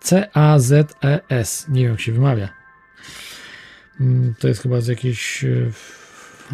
[0.00, 1.66] C-A-Z-E-S.
[1.68, 2.48] Nie wiem, jak się wymawia.
[4.00, 5.72] Mm, to jest chyba z jakiejś y,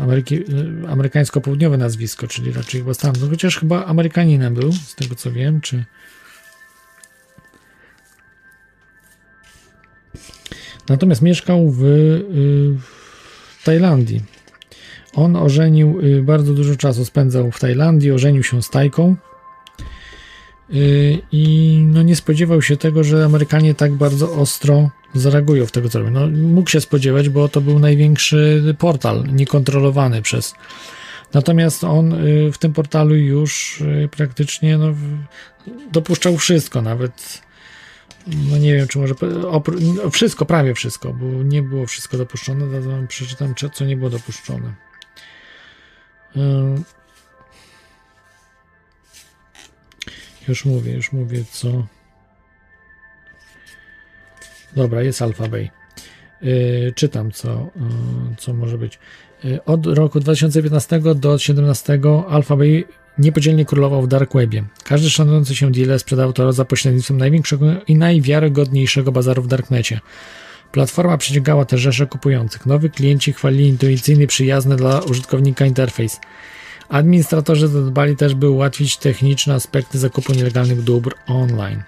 [0.01, 0.45] Ameryki,
[0.89, 3.25] amerykańsko-południowe nazwisko, czyli raczej chyba stamtąd.
[3.25, 5.85] No, chociaż chyba Amerykaninem był, z tego co wiem, czy
[10.89, 12.25] Natomiast mieszkał w, y,
[13.59, 14.23] w Tajlandii.
[15.15, 19.17] On ożenił, y, bardzo dużo czasu spędzał w Tajlandii, ożenił się z Tajką
[20.75, 25.89] y, i no nie spodziewał się tego, że Amerykanie tak bardzo ostro zareagują w tego,
[25.89, 26.11] co robią.
[26.11, 30.55] No, mógł się spodziewać, bo to był największy portal, niekontrolowany przez.
[31.35, 32.15] Natomiast on
[32.53, 34.95] w tym portalu już praktycznie no,
[35.93, 37.43] dopuszczał wszystko, nawet
[38.51, 42.71] no nie wiem, czy może opró- no, wszystko, prawie wszystko, bo nie było wszystko dopuszczone,
[42.71, 44.75] zaraz wam przeczytam, czy- co nie było dopuszczone.
[50.49, 51.87] Już mówię, już mówię, co.
[54.77, 55.71] Dobra, jest Alphabay.
[56.43, 58.99] Yy, czytam, co, yy, co może być.
[59.45, 62.85] Yy, od roku 2015 do 2017 Alphabay
[63.19, 64.65] niepodzielnie królował w Dark Webie.
[64.85, 70.01] Każdy szanujący się dealer sprzedał to za pośrednictwem największego i najwiarygodniejszego bazaru w Darknecie.
[70.73, 72.67] Platforma przyciągała też rzesze kupujących.
[72.67, 76.21] Nowi klienci chwalili intuicyjny, przyjazny dla użytkownika interfejs.
[76.89, 81.83] Administratorzy zadbali też, by ułatwić techniczne aspekty zakupu nielegalnych dóbr online.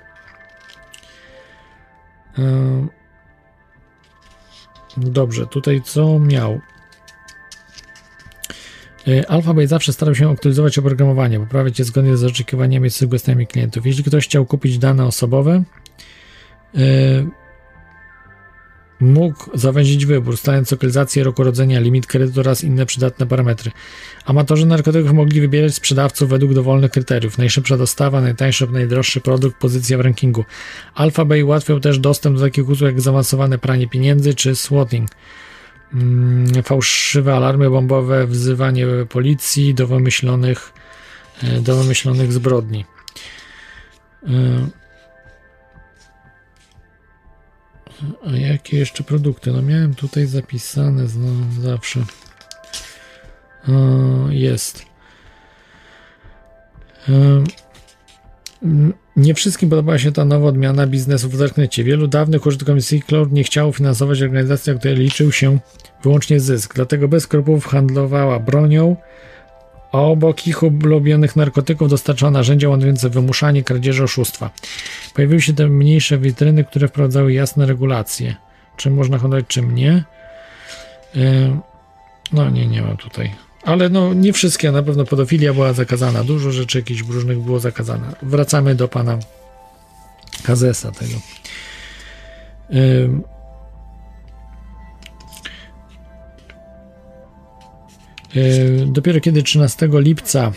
[2.39, 2.89] Ym,
[4.97, 6.61] Dobrze, tutaj co miał?
[9.09, 13.87] Y, Alphabet zawsze starał się aktualizować oprogramowanie, poprawiać je zgodnie z oczekiwaniami i sugestiami klientów.
[13.87, 15.63] Jeśli ktoś chciał kupić dane osobowe,
[16.79, 17.27] y,
[19.01, 23.71] mógł zawęzić wybór, stając lokalizację roku rodzenia, limit kredytu oraz inne przydatne parametry.
[24.25, 27.39] Amatorzy narkotyków mogli wybierać sprzedawców według dowolnych kryteriów.
[27.39, 30.45] Najszybsza dostawa, najtańszy najdroższy produkt, pozycja w rankingu.
[30.95, 35.11] Alphabet ułatwiał też dostęp do takich usług jak zaawansowane pranie pieniędzy czy swatting.
[35.95, 40.73] Mm, Fałszywe alarmy bombowe, wzywanie policji do wymyślonych,
[41.43, 42.85] e, do wymyślonych zbrodni.
[44.27, 44.31] E,
[48.27, 49.53] A jakie jeszcze produkty?
[49.53, 52.05] No miałem tutaj zapisane no, zawsze.
[53.69, 53.73] O,
[54.31, 54.87] jest.
[59.17, 61.85] Nie wszystkim podobała się ta nowa odmiana biznesu w Darknecie.
[61.85, 65.59] Wielu dawnych użytkowników Cloud nie chciało finansować organizacji, której liczył się
[66.03, 66.75] wyłącznie zysk.
[66.75, 68.97] Dlatego bez skrupułów handlowała bronią,
[69.93, 74.51] a obok ich ulubionych narkotyków dostarczała narzędzia ładujące wymuszanie, kradzieży, oszustwa.
[75.15, 78.37] Pojawiły się te mniejsze witryny, które wprowadzały jasne regulacje.
[78.77, 80.05] Czym można handlować, czym nie.
[81.17, 81.61] Ym,
[82.33, 83.50] No nie, nie mam tutaj.
[83.63, 86.25] Ale no nie wszystkie, na pewno pedofilia była zakazana.
[86.25, 88.13] Dużo rzeczy jakichś różnych było zakazane.
[88.23, 89.19] Wracamy do pana
[90.43, 91.15] Kazesa tego.
[92.75, 93.23] Ym.
[98.87, 100.53] Dopiero kiedy 13 lipca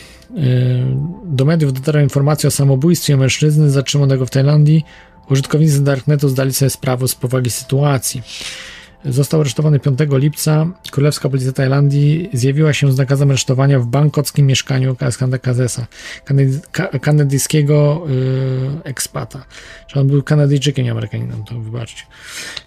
[1.25, 4.85] do mediów dotarła informacja o samobójstwie mężczyzny zatrzymanego w Tajlandii,
[5.30, 8.22] użytkownicy Darknetu zdali sobie sprawę z powagi sytuacji.
[9.06, 10.67] Został aresztowany 5 lipca.
[10.91, 15.88] Królewska Policja Tajlandii zjawiła się z nakazem aresztowania w bangkockim mieszkaniu Kaskanda Kazesa,
[16.25, 19.45] kanady- ka- kanadyjskiego yy, ekspata.
[19.88, 22.03] Czy on był Kanadyjczykiem, nie Amerykaninem, to wybaczcie.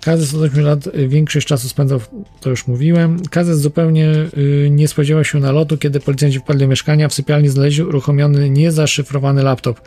[0.00, 2.00] Kazes od 8 lat y, większość czasu spędzał,
[2.40, 3.22] to już mówiłem.
[3.30, 4.08] Kazes zupełnie
[4.38, 7.08] y, nie spodziewał się nalotu, kiedy policjanci wpadli do mieszkania.
[7.08, 9.80] W sypialni znaleźli uruchomiony niezaszyfrowany laptop,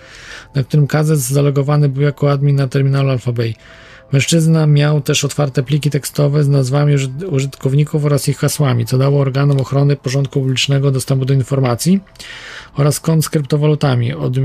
[0.56, 3.56] na którym Kazes zalogowany był jako admin na terminalu Alphabay.
[4.12, 9.22] Mężczyzna miał też otwarte pliki tekstowe z nazwami uży- użytkowników oraz ich hasłami, co dało
[9.22, 12.00] organom ochrony porządku publicznego dostępu do informacji
[12.76, 14.42] oraz kont z kryptowalutami od y,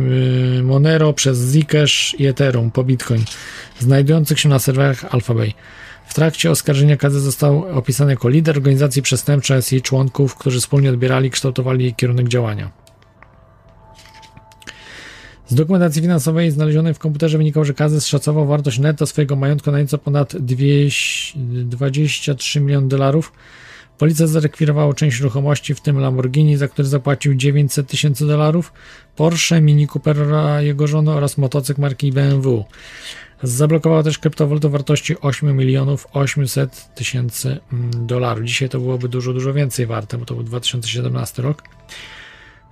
[0.62, 3.24] Monero przez Zcash i Ethereum po Bitcoin,
[3.78, 5.54] znajdujących się na serwerach Alphabay.
[6.06, 11.28] W trakcie oskarżenia Kazy został opisany jako lider organizacji przestępczej jej członków, którzy wspólnie odbierali
[11.28, 12.83] i kształtowali kierunek działania.
[15.46, 19.78] Z dokumentacji finansowej znalezionej w komputerze wynikało, że Kazes szacował wartość netto swojego majątku na
[19.78, 23.32] nieco ponad 200 23 miliony dolarów.
[23.98, 28.72] Policja zarekwirowała część ruchomości, w tym Lamborghini, za który zapłacił 900 tysięcy dolarów,
[29.16, 32.64] Porsche, Mini Coopera jego żony oraz motocykl marki BMW.
[33.42, 37.58] Zablokowała też kryptowalutę wartości 8 milionów 800 tysięcy
[37.92, 38.44] dolarów.
[38.44, 41.62] Dzisiaj to byłoby dużo, dużo więcej warte, bo to był 2017 rok.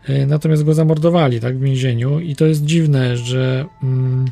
[0.08, 4.24] E, Natomiast go zamordowali tak, w więzieniu i to jest dziwne, że mm,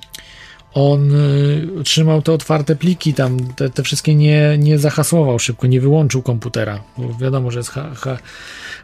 [0.74, 5.80] on y, trzymał te otwarte pliki tam, te, te wszystkie nie, nie zahasłował szybko, nie
[5.80, 8.18] wyłączył komputera, bo wiadomo, że jest ha, ha,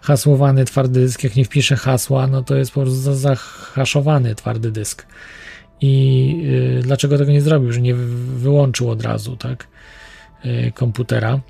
[0.02, 4.70] hasłowany twardy dysk, jak nie wpisze hasła, no to jest po prostu za- zahaszowany twardy
[4.70, 5.06] dysk.
[5.80, 6.42] I
[6.78, 9.66] y, dlaczego tego nie zrobił, że nie wy- wyłączył od razu, tak,
[10.44, 11.40] y, komputera.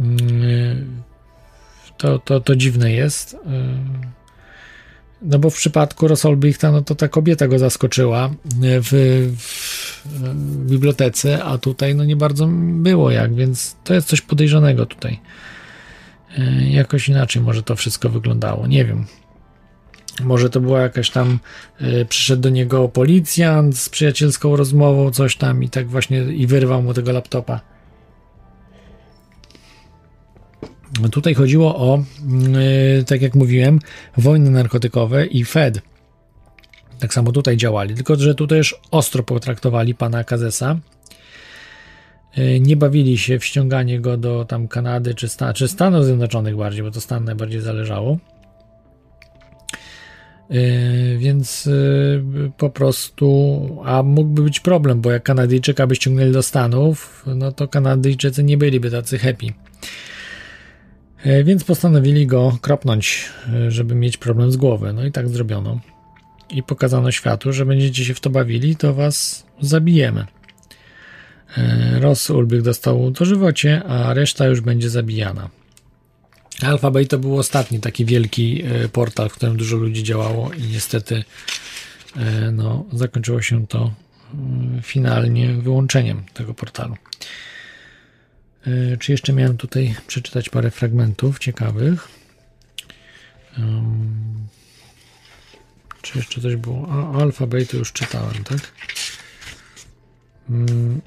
[0.00, 0.84] Y,
[1.96, 3.36] to, to, to dziwne jest.
[5.26, 8.30] No bo w przypadku Rosolbrichta, no to ta kobieta go zaskoczyła
[8.60, 8.90] w,
[10.04, 10.34] w
[10.66, 15.20] bibliotece, a tutaj no nie bardzo było jak, więc to jest coś podejrzanego tutaj.
[16.38, 19.06] E, Jakoś inaczej może to wszystko wyglądało, nie wiem.
[20.20, 21.38] Może to była jakaś tam,
[21.80, 26.82] y, przyszedł do niego policjant z przyjacielską rozmową, coś tam i tak właśnie i wyrwał
[26.82, 27.60] mu tego laptopa.
[31.10, 32.04] Tutaj chodziło o,
[33.00, 33.78] y, tak jak mówiłem,
[34.16, 35.80] wojny narkotykowe i Fed.
[36.98, 40.78] Tak samo tutaj działali, tylko że tutaj już ostro potraktowali pana Kazesa.
[42.38, 46.56] Y, nie bawili się w ściąganie go do tam Kanady czy, Sta czy Stanów Zjednoczonych
[46.56, 48.18] bardziej, bo to Stan najbardziej zależało.
[50.50, 51.68] Yy, więc
[52.56, 57.68] po prostu, a mógłby być problem, bo jak Kanadyjczyka by ściągnęli do Stanów, no to
[57.68, 59.46] Kanadyjczycy nie byliby tacy happy.
[61.26, 63.28] Yy, więc postanowili go kropnąć,
[63.68, 64.92] żeby mieć problem z głowy.
[64.92, 65.80] No i tak zrobiono.
[66.50, 70.26] I pokazano światu, że będziecie się w to bawili, to was zabijemy.
[72.00, 75.48] Ross Ulbych dostał dożywocie, a reszta już będzie zabijana.
[76.62, 81.24] Alphabet to był ostatni taki wielki e, portal, w którym dużo ludzi działało i niestety
[82.16, 83.92] e, no, zakończyło się to
[84.34, 86.96] mm, finalnie wyłączeniem tego portalu.
[88.66, 92.08] E, czy jeszcze miałem tutaj przeczytać parę fragmentów ciekawych?
[96.02, 96.88] Czy jeszcze coś było?
[96.90, 98.72] A, Alphabet to już czytałem, tak?
[100.50, 101.00] Mm.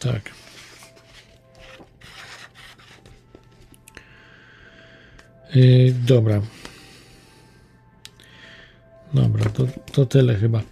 [0.00, 0.30] Tak.
[5.54, 6.42] Yy, dobra.
[9.14, 10.62] Dobra, to, to tyle chyba.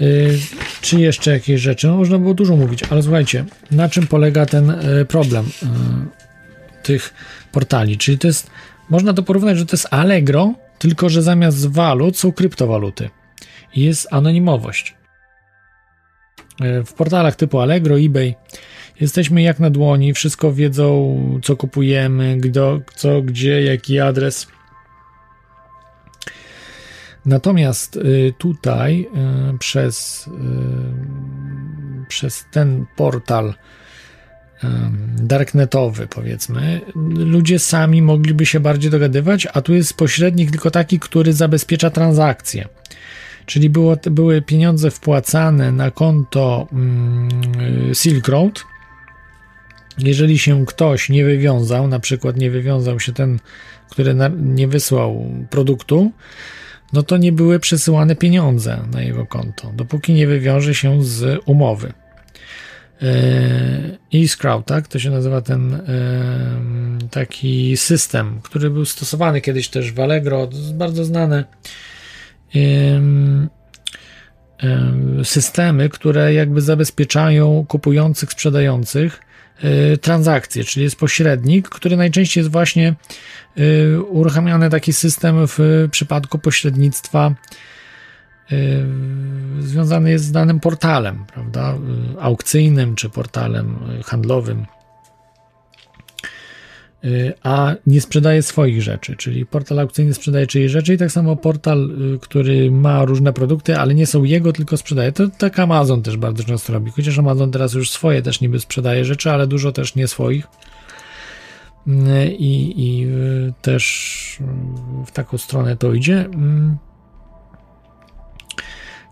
[0.00, 0.38] Yy,
[0.80, 1.86] czy jeszcze jakieś rzeczy?
[1.86, 5.66] No, można było dużo mówić, ale słuchajcie, na czym polega ten y, problem y,
[6.82, 7.14] tych
[7.52, 7.98] portali?
[7.98, 8.50] Czyli to jest,
[8.90, 13.10] można to porównać, że to jest Allegro, tylko że zamiast walut są kryptowaluty
[13.76, 14.94] jest anonimowość.
[16.80, 18.34] Y, w portalach typu Allegro, eBay
[19.00, 24.46] Jesteśmy jak na dłoni, wszystko wiedzą, co kupujemy, kto, co, gdzie, jaki adres.
[27.26, 29.08] Natomiast y, tutaj
[29.54, 33.54] y, przez, y, przez ten portal
[35.16, 36.80] darknetowy, powiedzmy,
[37.16, 42.68] ludzie sami mogliby się bardziej dogadywać, a tu jest pośrednik tylko taki, który zabezpiecza transakcje.
[43.46, 47.28] Czyli było, były pieniądze wpłacane na konto mm,
[47.94, 48.64] Silk Road,
[49.98, 53.38] jeżeli się ktoś nie wywiązał, na przykład nie wywiązał się ten,
[53.90, 56.12] który nie wysłał produktu,
[56.94, 61.92] no to nie były przesyłane pieniądze na jego konto, dopóki nie wywiąże się z umowy.
[64.14, 64.88] E-Scrow, tak?
[64.88, 65.82] To się nazywa ten
[67.10, 71.44] taki system, który był stosowany kiedyś też w Allegro, to jest bardzo znane.
[75.24, 79.20] Systemy, które jakby zabezpieczają kupujących, sprzedających
[80.00, 82.94] transakcje, czyli jest pośrednik, który najczęściej jest właśnie
[83.58, 87.34] y, uruchamiany taki system w przypadku pośrednictwa
[88.52, 88.84] y,
[89.60, 91.74] związany jest z danym portalem, prawda,
[92.20, 94.66] aukcyjnym czy portalem handlowym.
[97.04, 101.36] Y, a nie sprzedaje swoich rzeczy, czyli portal aukcyjny sprzedaje czyjeś rzeczy i tak samo
[101.36, 105.12] portal, y, który ma różne produkty, ale nie są jego, tylko sprzedaje.
[105.12, 109.04] To tak Amazon też bardzo często robi, chociaż Amazon teraz już swoje też niby sprzedaje
[109.04, 110.46] rzeczy, ale dużo też nie swoich.
[111.86, 111.92] Y,
[112.38, 113.06] I, i
[113.62, 114.38] też
[115.06, 116.28] w taką stronę to idzie.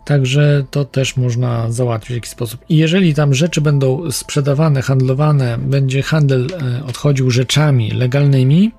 [0.04, 2.60] Także to też można załatwić w jakiś sposób.
[2.68, 8.72] I jeżeli tam rzeczy będą sprzedawane, handlowane, będzie handel e, odchodził rzeczami legalnymi,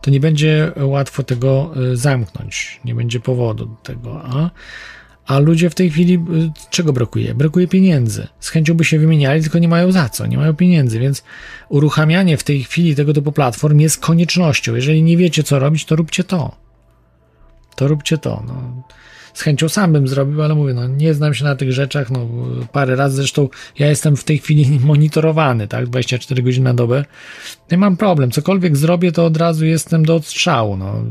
[0.00, 2.80] to nie będzie łatwo tego e, zamknąć.
[2.84, 4.22] Nie będzie powodu do tego.
[4.24, 4.50] A,
[5.26, 6.18] a ludzie w tej chwili e,
[6.70, 7.34] czego brakuje?
[7.34, 8.26] Brakuje pieniędzy.
[8.40, 11.24] Z chęcią by się wymieniali, tylko nie mają za co, nie mają pieniędzy, więc
[11.68, 14.74] uruchamianie w tej chwili tego typu platform jest koniecznością.
[14.74, 16.56] Jeżeli nie wiecie, co robić, to róbcie to.
[17.76, 18.42] To róbcie to.
[18.46, 18.82] No
[19.34, 22.28] z chęcią sam bym zrobił, ale mówię, no nie znam się na tych rzeczach, no
[22.72, 27.04] parę razy, zresztą ja jestem w tej chwili monitorowany, tak, 24 godziny na dobę,
[27.72, 31.04] nie mam problem, cokolwiek zrobię, to od razu jestem do odstrzału, no,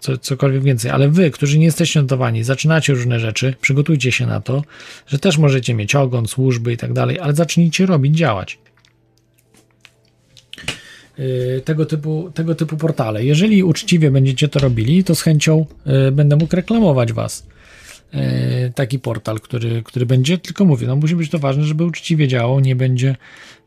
[0.00, 4.40] co, cokolwiek więcej, ale wy, którzy nie jesteście notowani, zaczynacie różne rzeczy, przygotujcie się na
[4.40, 4.62] to,
[5.06, 8.58] że też możecie mieć ogon, służby i tak dalej, ale zacznijcie robić, działać
[11.64, 13.24] tego typu, tego typu portale.
[13.24, 15.66] Jeżeli uczciwie będziecie to robili, to z chęcią
[16.08, 17.46] y, będę mógł reklamować Was.
[18.12, 22.28] E, taki portal, który, który będzie, tylko mówię, no musi być to ważne, żeby uczciwie
[22.28, 23.16] działał, nie będzie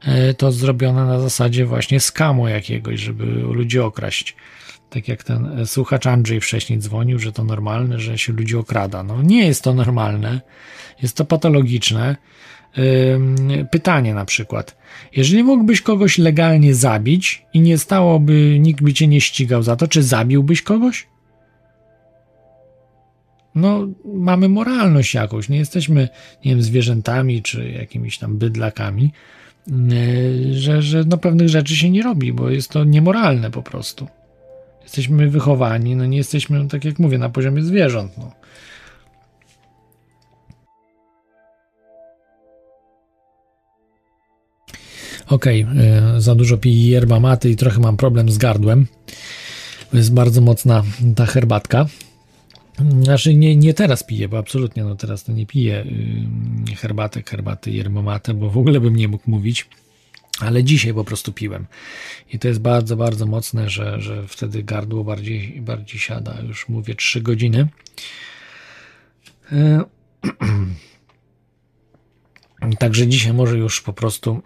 [0.01, 4.35] e, to zrobione na zasadzie właśnie skamu jakiegoś, żeby ludzi okraść.
[4.89, 9.03] Tak jak ten słuchacz Andrzej wcześniej dzwonił, że to normalne, że się ludzi okrada.
[9.03, 10.41] No nie jest to normalne,
[11.01, 12.15] jest to patologiczne,
[13.71, 14.77] pytanie na przykład.
[15.15, 19.87] Jeżeli mógłbyś kogoś legalnie zabić i nie stałoby, nikt by cię nie ścigał za to,
[19.87, 21.07] czy zabiłbyś kogoś?
[23.55, 26.09] No, mamy moralność jakąś, nie jesteśmy,
[26.45, 29.11] nie wiem, zwierzętami czy jakimiś tam bydlakami,
[29.67, 34.07] yy, że, że no pewnych rzeczy się nie robi, bo jest to niemoralne po prostu.
[34.83, 38.17] Jesteśmy wychowani, no nie jesteśmy, no, tak jak mówię, na poziomie zwierząt.
[38.17, 38.38] No.
[45.29, 48.87] Okej, okay, za dużo piję yerba maty i trochę mam problem z gardłem.
[49.93, 50.83] Jest bardzo mocna
[51.15, 51.85] ta herbatka.
[53.01, 55.85] Znaczy nie, nie teraz piję, bo absolutnie no teraz to nie piję
[56.69, 59.67] yy, herbatek, herbaty, yerba mate, bo w ogóle bym nie mógł mówić.
[60.39, 61.65] Ale dzisiaj po prostu piłem.
[62.33, 66.41] I to jest bardzo, bardzo mocne, że, że wtedy gardło bardziej, bardziej siada.
[66.47, 67.67] Już mówię 3 godziny.
[69.51, 69.83] Yy.
[72.79, 74.41] Także dzisiaj może już po prostu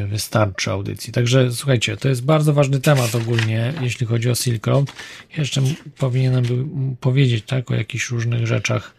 [0.00, 1.12] yy, wystarczy audycji.
[1.12, 4.92] Także słuchajcie, to jest bardzo ważny temat ogólnie, jeśli chodzi o Silk Road.
[5.38, 5.62] Jeszcze
[5.98, 8.94] powinienem był powiedzieć tak o jakichś różnych rzeczach.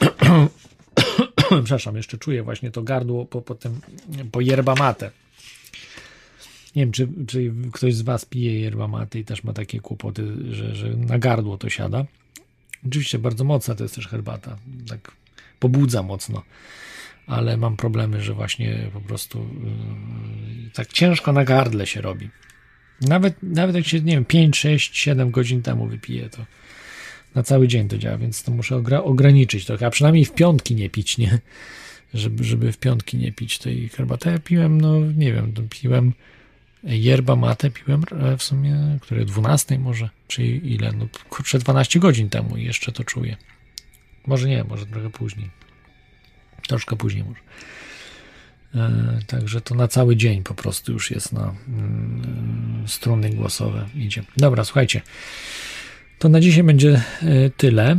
[1.64, 3.80] Przepraszam, jeszcze czuję właśnie to gardło po, po tym,
[4.32, 5.10] po yerba mate.
[6.76, 10.32] Nie wiem, czy, czy ktoś z Was pije yerba mate i też ma takie kłopoty,
[10.50, 12.04] że, że na gardło to siada.
[12.86, 14.56] Oczywiście bardzo mocna to jest też herbata.
[14.88, 15.23] Tak
[15.64, 16.42] pobudza mocno,
[17.26, 22.30] ale mam problemy, że właśnie po prostu yy, tak ciężko na gardle się robi.
[23.00, 26.44] Nawet, nawet jak się, nie wiem, 5, 6, 7 godzin temu wypije, to
[27.34, 30.90] na cały dzień to działa, więc to muszę ograniczyć trochę, a przynajmniej w piątki nie
[30.90, 31.38] pić, nie?
[32.14, 34.30] Żeby, żeby w piątki nie pić tej herbaty.
[34.30, 36.12] Ja piłem, no nie wiem, piłem
[36.82, 38.02] yerba mate, piłem
[38.38, 43.36] w sumie, które 12 może, czy ile, no kurczę 12 godzin temu jeszcze to czuję.
[44.26, 45.50] Może nie, może trochę później.
[46.68, 47.40] Troszkę później może.
[48.74, 54.22] E, także to na cały dzień po prostu już jest na mm, struny głosowe idzie.
[54.36, 55.00] Dobra, słuchajcie.
[56.18, 57.96] To na dzisiaj będzie e, tyle.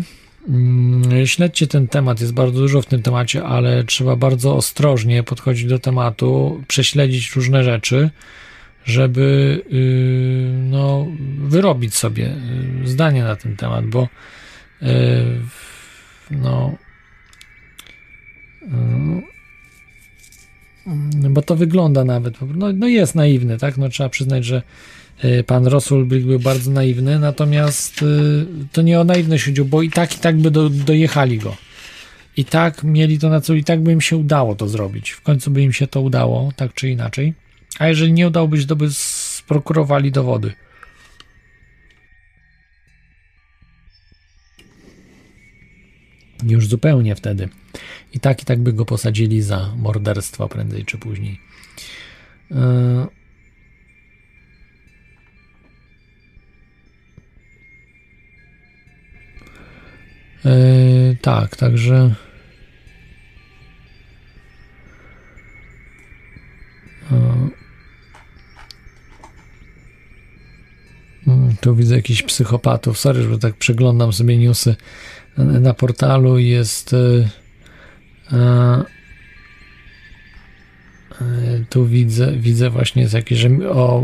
[0.50, 5.66] Mm, śledźcie ten temat, jest bardzo dużo w tym temacie, ale trzeba bardzo ostrożnie podchodzić
[5.66, 8.10] do tematu, prześledzić różne rzeczy,
[8.86, 12.36] żeby y, no, wyrobić sobie
[12.84, 14.08] y, zdanie na ten temat, bo
[14.82, 14.88] y,
[16.32, 16.76] no,
[21.30, 23.78] bo to wygląda nawet, no, no jest naiwny, tak?
[23.78, 24.62] No trzeba przyznać, że
[25.48, 28.06] pan Rosulbrick był bardzo naiwny, natomiast
[28.72, 31.56] to nie o naiwność chodziło, bo i tak, i tak by do, dojechali go.
[32.38, 35.12] I tak mieli to na celu, i tak by im się udało to zrobić.
[35.12, 37.34] W końcu by im się to udało, tak czy inaczej.
[37.80, 40.54] A jeżeli nie udałoby się, to by sprokurowali dowody.
[46.44, 47.50] Już zupełnie wtedy.
[48.14, 51.40] I tak, i tak by go posadzili za morderstwo prędzej czy później.
[52.52, 53.08] Yy.
[61.22, 62.16] Tak, także.
[67.12, 67.66] Yy.
[71.62, 73.00] Tu widzę jakichś psychopatów.
[73.00, 74.76] Sorry, że tak przeglądam sobie newsy
[75.38, 76.40] na portalu.
[76.40, 76.96] Jest.
[78.32, 78.86] Yy,
[81.70, 84.04] tu widzę, widzę właśnie jakieś o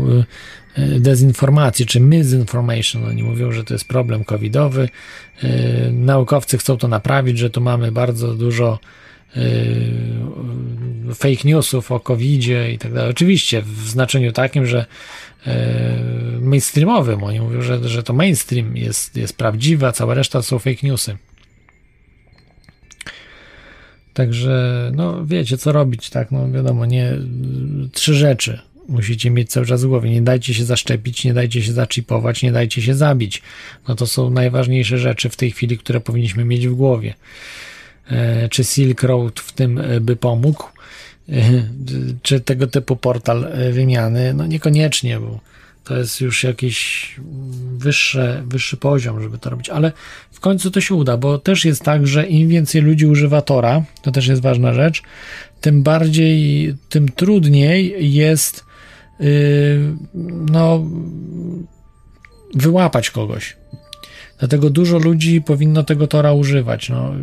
[0.98, 3.04] dezinformacji czy misinformation.
[3.04, 4.88] Oni mówią, że to jest problem covidowy.
[5.92, 8.78] Naukowcy chcą to naprawić, że tu mamy bardzo dużo
[11.14, 13.10] fake newsów o covidzie i tak dalej.
[13.10, 14.86] Oczywiście w znaczeniu takim, że
[16.40, 17.24] mainstreamowym.
[17.24, 19.42] Oni mówią, że, że to mainstream jest, jest
[19.82, 21.16] a cała reszta są fake newsy.
[24.14, 26.30] Także, no wiecie, co robić, tak?
[26.30, 27.12] No wiadomo, nie.
[27.92, 30.10] Trzy rzeczy musicie mieć cały czas w głowie.
[30.10, 33.42] Nie dajcie się zaszczepić, nie dajcie się zaczipować, nie dajcie się zabić.
[33.88, 37.14] No to są najważniejsze rzeczy w tej chwili, które powinniśmy mieć w głowie.
[38.10, 40.64] E, czy Silk Road w tym e, by pomógł?
[41.28, 41.62] E,
[42.22, 44.34] czy tego typu portal wymiany?
[44.34, 45.40] No niekoniecznie, bo
[45.84, 47.14] to jest już jakiś
[47.76, 49.92] wyższy, wyższy poziom, żeby to robić, ale
[50.32, 53.84] w końcu to się uda, bo też jest tak, że im więcej ludzi używa Tora,
[54.02, 55.02] to też jest ważna rzecz,
[55.60, 58.64] tym bardziej, tym trudniej jest
[59.20, 59.26] yy,
[60.50, 60.84] no,
[62.54, 63.56] wyłapać kogoś.
[64.38, 66.88] Dlatego dużo ludzi powinno tego Tora używać.
[66.88, 67.14] No,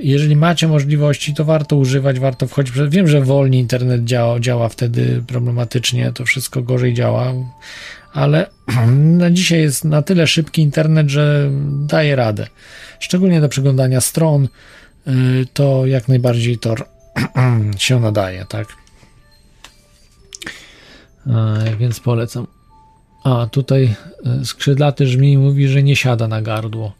[0.00, 2.74] jeżeli macie możliwości, to warto używać, warto wchodzić.
[2.88, 7.32] Wiem, że wolniej internet działa, działa wtedy problematycznie, to wszystko gorzej działa,
[8.12, 8.46] ale
[9.18, 11.50] na dzisiaj jest na tyle szybki internet, że
[11.86, 12.46] daje radę.
[13.00, 14.48] Szczególnie do przeglądania stron,
[15.08, 15.10] y,
[15.52, 16.84] to jak najbardziej Tor
[17.78, 18.66] się nadaje, tak?
[21.78, 22.46] Więc polecam.
[23.24, 23.94] A tutaj
[24.24, 26.92] e, skrzydlaty żmi mówi, że nie siada na gardło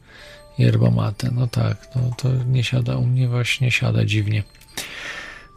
[0.61, 1.31] yerba mate.
[1.35, 4.43] No tak, no to nie siada, u mnie właśnie siada dziwnie.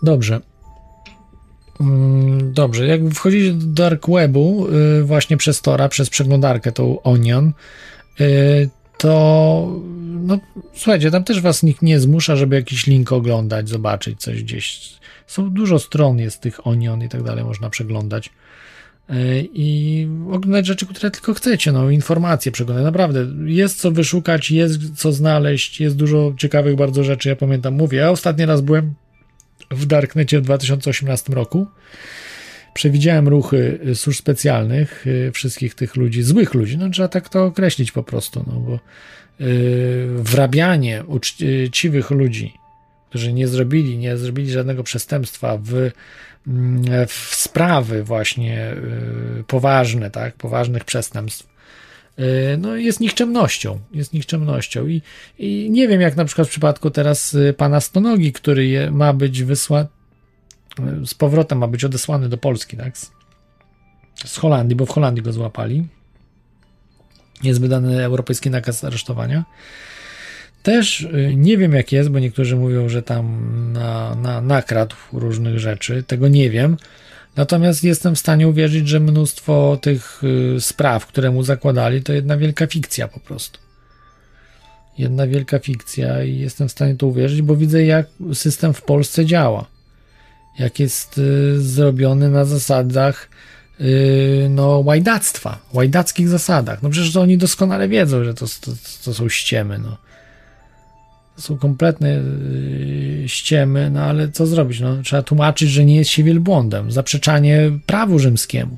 [0.04, 0.42] Dobrze.
[1.82, 4.68] Mm, Dobrze, jak wchodzicie do dark webu
[5.00, 7.54] y, właśnie przez Tora, przez przeglądarkę tą Onion,
[8.22, 9.82] y, to
[10.24, 10.40] no
[10.76, 14.94] słuchajcie, tam też was nikt nie zmusza, żeby jakiś link oglądać, zobaczyć coś gdzieś.
[15.28, 18.30] Są dużo stron jest tych Onion i tak dalej, można przeglądać
[19.54, 25.12] i oglądać rzeczy, które tylko chcecie, no informacje przeglądać, naprawdę jest co wyszukać, jest co
[25.12, 28.94] znaleźć, jest dużo ciekawych bardzo rzeczy, ja pamiętam, mówię, ja ostatni raz byłem
[29.72, 31.68] w Darknecie w 2018 roku.
[32.74, 37.46] Przewidziałem ruchy y, służb specjalnych, y, wszystkich tych ludzi, złych ludzi, no trzeba tak to
[37.46, 38.80] określić po prostu, no bo
[39.46, 42.54] yy, wrabianie uczciwych ludzi,
[43.10, 45.92] którzy nie zrobili, nie zrobili żadnego przestępstwa w,
[47.08, 48.76] w sprawy właśnie
[49.38, 51.48] yy, poważne, tak, poważnych przestępstw,
[52.18, 52.26] yy,
[52.58, 55.02] no jest nikczemnością, jest nikczemnością i,
[55.40, 59.14] i nie wiem jak na przykład w przypadku teraz y, pana Stonogi, który je, ma
[59.14, 59.88] być wysłany
[61.06, 62.98] z powrotem ma być odesłany do Polski, tak?
[62.98, 63.12] Z,
[64.26, 65.88] z Holandii, bo w Holandii go złapali.
[67.44, 69.46] Jest wydany europejski nakaz aresztowania.
[70.64, 75.59] Też y, nie wiem jak jest, bo niektórzy mówią, że tam na, na, nakradł różnych
[75.59, 76.03] rzeczy.
[76.03, 76.77] Tego nie wiem.
[77.35, 82.38] Natomiast jestem w stanie uwierzyć, że mnóstwo tych y, spraw, które mu zakładali, to jedna
[82.38, 83.59] wielka fikcja po prostu.
[84.98, 89.25] Jedna wielka fikcja i jestem w stanie to uwierzyć, bo widzę jak system w Polsce
[89.25, 89.66] działa
[90.59, 93.30] jak jest y, zrobiony na zasadach
[94.50, 96.83] no, łajdactwa, łajdackich zasadach.
[96.83, 98.72] No przecież to oni doskonale wiedzą, że to, to,
[99.03, 99.80] to są ściemy.
[99.80, 99.98] No.
[101.38, 104.80] Są kompletne y, ściemy, no ale co zrobić?
[104.80, 106.92] No, trzeba tłumaczyć, że nie jest się wielbłądem.
[106.92, 108.78] Zaprzeczanie prawu rzymskiemu.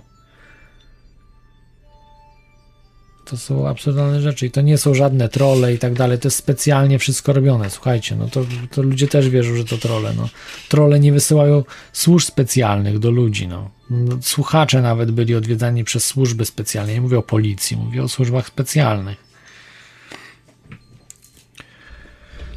[3.25, 6.19] To są absurdalne rzeczy i to nie są żadne trole i tak dalej.
[6.19, 7.69] To jest specjalnie wszystko robione.
[7.69, 10.13] Słuchajcie, no to, to ludzie też wierzą, że to trole.
[10.17, 10.29] No.
[10.69, 13.47] Trole nie wysyłają służb specjalnych do ludzi.
[13.47, 13.71] No.
[13.89, 16.93] No, Słuchacze nawet byli odwiedzani przez służby specjalne.
[16.93, 19.24] Nie mówię o policji, mówię o służbach specjalnych.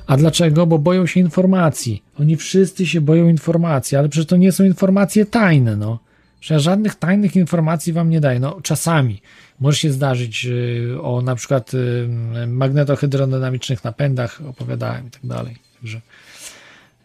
[0.08, 0.66] A dlaczego?
[0.66, 2.02] Bo boją się informacji.
[2.20, 5.98] Oni wszyscy się boją informacji, ale przecież to nie są informacje tajne, no.
[6.40, 8.40] Że żadnych tajnych informacji wam nie daję.
[8.40, 9.20] No, czasami
[9.60, 12.08] może się zdarzyć y, o na przykład y,
[12.46, 15.56] magnetohydrodynamicznych napędach, opowiadałem i tak dalej.
[15.80, 16.00] Także,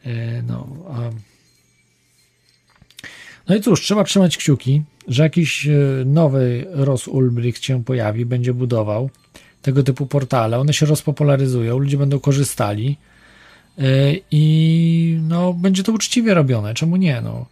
[0.05, 0.67] y, no,
[3.47, 5.67] no i cóż, trzeba trzymać kciuki, że jakiś
[6.05, 9.09] nowy Ross Ulbricht się pojawi, będzie budował
[9.63, 10.59] tego typu portale.
[10.59, 12.97] One się rozpopularyzują, ludzie będą korzystali
[14.31, 16.73] i no, będzie to uczciwie robione.
[16.73, 17.21] Czemu nie?
[17.21, 17.45] No,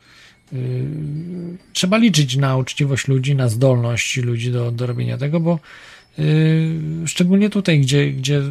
[1.73, 5.59] trzeba liczyć na uczciwość ludzi, na zdolność ludzi do, do robienia tego, bo
[7.05, 8.41] szczególnie tutaj, gdzie, gdzie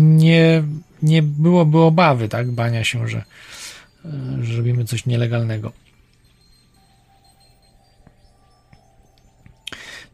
[0.00, 0.62] nie,
[1.02, 3.24] nie byłoby obawy, tak, bania się, że,
[4.42, 5.72] że robimy coś nielegalnego.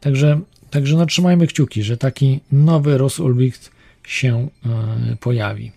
[0.01, 3.71] Także, także no, trzymajmy kciuki, że taki nowy Rosulbricht
[4.07, 4.47] się
[5.19, 5.71] pojawi.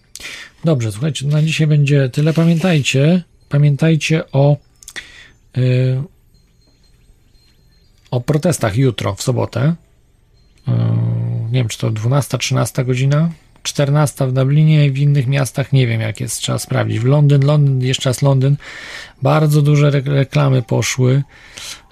[0.64, 2.32] Dobrze, słuchajcie, na dzisiaj będzie tyle.
[2.32, 4.56] Pamiętajcie, pamiętajcie o
[8.10, 9.74] o protestach jutro, w sobotę.
[11.50, 13.30] Nie wiem, czy to 12, 13 godzina,
[13.62, 17.00] 14 w Dublinie i w innych miastach nie wiem, jak jest, trzeba sprawdzić.
[17.00, 18.56] W Londyn, Londyn, jeszcze raz Londyn.
[19.22, 21.22] Bardzo duże reklamy poszły,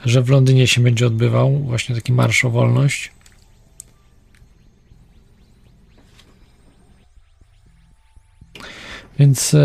[0.04, 3.12] że w Londynie się będzie odbywał właśnie taki marsz o wolność.
[9.18, 9.56] Więc,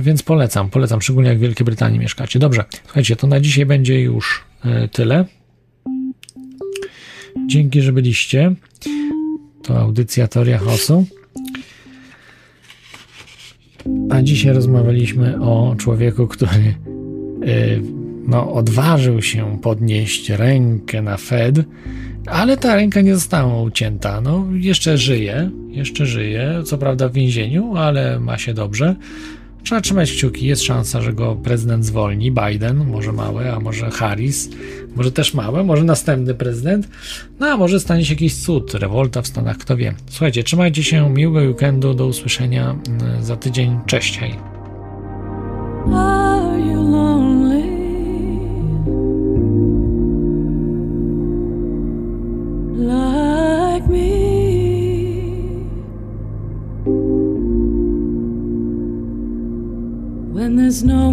[0.00, 2.38] więc polecam, polecam, szczególnie jak w Wielkiej Brytanii mieszkacie.
[2.38, 4.44] Dobrze, słuchajcie, to na dzisiaj będzie już
[4.92, 5.24] tyle.
[7.46, 8.54] Dzięki, że byliście.
[9.62, 11.06] To audycja Teoria Chaosu.
[14.10, 16.74] A dzisiaj rozmawialiśmy o człowieku, który
[18.26, 21.56] no, odważył się podnieść rękę na Fed,
[22.26, 24.20] ale ta ręka nie została ucięta.
[24.20, 28.96] No, jeszcze żyje, jeszcze żyje, co prawda w więzieniu, ale ma się dobrze.
[29.62, 34.50] Trzeba trzymać kciuki, jest szansa, że go prezydent zwolni, Biden, może małe, a może Harris,
[34.96, 36.88] może też małe, może następny prezydent,
[37.40, 39.94] no a może stanie się jakiś cud, rewolta w Stanach, kto wie.
[40.10, 42.76] Słuchajcie, trzymajcie się, miłego weekendu, do usłyszenia
[43.20, 44.34] za tydzień, cześć, hej.
[60.82, 61.11] No